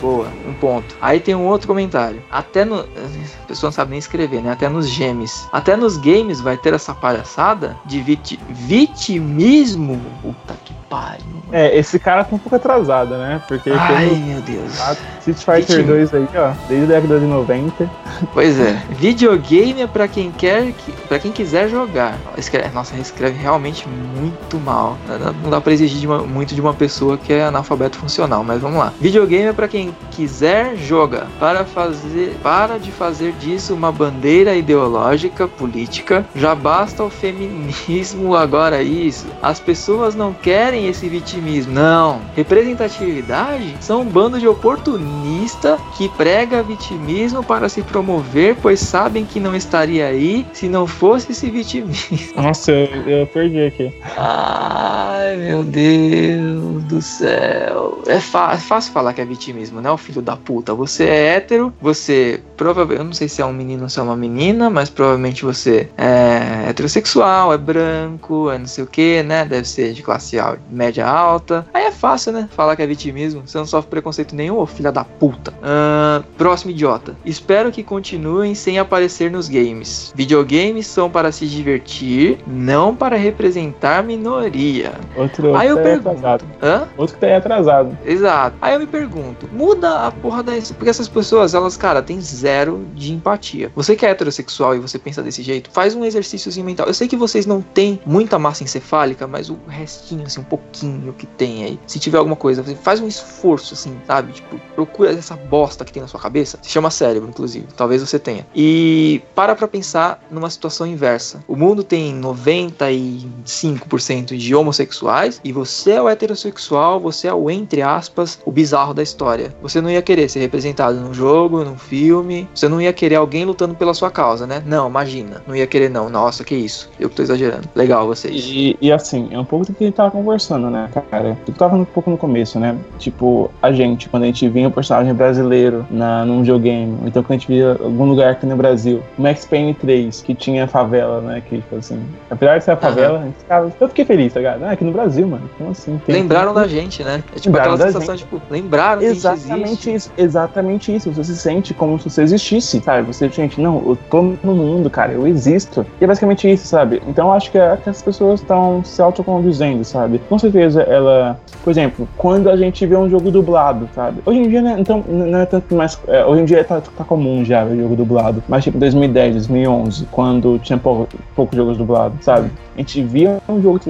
Boa, 0.00 0.28
um 0.46 0.54
ponto. 0.54 0.96
Aí 1.00 1.18
tem 1.18 1.34
um 1.34 1.46
outro 1.46 1.66
comentário. 1.66 2.22
Até 2.30 2.64
no. 2.64 2.80
A 3.42 3.46
pessoa 3.50 3.68
não 3.68 3.72
sabe 3.72 3.90
nem 3.90 3.98
escrever, 3.98 4.40
né? 4.40 4.52
Até 4.52 4.68
nos 4.68 4.88
gemes. 4.88 5.48
Até 5.50 5.76
nos 5.76 5.96
games 5.96 6.40
vai 6.40 6.56
ter 6.56 6.72
essa 6.72 6.94
palhaçada 6.94 7.76
de 7.84 8.00
vit 8.10 8.40
vitimismo. 8.48 10.00
Puta 10.22 10.54
que 10.64 10.74
pariu. 10.88 11.24
É, 11.52 11.76
esse 11.76 11.98
cara 11.98 12.24
tá 12.24 12.34
um 12.34 12.38
pouco 12.38 12.56
atrasado, 12.56 13.16
né? 13.16 13.40
Porque 13.46 13.70
Ai, 13.70 14.10
meu 14.26 14.40
Deus. 14.40 14.72
Street 15.18 15.38
Fighter 15.38 15.76
Vitim... 15.76 15.88
2 15.88 16.14
aí, 16.14 16.28
ó, 16.34 16.52
desde 16.68 16.92
a 16.92 17.00
década 17.00 17.20
de 17.20 17.26
90. 17.26 17.90
Pois 18.32 18.58
é. 18.58 18.82
Videogame 18.90 19.82
é 19.82 19.86
pra 19.86 20.08
quem 20.08 20.30
quer, 20.30 20.72
para 21.08 21.18
quem 21.18 21.30
quiser 21.30 21.68
jogar. 21.68 22.18
Escreve, 22.36 22.74
nossa, 22.74 22.96
escreve 22.96 23.38
realmente 23.38 23.88
muito 23.88 24.58
mal. 24.58 24.96
Não 25.42 25.50
dá 25.50 25.60
pra 25.60 25.72
exigir 25.72 26.00
de 26.00 26.06
uma, 26.06 26.18
muito 26.18 26.54
de 26.54 26.60
uma 26.60 26.74
pessoa 26.74 27.16
que 27.16 27.32
é 27.32 27.44
analfabeto 27.44 27.96
funcional, 27.98 28.42
mas 28.42 28.60
vamos 28.60 28.78
lá. 28.78 28.92
Videogame 29.00 29.44
é 29.44 29.52
pra 29.52 29.68
quem 29.68 29.94
quiser 30.10 30.76
jogar. 30.76 31.26
Para 31.38 31.64
fazer, 31.64 32.36
para 32.42 32.78
de 32.78 32.90
fazer 32.90 33.32
disso 33.32 33.74
uma 33.74 33.92
bandeira 33.92 34.54
ideológica, 34.54 35.46
política. 35.46 36.24
Já 36.34 36.54
basta 36.54 37.04
o 37.04 37.10
feminismo 37.10 37.99
agora 38.36 38.82
isso. 38.82 39.26
As 39.42 39.60
pessoas 39.60 40.14
não 40.14 40.32
querem 40.32 40.86
esse 40.86 41.08
vitimismo. 41.08 41.72
Não. 41.72 42.20
Representatividade 42.34 43.76
são 43.80 44.02
um 44.02 44.04
bando 44.04 44.38
de 44.38 44.48
oportunista 44.48 45.78
que 45.96 46.08
prega 46.10 46.62
vitimismo 46.62 47.42
para 47.42 47.68
se 47.68 47.82
promover, 47.82 48.56
pois 48.60 48.80
sabem 48.80 49.24
que 49.24 49.40
não 49.40 49.54
estaria 49.54 50.06
aí 50.06 50.46
se 50.52 50.68
não 50.68 50.86
fosse 50.86 51.32
esse 51.32 51.50
vitimismo. 51.50 52.18
Nossa, 52.36 52.72
eu, 52.72 53.08
eu 53.08 53.26
perdi 53.26 53.66
aqui. 53.66 53.92
Ai, 54.16 55.36
meu 55.36 55.62
Deus 55.62 56.84
do 56.84 57.02
céu. 57.02 58.02
É, 58.06 58.16
é 58.16 58.20
fácil 58.20 58.92
falar 58.92 59.12
que 59.12 59.20
é 59.20 59.24
vitimismo, 59.24 59.80
né, 59.80 59.90
o 59.90 59.96
filho 59.96 60.22
da 60.22 60.36
puta? 60.36 60.74
Você 60.74 61.04
é 61.04 61.36
hétero, 61.36 61.72
você 61.80 62.40
provavelmente, 62.56 62.98
eu 63.00 63.04
não 63.04 63.12
sei 63.12 63.28
se 63.28 63.40
é 63.40 63.46
um 63.46 63.52
menino 63.52 63.84
ou 63.84 63.88
se 63.88 63.98
é 63.98 64.02
uma 64.02 64.16
menina, 64.16 64.68
mas 64.68 64.90
provavelmente 64.90 65.44
você 65.44 65.88
é 65.96 66.68
heterossexual, 66.68 67.52
é 67.52 67.58
branco, 67.58 67.89
é 67.90 68.58
não 68.58 68.66
sei 68.66 68.84
o 68.84 68.86
que, 68.86 69.22
né? 69.22 69.44
Deve 69.44 69.66
ser 69.66 69.92
de 69.92 70.02
classe 70.02 70.36
média 70.70 71.06
alta. 71.06 71.66
Aí 71.72 71.84
é 71.84 71.92
fácil, 71.92 72.32
né? 72.32 72.48
Falar 72.52 72.76
que 72.76 72.82
é 72.82 72.86
vitimismo. 72.86 73.42
Você 73.46 73.58
não 73.58 73.66
sofre 73.66 73.90
preconceito 73.90 74.34
nenhum, 74.34 74.58
ô 74.58 74.66
filha 74.66 74.92
da 74.92 75.04
puta. 75.04 75.52
Uh, 75.52 76.24
próximo 76.36 76.70
idiota. 76.70 77.16
Espero 77.24 77.70
que 77.70 77.82
continuem 77.82 78.54
sem 78.54 78.78
aparecer 78.78 79.30
nos 79.30 79.48
games. 79.48 80.12
Videogames 80.14 80.86
são 80.86 81.10
para 81.10 81.32
se 81.32 81.46
divertir, 81.46 82.38
não 82.46 82.94
para 82.94 83.16
representar 83.16 84.02
minoria. 84.02 84.92
Outro 85.16 85.54
Aí 85.56 85.68
eu 85.68 85.76
tá 85.76 85.82
pergunto. 85.82 86.08
Atrasado. 86.10 86.44
Hã? 86.62 86.88
Outro 86.96 87.14
que 87.16 87.20
tá 87.20 87.36
atrasado. 87.36 87.98
Exato. 88.04 88.56
Aí 88.60 88.74
eu 88.74 88.80
me 88.80 88.86
pergunto, 88.86 89.48
muda 89.52 90.06
a 90.06 90.10
porra 90.10 90.42
da. 90.42 90.52
Porque 90.76 90.90
essas 90.90 91.08
pessoas, 91.08 91.54
elas, 91.54 91.76
cara, 91.76 92.02
têm 92.02 92.20
zero 92.20 92.84
de 92.94 93.12
empatia. 93.12 93.70
Você 93.74 93.96
que 93.96 94.04
é 94.04 94.10
heterossexual 94.10 94.76
e 94.76 94.78
você 94.78 94.98
pensa 94.98 95.22
desse 95.22 95.42
jeito, 95.42 95.70
faz 95.72 95.94
um 95.94 96.04
exercíciozinho 96.04 96.66
mental. 96.66 96.86
Eu 96.86 96.94
sei 96.94 97.08
que 97.08 97.16
vocês 97.16 97.46
não 97.46 97.60
têm 97.60 97.79
muita 98.04 98.38
massa 98.38 98.64
encefálica, 98.64 99.26
mas 99.26 99.50
o 99.50 99.58
restinho, 99.68 100.26
assim, 100.26 100.40
um 100.40 100.44
pouquinho 100.44 101.12
que 101.12 101.26
tem 101.26 101.64
aí. 101.64 101.78
Se 101.86 101.98
tiver 101.98 102.18
alguma 102.18 102.36
coisa, 102.36 102.62
faz 102.76 103.00
um 103.00 103.08
esforço, 103.08 103.74
assim, 103.74 103.96
sabe? 104.06 104.32
Tipo, 104.32 104.58
procura 104.74 105.12
essa 105.12 105.36
bosta 105.36 105.84
que 105.84 105.92
tem 105.92 106.02
na 106.02 106.08
sua 106.08 106.20
cabeça. 106.20 106.58
Se 106.62 106.70
chama 106.70 106.90
cérebro, 106.90 107.28
inclusive. 107.28 107.66
Talvez 107.76 108.00
você 108.00 108.18
tenha. 108.18 108.46
E 108.54 109.22
para 109.34 109.54
pra 109.54 109.68
pensar 109.68 110.22
numa 110.30 110.50
situação 110.50 110.86
inversa. 110.86 111.42
O 111.46 111.56
mundo 111.56 111.82
tem 111.82 112.20
95% 112.20 114.36
de 114.36 114.54
homossexuais 114.54 115.40
e 115.44 115.52
você 115.52 115.92
é 115.92 116.02
o 116.02 116.08
heterossexual, 116.08 117.00
você 117.00 117.28
é 117.28 117.34
o, 117.34 117.50
entre 117.50 117.82
aspas, 117.82 118.38
o 118.44 118.52
bizarro 118.52 118.94
da 118.94 119.02
história. 119.02 119.54
Você 119.62 119.80
não 119.80 119.90
ia 119.90 120.02
querer 120.02 120.28
ser 120.28 120.40
representado 120.40 121.00
num 121.00 121.14
jogo, 121.14 121.64
num 121.64 121.78
filme. 121.78 122.48
Você 122.54 122.68
não 122.68 122.80
ia 122.80 122.92
querer 122.92 123.16
alguém 123.16 123.44
lutando 123.44 123.74
pela 123.74 123.94
sua 123.94 124.10
causa, 124.10 124.46
né? 124.46 124.62
Não, 124.66 124.88
imagina. 124.88 125.42
Não 125.46 125.54
ia 125.54 125.66
querer, 125.66 125.88
não. 125.88 126.08
Nossa, 126.08 126.44
que 126.44 126.54
isso. 126.54 126.90
Eu 126.98 127.08
que 127.08 127.16
tô 127.16 127.22
exagerando. 127.22 127.68
Legal 127.74 128.06
vocês. 128.06 128.44
E, 128.46 128.76
e 128.80 128.92
assim, 128.92 129.28
é 129.30 129.38
um 129.38 129.44
pouco 129.44 129.66
do 129.66 129.72
que 129.72 129.84
a 129.84 129.86
gente 129.86 129.96
tava 129.96 130.10
conversando, 130.10 130.70
né, 130.70 130.88
cara? 131.10 131.36
Eu 131.46 131.54
tava 131.54 131.76
um 131.76 131.84
pouco 131.84 132.10
no 132.10 132.16
começo, 132.16 132.58
né? 132.58 132.76
Tipo, 132.98 133.50
a 133.62 133.72
gente, 133.72 134.08
quando 134.08 134.24
a 134.24 134.26
gente 134.26 134.48
via 134.48 134.68
um 134.68 134.70
personagem 134.70 135.14
brasileiro 135.14 135.86
na, 135.90 136.24
num 136.24 136.40
videogame, 136.40 136.98
ou 137.00 137.08
então 137.08 137.22
quando 137.22 137.32
a 137.32 137.38
gente 137.38 137.48
via 137.48 137.70
algum 137.72 138.04
lugar 138.04 138.32
aqui 138.32 138.46
no 138.46 138.56
Brasil, 138.56 139.02
Max 139.18 139.44
Payne 139.44 139.74
3, 139.74 140.22
que 140.22 140.34
tinha 140.34 140.66
favela, 140.66 141.20
né? 141.20 141.42
Que, 141.48 141.56
tipo 141.56 141.76
assim, 141.76 142.02
apesar 142.28 142.58
de 142.58 142.64
ser 142.64 142.72
a 142.72 142.76
favela, 142.76 143.18
uhum. 143.18 143.22
a 143.22 143.26
gente 143.26 143.36
ficava, 143.38 143.72
eu 143.80 143.88
fiquei 143.88 144.04
feliz, 144.04 144.32
tá 144.32 144.40
ligado? 144.40 144.64
Ah, 144.64 144.72
aqui 144.72 144.84
no 144.84 144.92
Brasil, 144.92 145.26
mano. 145.26 145.48
Como 145.56 145.70
assim? 145.70 146.00
Tem 146.06 146.14
lembraram 146.14 146.52
da 146.54 146.66
gente, 146.66 147.02
né? 147.04 147.22
É 147.34 147.38
tipo 147.38 147.48
lembraram 147.48 147.74
aquela 147.74 147.92
sensação, 147.92 148.16
gente. 148.16 148.28
tipo, 148.28 148.42
lembraram 148.50 149.02
Exatamente 149.02 149.92
isso, 149.92 150.10
exatamente 150.16 150.94
isso. 150.94 151.10
Você 151.10 151.34
se 151.34 151.40
sente 151.40 151.74
como 151.74 151.98
se 151.98 152.10
você 152.10 152.22
existisse, 152.22 152.80
sabe? 152.80 153.06
Você, 153.06 153.28
gente, 153.28 153.60
não, 153.60 153.76
eu 153.86 153.98
tô 154.10 154.22
no 154.22 154.54
mundo, 154.54 154.88
cara, 154.90 155.12
eu 155.12 155.26
existo. 155.26 155.86
E 156.00 156.04
é 156.04 156.06
basicamente 156.06 156.50
isso, 156.50 156.66
sabe? 156.66 157.02
Então 157.06 157.28
eu 157.28 157.32
acho 157.32 157.50
que, 157.50 157.58
é, 157.60 157.76
que 157.76 157.90
as 157.90 158.02
pessoas 158.02 158.40
estão 158.40 158.82
se 158.84 159.00
autoconduzindo, 159.00 159.84
sabe? 159.84 160.20
Com 160.28 160.38
certeza 160.38 160.82
ela. 160.82 161.38
Por 161.62 161.70
exemplo, 161.70 162.08
quando 162.16 162.48
a 162.48 162.56
gente 162.56 162.86
vê 162.86 162.96
um 162.96 163.08
jogo 163.08 163.30
dublado, 163.30 163.88
sabe? 163.94 164.20
Hoje 164.24 164.38
em 164.40 164.48
dia, 164.48 164.62
né, 164.62 164.76
então, 164.78 165.04
não 165.06 165.38
é 165.38 165.46
tanto 165.46 165.74
mais. 165.74 166.00
É, 166.08 166.24
hoje 166.24 166.42
em 166.42 166.44
dia 166.44 166.64
tá, 166.64 166.80
tá 166.80 167.04
comum 167.04 167.44
já 167.44 167.64
ver 167.64 167.76
jogo 167.76 167.96
dublado. 167.96 168.42
Mas 168.48 168.64
tipo 168.64 168.78
2010, 168.78 169.34
2011, 169.34 170.06
quando 170.10 170.58
tinha 170.58 170.78
pouco, 170.78 171.08
poucos 171.34 171.56
jogos 171.56 171.76
dublados, 171.76 172.24
sabe? 172.24 172.50
A 172.74 172.78
gente 172.78 173.02
via 173.02 173.38
um 173.48 173.60
jogo, 173.60 173.80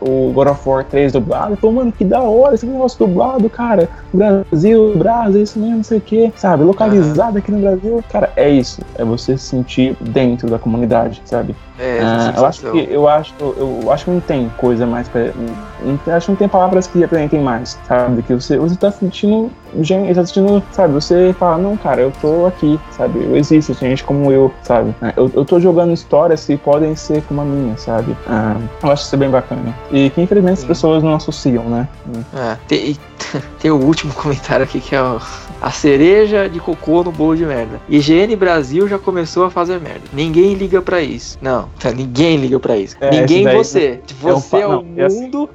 o 0.00 0.32
God 0.32 0.48
of 0.48 0.68
War 0.68 0.84
3 0.84 1.12
dublado, 1.12 1.54
e 1.54 1.56
falou, 1.56 1.76
mano, 1.76 1.92
que 1.92 2.04
da 2.04 2.20
hora 2.20 2.54
esse 2.54 2.66
negócio 2.66 2.98
dublado, 2.98 3.48
cara. 3.48 3.88
Brasil, 4.12 4.94
Brasil, 4.96 5.42
isso 5.42 5.58
mesmo, 5.58 5.76
não 5.76 5.84
sei 5.84 5.98
o 5.98 6.00
que, 6.00 6.32
sabe? 6.36 6.64
Localizado 6.64 7.38
aqui 7.38 7.52
no 7.52 7.60
Brasil. 7.60 8.02
Cara, 8.10 8.30
é 8.36 8.50
isso. 8.50 8.80
É 8.96 9.04
você 9.04 9.36
se 9.36 9.44
sentir 9.44 9.96
dentro 10.00 10.48
da 10.48 10.58
comunidade, 10.58 11.22
sabe? 11.24 11.54
É, 11.84 11.98
ah, 12.00 12.32
eu 12.36 12.46
acho 12.46 12.60
que 12.60 12.88
eu 12.92 13.08
acho, 13.08 13.34
eu 13.40 13.90
acho 13.90 14.04
que 14.04 14.10
não 14.12 14.20
tem 14.20 14.48
coisa 14.56 14.86
mais 14.86 15.08
pra, 15.08 15.32
não, 15.84 16.14
acho 16.14 16.26
que 16.26 16.32
não 16.32 16.36
tem 16.36 16.48
palavras 16.48 16.86
que 16.86 16.96
representem 16.96 17.40
mais, 17.40 17.76
sabe? 17.88 18.22
Que 18.22 18.34
você, 18.34 18.56
você 18.56 18.76
tá 18.76 18.92
sentindo, 18.92 19.50
gente, 19.80 20.14
tá 20.14 20.24
sentindo, 20.24 20.62
sabe? 20.72 20.94
Você 20.94 21.34
fala, 21.38 21.58
não, 21.58 21.76
cara, 21.76 22.02
eu 22.02 22.12
tô 22.20 22.46
aqui, 22.46 22.78
sabe? 22.90 23.22
Eu 23.22 23.36
existo, 23.36 23.74
gente 23.74 24.04
como 24.04 24.30
eu, 24.30 24.52
sabe? 24.62 24.94
É, 25.02 25.12
eu, 25.16 25.30
eu 25.34 25.44
tô 25.44 25.60
jogando 25.60 25.92
histórias 25.92 26.44
que 26.44 26.56
podem 26.56 26.94
ser 26.94 27.22
como 27.22 27.40
a 27.40 27.44
minha, 27.44 27.76
sabe? 27.76 28.16
Ah, 28.26 28.56
eu 28.82 28.90
acho 28.90 29.04
isso 29.04 29.16
bem 29.16 29.30
bacana. 29.30 29.74
E 29.90 30.10
que 30.10 30.20
infelizmente 30.20 30.58
as 30.58 30.64
pessoas 30.64 31.02
não 31.02 31.14
associam, 31.14 31.64
né? 31.64 31.88
É, 32.34 32.56
tem, 32.68 32.96
tem 33.60 33.70
o 33.70 33.76
último 33.76 34.12
comentário 34.14 34.64
aqui 34.64 34.80
que 34.80 34.94
é 34.94 35.02
o, 35.02 35.20
a 35.60 35.70
cereja 35.70 36.48
de 36.48 36.58
cocô 36.58 37.04
no 37.04 37.12
bolo 37.12 37.36
de 37.36 37.46
merda. 37.46 37.80
IGN 37.88 38.34
Brasil 38.36 38.88
já 38.88 38.98
começou 38.98 39.44
a 39.44 39.50
fazer 39.50 39.80
merda. 39.80 40.02
Ninguém 40.12 40.54
liga 40.54 40.82
para 40.82 41.00
isso. 41.00 41.38
Não, 41.40 41.68
ninguém 41.94 42.36
liga 42.36 42.58
para 42.58 42.76
isso. 42.76 42.96
É, 43.00 43.10
ninguém 43.10 43.46
você. 43.48 44.00
Você 44.20 44.56
é, 44.56 44.66
um, 44.66 44.94
é 44.96 45.06
o 45.06 45.08
não, 45.08 45.14
mundo. 45.14 45.50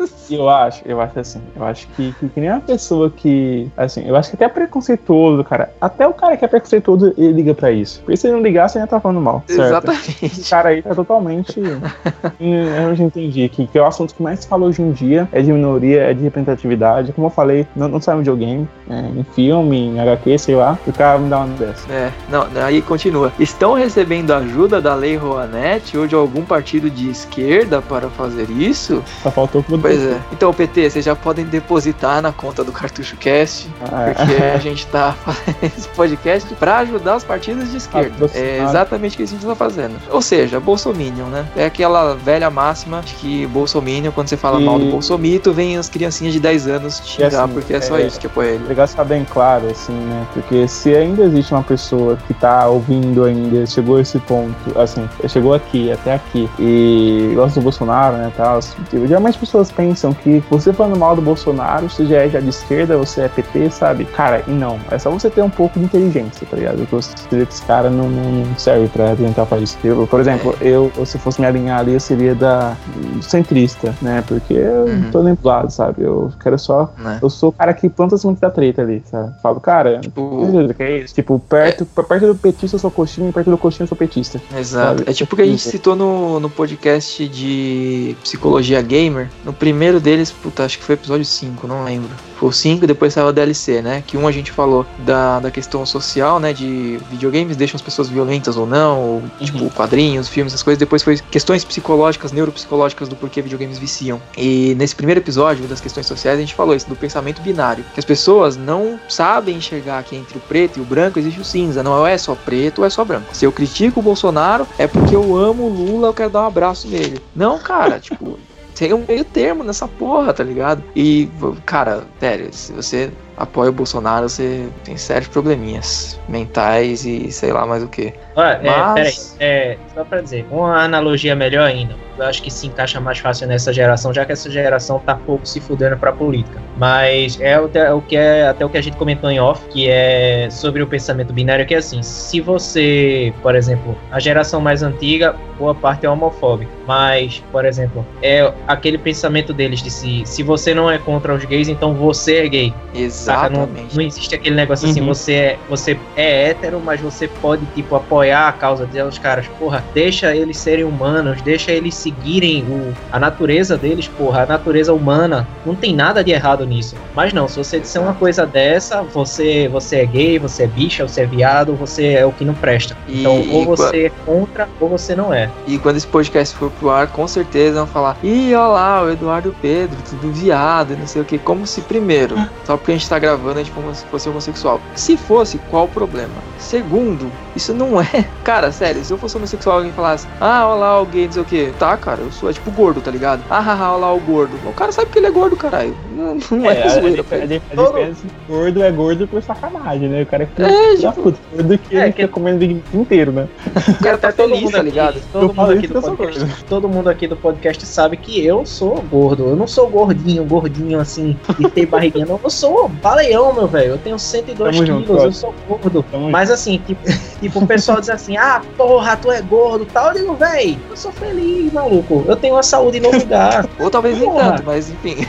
Assim, 0.00 0.36
eu 0.38 0.48
acho, 0.48 0.82
eu 0.86 1.00
acho 1.00 1.18
assim. 1.18 1.42
Eu 1.56 1.64
acho 1.64 1.88
que, 1.88 2.14
que, 2.18 2.28
que 2.28 2.40
nem 2.40 2.50
a 2.50 2.60
pessoa 2.60 3.10
que. 3.10 3.41
Assim, 3.76 4.04
eu 4.06 4.16
acho 4.16 4.30
que 4.30 4.36
até 4.36 4.48
preconceituoso, 4.48 5.42
cara. 5.44 5.70
Até 5.80 6.06
o 6.06 6.12
cara 6.12 6.36
que 6.36 6.44
é 6.44 6.48
preconceituoso, 6.48 7.14
ele 7.16 7.32
liga 7.32 7.54
para 7.54 7.70
isso. 7.70 8.00
Porque 8.00 8.16
se 8.16 8.26
ele 8.26 8.36
não 8.36 8.42
ligar, 8.42 8.68
você 8.68 8.78
já 8.78 8.86
tá 8.86 9.00
falando 9.00 9.20
mal. 9.20 9.42
Certo? 9.46 9.62
Exatamente. 9.62 10.24
Esse 10.24 10.50
cara 10.50 10.70
aí 10.70 10.82
tá 10.82 10.94
totalmente. 10.94 11.60
eu 12.40 12.94
já 12.94 13.04
entendi 13.04 13.48
que, 13.48 13.66
que 13.66 13.78
é 13.78 13.82
o 13.82 13.86
assunto 13.86 14.14
que 14.14 14.22
mais 14.22 14.40
se 14.40 14.48
fala 14.48 14.66
hoje 14.66 14.82
em 14.82 14.92
dia 14.92 15.28
é 15.32 15.42
de 15.42 15.52
minoria, 15.52 16.02
é 16.02 16.14
de 16.14 16.22
representatividade. 16.22 17.12
Como 17.12 17.26
eu 17.26 17.30
falei, 17.30 17.66
não, 17.74 17.88
não 17.88 18.00
sai 18.00 18.14
em 18.16 18.18
videogame, 18.18 18.68
é, 18.88 19.00
em 19.18 19.24
filme, 19.34 19.88
em 19.88 20.00
HQ, 20.00 20.38
sei 20.38 20.54
lá. 20.54 20.78
O 20.86 20.92
cara 20.92 21.18
me 21.18 21.28
dá 21.28 21.38
uma 21.38 21.54
dessa. 21.56 21.92
É, 21.92 22.12
não, 22.28 22.46
aí 22.64 22.80
continua. 22.82 23.32
Estão 23.38 23.74
recebendo 23.74 24.32
ajuda 24.32 24.80
da 24.80 24.94
Lei 24.94 25.16
Rouanet 25.16 25.96
ou 25.96 26.06
de 26.06 26.14
algum 26.14 26.44
partido 26.44 26.90
de 26.90 27.10
esquerda 27.10 27.80
para 27.80 28.08
fazer 28.10 28.50
isso? 28.50 29.02
Só 29.22 29.30
faltou 29.30 29.62
Pois 29.80 30.02
é. 30.02 30.20
Então, 30.32 30.52
PT, 30.52 30.90
vocês 30.90 31.04
já 31.04 31.16
podem 31.16 31.44
depositar 31.44 32.20
na 32.20 32.32
conta 32.32 32.62
do 32.62 32.72
Cartucho 32.72 33.16
Cast 33.16 33.31
podcast, 33.32 33.68
Ah, 33.90 34.12
porque 34.14 34.42
a 34.42 34.58
gente 34.60 34.86
tá 34.88 35.12
fazendo 35.24 35.56
esse 35.62 35.88
podcast 35.88 36.54
pra 36.54 36.78
ajudar 36.78 37.16
os 37.16 37.24
partidos 37.24 37.70
de 37.70 37.76
esquerda. 37.78 38.26
Ah. 38.34 38.38
É 38.38 38.62
exatamente 38.62 39.14
o 39.14 39.16
que 39.16 39.22
a 39.22 39.26
gente 39.26 39.44
tá 39.44 39.54
fazendo. 39.54 39.94
Ou 40.10 40.20
seja, 40.22 40.60
Bolsominion, 40.60 41.26
né? 41.26 41.46
É 41.56 41.64
aquela 41.64 42.14
velha 42.14 42.50
máxima 42.50 43.00
de 43.02 43.14
que 43.14 43.46
Bolsominion, 43.46 44.12
quando 44.12 44.28
você 44.28 44.36
fala 44.36 44.60
E- 44.60 44.64
mal 44.64 44.78
do 44.78 44.86
Bolsomito, 44.90 45.52
vem 45.52 45.76
as 45.76 45.88
criancinhas 45.88 46.32
de 46.32 46.40
10 46.40 46.66
anos 46.68 47.00
te 47.00 47.12
xingar, 47.22 47.44
assim, 47.44 47.52
porque 47.54 47.74
é 47.74 47.80
só 47.80 47.98
é- 47.98 48.06
isso 48.06 48.20
que 48.20 48.26
apoia 48.26 48.50
ele. 48.50 48.64
legal 48.66 48.86
ficar 48.86 49.04
bem 49.04 49.26
claro, 49.30 49.66
assim, 49.70 49.92
né? 49.92 50.26
Porque 50.34 50.66
se 50.68 50.94
ainda 50.94 51.24
existe 51.24 51.52
uma 51.52 51.62
pessoa 51.62 52.18
que 52.26 52.34
tá 52.34 52.66
ouvindo 52.68 53.24
ainda, 53.24 53.66
chegou 53.66 53.96
a 53.96 54.00
esse 54.00 54.18
ponto, 54.20 54.78
assim, 54.78 55.08
chegou 55.28 55.54
aqui, 55.54 55.90
até 55.92 56.14
aqui, 56.14 56.48
e 56.58 57.32
gosta 57.34 57.60
do 57.60 57.64
Bolsonaro, 57.64 58.16
né, 58.16 58.32
tal, 58.36 58.60
tipo, 58.60 59.06
geralmente 59.06 59.34
as 59.34 59.40
pessoas 59.40 59.70
pensam 59.70 60.12
que 60.12 60.42
você 60.50 60.72
falando 60.72 60.98
mal 60.98 61.14
do 61.16 61.22
Bolsonaro, 61.22 61.88
você 61.88 62.04
já 62.06 62.18
é 62.18 62.28
já 62.28 62.40
de 62.40 62.48
esquerda, 62.48 62.96
você 62.96 63.21
é 63.22 63.28
PT, 63.28 63.70
sabe? 63.70 64.04
Cara, 64.04 64.42
e 64.46 64.50
não. 64.50 64.78
É 64.90 64.98
só 64.98 65.10
você 65.10 65.30
ter 65.30 65.42
um 65.42 65.50
pouco 65.50 65.78
de 65.78 65.84
inteligência, 65.84 66.46
tá 66.50 66.56
ligado? 66.56 66.86
Que 66.86 66.94
você 66.94 67.12
vê 67.30 67.46
que 67.46 67.52
esse 67.52 67.62
cara 67.62 67.88
não, 67.90 68.08
não 68.08 68.58
serve 68.58 68.88
pra 68.88 69.14
tentar 69.16 69.46
fazer 69.46 69.64
isso. 69.64 69.78
Eu, 69.84 70.06
por 70.06 70.20
exemplo, 70.20 70.54
eu, 70.60 70.90
se 71.04 71.18
fosse 71.18 71.40
me 71.40 71.46
alinhar 71.46 71.80
ali, 71.80 71.94
eu 71.94 72.00
seria 72.00 72.34
da 72.34 72.76
centrista, 73.20 73.94
né? 74.02 74.22
Porque 74.26 74.52
eu 74.54 74.82
Uhum. 74.84 74.98
não 75.00 75.10
tô 75.10 75.22
nem 75.22 75.34
pro 75.34 75.48
lado, 75.48 75.70
sabe? 75.70 76.02
Eu 76.02 76.32
quero 76.42 76.58
só 76.58 76.92
Né? 76.98 77.18
eu 77.22 77.30
sou 77.30 77.50
o 77.50 77.52
cara 77.52 77.72
que 77.72 77.88
planta 77.88 78.14
as 78.14 78.22
da 78.40 78.50
treta 78.50 78.82
ali, 78.82 79.02
sabe? 79.10 79.32
Falo, 79.42 79.60
cara, 79.60 79.98
Tipo, 80.00 80.46
que 80.76 80.82
é 80.82 80.98
isso? 80.98 81.14
Tipo, 81.14 81.38
perto, 81.38 81.84
perto 81.86 82.26
do 82.28 82.34
petista 82.34 82.76
eu 82.76 82.80
sou 82.80 82.90
coxinha 82.90 83.28
e 83.28 83.32
perto 83.32 83.50
do 83.50 83.58
coxinha 83.58 83.84
eu 83.84 83.88
sou 83.88 83.96
petista. 83.96 84.40
Exato. 84.56 84.98
Sabe? 84.98 85.10
É 85.10 85.12
tipo 85.12 85.34
o 85.34 85.36
que 85.36 85.42
a 85.42 85.46
gente 85.46 85.64
Uhum. 85.64 85.70
citou 85.70 85.94
no, 85.96 86.40
no 86.40 86.48
podcast 86.50 87.26
de 87.28 88.16
psicologia 88.22 88.80
gamer. 88.82 89.28
No 89.44 89.52
primeiro 89.52 90.00
deles, 90.00 90.30
puta, 90.30 90.64
acho 90.64 90.78
que 90.78 90.84
foi 90.84 90.94
episódio 90.94 91.24
5, 91.24 91.66
não 91.66 91.84
lembro. 91.84 92.10
Foi 92.36 92.48
o 92.48 92.52
5 92.52 92.84
e 92.84 92.86
depois 92.86 93.11
saiu 93.12 93.28
a 93.28 93.32
DLC, 93.32 93.82
né? 93.82 94.02
Que 94.06 94.16
um 94.16 94.26
a 94.26 94.32
gente 94.32 94.50
falou 94.50 94.86
da, 95.00 95.40
da 95.40 95.50
questão 95.50 95.84
social, 95.86 96.40
né? 96.40 96.52
De 96.52 96.98
videogames 97.10 97.56
deixam 97.56 97.76
as 97.76 97.82
pessoas 97.82 98.08
violentas 98.08 98.56
ou 98.56 98.66
não, 98.66 99.00
ou 99.00 99.22
tipo 99.40 99.70
quadrinhos, 99.70 100.28
filmes, 100.28 100.52
essas 100.52 100.62
coisas. 100.62 100.78
Depois 100.78 101.02
foi 101.02 101.18
questões 101.30 101.64
psicológicas, 101.64 102.32
neuropsicológicas 102.32 103.08
do 103.08 103.16
porquê 103.16 103.42
videogames 103.42 103.78
viciam. 103.78 104.20
E 104.36 104.74
nesse 104.76 104.94
primeiro 104.94 105.20
episódio 105.20 105.66
das 105.66 105.80
questões 105.80 106.06
sociais 106.06 106.38
a 106.38 106.40
gente 106.40 106.54
falou 106.54 106.74
isso, 106.74 106.88
do 106.88 106.96
pensamento 106.96 107.40
binário. 107.42 107.84
Que 107.94 108.00
as 108.00 108.04
pessoas 108.04 108.56
não 108.56 108.98
sabem 109.08 109.56
enxergar 109.56 110.02
que 110.04 110.16
entre 110.16 110.38
o 110.38 110.40
preto 110.40 110.78
e 110.78 110.82
o 110.82 110.84
branco 110.84 111.18
existe 111.18 111.40
o 111.40 111.44
cinza. 111.44 111.82
Não 111.82 112.06
é 112.06 112.16
só 112.18 112.34
preto 112.34 112.80
ou 112.80 112.86
é 112.86 112.90
só 112.90 113.04
branco. 113.04 113.34
Se 113.34 113.44
eu 113.44 113.52
critico 113.52 114.00
o 114.00 114.02
Bolsonaro, 114.02 114.66
é 114.78 114.86
porque 114.86 115.14
eu 115.14 115.36
amo 115.36 115.64
o 115.64 115.68
Lula, 115.68 116.08
eu 116.08 116.14
quero 116.14 116.30
dar 116.30 116.42
um 116.42 116.46
abraço 116.46 116.88
nele. 116.88 117.20
Não, 117.34 117.58
cara, 117.58 117.98
tipo. 118.00 118.38
Tem 118.74 118.92
um 118.92 119.04
meio 119.06 119.24
termo 119.24 119.62
nessa 119.62 119.86
porra, 119.86 120.32
tá 120.32 120.42
ligado? 120.42 120.82
E, 120.96 121.28
cara, 121.66 122.04
sério, 122.18 122.52
se 122.52 122.72
você 122.72 123.12
apoia 123.36 123.70
o 123.70 123.72
Bolsonaro, 123.72 124.28
você 124.28 124.68
tem 124.84 124.96
sérios 124.96 125.28
probleminhas 125.28 126.20
mentais 126.28 127.04
e 127.04 127.30
sei 127.32 127.52
lá 127.52 127.66
mais 127.66 127.82
o 127.82 127.88
que. 127.88 128.12
Olha, 128.34 128.60
é, 128.62 128.70
Mas- 128.70 128.94
peraí, 128.94 129.14
é, 129.40 129.76
só 129.94 130.04
pra 130.04 130.20
dizer, 130.20 130.46
uma 130.50 130.82
analogia 130.82 131.34
melhor 131.34 131.64
ainda. 131.66 131.94
Eu 132.18 132.26
acho 132.26 132.42
que 132.42 132.50
se 132.50 132.66
encaixa 132.66 133.00
mais 133.00 133.18
fácil 133.18 133.46
nessa 133.48 133.72
geração, 133.72 134.12
já 134.12 134.24
que 134.24 134.32
essa 134.32 134.50
geração 134.50 134.98
tá 134.98 135.14
pouco 135.14 135.46
se 135.46 135.60
fudendo 135.60 135.96
pra 135.96 136.12
política. 136.12 136.60
Mas 136.76 137.40
é 137.40 137.58
o, 137.58 137.70
é 137.72 137.92
o 137.92 138.00
que 138.02 138.16
é 138.16 138.46
até 138.48 138.64
o 138.64 138.68
que 138.68 138.76
a 138.78 138.82
gente 138.82 138.96
comentou 138.96 139.30
em 139.30 139.40
off, 139.40 139.62
que 139.68 139.88
é 139.88 140.48
sobre 140.50 140.82
o 140.82 140.86
pensamento 140.86 141.32
binário, 141.32 141.66
que 141.66 141.74
é 141.74 141.78
assim, 141.78 142.02
se 142.02 142.40
você, 142.40 143.32
por 143.42 143.54
exemplo, 143.54 143.96
a 144.10 144.20
geração 144.20 144.60
mais 144.60 144.82
antiga, 144.82 145.34
boa 145.58 145.74
parte 145.74 146.04
é 146.06 146.10
homofóbica. 146.10 146.70
Mas, 146.86 147.42
por 147.50 147.64
exemplo, 147.64 148.06
é 148.22 148.52
aquele 148.68 148.98
pensamento 148.98 149.52
deles 149.54 149.82
de 149.82 149.90
se, 149.90 150.22
se 150.26 150.42
você 150.42 150.74
não 150.74 150.90
é 150.90 150.98
contra 150.98 151.34
os 151.34 151.44
gays, 151.44 151.68
então 151.68 151.94
você 151.94 152.36
é 152.38 152.48
gay. 152.48 152.74
Saca? 153.22 153.48
Não, 153.50 153.62
Exatamente. 153.62 153.96
não 153.96 154.02
existe 154.02 154.34
aquele 154.34 154.56
negócio 154.56 154.88
assim, 154.88 155.00
Uhum. 155.00 155.06
você 155.06 155.32
é, 155.32 155.58
você 155.68 155.98
é 156.16 156.48
hétero, 156.50 156.80
mas 156.84 157.00
você 157.00 157.28
pode, 157.28 157.64
tipo, 157.66 157.94
apoiar 157.94 158.48
a 158.48 158.52
causa 158.52 158.86
dos 158.86 159.18
caras, 159.18 159.46
porra, 159.58 159.84
deixa 159.94 160.34
eles 160.34 160.56
serem 160.58 160.84
humanos, 160.84 161.40
deixa 161.42 161.70
eles 161.72 161.94
seguirem 161.94 162.64
o, 162.64 162.92
a 163.10 163.18
natureza 163.18 163.76
deles, 163.78 164.08
porra, 164.08 164.42
a 164.42 164.46
natureza 164.46 164.92
humana. 164.92 165.46
Não 165.64 165.74
tem 165.74 165.94
nada 165.94 166.22
de 166.24 166.30
errado 166.32 166.66
nisso. 166.66 166.96
Mas 167.14 167.32
não, 167.32 167.46
se 167.46 167.56
você 167.56 167.78
disser 167.78 168.02
uma 168.02 168.14
coisa 168.14 168.44
dessa, 168.46 169.02
você, 169.02 169.68
você 169.68 169.96
é 169.96 170.06
gay, 170.06 170.38
você 170.38 170.64
é 170.64 170.66
bicha, 170.66 171.06
você 171.06 171.22
é 171.22 171.26
viado, 171.26 171.74
você 171.74 172.14
é 172.14 172.26
o 172.26 172.32
que 172.32 172.44
não 172.44 172.54
presta. 172.54 172.96
E- 173.08 173.20
Então, 173.20 173.36
ou 173.52 173.62
e 173.62 173.66
você 173.66 174.06
é 174.06 174.10
contra, 174.24 174.68
ou 174.80 174.88
você 174.88 175.14
não 175.14 175.32
é. 175.32 175.48
E 175.66 175.78
quando 175.78 175.96
esse 175.96 176.06
podcast 176.06 176.56
for 176.56 176.70
pro 176.72 176.90
ar, 176.90 177.06
com 177.06 177.26
certeza 177.28 177.78
vão 177.78 177.86
falar: 177.86 178.16
Ih, 178.22 178.54
olha 178.54 178.66
lá, 178.66 179.02
o 179.04 179.10
Eduardo 179.10 179.54
Pedro, 179.62 179.96
tudo 180.08 180.32
viado, 180.32 180.92
e 180.92 180.96
não 180.96 181.06
sei 181.06 181.22
o 181.22 181.24
que. 181.24 181.38
Como 181.38 181.66
se, 181.66 181.82
primeiro, 181.82 182.34
só 182.64 182.76
porque 182.76 182.90
a 182.92 182.94
gente 182.94 183.02
tá 183.12 183.18
gravando, 183.18 183.58
a 183.60 183.62
gente 183.62 183.72
fosse 184.10 184.28
homossexual. 184.28 184.80
Se 184.94 185.16
fosse, 185.16 185.58
qual 185.70 185.84
o 185.84 185.88
problema? 185.88 186.32
Segundo, 186.58 187.30
isso 187.54 187.74
não 187.74 188.00
é. 188.00 188.24
Cara, 188.42 188.72
sério, 188.72 189.04
se 189.04 189.12
eu 189.12 189.18
fosse 189.18 189.36
homossexual 189.36 189.76
e 189.76 189.78
alguém 189.78 189.92
falasse: 189.92 190.26
Ah, 190.40 190.66
olha 190.66 190.80
lá 190.80 191.00
o 191.02 191.06
gay, 191.06 191.26
não 191.26 191.32
sei 191.32 191.42
o 191.42 191.44
que. 191.44 191.72
Tá, 191.78 191.96
cara, 191.96 192.20
eu 192.22 192.32
sou 192.32 192.48
é 192.48 192.52
tipo 192.52 192.70
gordo, 192.70 193.00
tá 193.00 193.10
ligado? 193.10 193.42
Ah, 193.50 193.60
haha, 193.60 193.92
olha 193.92 194.00
lá 194.00 194.14
o 194.14 194.20
gordo. 194.20 194.52
O 194.66 194.72
cara 194.72 194.90
sabe 194.92 195.10
que 195.10 195.18
ele 195.18 195.26
é 195.26 195.30
gordo, 195.30 195.56
caralho. 195.56 195.94
Não, 196.22 196.36
não 196.52 196.70
é, 196.70 196.82
a, 196.84 196.88
zoeira. 196.88 197.22
a, 197.22 197.34
a 197.34 197.74
Todo- 197.74 197.86
diferença 197.88 198.22
é 198.26 198.52
gordo 198.52 198.82
é 198.82 198.90
gordo 198.92 199.26
por 199.26 199.42
sacanagem, 199.42 200.08
né? 200.08 200.22
O 200.22 200.26
cara 200.26 200.46
que 200.46 200.62
É, 200.62 200.96
já 200.96 201.10
tipo- 201.10 201.22
gordo 201.52 201.78
que 201.78 201.96
É, 201.96 202.02
ele 202.04 202.12
que- 202.12 202.22
fica 202.22 202.28
comendo 202.28 202.58
Big 202.58 202.80
inteiro, 202.94 203.32
né? 203.32 203.48
O 203.88 204.02
cara 204.04 204.16
tá 204.18 204.28
Até 204.28 204.42
todo 204.42 204.50
feliz, 204.50 204.62
mundo 204.64 204.72
tá 204.72 204.82
ligado? 204.82 205.20
Todo 205.32 205.52
mundo 205.54 205.72
aqui 205.72 205.86
do 205.88 206.00
podcast, 206.02 206.64
todo 206.68 206.88
mundo 206.88 207.08
aqui 207.10 207.26
do 207.26 207.36
podcast 207.36 207.86
sabe 207.86 208.16
que 208.18 208.44
eu 208.44 208.64
sou 208.64 209.02
gordo. 209.10 209.48
Eu 209.48 209.56
não 209.56 209.66
sou 209.66 209.88
gordinho, 209.88 210.44
gordinho 210.44 211.00
assim, 211.00 211.36
e 211.58 211.68
ter 211.68 211.86
barriguinha. 211.86 212.26
Não, 212.26 212.38
eu 212.44 212.50
sou 212.50 212.88
baleão, 213.02 213.52
meu 213.52 213.66
velho. 213.66 213.92
Eu 213.92 213.98
tenho 213.98 214.18
102 214.18 214.56
Tamo 214.56 214.84
quilos, 214.84 215.08
junto, 215.08 215.22
eu 215.22 215.32
sou 215.32 215.54
gordo. 215.68 216.02
Tamo 216.10 216.30
Mas 216.30 216.50
assim, 216.50 216.78
tipo, 216.86 217.02
tipo, 217.40 217.58
o 217.58 217.66
pessoal 217.66 218.00
diz 218.00 218.08
assim, 218.08 218.36
ah, 218.36 218.62
porra, 218.76 219.16
tu 219.16 219.30
é 219.30 219.42
gordo 219.42 219.84
tal. 219.86 220.08
Eu 220.08 220.14
digo, 220.14 220.34
véi, 220.34 220.78
eu 220.88 220.96
sou 220.96 221.12
feliz, 221.12 221.72
maluco. 221.72 222.24
Eu 222.26 222.36
tenho 222.36 222.56
a 222.56 222.62
saúde 222.62 223.00
no 223.00 223.10
lugar. 223.10 223.68
Ou 223.78 223.90
talvez 223.90 224.16
nem 224.18 224.30
Porra. 224.30 224.52
tanto, 224.52 224.62
mas 224.64 224.88
enfim. 224.90 225.16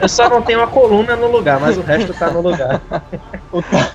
Eu 0.00 0.08
só 0.08 0.28
não 0.28 0.42
tenho 0.42 0.62
a 0.62 0.66
coluna 0.66 1.16
no 1.16 1.28
lugar, 1.30 1.60
mas 1.60 1.76
o 1.76 1.82
resto 1.82 2.12
tá 2.14 2.30
no 2.30 2.40
lugar. 2.40 2.80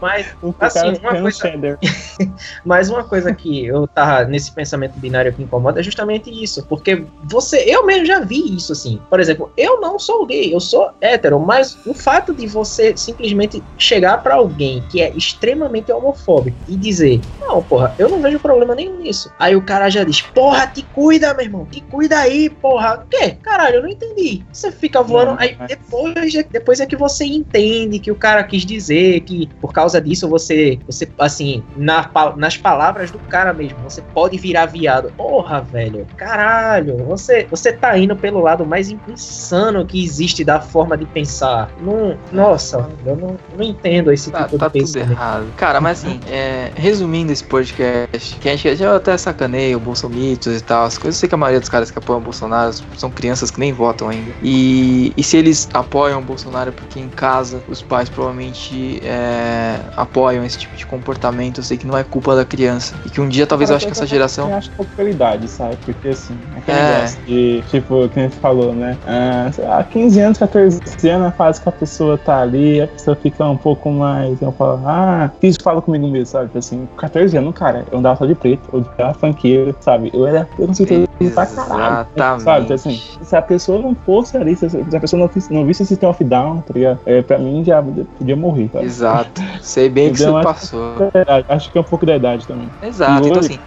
Mas 0.02 0.28
Assim, 0.60 0.98
uma 1.00 1.22
coisa-. 1.22 1.80
Mas 2.66 2.90
uma 2.90 3.04
coisa 3.04 3.34
que 3.34 3.66
eu 3.66 3.88
tava 3.88 4.26
nesse 4.26 4.52
pensamento 4.52 4.98
binário 5.00 5.34
que 5.34 5.44
incomoda 5.44 5.80
é 5.80 5.84
justamente 5.84 6.30
isso. 6.30 6.66
Porque 6.66 7.04
você, 7.24 7.64
eu 7.68 7.86
mesmo 7.86 8.06
já 8.06 8.20
vi 8.20 8.56
isso 8.56 8.72
assim. 8.72 9.00
Por 9.10 9.20
exemplo, 9.20 9.52
eu 9.58 9.80
não 9.80 10.00
sou 10.00 10.26
gay, 10.26 10.54
eu 10.54 10.60
sou 10.60 10.92
hétero, 11.02 11.40
mas 11.40 11.78
o 11.86 11.94
fato 11.94 12.34
de 12.34 12.48
você 12.48 12.96
simplesmente 12.96 13.64
chegar 13.78 14.22
pra 14.22 14.36
alguém 14.36 14.84
que 14.90 15.02
é 15.02 15.12
extremamente 15.12 15.92
homofóbico 15.92 16.58
e 16.68 16.76
dizer: 16.76 17.22
Não, 17.40 17.62
porra, 17.62 17.94
eu 17.98 18.10
não 18.10 18.22
vejo 18.22 18.40
problema 18.40 18.76
nenhum 18.76 19.00
nisso. 19.00 19.32
Aí 19.40 19.56
o 19.56 19.62
cara 19.62 19.90
já 19.90 20.04
diz: 20.04 20.22
Porra, 20.22 20.68
te 20.68 20.84
cuida, 20.94 21.34
meu 21.34 21.46
irmão, 21.46 21.66
te 21.66 21.82
cuida 21.82 22.18
aí, 22.18 22.50
porra. 22.50 23.04
O 23.04 23.08
quê? 23.10 23.38
Caralho, 23.42 23.76
eu 23.76 23.82
não 23.84 23.90
entendi. 23.90 24.44
Você 24.52 24.72
fica 24.72 24.93
voando. 25.02 25.32
Não, 25.32 25.40
aí 25.40 25.58
depois, 25.68 26.36
é- 26.36 26.46
depois 26.52 26.80
é 26.80 26.86
que 26.86 26.96
você 26.96 27.26
entende 27.26 28.00
que 28.00 28.12
o 28.12 28.16
cara 28.16 28.44
quis 28.44 28.66
dizer 28.66 29.22
que 29.22 29.50
por 29.62 29.72
causa 29.74 30.00
disso 30.02 30.28
você, 30.30 30.80
você 30.86 31.08
assim, 31.20 31.64
na, 31.76 32.10
nas 32.38 32.58
palavras 32.58 33.12
do 33.12 33.20
cara 33.20 33.54
mesmo, 33.54 33.78
você 33.84 34.02
pode 34.14 34.38
virar 34.38 34.66
viado. 34.68 35.12
Porra, 35.18 35.62
velho, 35.62 36.06
caralho, 36.18 36.98
você, 37.06 37.48
você 37.50 37.72
tá 37.72 37.98
indo 37.98 38.16
pelo 38.16 38.40
lado 38.42 38.66
mais 38.66 38.90
insano 39.08 39.86
que 39.86 40.04
existe 40.04 40.44
da 40.44 40.60
forma 40.60 40.98
de 40.98 41.06
pensar. 41.06 41.72
Não, 41.82 42.18
nossa, 42.32 42.90
eu 43.06 43.16
não, 43.16 43.38
não 43.58 43.64
entendo 43.64 44.12
esse 44.12 44.32
Tá, 44.32 44.46
tipo 44.46 44.58
tá 44.58 44.68
de 44.68 44.80
tudo 44.80 44.94
pensamento. 44.94 45.12
errado. 45.12 45.46
Cara, 45.58 45.80
mas 45.80 46.00
assim, 46.04 46.20
é, 46.32 46.72
resumindo 46.76 47.32
esse 47.32 47.44
podcast, 47.44 48.38
que 48.40 48.50
a 48.50 48.56
gente 48.56 48.76
já 48.76 48.96
até 48.96 49.16
sacaneia 49.18 49.78
o 49.78 49.80
Bolsomitos 49.80 50.58
e 50.58 50.62
tal, 50.64 50.86
as 50.86 50.98
coisas. 50.98 51.18
Eu 51.18 51.20
sei 51.22 51.30
que 51.30 51.36
a 51.36 51.38
maioria 51.38 51.60
dos 51.60 51.70
caras 51.70 51.92
que 51.92 51.98
apoiam 52.00 52.20
o 52.20 52.24
Bolsonaro 52.24 52.74
são 52.98 53.10
crianças 53.12 53.52
que 53.52 53.60
nem 53.60 53.72
votam 53.72 54.10
ainda. 54.10 54.32
E, 54.42 54.83
e 55.16 55.24
se 55.24 55.38
eles 55.38 55.68
apoiam 55.74 56.20
o 56.20 56.24
Bolsonaro 56.24 56.70
é 56.70 56.72
porque 56.72 57.00
em 57.00 57.10
casa 57.10 57.62
os 57.68 57.82
pais 57.82 58.10
provavelmente 58.10 59.00
é, 59.04 59.80
apoiam 59.96 60.44
esse 60.44 60.58
tipo 60.58 60.76
de 60.76 60.86
comportamento, 60.86 61.60
eu 61.60 61.64
sei 61.64 61.78
que 61.78 61.86
não 61.86 61.98
é 61.98 62.04
culpa 62.04 62.36
da 62.36 62.46
criança. 62.46 62.96
E 63.06 63.10
que 63.10 63.22
um 63.22 63.28
dia 63.30 63.46
talvez 63.46 63.70
eu 63.70 63.76
acho 63.76 63.86
que 63.86 63.92
essa 63.92 64.06
geração. 64.06 64.50
Eu 64.50 64.56
acho 64.56 64.70
que 64.72 64.82
é 64.82 64.86
qualidade, 64.96 65.48
sabe? 65.48 65.78
Porque 65.86 66.10
assim, 66.10 66.38
aquele 66.56 66.78
É. 66.78 66.96
negócio 66.96 67.20
de, 67.26 67.64
tipo, 67.70 68.10
que 68.10 68.20
a 68.20 68.24
gente 68.24 68.36
falou, 68.38 68.74
né? 68.74 68.98
Ah, 69.06 69.50
sei 69.52 69.66
lá, 69.66 69.84
15 69.84 70.20
anos, 70.20 70.38
14 70.38 70.82
anos, 71.10 71.28
a 71.28 71.32
fase 71.32 71.62
que 71.62 71.70
a 71.70 71.72
pessoa 71.72 72.18
tá 72.18 72.42
ali, 72.42 72.82
a 72.82 72.88
pessoa 72.88 73.16
fica 73.16 73.46
um 73.48 73.58
pouco 73.58 73.90
mais. 73.92 74.42
Eu 74.42 74.52
falo, 74.52 74.82
ah, 74.86 75.32
isso 75.42 75.58
fala 75.64 75.82
comigo 75.82 76.08
mesmo, 76.08 76.26
sabe? 76.26 76.48
Tipo 76.48 76.58
assim, 76.60 76.88
14 76.98 77.38
anos, 77.38 77.54
cara, 77.56 77.86
eu 77.92 78.00
andava 78.00 78.18
só 78.18 78.26
de 78.26 78.36
preto, 78.36 78.64
eu 78.74 78.86
era 78.98 79.14
funkeiro, 79.14 79.76
sabe? 79.82 80.10
Eu 80.14 80.26
era 80.28 80.46
preconceituoso 80.46 81.08
pra 81.34 81.46
caralho. 81.46 82.08
Sabe? 82.42 82.64
Então, 82.66 82.76
assim, 82.76 83.02
se 83.22 83.36
a 83.36 83.42
pessoa 83.42 83.80
não 83.80 83.96
fosse 84.06 84.36
ali, 84.38 84.56
se 84.56 84.66
a 84.76 85.00
pessoa 85.00 85.20
não, 85.20 85.28
visse- 85.28 85.54
não 85.54 85.66
visse 85.66 85.84
esse 85.84 85.94
System 85.94 86.10
of 86.10 86.24
Down, 86.24 86.62
tá 86.62 86.74
ligado? 86.74 87.00
É, 87.06 87.22
pra 87.22 87.38
mim 87.38 87.64
já 87.64 87.82
podia 88.18 88.36
morrer, 88.36 88.70
sabe? 88.72 88.86
Exato. 88.86 89.42
Sei 89.62 89.90
bem 89.90 90.12
que 90.12 90.18
você? 90.18 90.26
Acho- 90.26 90.44
passou. 90.44 90.96
É, 91.14 91.46
acho 91.48 91.72
que 91.72 91.78
é 91.78 91.82
um 91.82 91.84
pouco 91.86 92.06
da 92.06 92.16
idade 92.16 92.48
também. 92.48 92.70
Exato, 92.82 93.28
então 93.28 93.40
assim. 93.40 93.60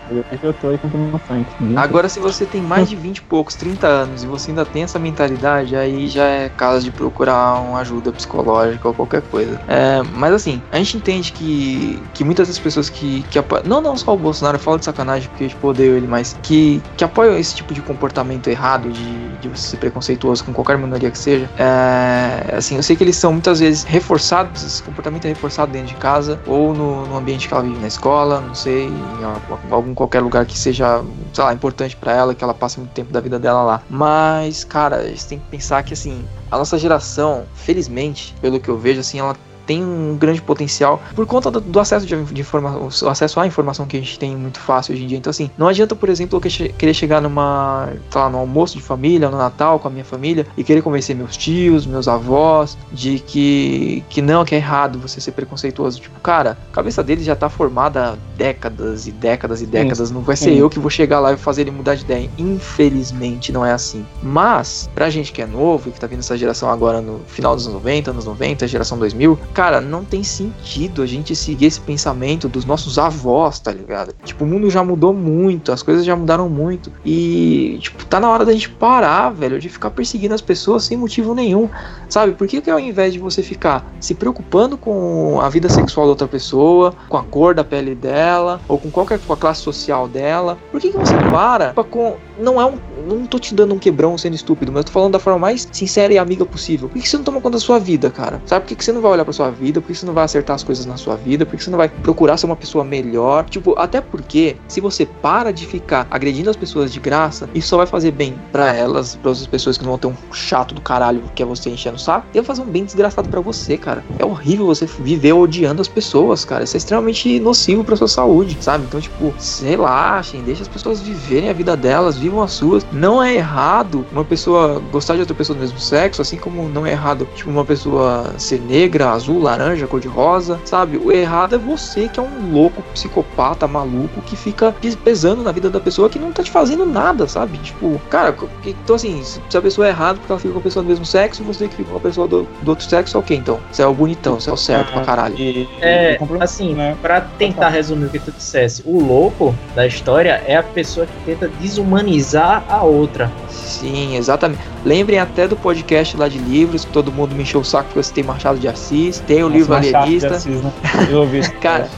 Eu 0.43 0.53
tô 0.53 0.69
aí 0.69 0.79
com 0.79 0.89
uma 0.89 1.19
frente. 1.19 1.47
Agora, 1.77 2.09
se 2.09 2.19
você 2.19 2.45
tem 2.47 2.61
mais 2.63 2.89
de 2.89 2.97
20 2.97 3.19
e 3.19 3.23
poucos, 3.23 3.55
30 3.55 3.87
anos 3.87 4.23
e 4.23 4.27
você 4.27 4.51
ainda 4.51 4.65
tem 4.65 4.83
essa 4.83 4.99
mentalidade, 4.99 5.77
aí 5.77 6.09
já 6.09 6.25
é 6.25 6.49
caso 6.49 6.85
de 6.85 6.91
procurar 6.91 7.61
uma 7.61 7.81
ajuda 7.81 8.13
psicológica 8.13 8.89
ou 8.89 8.95
qualquer 8.95 9.23
coisa. 9.23 9.61
É, 9.69 10.03
mas 10.15 10.33
assim, 10.35 10.61
a 10.71 10.79
gente 10.79 10.97
entende 10.97 11.33
que, 11.33 12.03
que 12.15 12.25
muitas 12.25 12.49
das 12.49 12.59
pessoas 12.59 12.89
que, 12.89 13.23
que 13.25 13.39
apoiam. 13.39 13.65
Não, 13.67 13.81
não 13.81 13.97
só 13.97 14.15
o 14.15 14.19
Bolsonaro, 14.19 14.57
eu 14.57 14.61
falo 14.61 14.79
de 14.79 14.85
sacanagem 14.85 15.29
porque 15.29 15.49
tipo, 15.49 15.69
odeio 15.69 15.97
ele, 15.97 16.07
mas 16.07 16.37
que, 16.43 16.83
que 16.97 17.05
apoiam 17.05 17.37
esse 17.37 17.55
tipo 17.55 17.73
de 17.75 17.81
comportamento 17.83 18.49
errado, 18.49 18.91
de, 18.91 19.29
de 19.39 19.49
você 19.49 19.71
ser 19.71 19.77
preconceituoso 19.79 20.45
com 20.45 20.53
qualquer 20.53 20.79
que 20.99 21.19
seja. 21.19 21.49
É, 21.59 22.57
assim, 22.57 22.77
eu 22.77 22.83
sei 22.83 22.97
que 22.97 23.05
eles 23.05 23.17
são 23.17 23.33
muitas 23.33 23.61
vezes 23.61 23.85
reforçados, 23.85 24.63
esse 24.63 24.83
comportamento 24.83 25.25
é 25.25 25.29
reforçado 25.29 25.73
dentro 25.73 25.89
de 25.89 25.95
casa 25.97 26.41
ou 26.47 26.75
no, 26.75 27.07
no 27.07 27.17
ambiente 27.17 27.49
que 27.49 27.55
ela 27.55 27.63
vive 27.63 27.79
na 27.79 27.89
escola, 27.89 28.41
não 28.41 28.55
sei, 28.55 28.87
em 28.89 29.73
algum 29.73 29.95
qualquer 29.95 30.21
lugar 30.21 30.45
que 30.47 30.59
seja, 30.59 31.03
sei 31.33 31.45
lá, 31.45 31.53
importante 31.53 31.97
para 31.97 32.13
ela, 32.13 32.35
que 32.35 32.43
ela 32.43 32.55
passe 32.55 32.79
muito 32.79 32.93
tempo 32.93 33.13
da 33.13 33.21
vida 33.21 33.39
dela 33.39 33.63
lá. 33.63 33.83
Mas, 33.89 34.65
cara, 34.65 34.97
a 34.97 35.07
gente 35.09 35.27
tem 35.27 35.39
que 35.39 35.47
pensar 35.47 35.83
que 35.83 35.93
assim, 35.93 36.25
a 36.51 36.59
nossa 36.59 36.79
geração, 36.79 37.45
felizmente, 37.55 38.35
pelo 38.41 38.59
que 38.61 38.69
eu 38.69 38.79
vejo, 38.79 39.01
assim, 39.01 39.19
ela 39.19 39.37
tem 39.67 39.85
um 39.85 40.17
grande 40.17 40.41
potencial 40.41 41.03
por 41.15 41.27
conta 41.27 41.51
do, 41.51 41.61
do 41.61 41.81
acesso 41.81 42.07
de, 42.07 42.25
de 42.25 42.41
informação, 42.41 43.09
acesso 43.09 43.41
à 43.41 43.47
informação 43.47 43.87
que 43.87 43.97
a 43.97 44.01
gente 44.01 44.19
tem 44.19 44.37
muito 44.37 44.61
fácil 44.61 44.95
hoje 44.95 45.05
em 45.05 45.07
dia. 45.07 45.19
Então, 45.19 45.31
assim, 45.31 45.51
não 45.59 45.67
adianta, 45.69 45.95
por 45.95 46.09
exemplo, 46.09 46.39
eu 46.39 46.73
querer 46.73 46.95
chegar 46.95 47.21
numa, 47.21 47.89
sei 48.11 48.21
lá, 48.21 48.31
no 48.31 48.39
almoço 48.39 48.77
de 48.77 48.83
família, 48.83 49.29
no 49.29 49.37
Natal 49.37 49.79
com 49.79 49.89
a 49.89 49.91
minha 49.91 50.05
família 50.05 50.47
e 50.57 50.65
querer 50.65 50.83
convencer 50.83 51.15
meus 51.15 51.37
tios, 51.37 51.87
meus 51.87 52.09
avós 52.09 52.79
de 52.93 53.19
que, 53.19 54.05
que 54.09 54.23
não, 54.23 54.45
que 54.45 54.55
é 54.55 54.59
errado 54.59 54.99
você 54.99 55.21
ser 55.21 55.33
preconceituoso. 55.33 56.01
Tipo, 56.01 56.21
cara, 56.21 56.57
a 56.71 56.75
cabeça 56.75 57.03
deles 57.03 57.25
já 57.25 57.35
tá 57.35 57.49
formada 57.49 58.13
há 58.13 58.17
décadas 58.37 59.07
e 59.07 59.13
décadas 59.13 59.63
e 59.63 59.67
décadas. 59.67 60.09
Sim. 60.09 60.15
Não 60.15 60.21
vai 60.21 60.37
ser 60.37 60.51
Sim. 60.51 60.59
eu 60.59 60.71
que 60.71 60.79
vou 60.79 60.91
chegar 60.91 61.21
lá 61.21 61.33
e 61.33 61.37
fazer 61.37 61.63
ele 61.63 61.71
mudar 61.71 61.95
de 61.95 62.05
ideia. 62.05 62.31
Infelizmente, 62.39 63.53
não 63.53 63.65
é 63.65 63.73
assim. 63.73 64.05
Mas, 64.23 64.89
pra 64.95 65.11
gente 65.11 65.33
que 65.33 65.43
é 65.43 65.47
novo 65.47 65.89
e 65.89 65.93
que 65.93 66.01
tá 66.01 66.07
vindo 66.07 66.21
essa 66.21 66.37
geração 66.37 66.71
agora 66.71 67.01
no 67.01 67.21
final 67.27 67.55
dos 67.55 67.67
anos 67.67 67.75
90, 67.75 68.11
anos 68.11 68.25
90, 68.25 68.69
geração 68.69 68.99
2000, 68.99 69.39
cara, 69.57 69.81
não 69.81 70.05
tem 70.05 70.23
sentido 70.23 71.01
a 71.01 71.07
gente 71.07 71.35
seguir 71.35 71.65
esse 71.65 71.81
pensamento 71.81 72.47
dos 72.47 72.67
nossos 72.67 72.99
avós, 72.99 73.59
tá 73.59 73.73
ligado? 73.73 74.15
Tipo, 74.23 74.45
o 74.45 74.47
mundo 74.47 74.69
já 74.69 74.85
mudou 74.85 75.15
muito, 75.15 75.73
as 75.73 75.83
coisas 75.83 76.05
já 76.05 76.15
mudaram 76.15 76.47
muito. 76.47 76.93
E, 77.03 77.79
tipo, 77.81 78.05
tá 78.05 78.21
na 78.21 78.29
hora 78.29 78.45
da 78.45 78.53
gente 78.53 78.69
parar, 78.69 79.31
velho, 79.31 79.59
de 79.59 79.71
ficar 79.71 79.89
perseguindo 79.89 80.35
as 80.35 80.43
pessoas 80.43 80.85
sem 80.85 80.99
motivo 80.99 81.35
nenhum, 81.35 81.71
sabe? 82.07 82.33
Por 82.33 82.47
que, 82.47 82.61
que 82.61 82.71
ao 82.71 82.79
invés 82.79 83.15
de 83.15 83.19
você 83.19 83.43
ficar 83.43 83.83
se 83.99 84.15
preocupando 84.15 84.77
com 84.77 85.41
a 85.41 85.49
vida 85.49 85.71
sexual 85.71 86.05
da 86.05 86.11
outra 86.11 86.29
pessoa, 86.29 86.95
com 87.09 87.17
a 87.17 87.23
cor 87.23 87.55
da 87.55 87.65
pele 87.65 87.95
dela, 87.95 88.61
ou 88.69 88.77
com 88.77 88.91
qualquer 88.91 89.19
com 89.21 89.33
a 89.33 89.39
classe 89.39 89.63
social 89.63 90.07
dela, 90.07 90.59
por 90.71 90.83
que, 90.83 90.91
que 90.91 90.99
você 90.99 91.17
para 91.31 91.73
com. 91.91 92.17
Não 92.39 92.61
é 92.61 92.67
um. 92.67 92.79
Não 93.09 93.25
tô 93.25 93.39
te 93.39 93.55
dando 93.55 93.75
um 93.75 93.79
quebrão 93.79 94.19
sendo 94.19 94.35
estúpido, 94.35 94.71
mas 94.71 94.81
eu 94.81 94.85
tô 94.85 94.93
falando 94.93 95.13
da 95.13 95.19
forma 95.19 95.39
mais 95.39 95.67
sincera 95.73 96.13
e 96.13 96.19
amiga 96.19 96.45
possível. 96.45 96.89
Por 96.89 96.97
que, 96.97 97.03
que 97.03 97.09
você 97.09 97.17
não 97.17 97.25
toma 97.25 97.41
conta 97.41 97.57
da 97.57 97.61
sua 97.61 97.79
vida, 97.79 98.11
cara? 98.11 98.43
Sabe 98.45 98.65
por 98.65 98.69
que, 98.69 98.75
que 98.77 98.85
você 98.85 98.93
não 98.93 99.01
vai 99.01 99.13
olhar 99.13 99.25
pra 99.25 99.33
sua 99.33 99.46
sua 99.47 99.51
vida, 99.51 99.81
por 99.81 99.89
que 99.89 99.95
você 99.95 100.07
não 100.07 100.15
vai 100.15 100.25
acertar 100.25 100.57
as 100.57 100.63
coisas 100.63 100.87
na 100.87 100.97
sua 100.97 101.17
vida, 101.17 101.47
por 101.47 101.57
que 101.57 101.63
você 101.65 101.71
não 101.71 101.79
vai 101.79 101.89
procurar 101.89 102.37
ser 102.37 102.47
uma 102.47 102.57
pessoa 102.57 102.85
melhor. 102.85 103.45
Tipo, 103.45 103.75
até 103.79 104.01
porque 104.01 104.57
se 104.69 104.81
você 104.81 105.07
para 105.07 105.53
de 105.53 105.67
ficar 105.67 106.07
agredindo 106.11 106.51
as 106.51 106.57
pessoas 106.57 106.93
de 106.93 107.01
graça, 107.01 107.49
isso 107.55 107.69
só 107.69 107.77
vai 107.77 107.87
fazer 107.87 108.11
bem 108.11 108.35
para 108.51 108.75
elas, 108.75 109.17
para 109.17 109.31
outras 109.31 109.47
pessoas 109.47 109.79
que 109.79 109.85
não 109.85 109.93
vão 109.93 109.99
ter 109.99 110.07
um 110.09 110.33
chato 110.33 110.75
do 110.75 110.81
caralho 110.81 111.23
que 111.35 111.43
é 111.43 111.47
você 111.47 111.71
enchendo 111.71 111.97
o 111.97 111.99
saco, 111.99 112.27
e 112.33 112.39
vai 112.39 112.45
fazer 112.45 112.63
um 112.63 112.67
bem 112.67 112.85
desgraçado 112.85 113.29
para 113.29 113.41
você, 113.41 113.77
cara. 113.77 114.05
É 114.19 114.25
horrível 114.25 114.67
você 114.67 114.87
viver 114.87 115.33
odiando 115.33 115.83
as 115.83 115.89
pessoas, 115.89 116.45
cara. 116.45 116.65
Isso 116.65 116.77
é 116.77 116.79
extremamente 116.79 117.39
nocivo 117.41 117.85
para 117.85 117.97
sua 117.97 118.09
saúde, 118.09 118.57
sabe? 118.61 118.85
Então, 118.85 119.01
tipo, 119.01 119.33
relaxem, 119.63 120.43
deixa 120.43 120.63
as 120.63 120.69
pessoas 120.69 121.01
viverem 121.01 121.51
a 121.51 121.53
vida 121.53 121.77
delas, 121.77 122.17
vivam 122.17 122.43
as 122.43 122.53
suas. 122.53 122.87
Não 122.93 123.23
é 123.23 123.35
errado 123.35 124.05
uma 124.13 124.25
pessoa 124.25 124.83
gostar 124.91 125.15
de 125.15 125.21
outra 125.21 125.35
pessoa 125.35 125.57
do 125.57 125.61
mesmo 125.61 125.79
sexo, 125.79 126.23
assim 126.23 126.37
como 126.37 126.69
não 126.69 126.87
é 126.87 126.93
errado, 126.93 127.29
tipo, 127.35 127.51
uma 127.51 127.65
pessoa 127.65 128.35
ser 128.39 128.61
negra, 128.61 129.11
azul, 129.11 129.36
azul, 129.37 129.43
laranja, 129.43 129.87
cor 129.87 130.01
de 130.01 130.09
rosa, 130.09 130.59
sabe? 130.65 130.97
O 130.97 131.13
errado 131.13 131.55
é 131.55 131.59
você 131.59 132.09
que 132.09 132.19
é 132.19 132.23
um 132.23 132.53
louco, 132.53 132.83
psicopata, 132.95 133.67
maluco, 133.67 134.21
que 134.23 134.37
fica 134.37 134.75
pesando 135.05 135.43
na 135.43 135.53
vida 135.53 135.69
da 135.69 135.81
pessoa 135.81 136.09
que 136.09 136.19
não 136.19 136.33
tá 136.33 136.43
te 136.43 136.51
fazendo 136.51 136.87
nada, 136.87 137.29
sabe? 137.29 137.59
Tipo, 137.59 138.01
cara, 138.11 138.35
então 138.65 138.97
assim, 138.97 139.23
se 139.23 139.57
a 139.57 139.63
pessoa 139.63 139.87
é 139.87 139.91
errada 139.91 140.19
porque 140.19 140.33
ela 140.33 140.41
fica 140.41 140.53
com 140.53 140.61
a 140.61 140.63
pessoa 140.63 140.83
do 140.83 140.89
mesmo 140.89 141.05
sexo, 141.05 141.43
você 141.45 141.69
que 141.69 141.77
fica 141.77 141.91
com 141.91 141.97
a 141.97 142.01
pessoa 142.01 142.27
do, 142.27 142.47
do 142.63 142.69
outro 142.69 142.85
sexo, 142.85 143.19
ok, 143.19 143.37
então. 143.37 143.59
Você 143.71 143.83
é 143.83 143.87
o 143.87 143.95
bonitão, 143.95 144.41
você 144.41 144.51
é 144.51 144.53
o 144.53 144.57
certo 144.57 144.93
pra 144.93 145.03
caralho. 145.03 145.37
É, 145.81 146.19
assim, 146.41 146.75
né? 146.75 146.97
pra 147.03 147.21
tentar 147.21 147.69
resumir 147.69 148.07
o 148.07 148.11
que 148.11 148.19
tu 148.19 148.33
dissesse, 148.33 148.83
o 148.85 149.03
louco 149.03 149.55
da 149.75 149.87
história 149.87 150.43
é 150.47 150.57
a 150.57 150.63
pessoa 150.63 151.07
que 151.07 151.25
tenta 151.25 151.49
desumanizar 151.61 152.65
a 152.69 152.83
outra. 152.83 153.31
Sim, 153.49 154.17
exatamente. 154.17 154.61
Lembrem 154.85 155.19
até 155.19 155.49
do 155.49 155.57
podcast 155.57 156.17
lá 156.17 156.29
de 156.29 156.39
livros, 156.39 156.85
que 156.85 156.93
todo 156.93 157.13
mundo 157.13 157.35
me 157.35 157.43
encheu 157.43 157.61
o 157.61 157.65
saco 157.65 157.87
porque 157.87 157.99
eu 157.99 158.03
citei 158.05 158.23
Machado 158.23 158.59
de 158.59 158.69
Assis. 158.69 159.19
Tem 159.27 159.43
o 159.43 159.47
Nossa, 159.47 159.57
livro 159.59 159.75
Alienista. 159.75 160.35
Assis, 160.37 160.63
né? 160.63 160.73
Eu 161.11 161.21
ouvi 161.21 161.41
Cara, 161.61 161.89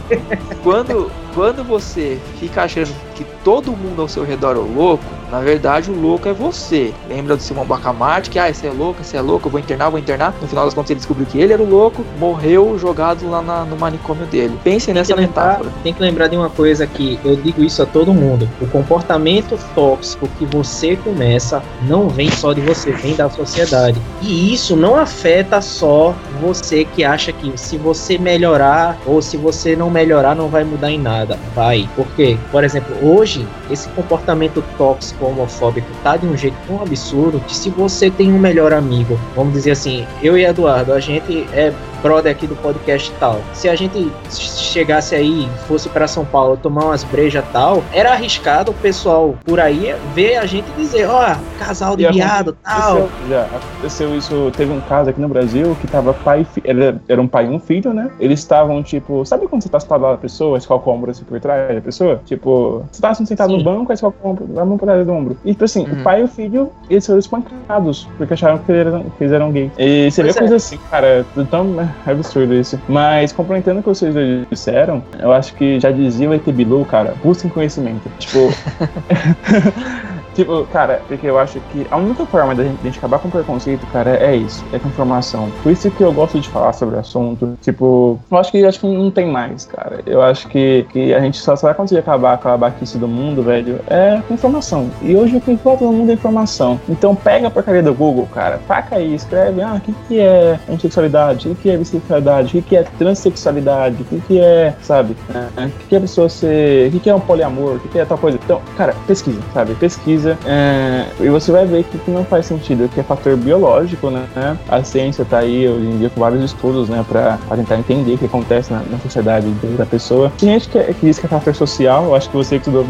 quando, 0.62 1.10
quando 1.34 1.62
você 1.62 2.18
fica 2.38 2.62
achando 2.62 2.92
que 3.18 3.26
todo 3.42 3.72
mundo 3.72 4.00
ao 4.00 4.08
seu 4.08 4.24
redor 4.24 4.52
é 4.52 4.76
louco, 4.76 5.04
na 5.30 5.40
verdade, 5.40 5.90
o 5.90 6.00
louco 6.00 6.28
é 6.28 6.32
você. 6.32 6.92
Lembra 7.08 7.36
do 7.36 7.42
Simão 7.42 7.64
Bacamarte, 7.64 8.30
que, 8.30 8.38
ah, 8.38 8.48
esse 8.48 8.66
é 8.66 8.70
louco, 8.70 9.02
esse 9.02 9.16
é 9.16 9.20
louco, 9.20 9.48
eu 9.48 9.52
vou 9.52 9.60
internar, 9.60 9.90
vou 9.90 9.98
internar. 9.98 10.34
No 10.40 10.48
final 10.48 10.64
das 10.64 10.72
contas, 10.72 10.90
ele 10.90 10.98
descobriu 10.98 11.26
que 11.26 11.38
ele 11.38 11.52
era 11.52 11.62
o 11.62 11.68
louco, 11.68 12.04
morreu 12.18 12.78
jogado 12.78 13.28
lá 13.28 13.42
na, 13.42 13.64
no 13.64 13.76
manicômio 13.76 14.26
dele. 14.26 14.58
Pensem 14.64 14.94
nessa 14.94 15.14
tem 15.14 15.26
lembrar, 15.26 15.46
metáfora. 15.46 15.70
Tem 15.82 15.92
que 15.92 16.00
lembrar 16.00 16.28
de 16.28 16.36
uma 16.36 16.48
coisa 16.48 16.86
que 16.86 17.18
eu 17.24 17.36
digo 17.36 17.62
isso 17.62 17.82
a 17.82 17.86
todo 17.86 18.14
mundo. 18.14 18.48
O 18.60 18.66
comportamento 18.66 19.58
tóxico 19.74 20.28
que 20.38 20.46
você 20.46 20.96
começa 20.96 21.62
não 21.82 22.08
vem 22.08 22.30
só 22.30 22.52
de 22.52 22.60
você, 22.62 22.90
vem 22.92 23.14
da 23.14 23.28
sociedade. 23.28 24.00
E 24.22 24.52
isso 24.52 24.76
não 24.76 24.96
afeta 24.96 25.60
só 25.60 26.14
você 26.40 26.84
que 26.84 27.04
acha 27.04 27.32
que 27.32 27.52
se 27.56 27.76
você 27.76 28.16
melhorar 28.16 28.96
ou 29.04 29.20
se 29.20 29.36
você 29.36 29.76
não 29.76 29.90
melhorar, 29.90 30.34
não 30.34 30.48
vai 30.48 30.64
mudar 30.64 30.90
em 30.90 30.98
nada. 30.98 31.38
Vai. 31.54 31.88
Por 31.94 32.06
quê? 32.16 32.38
Por 32.50 32.64
exemplo, 32.64 32.96
hoje, 33.08 33.46
esse 33.70 33.88
comportamento 33.90 34.62
tóxico 34.76 35.26
homofóbico 35.26 35.88
tá 36.02 36.16
de 36.16 36.26
um 36.26 36.36
jeito 36.36 36.56
tão 36.66 36.82
absurdo 36.82 37.40
que 37.40 37.56
se 37.56 37.70
você 37.70 38.10
tem 38.10 38.32
um 38.32 38.38
melhor 38.38 38.72
amigo, 38.72 39.18
vamos 39.34 39.54
dizer 39.54 39.72
assim, 39.72 40.06
eu 40.22 40.36
e 40.36 40.44
Eduardo, 40.44 40.92
a 40.92 41.00
gente 41.00 41.46
é 41.52 41.72
brother 42.02 42.32
aqui 42.32 42.46
do 42.46 42.56
podcast 42.56 43.12
tal. 43.18 43.40
Se 43.52 43.68
a 43.68 43.74
gente 43.74 44.10
chegasse 44.30 45.14
aí, 45.14 45.48
fosse 45.66 45.88
para 45.88 46.06
São 46.06 46.24
Paulo 46.24 46.56
tomar 46.56 46.86
umas 46.86 47.04
brejas 47.04 47.44
tal, 47.52 47.82
era 47.92 48.12
arriscado 48.12 48.70
o 48.70 48.74
pessoal 48.74 49.34
por 49.44 49.60
aí 49.60 49.94
ver 50.14 50.36
a 50.36 50.46
gente 50.46 50.70
dizer, 50.76 51.08
ó, 51.08 51.32
oh, 51.32 51.58
casal 51.58 51.96
de 51.96 52.08
viado 52.08 52.56
tal. 52.62 53.08
Já 53.28 53.44
aconteceu 53.44 54.16
isso, 54.16 54.50
teve 54.56 54.72
um 54.72 54.80
caso 54.80 55.10
aqui 55.10 55.20
no 55.20 55.28
Brasil 55.28 55.76
que 55.80 55.86
tava 55.86 56.12
pai 56.14 56.46
e 56.56 56.60
era, 56.64 57.00
era 57.08 57.20
um 57.20 57.28
pai 57.28 57.46
e 57.46 57.48
um 57.48 57.58
filho, 57.58 57.92
né? 57.92 58.10
Eles 58.18 58.40
estavam, 58.40 58.82
tipo, 58.82 59.24
sabe 59.24 59.46
quando 59.46 59.62
você 59.62 59.68
tá 59.68 59.80
sentado 59.80 60.02
lá 60.02 60.12
da 60.12 60.18
pessoa, 60.18 60.56
a 60.56 60.58
escola 60.58 60.80
com 60.80 60.90
o 60.90 60.94
ombro 60.94 61.10
assim 61.10 61.24
por 61.24 61.40
trás 61.40 61.74
da 61.74 61.80
pessoa? 61.80 62.20
Tipo, 62.24 62.84
você 62.90 63.00
tá 63.00 63.14
sentado 63.14 63.50
Sim. 63.50 63.58
no 63.58 63.64
banco, 63.64 63.90
a 63.90 63.94
escola 63.94 64.12
com 64.20 64.36
a 64.56 64.64
mão 64.64 64.78
por 64.78 64.86
trás 64.86 65.04
do 65.04 65.12
ombro. 65.12 65.36
E, 65.44 65.52
tipo 65.52 65.64
assim, 65.64 65.84
uhum. 65.86 66.00
o 66.00 66.02
pai 66.02 66.20
e 66.20 66.24
o 66.24 66.28
filho, 66.28 66.70
eles 66.88 67.06
foram 67.06 67.18
espancados, 67.18 68.08
porque 68.16 68.34
acharam 68.34 68.58
que 68.58 68.72
eles 68.72 68.86
eram, 68.86 69.02
que 69.04 69.24
eles 69.24 69.32
eram 69.32 69.52
gays. 69.52 69.72
E 69.78 70.10
você 70.10 70.22
vê 70.22 70.30
é. 70.30 70.34
coisa 70.34 70.56
assim, 70.56 70.78
cara, 70.90 71.24
tão 71.50 71.87
é 72.06 72.10
absurdo 72.10 72.54
isso. 72.54 72.80
Mas, 72.88 73.32
complementando 73.32 73.80
o 73.80 73.82
que 73.82 73.88
vocês 73.88 74.14
disseram, 74.50 75.02
eu 75.18 75.32
acho 75.32 75.54
que 75.54 75.78
já 75.80 75.90
dizia 75.90 76.28
o 76.28 76.34
ET 76.34 76.44
Bilu, 76.44 76.84
cara, 76.84 77.14
busquem 77.22 77.50
conhecimento. 77.50 78.08
Tipo. 78.18 78.38
Tipo, 80.38 80.64
cara, 80.66 81.02
porque 81.08 81.26
eu 81.26 81.36
acho 81.36 81.58
que 81.72 81.84
a 81.90 81.96
única 81.96 82.24
forma 82.24 82.54
da 82.54 82.62
gente, 82.62 82.76
de 82.76 82.84
gente 82.84 82.98
acabar 82.98 83.18
com 83.18 83.26
o 83.26 83.30
preconceito, 83.30 83.84
cara, 83.88 84.10
é 84.10 84.36
isso, 84.36 84.64
é 84.72 84.78
com 84.78 84.86
informação. 84.86 85.50
Por 85.64 85.72
isso 85.72 85.90
que 85.90 86.00
eu 86.00 86.12
gosto 86.12 86.38
de 86.38 86.48
falar 86.48 86.72
sobre 86.74 86.94
o 86.94 87.00
assunto. 87.00 87.58
Tipo, 87.60 88.20
eu 88.30 88.38
acho 88.38 88.52
que 88.52 88.64
acho 88.64 88.78
que 88.78 88.86
não 88.86 89.10
tem 89.10 89.26
mais, 89.26 89.66
cara. 89.66 89.98
Eu 90.06 90.22
acho 90.22 90.46
que, 90.46 90.86
que 90.92 91.12
a 91.12 91.18
gente 91.18 91.38
só, 91.38 91.56
só 91.56 91.66
vai 91.66 91.74
conseguir 91.74 91.98
acabar 91.98 92.38
com 92.38 92.50
a 92.50 92.56
baquice 92.56 92.98
do 92.98 93.08
mundo, 93.08 93.42
velho, 93.42 93.80
é 93.88 94.22
com 94.28 94.34
informação. 94.34 94.88
E 95.02 95.16
hoje 95.16 95.36
o 95.36 95.40
que 95.40 95.50
importa 95.50 95.84
no 95.84 95.92
mundo 95.92 96.10
é 96.10 96.12
informação. 96.12 96.80
Então 96.88 97.16
pega 97.16 97.48
a 97.48 97.50
porcaria 97.50 97.82
do 97.82 97.92
Google, 97.92 98.28
cara, 98.32 98.58
faca 98.58 98.94
aí, 98.94 99.16
escreve, 99.16 99.60
ah, 99.60 99.74
o 99.74 99.80
que, 99.80 99.92
que 100.06 100.20
é 100.20 100.56
homossexualidade, 100.68 101.48
o 101.48 101.56
que, 101.56 101.68
é 101.68 101.76
bissexualidade, 101.76 102.46
o 102.46 102.50
que, 102.50 102.62
que 102.62 102.76
é 102.76 102.84
transexualidade, 102.96 104.02
o 104.02 104.04
que, 104.04 104.20
que 104.20 104.40
é, 104.40 104.72
sabe, 104.82 105.16
é, 105.34 105.64
o 105.64 105.70
que, 105.70 105.86
que 105.88 105.96
é 105.96 105.98
pessoa 105.98 106.28
ser, 106.28 106.90
o 106.90 106.92
que, 106.92 107.00
que 107.00 107.10
é 107.10 107.14
um 107.14 107.18
poliamor, 107.18 107.74
o 107.74 107.80
que, 107.80 107.88
que 107.88 107.98
é 107.98 108.04
tal 108.04 108.16
coisa. 108.16 108.38
Então, 108.44 108.60
cara, 108.76 108.94
pesquisa, 109.04 109.40
sabe, 109.52 109.74
pesquisa 109.74 110.27
coisa. 110.28 110.38
É, 110.46 111.06
e 111.20 111.28
você 111.28 111.52
vai 111.52 111.64
ver 111.64 111.84
que, 111.84 112.10
não 112.10 112.24
faz 112.24 112.46
sentido, 112.46 112.88
que 112.88 113.00
é 113.00 113.02
fator 113.02 113.36
biológico, 113.36 114.10
né? 114.10 114.26
A 114.68 114.82
ciência 114.82 115.24
tá 115.24 115.38
aí 115.38 115.68
hoje 115.68 115.86
em 115.86 115.98
dia 115.98 116.10
com 116.10 116.20
vários 116.20 116.42
estudos, 116.42 116.88
né, 116.88 117.04
pra 117.08 117.38
tentar 117.54 117.78
entender 117.78 118.14
o 118.14 118.18
que 118.18 118.24
acontece 118.24 118.72
na, 118.72 118.80
na 118.80 118.98
sociedade 118.98 119.48
da 119.76 119.86
pessoa. 119.86 120.32
Tem 120.38 120.50
gente 120.50 120.68
que, 120.68 120.82
que, 120.94 121.06
diz 121.06 121.18
que 121.18 121.26
é 121.26 121.28
fator 121.28 121.54
social, 121.54 122.04
eu 122.04 122.14
acho 122.14 122.28
que 122.28 122.36
você 122.36 122.58
que 122.58 122.68
estudou 122.68 122.84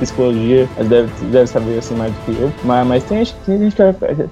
psicologia 0.00 0.68
deve, 0.76 1.10
deve 1.26 1.46
saber 1.46 1.78
assim 1.78 1.94
mais 1.94 2.12
do 2.12 2.20
que 2.24 2.42
eu, 2.42 2.52
mas, 2.64 2.86
mas 2.86 3.04
tem 3.04 3.18
gente, 3.18 3.34
tem 3.46 3.58
gente 3.58 3.76
que 3.76 3.82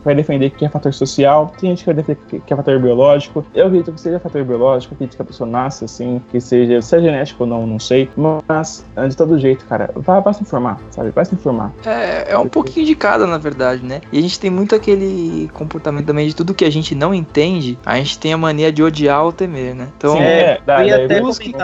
vai, 0.05 0.15
defender 0.15 0.51
que 0.51 0.65
é 0.65 0.69
fator 0.69 0.93
social, 0.93 1.53
tem 1.59 1.71
gente 1.71 1.81
que 1.81 1.87
vai 1.87 1.95
defender 1.95 2.43
que 2.45 2.53
é 2.53 2.57
fator 2.57 2.79
biológico. 2.79 3.45
Eu 3.55 3.67
acredito 3.67 3.93
que 3.93 4.01
seja 4.01 4.19
fator 4.19 4.45
biológico, 4.45 4.95
acredito 4.95 5.17
que 5.17 5.23
a 5.23 5.25
pessoa 5.25 5.49
nasce 5.49 5.85
assim, 5.85 6.21
que 6.31 6.41
seja, 6.41 6.83
se 6.83 6.97
é 6.97 7.01
genético 7.01 7.45
ou 7.45 7.49
não, 7.49 7.67
não 7.67 7.79
sei, 7.79 8.09
mas 8.17 8.85
de 9.09 9.17
todo 9.17 9.39
jeito, 9.39 9.65
cara, 9.67 9.91
vai, 9.95 10.21
vai 10.21 10.35
se 10.35 10.43
informar, 10.43 10.79
sabe? 10.91 11.11
Vai 11.11 11.25
se 11.25 11.35
informar. 11.35 11.73
É, 11.85 12.33
é 12.33 12.39
um 12.39 12.49
pouquinho 12.53 12.87
de 12.87 12.95
cada, 12.95 13.27
na 13.27 13.39
verdade, 13.39 13.83
né? 13.83 14.03
E 14.13 14.19
a 14.19 14.23
gente 14.23 14.39
tem 14.39 14.51
muito 14.51 14.75
aquele 14.75 15.51
comportamento 15.55 16.07
também 16.07 16.29
de 16.29 16.37
tudo 16.37 16.55
que 16.55 16.65
a 16.65 16.71
gente 16.71 16.95
não 16.95 17.15
entende, 17.15 17.79
a 17.85 17.97
gente 17.97 18.19
tem 18.19 18.33
a 18.33 18.37
mania 18.37 18.71
de 18.71 18.83
odiar 18.83 19.25
ou 19.25 19.33
temer, 19.33 19.75
né? 19.75 19.89
Então, 19.97 20.17
Sim, 20.17 20.23
é, 20.23 20.61
dá, 20.65 20.77
até 20.77 21.21
busque, 21.21 21.55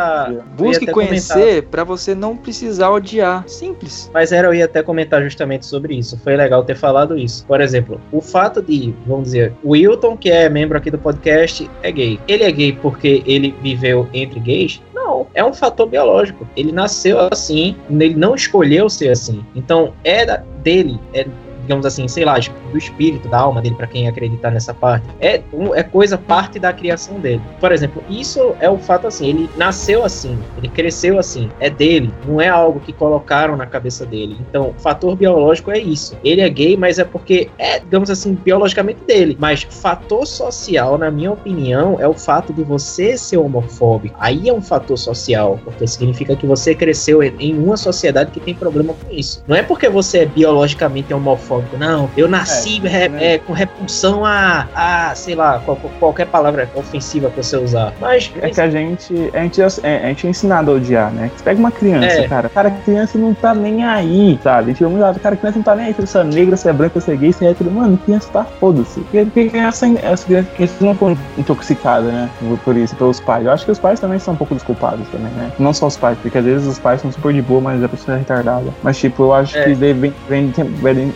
busque 0.57 0.87
conhecer 0.87 1.65
para 1.65 1.85
você 1.85 2.15
não 2.15 2.37
precisar 2.37 2.91
odiar. 2.91 3.45
Simples. 3.47 4.11
Mas 4.13 4.33
era, 4.33 4.49
eu 4.49 4.55
ia 4.55 4.65
até 4.65 4.83
comentar 4.83 5.23
justamente 5.23 5.67
sobre 5.67 5.95
isso. 5.95 6.19
Foi 6.25 6.35
legal 6.35 6.65
ter 6.65 6.75
falado 6.75 7.19
isso. 7.19 7.45
Por 7.47 7.61
exemplo, 7.61 8.01
o 8.11 8.21
fato 8.21 8.63
de, 8.63 8.95
vamos 9.07 9.25
dizer, 9.25 9.53
o 9.63 9.73
Wilton, 9.73 10.17
que 10.17 10.31
é 10.31 10.49
membro 10.49 10.79
aqui 10.79 10.91
do 10.91 10.99
podcast, 10.99 11.71
é 11.83 11.93
gay. 11.93 12.19
Ele 12.27 12.45
é 12.45 12.51
gay 12.51 12.73
porque 12.73 13.23
ele 13.27 13.55
viveu 13.63 14.09
entre 14.15 14.41
gays? 14.41 14.81
Não, 15.09 15.27
é 15.33 15.43
um 15.43 15.55
fator 15.55 15.89
biológico. 15.89 16.47
Ele 16.55 16.71
nasceu 16.71 17.19
assim, 17.33 17.75
ele 17.89 18.15
não 18.15 18.35
escolheu 18.35 18.91
ser 18.91 19.09
assim. 19.09 19.43
Então, 19.55 19.95
era 20.05 20.45
dele, 20.63 21.01
é 21.15 21.27
digamos 21.69 21.85
assim, 21.85 22.09
sei 22.09 22.25
lá, 22.25 22.39
do 22.39 22.79
espírito, 22.79 23.29
da 23.29 23.41
alma 23.41 23.61
dele, 23.61 23.75
para 23.75 23.87
quem 23.87 24.09
acreditar 24.09 24.51
nessa 24.51 24.73
parte, 24.73 25.07
é, 25.21 25.43
é 25.75 25.83
coisa 25.83 26.17
parte 26.17 26.59
da 26.59 26.73
criação 26.73 27.21
dele. 27.21 27.43
Por 27.61 27.71
exemplo, 27.71 28.03
isso 28.09 28.57
é 28.59 28.71
o 28.71 28.79
fato 28.79 29.07
assim, 29.07 29.29
ele 29.29 29.51
nasceu 29.55 30.03
assim, 30.03 30.39
ele 30.57 30.69
cresceu 30.69 31.19
assim, 31.19 31.51
é 31.61 31.69
dele, 31.69 32.11
não 32.27 32.41
é 32.41 32.49
algo 32.49 32.81
que 32.81 32.91
colocaram 32.91 33.55
na 33.55 33.67
cabeça 33.67 34.07
dele. 34.07 34.39
Então, 34.49 34.71
o 34.71 34.81
fator 34.81 35.15
biológico 35.15 35.71
é 35.71 35.79
isso. 35.79 36.17
Ele 36.25 36.41
é 36.41 36.49
gay, 36.49 36.75
mas 36.75 36.99
é 36.99 37.05
porque 37.05 37.51
é, 37.59 37.79
digamos 37.79 38.09
assim, 38.09 38.35
biologicamente 38.35 39.05
dele. 39.07 39.37
Mas 39.39 39.65
fator 39.69 40.27
social, 40.27 40.97
na 40.97 41.11
minha 41.11 41.33
opinião, 41.33 42.01
é 42.01 42.09
o 42.09 42.15
fato 42.15 42.51
de 42.53 42.63
você 42.63 43.19
ser 43.19 43.37
homofóbico. 43.37 44.17
Aí 44.19 44.49
é 44.49 44.53
um 44.55 44.63
fator 44.63 44.97
social, 44.97 45.61
porque 45.65 45.87
significa 45.87 46.35
que 46.35 46.47
você 46.47 46.75
cresceu 46.75 47.23
em 47.23 47.59
uma 47.59 47.77
sociedade 47.77 48.31
que 48.31 48.41
tem 48.41 48.55
problema 48.55 48.95
com 48.95 49.15
isso. 49.15 49.45
Não 49.47 49.55
é 49.55 49.63
porque 49.63 49.89
você 49.91 50.21
é 50.21 50.27
biologicamente 50.27 51.13
homofóbico 51.13 51.58
homofóbico. 51.59 51.77
Não, 51.77 52.11
eu 52.17 52.29
nasci 52.29 52.81
é, 52.85 53.09
né? 53.09 53.35
é, 53.35 53.39
com 53.39 53.53
repulsão 53.53 54.25
a, 54.25 54.67
a 54.75 55.15
sei 55.15 55.35
lá, 55.35 55.61
qual, 55.65 55.77
qualquer 55.99 56.27
palavra 56.27 56.71
ofensiva 56.75 57.31
que 57.31 57.43
você 57.43 57.57
usar. 57.57 57.93
Mas. 58.01 58.33
É 58.41 58.51
que 58.51 58.61
a 58.61 58.71
gente, 58.71 59.15
a 59.35 59.41
gente, 59.41 59.61
é, 59.83 60.05
a 60.05 60.09
gente 60.09 60.27
é 60.27 60.31
ensinado 60.31 60.71
a 60.71 60.75
odiar, 60.75 61.11
né? 61.13 61.31
Você 61.37 61.45
pega 61.45 61.59
uma 61.59 61.71
criança, 61.71 62.21
é. 62.21 62.29
cara. 62.29 62.49
Cara, 62.49 62.71
criança 62.85 63.19
não 63.19 63.35
tá 63.35 63.55
nem 63.55 63.85
aí, 63.85 64.39
sabe? 64.43 64.75
Tipo, 64.75 64.91
muito 64.91 65.03
lado, 65.03 65.21
cara, 65.21 65.37
criança 65.37 65.59
não 65.59 65.65
tá 65.65 65.75
nem 65.75 65.87
aí 65.87 65.95
se 65.95 66.01
você 66.01 66.19
é 66.19 66.25
negra, 66.25 66.57
se 66.57 66.69
é 66.69 66.73
branca, 66.73 67.01
se 67.01 67.11
é 67.11 67.17
gay, 67.17 67.33
se 67.33 67.45
é 67.45 67.51
hétero. 67.51 67.71
Mano, 67.71 67.97
criança 67.99 68.29
tá 68.33 68.45
foda-se. 68.45 69.01
Porque 69.01 69.49
criança, 69.49 69.87
as 70.11 70.25
crianças 70.25 70.81
não 70.81 70.95
foram 70.95 71.19
intoxicadas, 71.37 72.13
né? 72.13 72.31
Por 72.65 72.77
isso, 72.77 72.95
pelos 72.97 73.21
pais. 73.21 73.45
Eu 73.45 73.53
acho 73.53 73.65
que 73.65 73.71
os 73.71 73.79
pais 73.79 74.01
também 74.01 74.19
são 74.19 74.35
um 74.35 74.37
pouco 74.37 74.55
desculpados 74.55 75.07
também, 75.09 75.33
né? 75.33 75.51
Não 75.59 75.73
só 75.73 75.87
os 75.87 75.97
pais, 75.97 76.19
porque 76.21 76.39
às 76.39 76.45
vezes 76.45 76.67
os 76.67 76.79
pais 76.79 77.01
são 77.01 77.13
super 77.13 77.33
de 77.33 77.43
boa, 77.43 77.61
mas 77.61 77.83
a 77.83 77.89
pessoa 77.89 78.17
é 78.17 78.19
retardada. 78.19 78.69
Mas, 78.83 78.99
tipo, 78.99 79.25
eu 79.25 79.35
acho 79.35 79.57
é. 79.57 79.65
que 79.65 79.75
vem, 79.75 79.95
vem, 79.95 80.15
vem, 80.29 80.53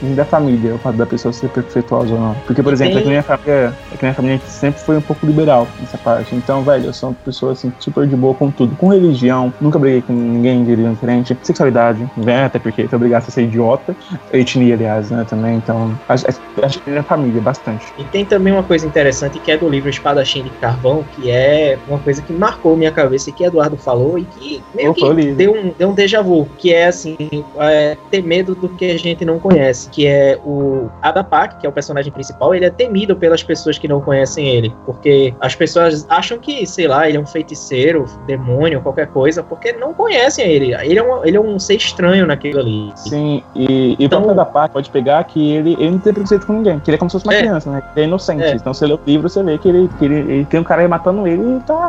vem 0.02 0.14
da 0.14 0.24
família, 0.32 0.74
o 0.74 0.78
fato 0.78 0.96
da 0.96 1.04
pessoa 1.04 1.30
ser 1.30 1.50
preconceituosa 1.50 2.14
ou 2.14 2.20
não. 2.20 2.34
Porque, 2.46 2.62
por 2.62 2.72
exemplo, 2.72 2.98
é 2.98 3.02
que 3.02 3.08
minha 3.08 3.22
família, 3.22 3.74
é 3.92 3.96
que 3.96 4.02
minha 4.02 4.14
família 4.14 4.40
sempre 4.46 4.80
foi 4.80 4.96
um 4.96 5.02
pouco 5.02 5.26
liberal 5.26 5.68
nessa 5.78 5.98
parte. 5.98 6.34
Então, 6.34 6.62
velho, 6.62 6.86
eu 6.86 6.92
sou 6.94 7.10
uma 7.10 7.14
pessoa 7.22 7.52
assim, 7.52 7.70
super 7.78 8.06
de 8.06 8.16
boa 8.16 8.34
com 8.34 8.50
tudo. 8.50 8.74
Com 8.76 8.88
religião, 8.88 9.52
nunca 9.60 9.78
briguei 9.78 10.00
com 10.00 10.14
ninguém 10.14 10.64
de 10.64 10.70
religião 10.70 10.94
diferente. 10.94 11.36
Sexualidade, 11.42 12.08
né? 12.16 12.46
Até 12.46 12.58
porque 12.58 12.88
tô 12.88 12.96
obrigado 12.96 13.24
a 13.28 13.30
ser 13.30 13.42
idiota. 13.42 13.94
Etnia, 14.32 14.74
aliás, 14.74 15.10
né? 15.10 15.26
Também. 15.28 15.56
Então, 15.56 15.98
acho, 16.08 16.24
acho 16.62 16.80
que 16.80 16.90
minha 16.90 17.02
família, 17.02 17.40
bastante. 17.42 17.84
E 17.98 18.04
tem 18.04 18.24
também 18.24 18.54
uma 18.54 18.62
coisa 18.62 18.86
interessante 18.86 19.38
que 19.38 19.50
é 19.50 19.58
do 19.58 19.68
livro 19.68 19.90
Espadachim 19.90 20.44
de 20.44 20.50
Carvão, 20.50 21.04
que 21.14 21.30
é 21.30 21.78
uma 21.86 21.98
coisa 21.98 22.22
que 22.22 22.32
marcou 22.32 22.74
minha 22.74 22.90
cabeça 22.90 23.28
e 23.28 23.32
que 23.34 23.44
Eduardo 23.44 23.76
falou 23.76 24.18
e 24.18 24.24
que 24.24 24.62
meio 24.74 24.94
que 24.94 25.32
deu 25.34 25.52
um, 25.52 25.74
deu 25.78 25.90
um 25.90 25.94
déjà 25.94 26.22
vu, 26.22 26.48
que 26.56 26.72
é 26.72 26.86
assim, 26.86 27.16
é, 27.58 27.96
ter 28.10 28.22
medo 28.22 28.54
do 28.54 28.68
que 28.68 28.90
a 28.90 28.98
gente 28.98 29.24
não 29.24 29.38
conhece, 29.38 29.88
que 29.90 30.06
é 30.06 30.11
o 30.44 30.62
o 30.62 30.90
Adapak, 31.00 31.56
que 31.56 31.66
é 31.66 31.68
o 31.68 31.72
personagem 31.72 32.12
principal, 32.12 32.54
ele 32.54 32.64
é 32.64 32.70
temido 32.70 33.16
pelas 33.16 33.42
pessoas 33.42 33.78
que 33.78 33.88
não 33.88 34.00
conhecem 34.00 34.48
ele, 34.48 34.74
porque 34.86 35.34
as 35.40 35.54
pessoas 35.54 36.06
acham 36.08 36.38
que, 36.38 36.66
sei 36.66 36.86
lá, 36.86 37.08
ele 37.08 37.18
é 37.18 37.20
um 37.20 37.26
feiticeiro, 37.26 38.04
demônio, 38.26 38.80
qualquer 38.80 39.08
coisa, 39.08 39.42
porque 39.42 39.72
não 39.72 39.92
conhecem 39.92 40.46
ele. 40.46 40.74
Ele 40.74 40.98
é 40.98 41.02
um, 41.02 41.24
ele 41.24 41.36
é 41.36 41.40
um 41.40 41.58
ser 41.58 41.76
estranho 41.76 42.26
naquilo 42.26 42.60
ali. 42.60 42.92
Sim, 42.96 43.42
e, 43.54 43.96
e 43.98 44.04
então, 44.04 44.20
o 44.20 44.24
próprio 44.24 44.40
Adapak 44.40 44.72
pode 44.72 44.90
pegar 44.90 45.24
que 45.24 45.52
ele, 45.52 45.74
ele 45.74 45.90
não 45.90 45.98
tem 45.98 46.12
preconceito 46.12 46.46
com 46.46 46.54
ninguém, 46.54 46.78
que 46.80 46.90
ele 46.90 46.96
é 46.96 46.98
como 46.98 47.10
se 47.10 47.14
fosse 47.14 47.26
uma 47.26 47.34
é, 47.34 47.38
criança, 47.38 47.70
né? 47.70 47.82
Ele 47.96 48.04
é 48.04 48.08
inocente. 48.08 48.42
É. 48.42 48.54
Então, 48.54 48.72
você 48.72 48.86
lê 48.86 48.94
o 48.94 49.00
livro, 49.06 49.28
você 49.28 49.42
vê 49.42 49.58
que 49.58 49.68
ele, 49.68 49.90
que 49.98 50.04
ele, 50.04 50.14
ele 50.14 50.44
tem 50.44 50.60
um 50.60 50.64
cara 50.64 50.82
aí 50.82 50.88
matando 50.88 51.26
ele 51.26 51.56
e 51.56 51.60
tá. 51.60 51.88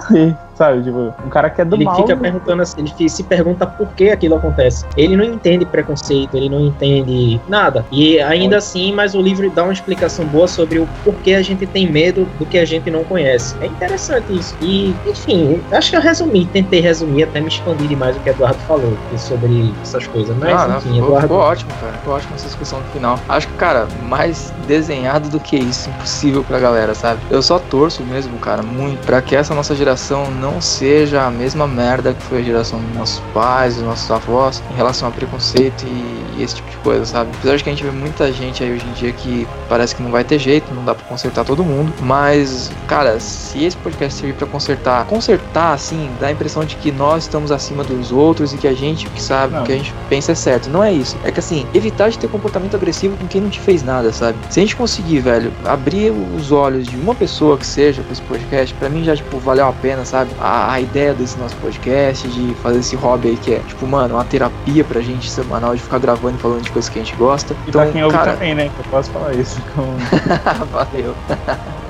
Sabe, 0.56 0.84
tipo, 0.84 1.14
um 1.26 1.30
cara 1.30 1.50
que 1.50 1.62
é 1.62 1.66
do 1.66 1.76
ele 1.76 1.86
mal. 1.86 1.96
Ele 1.96 2.04
fica 2.04 2.18
perguntando 2.18 2.62
assim, 2.62 2.82
ele 2.82 3.10
se 3.10 3.24
pergunta 3.24 3.66
por 3.66 3.88
que 3.90 4.10
aquilo 4.10 4.36
acontece. 4.36 4.86
Ele 4.96 5.16
não 5.18 5.24
entende 5.24 5.66
preconceito, 5.66 6.36
ele 6.36 6.50
não 6.50 6.62
entende 6.62 7.42
nada. 7.48 7.86
E 7.92 8.20
ainda 8.20 8.58
assim, 8.58 8.94
mas 8.94 9.16
o 9.16 9.22
livro 9.22 9.50
dá 9.50 9.64
uma 9.64 9.74
explicação 9.74 10.26
boa 10.26 10.48
sobre 10.48 10.80
o 10.80 10.88
porquê 11.04 11.34
a 11.34 11.42
gente 11.42 11.66
tem 11.66 11.90
medo 11.90 12.28
do 12.38 12.46
que 12.46 12.58
a 12.58 12.66
gente 12.66 12.92
não 12.92 13.04
conhece. 13.04 13.56
É 13.62 13.66
interessante 13.66 14.32
isso. 14.32 14.56
E, 14.62 14.96
enfim, 15.08 15.62
acho 15.72 15.90
que 15.90 15.98
eu 15.98 16.02
resumi, 16.02 16.46
tentei 16.46 16.80
resumir, 16.80 17.24
até 17.24 17.42
me 17.42 17.48
expandir 17.48 17.88
demais 17.88 18.16
o 18.16 18.20
que 18.20 18.30
o 18.30 18.32
Eduardo 18.32 18.60
falou 18.68 18.98
sobre 19.18 19.74
essas 19.82 20.06
coisas. 20.08 20.36
Mas, 20.38 20.54
ah, 20.54 20.76
enfim, 20.78 20.90
não, 20.90 20.96
ficou, 20.96 21.08
Eduardo. 21.08 21.22
Ficou 21.22 21.38
ótimo, 21.40 21.72
cara. 21.82 21.94
Ficou 21.94 22.14
ótimo 22.14 22.36
essa 22.36 22.46
discussão 22.46 22.80
no 22.80 22.86
final. 22.86 23.20
Acho 23.28 23.48
que, 23.48 23.54
cara, 23.56 23.88
mais 24.04 24.54
desenhado 24.68 25.30
do 25.30 25.40
que 25.40 25.58
isso, 25.58 25.90
impossível 25.90 26.44
pra 26.44 26.60
galera, 26.60 26.94
sabe? 26.94 27.20
Eu 27.32 27.42
só 27.42 27.58
torço 27.58 28.04
mesmo, 28.04 28.38
cara, 28.38 28.62
muito, 28.62 29.06
pra 29.06 29.22
que 29.22 29.36
essa 29.36 29.54
nossa 29.54 29.76
geração 29.76 30.30
não 30.44 30.60
seja 30.60 31.24
a 31.24 31.32
mesma 31.32 31.66
merda 31.66 32.14
que 32.14 32.22
foi 32.24 32.40
a 32.40 32.44
geração 32.44 32.78
dos 32.78 32.98
nossos 32.98 33.20
pais, 33.34 33.76
dos 33.76 33.86
nossos 33.86 34.12
avós, 34.12 34.62
em 34.70 34.76
relação 34.76 35.08
a 35.08 35.12
preconceito 35.12 35.86
e, 35.86 36.38
e 36.38 36.44
esse 36.44 36.56
tipo 36.56 36.70
de 36.70 36.78
coisa, 36.78 37.06
sabe? 37.06 37.32
Apesar 37.38 37.56
de 37.56 37.64
que 37.64 37.70
a 37.70 37.74
gente 37.74 37.84
vê 37.84 37.92
muita 37.92 38.30
gente 38.34 38.62
aí 38.62 38.74
hoje 38.74 38.86
em 38.86 38.92
dia 38.92 39.14
que 39.14 39.48
parece 39.70 39.96
que 39.96 40.04
não 40.04 40.12
vai 40.12 40.26
ter 40.26 40.38
jeito, 40.38 40.74
não 40.74 40.84
dá 40.84 40.94
para 40.94 41.06
consertar 41.06 41.46
todo 41.46 41.64
mundo, 41.64 41.94
mas, 42.02 42.70
cara, 42.88 43.22
se 43.22 43.64
esse 43.64 43.78
podcast 43.78 44.20
servir 44.20 44.36
para 44.36 44.46
consertar, 44.48 45.06
consertar, 45.06 45.74
assim, 45.74 46.10
dá 46.20 46.28
a 46.28 46.32
impressão 46.32 46.66
de 46.66 46.76
que 46.76 46.92
nós 46.92 47.24
estamos 47.24 47.50
acima 47.50 47.82
dos 47.84 48.12
outros 48.12 48.54
e 48.54 48.58
que 48.58 48.68
a 48.68 48.74
gente, 48.74 49.10
que 49.10 49.22
sabe, 49.22 49.58
o 49.58 49.64
que 49.64 49.72
a 49.72 49.78
gente 49.78 49.94
pensa 50.10 50.34
é 50.34 50.36
certo. 50.36 50.70
Não 50.70 50.84
é 50.84 50.92
isso. 50.92 51.16
É 51.24 51.32
que, 51.32 51.40
assim, 51.40 51.66
evitar 51.74 52.10
de 52.10 52.20
ter 52.20 52.28
comportamento 52.28 52.76
agressivo 52.76 53.16
com 53.16 53.28
quem 53.28 53.40
não 53.40 53.50
te 53.50 53.62
fez 53.62 53.82
nada, 53.82 54.12
sabe? 54.12 54.38
Se 54.50 54.60
a 54.60 54.64
gente 54.64 54.76
conseguir, 54.76 55.20
velho, 55.20 55.54
abrir 55.64 56.12
os 56.12 56.52
olhos 56.52 56.86
de 56.86 56.98
uma 56.98 57.16
pessoa 57.16 57.58
que 57.58 57.66
seja 57.66 58.04
com 58.04 58.12
esse 58.12 58.22
podcast, 58.24 58.74
para 58.76 58.90
mim 58.90 59.06
já, 59.06 59.16
tipo, 59.16 59.38
valeu 59.38 59.68
a 59.68 59.72
pena, 59.72 60.04
sabe? 60.04 60.33
A, 60.40 60.74
a 60.74 60.82
ideia 60.82 61.14
desse 61.14 61.38
nosso 61.38 61.56
podcast, 61.58 62.28
de 62.28 62.54
fazer 62.56 62.80
esse 62.80 62.96
hobby 62.96 63.30
aí 63.30 63.38
que 63.38 63.54
é, 63.54 63.60
tipo, 63.60 63.86
mano, 63.88 64.16
uma 64.16 64.26
terapia 64.26 64.84
pra 64.84 65.02
gente 65.02 65.30
semanal 65.30 65.76
de 65.76 65.82
ficar 65.82 66.00
gravando 66.00 66.38
e 66.38 66.42
falando 66.42 66.62
de 66.64 66.72
coisas 66.72 66.90
que 66.90 67.00
a 67.00 67.04
gente 67.04 67.16
gosta. 67.16 67.54
E 67.66 67.70
então, 67.70 67.82
pra 67.82 67.92
quem 67.92 68.04
ouve 68.04 68.18
cara... 68.18 68.34
também, 68.34 68.56
né? 68.56 68.70
Eu 68.78 68.84
posso 68.92 69.12
falar 69.12 69.34
isso. 69.34 69.62
Com... 69.76 69.96
Valeu. 70.72 71.16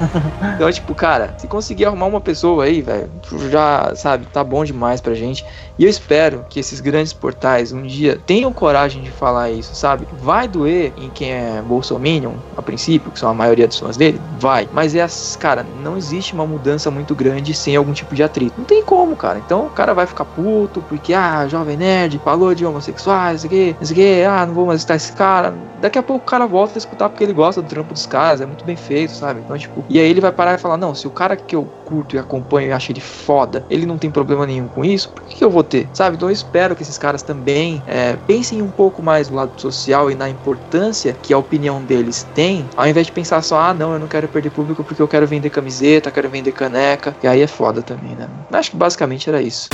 então, 0.55 0.71
tipo, 0.71 0.93
cara, 0.95 1.33
se 1.37 1.47
conseguir 1.47 1.85
arrumar 1.85 2.07
uma 2.07 2.21
pessoa 2.21 2.65
aí, 2.65 2.81
velho, 2.81 3.09
já, 3.49 3.93
sabe, 3.95 4.25
tá 4.31 4.43
bom 4.43 4.63
demais 4.63 5.01
pra 5.01 5.13
gente. 5.13 5.45
E 5.77 5.85
eu 5.85 5.89
espero 5.89 6.45
que 6.49 6.59
esses 6.59 6.79
grandes 6.79 7.13
portais 7.13 7.71
um 7.71 7.81
dia 7.81 8.19
tenham 8.27 8.53
coragem 8.53 9.01
de 9.01 9.09
falar 9.09 9.49
isso, 9.49 9.73
sabe? 9.73 10.07
Vai 10.21 10.47
doer 10.47 10.93
em 10.97 11.09
quem 11.09 11.31
é 11.31 11.61
bolsominion, 11.65 12.33
a 12.55 12.61
princípio, 12.61 13.11
que 13.11 13.17
são 13.17 13.29
a 13.29 13.33
maioria 13.33 13.67
dos 13.67 13.79
fãs 13.79 13.97
dele? 13.97 14.21
Vai. 14.39 14.69
Mas 14.71 14.93
é, 14.93 15.05
cara, 15.39 15.65
não 15.81 15.97
existe 15.97 16.33
uma 16.33 16.45
mudança 16.45 16.91
muito 16.91 17.15
grande 17.15 17.53
sem 17.53 17.75
algum 17.75 17.91
tipo 17.91 18.13
de 18.13 18.21
atrito. 18.21 18.53
Não 18.57 18.65
tem 18.65 18.83
como, 18.83 19.15
cara. 19.15 19.39
Então 19.39 19.65
o 19.65 19.69
cara 19.69 19.93
vai 19.93 20.05
ficar 20.05 20.25
puto 20.25 20.83
porque, 20.87 21.13
ah, 21.13 21.47
jovem 21.47 21.75
nerd 21.75 22.21
falou 22.23 22.53
de 22.53 22.65
homossexuais, 22.65 23.37
isso 23.37 23.47
aqui, 23.47 23.75
isso 23.81 23.93
aqui, 23.93 24.23
ah, 24.23 24.45
não 24.45 24.53
vou 24.53 24.67
mais 24.67 24.81
estar 24.81 24.95
esse 24.95 25.11
cara. 25.13 25.55
Daqui 25.81 25.97
a 25.97 26.03
pouco 26.03 26.23
o 26.23 26.29
cara 26.29 26.45
volta 26.45 26.75
a 26.75 26.79
escutar 26.79 27.09
porque 27.09 27.23
ele 27.23 27.33
gosta 27.33 27.61
do 27.61 27.67
trampo 27.67 27.93
dos 27.93 28.05
caras, 28.05 28.41
é 28.41 28.45
muito 28.45 28.63
bem 28.63 28.75
feito, 28.75 29.11
sabe? 29.13 29.41
Então, 29.43 29.57
tipo, 29.57 29.83
e 29.93 29.99
aí 29.99 30.09
ele 30.09 30.19
vai 30.19 30.31
parar 30.31 30.55
e 30.55 30.57
falar: 30.57 30.75
não, 30.75 30.95
se 30.95 31.07
o 31.07 31.11
cara 31.11 31.35
que 31.35 31.55
eu 31.55 31.69
curto 31.85 32.15
e 32.15 32.19
acompanho 32.19 32.69
e 32.69 32.71
acho 32.71 32.91
ele 32.91 32.99
foda, 32.99 33.63
ele 33.69 33.85
não 33.85 33.99
tem 33.99 34.09
problema 34.09 34.47
nenhum 34.47 34.67
com 34.67 34.83
isso, 34.83 35.09
por 35.09 35.23
que, 35.23 35.35
que 35.35 35.43
eu 35.43 35.51
vou 35.51 35.63
ter? 35.63 35.87
Sabe? 35.93 36.15
Então 36.15 36.29
eu 36.29 36.33
espero 36.33 36.75
que 36.75 36.81
esses 36.81 36.97
caras 36.97 37.21
também 37.21 37.81
é, 37.85 38.17
pensem 38.25 38.59
um 38.61 38.69
pouco 38.69 39.03
mais 39.03 39.29
no 39.29 39.35
lado 39.35 39.61
social 39.61 40.09
e 40.09 40.15
na 40.15 40.27
importância 40.27 41.15
que 41.21 41.31
a 41.31 41.37
opinião 41.37 41.79
deles 41.83 42.25
tem, 42.33 42.65
ao 42.75 42.87
invés 42.87 43.05
de 43.05 43.11
pensar 43.11 43.43
só, 43.43 43.59
ah, 43.59 43.73
não, 43.73 43.93
eu 43.93 43.99
não 43.99 44.07
quero 44.07 44.27
perder 44.27 44.49
público 44.49 44.83
porque 44.83 45.01
eu 45.01 45.07
quero 45.07 45.27
vender 45.27 45.51
camiseta, 45.51 46.09
quero 46.09 46.27
vender 46.27 46.53
caneca, 46.53 47.15
e 47.21 47.27
aí 47.27 47.41
é 47.41 47.47
foda 47.47 47.83
também, 47.83 48.15
né? 48.15 48.27
Acho 48.51 48.71
que 48.71 48.77
basicamente 48.77 49.29
era 49.29 49.41
isso. 49.41 49.69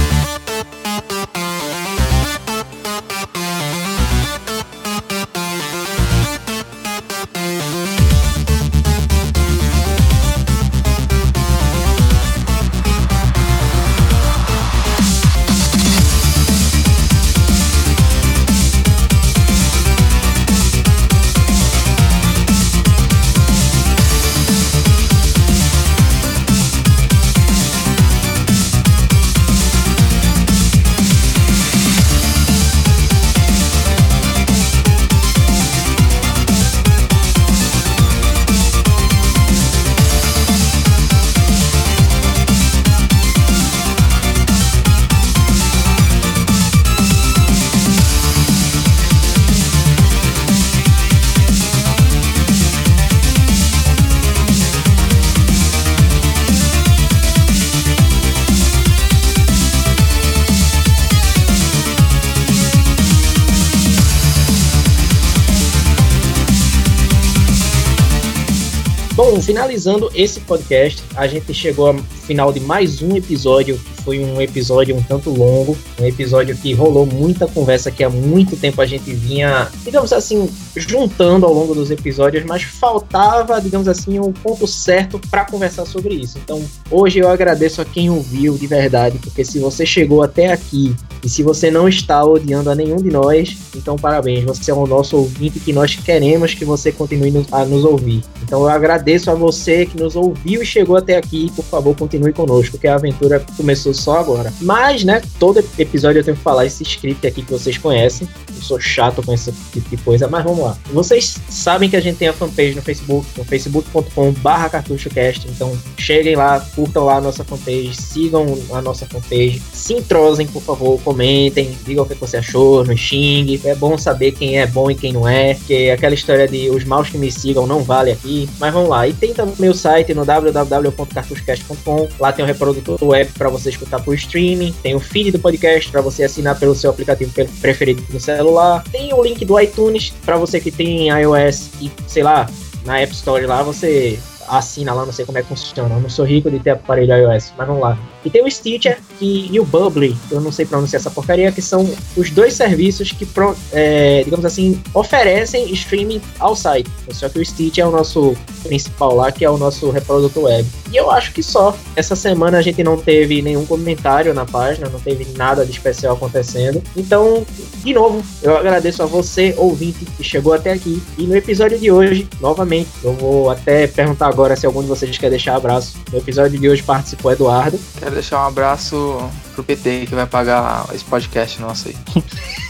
Finalizando 69.49 70.11
esse 70.13 70.39
podcast, 70.41 71.03
a 71.15 71.25
gente 71.25 71.51
chegou 71.55 71.87
ao 71.87 71.97
final 71.97 72.53
de 72.53 72.59
mais 72.59 73.01
um 73.01 73.15
episódio, 73.17 73.81
foi 74.03 74.19
um 74.19 74.41
episódio 74.41 74.95
um 74.95 75.01
tanto 75.01 75.29
longo, 75.29 75.77
um 75.99 76.05
episódio 76.05 76.55
que 76.55 76.73
rolou 76.73 77.05
muita 77.05 77.47
conversa 77.47 77.91
que 77.91 78.03
há 78.03 78.09
muito 78.09 78.55
tempo 78.55 78.81
a 78.81 78.85
gente 78.85 79.13
vinha, 79.13 79.69
digamos 79.83 80.11
assim, 80.13 80.49
juntando 80.75 81.45
ao 81.45 81.53
longo 81.53 81.73
dos 81.73 81.91
episódios, 81.91 82.43
mas 82.45 82.63
faltava, 82.63 83.59
digamos 83.61 83.87
assim, 83.87 84.19
um 84.19 84.31
ponto 84.31 84.67
certo 84.67 85.19
para 85.29 85.45
conversar 85.45 85.85
sobre 85.85 86.13
isso. 86.13 86.37
Então, 86.43 86.63
hoje 86.89 87.19
eu 87.19 87.29
agradeço 87.29 87.81
a 87.81 87.85
quem 87.85 88.09
ouviu 88.09 88.57
de 88.57 88.67
verdade, 88.67 89.17
porque 89.19 89.43
se 89.43 89.59
você 89.59 89.85
chegou 89.85 90.23
até 90.23 90.51
aqui 90.51 90.95
e 91.23 91.29
se 91.29 91.43
você 91.43 91.69
não 91.69 91.87
está 91.87 92.23
odiando 92.23 92.69
a 92.69 92.75
nenhum 92.75 92.97
de 92.97 93.09
nós, 93.09 93.57
então 93.75 93.97
parabéns, 93.97 94.43
você 94.43 94.71
é 94.71 94.73
o 94.73 94.87
nosso 94.87 95.17
ouvinte 95.17 95.59
que 95.59 95.73
nós 95.73 95.95
queremos 95.95 96.53
que 96.53 96.63
você 96.63 96.91
continue 96.91 97.45
a 97.51 97.65
nos 97.65 97.83
ouvir. 97.83 98.23
Então 98.43 98.61
eu 98.61 98.69
agradeço 98.69 99.29
a 99.29 99.35
você 99.35 99.85
que 99.85 99.97
nos 99.97 100.15
ouviu 100.15 100.61
e 100.61 100.65
chegou 100.65 100.95
até 100.95 101.17
aqui, 101.17 101.51
por 101.55 101.65
favor, 101.65 101.95
continue 101.95 102.33
conosco, 102.33 102.77
que 102.77 102.87
a 102.87 102.95
aventura 102.95 103.43
começou 103.57 103.88
só 103.93 104.17
agora. 104.17 104.53
Mas, 104.61 105.03
né, 105.03 105.21
todo 105.39 105.63
episódio 105.77 106.19
eu 106.19 106.23
tenho 106.23 106.37
que 106.37 106.43
falar 106.43 106.65
esse 106.65 106.83
script 106.83 107.25
aqui 107.25 107.41
que 107.41 107.51
vocês 107.51 107.77
conhecem. 107.77 108.27
Eu 108.55 108.61
sou 108.61 108.79
chato 108.79 109.21
com 109.23 109.33
esse 109.33 109.51
tipo 109.71 109.89
de 109.89 109.97
coisa, 109.97 110.27
mas 110.27 110.43
vamos 110.43 110.63
lá. 110.63 110.77
Vocês 110.91 111.37
sabem 111.49 111.89
que 111.89 111.95
a 111.95 112.01
gente 112.01 112.17
tem 112.17 112.27
a 112.27 112.33
fanpage 112.33 112.75
no 112.75 112.81
Facebook, 112.81 113.27
no 113.37 113.43
facebook.com/barra 113.43 114.69
cartuchocast. 114.69 115.47
Então 115.47 115.77
cheguem 115.97 116.35
lá, 116.35 116.59
curtam 116.75 117.05
lá 117.05 117.17
a 117.17 117.21
nossa 117.21 117.43
fanpage, 117.43 117.95
sigam 117.95 118.57
a 118.71 118.81
nossa 118.81 119.05
fanpage, 119.05 119.61
se 119.73 119.93
entrosem, 119.93 120.47
por 120.47 120.61
favor, 120.61 120.99
comentem, 121.01 121.77
digam 121.85 122.03
o 122.03 122.07
que 122.07 122.15
você 122.15 122.37
achou, 122.37 122.83
nos 122.83 122.99
xingue. 122.99 123.61
É 123.63 123.75
bom 123.75 123.97
saber 123.97 124.31
quem 124.33 124.59
é 124.59 124.67
bom 124.67 124.89
e 124.91 124.95
quem 124.95 125.13
não 125.13 125.27
é, 125.27 125.55
que 125.55 125.89
aquela 125.89 126.13
história 126.13 126.47
de 126.47 126.69
os 126.69 126.83
maus 126.83 127.09
que 127.09 127.17
me 127.17 127.31
sigam 127.31 127.65
não 127.65 127.83
vale 127.83 128.11
aqui. 128.11 128.49
Mas 128.59 128.73
vamos 128.73 128.89
lá. 128.89 129.07
E 129.07 129.13
tem 129.13 129.33
também 129.33 129.69
o 129.69 129.73
site 129.73 130.13
no 130.13 130.25
www.cartuchocast.com. 130.25 132.07
Lá 132.19 132.31
tem 132.31 132.43
o 132.43 132.47
reprodutor 132.47 132.97
web 133.01 133.31
para 133.37 133.49
você 133.49 133.69
escutar 133.79 134.01
por 134.01 134.13
streaming, 134.15 134.73
tem 134.83 134.95
o 134.95 134.99
feed 134.99 135.31
do 135.31 135.39
podcast 135.39 135.89
para 135.89 136.01
você 136.01 136.23
assinar 136.23 136.59
pelo 136.59 136.75
seu 136.75 136.89
aplicativo 136.89 137.31
preferido 137.61 138.03
no 138.09 138.19
celular. 138.19 138.83
Tem 138.91 139.13
o 139.13 139.23
link 139.23 139.43
do 139.45 139.59
iTunes 139.59 140.13
para 140.25 140.37
você 140.37 140.59
que 140.59 140.71
tem 140.71 141.09
iOS 141.09 141.69
e, 141.81 141.91
sei 142.07 142.23
lá, 142.23 142.49
na 142.85 142.99
App 142.99 143.13
Store 143.13 143.45
lá 143.45 143.63
você 143.63 144.19
assina 144.47 144.93
lá, 144.93 145.05
não 145.05 145.13
sei 145.13 145.25
como 145.25 145.37
é 145.37 145.41
que 145.41 145.47
funciona. 145.49 145.95
Eu 145.95 146.01
não 146.01 146.09
sou 146.09 146.25
rico 146.25 146.49
de 146.49 146.59
ter 146.59 146.71
aparelho 146.71 147.13
iOS, 147.13 147.53
mas 147.57 147.67
vamos 147.67 147.81
lá. 147.81 147.97
E 148.23 148.29
tem 148.29 148.43
o 148.43 148.51
Stitcher 148.51 148.99
e 149.21 149.59
o 149.59 149.65
Bubbly, 149.65 150.15
eu 150.31 150.41
não 150.41 150.51
sei 150.51 150.65
pronunciar 150.65 150.99
essa 150.99 151.11
porcaria, 151.11 151.51
que 151.51 151.61
são 151.61 151.89
os 152.15 152.29
dois 152.29 152.53
serviços 152.53 153.11
que, 153.11 153.27
é, 153.71 154.23
digamos 154.23 154.45
assim, 154.45 154.81
oferecem 154.93 155.71
streaming 155.73 156.21
ao 156.39 156.55
site. 156.55 156.89
Só 157.11 157.27
que 157.29 157.39
o 157.39 157.45
Stitcher 157.45 157.83
é 157.83 157.87
o 157.87 157.91
nosso 157.91 158.35
principal 158.63 159.15
lá, 159.15 159.31
que 159.31 159.43
é 159.43 159.49
o 159.49 159.57
nosso 159.57 159.89
reprodutor 159.89 160.43
web. 160.43 160.67
E 160.91 160.97
eu 160.97 161.09
acho 161.11 161.31
que 161.33 161.43
só. 161.43 161.75
Essa 161.95 162.15
semana 162.15 162.57
a 162.57 162.61
gente 162.61 162.83
não 162.83 162.97
teve 162.97 163.41
nenhum 163.41 163.65
comentário 163.65 164.33
na 164.33 164.45
página, 164.45 164.89
não 164.89 164.99
teve 164.99 165.25
nada 165.37 165.65
de 165.65 165.71
especial 165.71 166.15
acontecendo. 166.15 166.81
Então, 166.95 167.45
de 167.83 167.93
novo, 167.93 168.23
eu 168.41 168.57
agradeço 168.57 169.03
a 169.03 169.05
você, 169.05 169.53
ouvinte, 169.57 170.05
que 170.05 170.23
chegou 170.23 170.53
até 170.53 170.71
aqui. 170.71 171.01
E 171.17 171.23
no 171.23 171.35
episódio 171.35 171.77
de 171.77 171.91
hoje, 171.91 172.27
novamente, 172.39 172.89
eu 173.03 173.13
vou 173.13 173.49
até 173.49 173.87
perguntar 173.87 174.27
agora 174.27 174.55
se 174.55 174.65
algum 174.65 174.81
de 174.81 174.87
vocês 174.87 175.17
quer 175.17 175.29
deixar 175.29 175.55
abraço. 175.55 175.97
No 176.11 176.17
episódio 176.17 176.59
de 176.59 176.69
hoje 176.69 176.83
participou 176.83 177.31
Eduardo. 177.31 177.79
Quero 178.09 178.21
deixar 178.21 178.43
um 178.43 178.47
abraço 178.47 179.31
pro 179.53 179.63
PT 179.63 180.07
que 180.07 180.15
vai 180.15 180.25
pagar 180.25 180.83
esse 180.95 181.05
podcast 181.05 181.61
nosso 181.61 181.89
aí. 181.89 181.97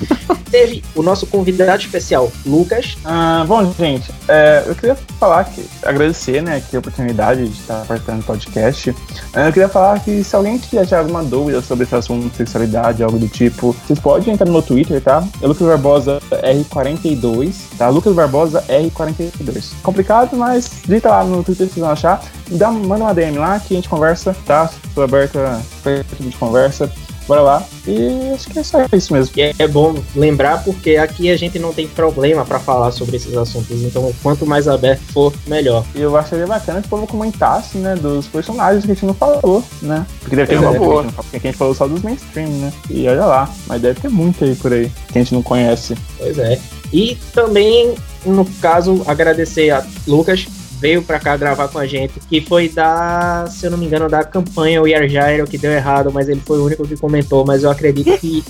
Teve 0.50 0.82
o 0.94 1.02
nosso 1.02 1.26
convidado 1.26 1.82
especial, 1.82 2.30
Lucas. 2.44 2.96
Ah, 3.04 3.44
bom, 3.46 3.72
gente, 3.76 4.10
é, 4.28 4.64
eu 4.66 4.74
queria 4.74 4.96
falar 5.18 5.44
que 5.44 5.64
agradecer, 5.82 6.40
né, 6.40 6.62
que 6.68 6.76
a 6.76 6.78
oportunidade 6.78 7.48
de 7.48 7.60
estar 7.60 7.84
participando 7.84 8.18
do 8.18 8.24
podcast. 8.24 8.94
É, 9.34 9.48
eu 9.48 9.52
queria 9.52 9.68
falar 9.68 9.98
que 10.00 10.22
se 10.22 10.36
alguém 10.36 10.56
tiver 10.58 10.94
alguma 10.94 11.22
dúvida 11.24 11.60
sobre 11.60 11.84
esse 11.84 11.94
assunto, 11.94 12.34
sexualidade, 12.36 13.02
algo 13.02 13.18
do 13.18 13.28
tipo, 13.28 13.74
vocês 13.86 13.98
podem 13.98 14.34
entrar 14.34 14.46
no 14.46 14.52
meu 14.52 14.62
Twitter, 14.62 15.00
tá? 15.00 15.26
É 15.42 15.46
Lucas 15.46 15.66
Barbosa 15.66 16.20
R42, 16.30 17.54
tá? 17.76 17.88
Lucas 17.88 18.14
Barbosa 18.14 18.62
R42. 18.68 19.72
Complicado, 19.82 20.36
mas 20.36 20.70
digita 20.84 21.08
lá 21.08 21.24
no 21.24 21.42
Twitter 21.42 21.66
vocês 21.66 21.78
vão 21.78 21.90
achar. 21.90 22.22
Dá, 22.52 22.70
manda 22.70 23.04
uma 23.04 23.14
DM 23.14 23.38
lá 23.38 23.58
que 23.58 23.74
a 23.74 23.76
gente 23.76 23.88
conversa, 23.88 24.34
tá? 24.46 24.70
Estou 24.86 25.02
aberta 25.02 25.60
para 25.82 26.02
de 26.20 26.36
conversa 26.36 26.90
bora 27.26 27.40
lá. 27.40 27.66
E 27.86 28.32
acho 28.34 28.48
que 28.48 28.58
é 28.58 28.62
só 28.62 28.86
isso 28.92 29.12
mesmo. 29.12 29.32
E 29.36 29.54
é 29.58 29.68
bom 29.68 29.94
lembrar 30.14 30.62
porque 30.64 30.96
aqui 30.96 31.30
a 31.30 31.36
gente 31.36 31.58
não 31.58 31.72
tem 31.72 31.86
problema 31.86 32.44
para 32.44 32.58
falar 32.58 32.90
sobre 32.92 33.16
esses 33.16 33.36
assuntos, 33.36 33.82
então 33.82 34.12
quanto 34.22 34.46
mais 34.46 34.68
aberto 34.68 35.02
for, 35.12 35.32
melhor. 35.46 35.84
E 35.94 36.00
eu 36.00 36.16
acharia 36.16 36.46
bacana 36.46 36.80
que 36.80 36.86
o 36.86 36.90
povo 36.90 37.06
comentasse, 37.06 37.78
né, 37.78 37.94
dos 37.94 38.26
personagens 38.26 38.84
que 38.84 38.90
a 38.90 38.94
gente 38.94 39.06
não 39.06 39.14
falou, 39.14 39.62
né? 39.82 40.06
Porque 40.20 40.36
deve 40.36 40.48
ter 40.48 40.58
uma 40.58 40.72
boa. 40.72 41.04
Porque 41.04 41.36
a 41.36 41.40
gente 41.40 41.56
falou 41.56 41.74
só 41.74 41.86
dos 41.86 42.02
mainstream, 42.02 42.48
né? 42.48 42.72
E 42.90 43.06
olha 43.08 43.24
lá, 43.24 43.50
mas 43.66 43.82
deve 43.82 44.00
ter 44.00 44.08
muito 44.08 44.44
aí 44.44 44.54
por 44.54 44.72
aí 44.72 44.90
que 45.08 45.18
a 45.18 45.22
gente 45.22 45.34
não 45.34 45.42
conhece. 45.42 45.94
Pois 46.18 46.38
é. 46.38 46.58
E 46.92 47.18
também, 47.32 47.94
no 48.24 48.44
caso, 48.60 49.02
agradecer 49.06 49.70
a 49.70 49.84
Lucas 50.06 50.46
veio 50.78 51.02
para 51.02 51.18
cá 51.18 51.36
gravar 51.36 51.68
com 51.68 51.78
a 51.78 51.86
gente, 51.86 52.20
que 52.28 52.40
foi 52.40 52.68
da, 52.68 53.46
se 53.50 53.66
eu 53.66 53.70
não 53.70 53.78
me 53.78 53.86
engano, 53.86 54.08
da 54.08 54.24
campanha 54.24 54.82
O 54.82 55.08
Jairo, 55.08 55.46
que 55.46 55.58
deu 55.58 55.72
errado, 55.72 56.10
mas 56.12 56.28
ele 56.28 56.40
foi 56.44 56.58
o 56.58 56.64
único 56.64 56.86
que 56.86 56.96
comentou, 56.96 57.44
mas 57.44 57.62
eu 57.62 57.70
acredito 57.70 58.16
que 58.18 58.44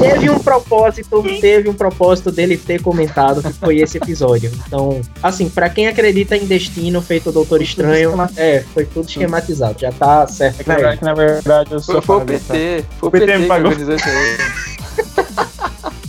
teve 0.00 0.30
um 0.30 0.38
propósito, 0.38 1.22
teve 1.40 1.68
um 1.68 1.74
propósito 1.74 2.30
dele 2.30 2.56
ter 2.56 2.80
comentado 2.80 3.42
que 3.42 3.52
foi 3.52 3.78
esse 3.78 3.98
episódio. 3.98 4.50
Então, 4.66 5.00
assim, 5.22 5.48
para 5.48 5.68
quem 5.68 5.88
acredita 5.88 6.36
em 6.36 6.46
destino 6.46 7.02
feito 7.02 7.32
Doutor 7.32 7.60
Estranho, 7.62 8.14
é, 8.36 8.64
foi 8.72 8.84
tudo 8.84 9.08
esquematizado, 9.08 9.80
já 9.80 9.92
tá 9.92 10.26
certo. 10.26 10.60
É 10.60 10.96
que, 10.96 11.04
na, 11.04 11.14
verdade 11.14 11.72
eu 11.72 11.80
sou 11.80 12.00
foi, 12.00 12.02
foi 12.02 12.16
o 12.16 12.26
PT, 12.26 12.82
tá? 12.82 12.88
foi 12.98 13.08
o 13.08 13.12
PT, 13.12 13.26
PT 13.26 13.38
me 13.38 13.46
pagou. 13.46 13.72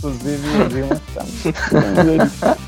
Inclusive, 0.00 0.40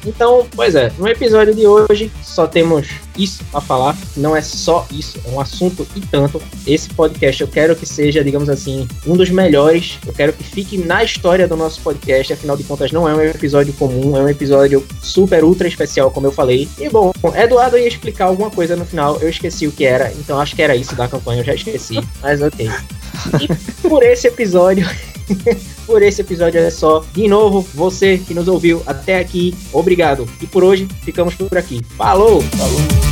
Então, 0.07 0.47
pois 0.55 0.75
é, 0.75 0.93
no 0.99 1.09
episódio 1.09 1.55
de 1.55 1.67
hoje 1.67 2.13
só 2.23 2.47
temos 2.47 2.89
isso 3.17 3.43
a 3.55 3.61
falar. 3.61 3.97
Não 4.17 4.37
é 4.37 4.43
só 4.43 4.87
isso, 4.91 5.19
é 5.25 5.31
um 5.31 5.41
assunto 5.41 5.87
e 5.97 6.01
tanto. 6.01 6.43
Esse 6.67 6.91
podcast 6.91 7.41
eu 7.41 7.49
quero 7.49 7.75
que 7.75 7.87
seja, 7.87 8.23
digamos 8.23 8.51
assim, 8.51 8.87
um 9.07 9.17
dos 9.17 9.31
melhores. 9.31 9.99
Eu 10.07 10.13
quero 10.13 10.35
que 10.35 10.45
fique 10.45 10.77
na 10.77 11.03
história 11.03 11.49
do 11.49 11.57
nosso 11.57 11.81
podcast. 11.81 12.35
Afinal 12.35 12.57
de 12.57 12.65
contas, 12.65 12.93
não 12.93 13.09
é 13.09 13.15
um 13.15 13.23
episódio 13.23 13.73
comum, 13.75 14.15
é 14.17 14.21
um 14.21 14.29
episódio 14.29 14.87
super 15.01 15.43
ultra 15.43 15.67
especial, 15.67 16.11
como 16.11 16.27
eu 16.27 16.33
falei. 16.33 16.69
E 16.79 16.89
bom, 16.91 17.13
Eduardo 17.35 17.79
ia 17.79 17.89
explicar 17.89 18.27
alguma 18.27 18.51
coisa 18.51 18.77
no 18.77 18.85
final, 18.85 19.19
eu 19.21 19.29
esqueci 19.31 19.67
o 19.67 19.73
que 19.73 19.87
era, 19.87 20.13
então 20.13 20.39
acho 20.39 20.55
que 20.55 20.61
era 20.61 20.77
isso 20.77 20.95
da 20.95 21.09
campanha, 21.09 21.41
eu 21.41 21.45
já 21.45 21.55
esqueci, 21.55 21.99
mas 22.21 22.43
ok. 22.43 22.71
E 23.41 23.89
por 23.89 24.03
esse 24.03 24.29
episódio. 24.29 24.87
por 25.87 26.03
esse 26.03 26.21
episódio 26.21 26.61
é 26.61 26.71
só. 26.71 27.05
De 27.13 27.29
novo, 27.29 27.67
você 27.75 28.19
que 28.19 28.35
nos 28.35 28.49
ouviu 28.49 28.83
até 28.87 29.19
aqui, 29.19 29.55
obrigado. 29.73 30.29
E 30.41 30.47
por 30.47 30.65
hoje, 30.65 30.89
ficamos 31.03 31.35
por 31.35 31.57
aqui. 31.57 31.81
Falou! 31.97 32.41
Falou! 32.43 33.12